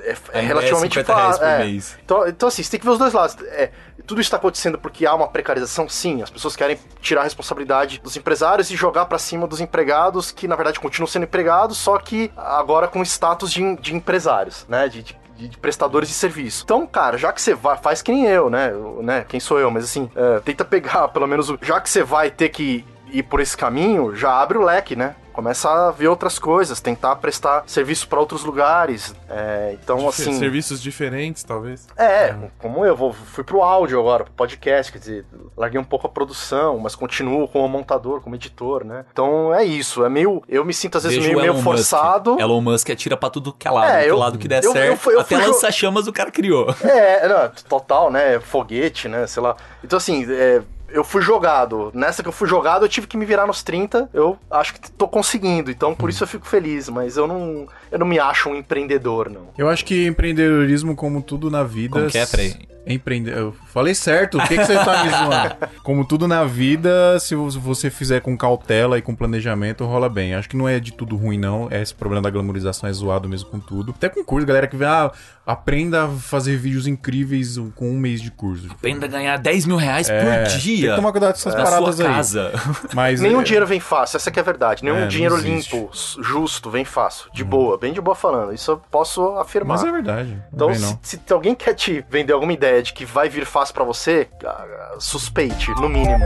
é, 0.00 0.10
é 0.10 0.10
Ainda 0.10 0.18
é 0.32 0.40
relativamente 0.42 0.94
50 0.94 1.14
reais 1.14 1.38
fácil. 1.38 1.96
é. 1.98 2.00
Então, 2.04 2.28
então, 2.28 2.48
assim, 2.48 2.62
você 2.62 2.70
tem 2.70 2.78
que 2.78 2.86
ver 2.86 2.92
os 2.92 2.98
dois 2.98 3.12
lados. 3.12 3.36
É, 3.48 3.72
tudo 4.06 4.20
isso 4.20 4.28
está 4.28 4.36
acontecendo 4.36 4.78
porque 4.78 5.04
há 5.04 5.12
uma 5.12 5.26
precarização? 5.26 5.88
Sim. 5.88 6.22
As 6.22 6.30
pessoas 6.30 6.54
querem 6.54 6.78
tirar 7.00 7.22
a 7.22 7.24
responsabilidade 7.24 7.98
dos 7.98 8.16
empresários 8.16 8.70
e 8.70 8.76
jogar 8.76 9.06
para 9.06 9.18
cima 9.18 9.48
dos 9.48 9.60
empregados, 9.60 10.30
que 10.30 10.46
na 10.46 10.54
verdade 10.54 10.78
continuam 10.78 11.08
sendo 11.08 11.24
empregados, 11.24 11.78
só 11.78 11.98
que 11.98 12.30
agora 12.36 12.86
com 12.86 13.02
status 13.02 13.50
de, 13.52 13.74
de 13.76 13.92
empresários, 13.92 14.64
né? 14.68 14.88
De, 14.88 15.02
de- 15.02 15.18
de, 15.36 15.48
de 15.48 15.58
prestadores 15.58 16.08
de 16.08 16.14
serviço. 16.14 16.62
Então, 16.64 16.86
cara, 16.86 17.16
já 17.18 17.32
que 17.32 17.40
você 17.40 17.54
vai, 17.54 17.76
faz 17.76 18.02
que 18.02 18.12
nem 18.12 18.26
eu, 18.26 18.50
né? 18.50 18.70
Eu, 18.72 19.00
né? 19.02 19.24
Quem 19.28 19.40
sou 19.40 19.58
eu? 19.58 19.70
Mas 19.70 19.84
assim, 19.84 20.10
é, 20.14 20.40
tenta 20.40 20.64
pegar 20.64 21.08
pelo 21.14 21.26
menos 21.26 21.50
o. 21.50 21.58
Já 21.62 21.80
que 21.80 21.88
você 21.88 22.02
vai 22.02 22.30
ter 22.30 22.48
que 22.48 22.84
ir 23.10 23.22
por 23.24 23.40
esse 23.40 23.56
caminho, 23.56 24.14
já 24.14 24.32
abre 24.32 24.58
o 24.58 24.64
leque, 24.64 24.96
né? 24.96 25.14
Começa 25.32 25.68
a 25.70 25.90
ver 25.90 26.08
outras 26.08 26.38
coisas, 26.38 26.80
tentar 26.80 27.16
prestar 27.16 27.64
serviço 27.66 28.06
para 28.08 28.20
outros 28.20 28.44
lugares. 28.44 29.14
É, 29.28 29.76
então, 29.82 29.96
Difer- 29.96 30.08
assim. 30.28 30.38
Serviços 30.38 30.82
diferentes, 30.82 31.42
talvez. 31.42 31.86
É, 31.96 32.34
como 32.58 32.84
eu 32.84 32.94
vou, 32.96 33.12
fui 33.12 33.42
pro 33.42 33.62
áudio 33.62 33.98
agora, 33.98 34.24
pro 34.24 34.32
podcast, 34.34 34.92
quer 34.92 34.98
dizer, 34.98 35.24
larguei 35.56 35.80
um 35.80 35.84
pouco 35.84 36.06
a 36.06 36.10
produção, 36.10 36.78
mas 36.78 36.94
continuo 36.94 37.48
como 37.48 37.66
montador, 37.68 38.20
como 38.20 38.34
editor, 38.34 38.84
né? 38.84 39.04
Então 39.12 39.54
é 39.54 39.64
isso, 39.64 40.04
é 40.04 40.08
meio. 40.08 40.42
Eu 40.48 40.64
me 40.64 40.74
sinto 40.74 40.98
às 40.98 41.04
vezes 41.04 41.18
Vejo 41.18 41.28
meio, 41.38 41.52
meio 41.52 41.62
forçado. 41.62 42.32
Musk. 42.32 42.40
Elon 42.42 42.60
Musk 42.60 42.90
atira 42.90 43.16
pra 43.16 43.30
tudo 43.30 43.52
que 43.52 43.66
é 43.66 43.70
lado. 43.70 43.90
É, 43.90 44.08
eu- 44.10 44.16
lado 44.18 44.38
que 44.38 44.46
der 44.48 44.62
eu- 44.62 44.72
certo. 44.72 45.10
eu 45.10 45.20
até 45.20 45.34
fui 45.36 45.44
jo- 45.44 45.50
lança-chamas 45.52 46.06
o 46.06 46.12
cara 46.12 46.30
criou. 46.30 46.66
É, 46.84 47.26
não, 47.28 47.50
total, 47.68 48.10
né? 48.10 48.38
Foguete, 48.40 49.08
né? 49.08 49.26
Sei 49.26 49.42
lá. 49.42 49.56
Então, 49.82 49.96
assim, 49.96 50.26
é, 50.30 50.62
eu 50.92 51.02
fui 51.02 51.22
jogado. 51.22 51.90
Nessa 51.94 52.22
que 52.22 52.28
eu 52.28 52.32
fui 52.32 52.48
jogado, 52.48 52.84
eu 52.84 52.88
tive 52.88 53.06
que 53.06 53.16
me 53.16 53.24
virar 53.24 53.46
nos 53.46 53.62
30. 53.62 54.10
Eu 54.12 54.38
acho 54.50 54.74
que 54.74 54.90
tô 54.92 55.08
conseguindo. 55.08 55.70
Então, 55.70 55.94
por 55.94 56.10
isso 56.10 56.22
eu 56.22 56.28
fico 56.28 56.46
feliz. 56.46 56.88
Mas 56.88 57.16
eu 57.16 57.26
não, 57.26 57.66
eu 57.92 57.98
não 57.98 58.06
me 58.06 58.18
acho 58.18 58.48
um 58.48 58.54
empreendedor, 58.56 59.30
não. 59.30 59.48
Eu 59.56 59.68
acho 59.68 59.84
que 59.84 60.06
empreendedorismo, 60.06 60.96
como 60.96 61.22
tudo 61.22 61.50
na 61.50 61.62
vida. 61.62 61.92
Como 61.92 62.08
que 62.08 62.18
é? 62.18 62.26
Peraí. 62.26 62.54
Empreende... 62.84 63.30
Eu 63.30 63.54
falei 63.72 63.94
certo, 63.94 64.38
o 64.38 64.42
que, 64.42 64.56
que 64.58 64.64
você 64.64 64.74
tá 64.74 65.04
me 65.04 65.10
zoando? 65.10 65.54
Como 65.84 66.04
tudo 66.04 66.26
na 66.26 66.42
vida, 66.42 67.16
se 67.20 67.32
vo- 67.32 67.48
você 67.48 67.88
fizer 67.90 68.20
com 68.20 68.36
cautela 68.36 68.98
e 68.98 69.02
com 69.02 69.14
planejamento, 69.14 69.84
rola 69.84 70.08
bem. 70.08 70.34
Acho 70.34 70.48
que 70.48 70.56
não 70.56 70.68
é 70.68 70.80
de 70.80 70.92
tudo 70.92 71.14
ruim, 71.16 71.38
não. 71.38 71.68
É 71.70 71.80
esse 71.80 71.94
problema 71.94 72.22
da 72.22 72.28
glamorização 72.30 72.88
é 72.88 72.92
zoado 72.92 73.28
mesmo 73.28 73.48
com 73.50 73.60
tudo. 73.60 73.94
Até 73.96 74.08
com 74.08 74.24
curso, 74.24 74.44
galera 74.44 74.66
que 74.66 74.76
vê, 74.76 74.84
ah, 74.84 75.12
aprenda 75.46 76.06
a 76.06 76.08
fazer 76.08 76.56
vídeos 76.56 76.88
incríveis 76.88 77.56
com 77.76 77.88
um 77.88 77.96
mês 77.96 78.20
de 78.20 78.32
curso. 78.32 78.66
Aprenda 78.70 79.06
a 79.06 79.08
ganhar 79.08 79.36
10 79.36 79.66
mil 79.66 79.76
reais 79.76 80.10
É, 80.10 80.18
por 80.18 80.48
tem 80.50 80.58
dia. 80.58 80.90
que 80.90 80.96
tomar 80.96 81.12
cuidado 81.12 81.32
com 81.34 81.38
essas 81.38 81.54
na 81.54 81.62
paradas 81.62 81.94
sua 81.94 82.08
aí. 82.08 82.14
casa. 82.14 82.52
Mas 82.94 83.20
Nenhum 83.20 83.42
é, 83.42 83.44
dinheiro 83.44 83.66
vem 83.66 83.78
fácil, 83.78 84.16
essa 84.16 84.28
que 84.28 84.40
é 84.40 84.42
a 84.42 84.44
verdade. 84.44 84.82
Nenhum 84.82 85.04
É, 85.04 85.06
dinheiro 85.06 85.36
limpo, 85.36 85.88
justo, 86.20 86.68
vem 86.68 86.84
fácil. 86.84 87.30
De 87.32 87.44
boa, 87.44 87.78
bem 87.82 87.92
de 87.92 88.00
boa 88.00 88.14
falando. 88.14 88.54
Isso 88.54 88.70
eu 88.70 88.78
posso 88.78 89.36
afirmar. 89.38 89.76
Mas 89.76 89.84
é 89.84 89.90
verdade. 89.90 90.42
Então, 90.54 90.72
se, 91.02 91.20
se 91.26 91.32
alguém 91.32 91.52
quer 91.52 91.74
te 91.74 92.04
vender 92.08 92.32
alguma 92.32 92.52
ideia 92.52 92.80
de 92.80 92.92
que 92.92 93.04
vai 93.04 93.28
vir 93.28 93.44
fácil 93.44 93.74
pra 93.74 93.82
você, 93.82 94.28
ah, 94.46 94.94
suspeite, 95.00 95.68
no 95.80 95.88
mínimo. 95.88 96.24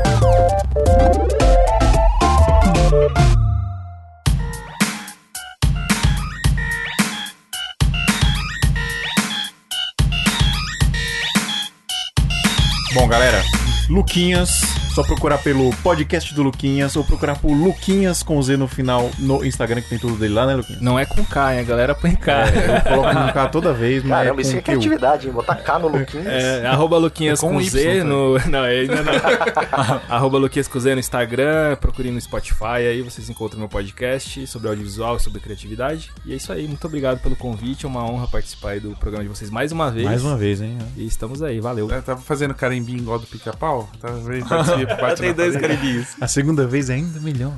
Bom, 12.92 13.08
galera, 13.08 13.42
Luquinhas, 13.88 14.75
só 14.96 15.02
procurar 15.02 15.36
pelo 15.36 15.70
podcast 15.82 16.34
do 16.34 16.42
Luquinhas 16.42 16.96
ou 16.96 17.04
procurar 17.04 17.38
por 17.38 17.52
Luquinhas 17.52 18.22
com 18.22 18.40
Z 18.40 18.56
no 18.56 18.66
final 18.66 19.10
no 19.18 19.44
Instagram, 19.44 19.82
que 19.82 19.90
tem 19.90 19.98
tudo 19.98 20.16
dele 20.16 20.32
lá, 20.32 20.46
né, 20.46 20.54
Luquinhas? 20.54 20.80
Não 20.80 20.98
é 20.98 21.04
com 21.04 21.22
K, 21.22 21.52
hein? 21.52 21.60
A 21.60 21.62
galera 21.64 21.94
põe 21.94 22.16
K. 22.16 22.46
Eu 22.46 22.96
coloco 22.96 23.12
no 23.12 23.30
K 23.30 23.48
toda 23.48 23.74
vez, 23.74 24.02
mas 24.02 24.20
Caramba, 24.20 24.40
é 24.40 24.42
isso 24.42 24.56
é 24.56 24.62
criatividade, 24.62 25.26
hein? 25.26 25.34
Botar 25.34 25.56
K 25.56 25.78
no 25.80 25.88
Luquinhas. 25.88 26.26
É, 26.26 26.66
arroba 26.66 26.96
Luquinhas 26.96 27.38
É 27.38 27.46
com 27.46 27.52
com, 27.52 27.60
Y, 27.60 27.68
Z 27.68 27.98
tá? 27.98 28.04
no. 28.04 28.38
Não, 28.48 28.64
é 28.64 28.70
ainda 28.70 29.02
não. 29.02 29.12
arroba 30.08 30.38
Luquinhas 30.38 30.66
com 30.66 30.80
Z 30.80 30.94
no 30.94 31.00
Instagram, 31.00 31.76
procure 31.76 32.10
no 32.10 32.18
Spotify 32.18 32.86
aí, 32.88 33.02
vocês 33.02 33.28
encontram 33.28 33.58
meu 33.58 33.68
podcast 33.68 34.46
sobre 34.46 34.68
audiovisual, 34.68 35.18
sobre 35.18 35.40
criatividade. 35.40 36.10
E 36.24 36.32
é 36.32 36.36
isso 36.36 36.50
aí, 36.50 36.66
muito 36.66 36.86
obrigado 36.86 37.20
pelo 37.20 37.36
convite, 37.36 37.84
é 37.84 37.88
uma 37.88 38.02
honra 38.02 38.28
participar 38.28 38.70
aí 38.70 38.80
do 38.80 38.96
programa 38.96 39.24
de 39.24 39.28
vocês 39.28 39.50
mais 39.50 39.72
uma 39.72 39.90
vez. 39.90 40.06
Mais 40.06 40.24
uma 40.24 40.38
vez, 40.38 40.62
hein? 40.62 40.78
E 40.96 41.06
estamos 41.06 41.42
aí, 41.42 41.60
valeu. 41.60 41.90
Eu 41.90 42.00
tava 42.00 42.22
fazendo 42.22 42.54
carimbinho 42.54 43.00
igual 43.00 43.18
do 43.18 43.26
pica-pau? 43.26 43.90
Tava 44.00 44.16
vendo, 44.20 44.46
bate 44.86 45.20
Tem 45.20 45.30
na 45.30 45.34
dois 45.36 45.54
parede. 45.54 45.76
carimbinhos. 45.76 46.08
A 46.20 46.28
segunda 46.28 46.66
vez 46.66 46.88
é 46.90 46.94
ainda 46.94 47.20
melhor. 47.20 47.52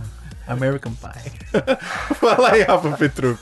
American 0.48 0.92
Pie. 0.92 1.32
Fala 2.20 2.50
aí, 2.52 2.62
Rafa 2.62 2.90
Petruco. 2.96 3.40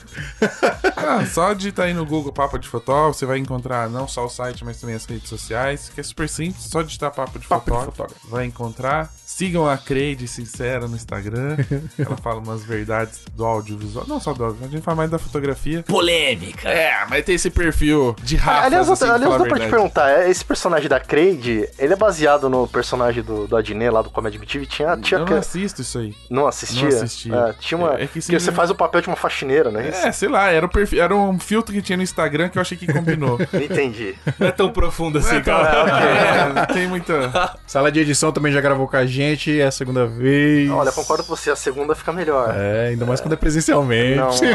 Ah, 0.95 1.25
só 1.25 1.53
digitar 1.53 1.85
aí 1.87 1.93
no 1.93 2.05
Google 2.05 2.31
Papo 2.33 2.57
de 2.59 2.67
Fotógrafo, 2.67 3.17
você 3.17 3.25
vai 3.25 3.37
encontrar 3.37 3.89
não 3.89 4.07
só 4.07 4.25
o 4.25 4.29
site, 4.29 4.63
mas 4.65 4.79
também 4.79 4.95
as 4.95 5.05
redes 5.05 5.29
sociais, 5.29 5.89
que 5.93 5.99
é 5.99 6.03
super 6.03 6.27
simples, 6.27 6.63
só 6.65 6.81
digitar 6.81 7.11
Papo 7.13 7.39
de, 7.39 7.47
Papo 7.47 7.63
de 7.65 7.69
fotógrafo, 7.71 7.91
Fotógrafo. 7.97 8.27
vai 8.29 8.45
encontrar. 8.45 9.11
Sigam 9.25 9.69
a 9.69 9.77
Creide 9.77 10.27
Sincera 10.27 10.87
no 10.87 10.95
Instagram, 10.95 11.57
ela 11.99 12.17
fala 12.17 12.39
umas 12.39 12.63
verdades 12.63 13.19
do 13.35 13.45
audiovisual, 13.45 14.05
não 14.07 14.19
só 14.19 14.33
do 14.33 14.43
audio, 14.43 14.65
a 14.65 14.67
gente 14.67 14.81
fala 14.81 14.97
mais 14.97 15.09
da 15.11 15.19
fotografia. 15.19 15.83
Polêmica. 15.83 16.67
É, 16.69 17.05
mas 17.09 17.23
tem 17.25 17.35
esse 17.35 17.49
perfil 17.49 18.15
de 18.23 18.35
Rafa, 18.35 18.65
aliás, 18.65 18.89
assim, 18.89 19.05
aliás 19.05 19.37
dá 19.37 19.45
pra 19.45 19.59
te 19.59 19.69
perguntar, 19.69 20.09
é, 20.11 20.29
esse 20.29 20.43
personagem 20.43 20.89
da 20.89 20.99
Creide, 20.99 21.69
ele 21.77 21.93
é 21.93 21.95
baseado 21.95 22.49
no 22.49 22.67
personagem 22.67 23.21
do, 23.21 23.47
do 23.47 23.55
Adnet 23.55 23.91
lá 23.91 24.01
do 24.01 24.09
Comedy 24.09 24.37
MTV? 24.37 24.65
Tinha, 24.65 24.97
tinha 24.97 25.19
Eu 25.19 25.25
que- 25.25 25.31
não 25.31 25.39
assisto 25.39 25.81
isso 25.81 25.99
aí. 25.99 26.15
não 26.29 26.47
assistia? 26.47 26.89
não 26.89 26.96
assistia. 27.03 27.35
É, 27.35 27.53
tinha 27.59 27.77
uma, 27.77 27.95
É- 27.99 28.03
é 28.03 28.07
que 28.07 28.21
você 28.21 28.33
né? 28.51 28.55
faz 28.55 28.69
o 28.69 28.75
papel 28.75 29.01
de 29.01 29.07
uma 29.07 29.15
faxineira, 29.15 29.69
não 29.71 29.79
é 29.79 29.89
isso? 29.89 30.05
É, 30.07 30.11
sei 30.11 30.29
lá, 30.29 30.49
era, 30.49 30.65
o 30.65 30.69
perfil, 30.69 31.01
era 31.03 31.15
um 31.15 31.39
filtro 31.39 31.73
que 31.73 31.81
tinha 31.81 31.97
no 31.97 32.03
Instagram 32.03 32.49
que 32.49 32.57
eu 32.57 32.61
achei 32.61 32.77
que 32.77 32.85
combinou. 32.91 33.39
Entendi. 33.53 34.15
Não 34.39 34.47
é 34.47 34.51
tão 34.51 34.69
profundo 34.71 35.19
assim, 35.19 35.37
É, 35.37 35.41
cara. 35.41 36.61
é, 36.63 36.73
tem 36.73 36.87
muita. 36.87 37.57
Sala 37.65 37.91
de 37.91 37.99
edição 37.99 38.31
também 38.31 38.51
já 38.51 38.61
gravou 38.61 38.87
com 38.87 38.97
a 38.97 39.05
gente, 39.05 39.59
é 39.59 39.65
a 39.65 39.71
segunda 39.71 40.05
vez. 40.05 40.69
Olha, 40.69 40.91
concordo 40.91 41.23
com 41.23 41.35
você, 41.35 41.51
a 41.51 41.55
segunda 41.55 41.95
fica 41.95 42.11
melhor. 42.11 42.53
É, 42.55 42.87
ainda 42.89 43.05
mais 43.05 43.19
quando 43.21 43.33
é 43.33 43.37
presencialmente. 43.37 44.17
Não, 44.17 44.29
é. 44.29 44.47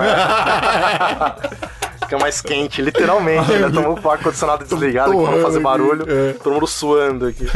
Fica 2.03 2.19
mais 2.19 2.41
quente, 2.43 2.83
literalmente. 2.83 3.51
Né? 3.53 3.71
Tamo 3.73 3.99
com 4.01 4.09
o 4.09 4.11
ar-condicionado 4.11 4.65
desligado 4.65 5.13
aqui 5.13 5.23
pra 5.23 5.31
não 5.37 5.41
fazer 5.43 5.61
barulho. 5.61 6.05
é. 6.09 6.33
Todo 6.35 6.53
mundo 6.55 6.67
suando 6.67 7.27
aqui. 7.27 7.47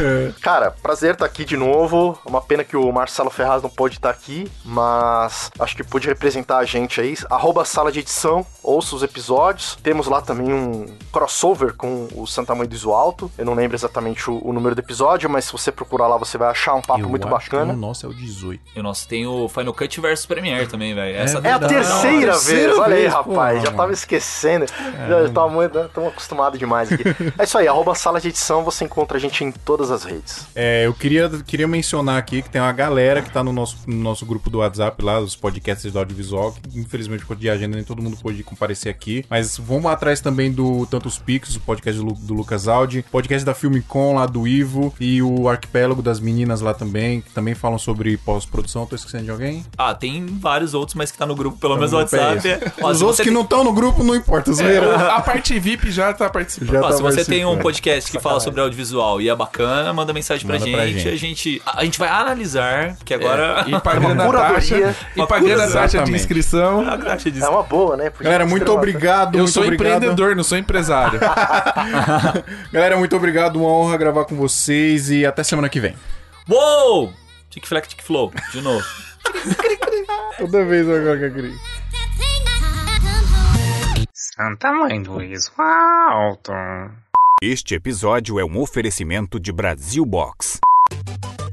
Cara, 0.41 0.71
prazer 0.71 1.13
estar 1.13 1.25
aqui 1.25 1.45
de 1.45 1.55
novo. 1.57 2.17
Uma 2.25 2.41
pena 2.41 2.63
que 2.63 2.75
o 2.75 2.91
Marcelo 2.91 3.29
Ferraz 3.29 3.61
não 3.61 3.69
pôde 3.69 3.95
estar 3.97 4.09
aqui, 4.09 4.49
mas 4.77 5.51
acho 5.59 5.75
que 5.75 5.83
pôde 5.83 6.07
representar 6.07 6.59
a 6.59 6.65
gente 6.65 7.01
aí. 7.01 7.15
Arroba 7.29 7.65
sala 7.65 7.91
de 7.91 7.99
edição, 7.99 8.45
ouça 8.61 8.95
os 8.95 9.03
episódios. 9.03 9.77
Temos 9.81 10.07
lá 10.07 10.21
também 10.21 10.53
um 10.53 10.85
crossover 11.11 11.73
com 11.73 12.07
o 12.13 12.27
Santa 12.27 12.53
Mãe 12.53 12.67
do 12.67 12.75
Iso 12.75 12.91
Alto. 12.91 13.31
Eu 13.37 13.45
não 13.45 13.53
lembro 13.53 13.75
exatamente 13.75 14.29
o, 14.29 14.39
o 14.43 14.53
número 14.53 14.75
do 14.75 14.79
episódio, 14.79 15.29
mas 15.29 15.45
se 15.45 15.51
você 15.51 15.71
procurar 15.71 16.07
lá, 16.07 16.17
você 16.17 16.37
vai 16.37 16.49
achar 16.49 16.75
um 16.75 16.81
papo 16.81 17.01
Eu 17.01 17.09
muito 17.09 17.27
acho 17.27 17.49
que 17.49 17.55
bacana. 17.55 17.73
O 17.73 17.77
nosso 17.77 18.05
é 18.05 18.09
o 18.09 18.13
18. 18.13 18.61
E 18.75 18.79
o 18.79 18.83
nosso 18.83 19.07
tem 19.07 19.25
o 19.25 19.49
Final 19.49 19.73
Cut 19.73 19.99
versus 19.99 20.25
Premiere 20.25 20.67
também, 20.67 20.93
velho. 20.93 21.17
Essa 21.17 21.39
É 21.39 21.51
a 21.51 21.59
terceira, 21.59 22.33
Terceira 22.33 22.67
vez, 22.67 22.77
olha 22.77 22.95
aí, 22.95 23.07
rapaz. 23.07 23.59
pô. 23.59 23.65
já 23.65 23.71
tava 23.71 23.93
esquecendo. 23.93 24.37
acontecendo. 24.37 24.67
Já 25.07 25.29
tô 25.29 25.49
muito, 25.49 25.89
tô 25.93 26.07
acostumado 26.07 26.57
demais 26.57 26.91
aqui. 26.91 27.03
É 27.37 27.43
isso 27.43 27.57
aí, 27.57 27.67
arroba 27.67 27.95
sala 27.95 28.19
de 28.19 28.29
edição, 28.29 28.63
você 28.63 28.85
encontra 28.85 29.17
a 29.17 29.19
gente 29.19 29.43
em 29.43 29.51
todas 29.51 29.91
as 29.91 30.03
redes. 30.03 30.47
É, 30.55 30.85
eu 30.85 30.93
queria, 30.93 31.29
queria 31.45 31.67
mencionar 31.67 32.17
aqui 32.17 32.41
que 32.41 32.49
tem 32.49 32.61
uma 32.61 32.71
galera 32.71 33.21
que 33.21 33.31
tá 33.31 33.43
no 33.43 33.51
nosso, 33.51 33.77
no 33.85 33.95
nosso 33.95 34.25
grupo 34.25 34.49
do 34.49 34.61
WhatsApp 34.67 35.03
lá, 35.03 35.19
os 35.19 35.35
podcasts 35.35 35.91
do 35.91 35.99
audiovisual, 35.99 36.51
que 36.53 36.79
infelizmente 36.79 37.25
por 37.25 37.35
de 37.35 37.49
agenda 37.49 37.75
nem 37.75 37.83
todo 37.83 38.01
mundo 38.01 38.17
pôde 38.17 38.43
comparecer 38.43 38.89
aqui. 38.91 39.23
Mas 39.29 39.57
vamos 39.57 39.85
atrás 39.91 40.19
também 40.19 40.51
do 40.51 40.85
tanto 40.87 41.07
os 41.07 41.17
Pix, 41.17 41.55
o 41.55 41.59
podcast 41.61 42.01
do, 42.01 42.13
do 42.13 42.33
Lucas 42.33 42.67
Aldi, 42.67 43.05
podcast 43.11 43.45
da 43.45 43.53
Filmicom 43.53 44.15
lá 44.15 44.25
do 44.25 44.47
Ivo 44.47 44.93
e 44.99 45.21
o 45.21 45.47
Arquipélago 45.49 46.01
das 46.01 46.19
meninas 46.19 46.61
lá 46.61 46.73
também, 46.73 47.21
que 47.21 47.31
também 47.31 47.53
falam 47.55 47.77
sobre 47.77 48.17
pós-produção. 48.17 48.85
Tô 48.85 48.95
esquecendo 48.95 49.23
de 49.25 49.31
alguém? 49.31 49.65
Ah, 49.77 49.93
tem 49.93 50.25
vários 50.25 50.73
outros, 50.73 50.95
mas 50.95 51.11
que 51.11 51.17
tá 51.17 51.25
no 51.25 51.35
grupo, 51.35 51.57
pelo 51.57 51.75
menos 51.75 51.91
no 51.91 51.99
é 51.99 52.01
WhatsApp. 52.01 52.71
Ó, 52.81 52.89
Os 52.89 53.01
outros 53.01 53.17
que 53.19 53.25
tem- 53.25 53.33
não 53.33 53.41
estão 53.41 53.63
no 53.63 53.73
grupo 53.73 54.03
não 54.03 54.15
importa, 54.15 54.51
zoeira. 54.53 55.13
A 55.15 55.21
parte 55.21 55.57
VIP 55.59 55.91
já 55.91 56.13
tá 56.13 56.29
participando. 56.29 56.71
Já 56.71 56.79
Ó, 56.79 56.89
tá 56.89 56.95
se 56.97 57.01
você 57.01 57.25
tem 57.25 57.45
um 57.45 57.57
podcast 57.57 58.11
que 58.11 58.19
fala 58.19 58.39
sobre 58.39 58.61
audiovisual 58.61 59.21
e 59.21 59.29
é 59.29 59.35
bacana, 59.35 59.91
manda 59.93 60.13
mensagem 60.13 60.45
pra, 60.45 60.55
Manda 60.55 60.65
gente, 60.65 60.75
pra 60.75 60.87
gente. 60.87 61.07
A 61.07 61.15
gente. 61.15 61.61
A 61.65 61.83
gente 61.83 61.99
vai 61.99 62.09
analisar, 62.09 62.97
que 63.03 63.13
agora. 63.13 63.65
E 63.67 63.79
pagando 63.81 64.21
a 64.21 64.25
curadoria. 64.25 64.46
Taxa, 64.53 64.95
e 65.15 65.27
pagando 65.27 65.61
a 65.61 65.71
taxa 65.71 66.03
de 66.03 66.11
inscrição. 66.13 66.83
É 66.83 67.49
uma 67.49 67.63
boa, 67.63 67.97
né? 67.97 68.09
Podia 68.09 68.25
Galera, 68.25 68.45
muito 68.45 68.71
obrigado. 68.71 69.35
Eu 69.35 69.43
muito 69.43 69.53
sou 69.53 69.63
obrigado. 69.63 69.97
empreendedor, 69.97 70.35
não 70.35 70.43
sou 70.43 70.57
empresário. 70.57 71.19
Galera, 72.71 72.97
muito 72.97 73.15
obrigado. 73.15 73.57
Uma 73.57 73.69
honra 73.69 73.97
gravar 73.97 74.25
com 74.25 74.35
vocês 74.35 75.09
e 75.09 75.25
até 75.25 75.43
semana 75.43 75.69
que 75.69 75.79
vem. 75.79 75.95
Uou! 76.49 77.13
Tic 77.49 77.65
flex, 77.65 77.87
tic 77.87 78.01
flow, 78.01 78.31
de 78.51 78.61
novo. 78.61 78.85
Toda 80.37 80.65
vez 80.65 80.87
agora 80.89 81.17
que 81.17 81.25
eu 81.25 81.33
queria. 81.33 81.55
Santa 84.13 84.71
Mãe 84.71 85.01
do 85.01 85.17
Alto. 85.59 86.51
Este 87.41 87.75
episódio 87.75 88.39
é 88.39 88.45
um 88.45 88.59
oferecimento 88.59 89.39
de 89.39 89.51
Brasil 89.51 90.05
Box. 90.05 90.59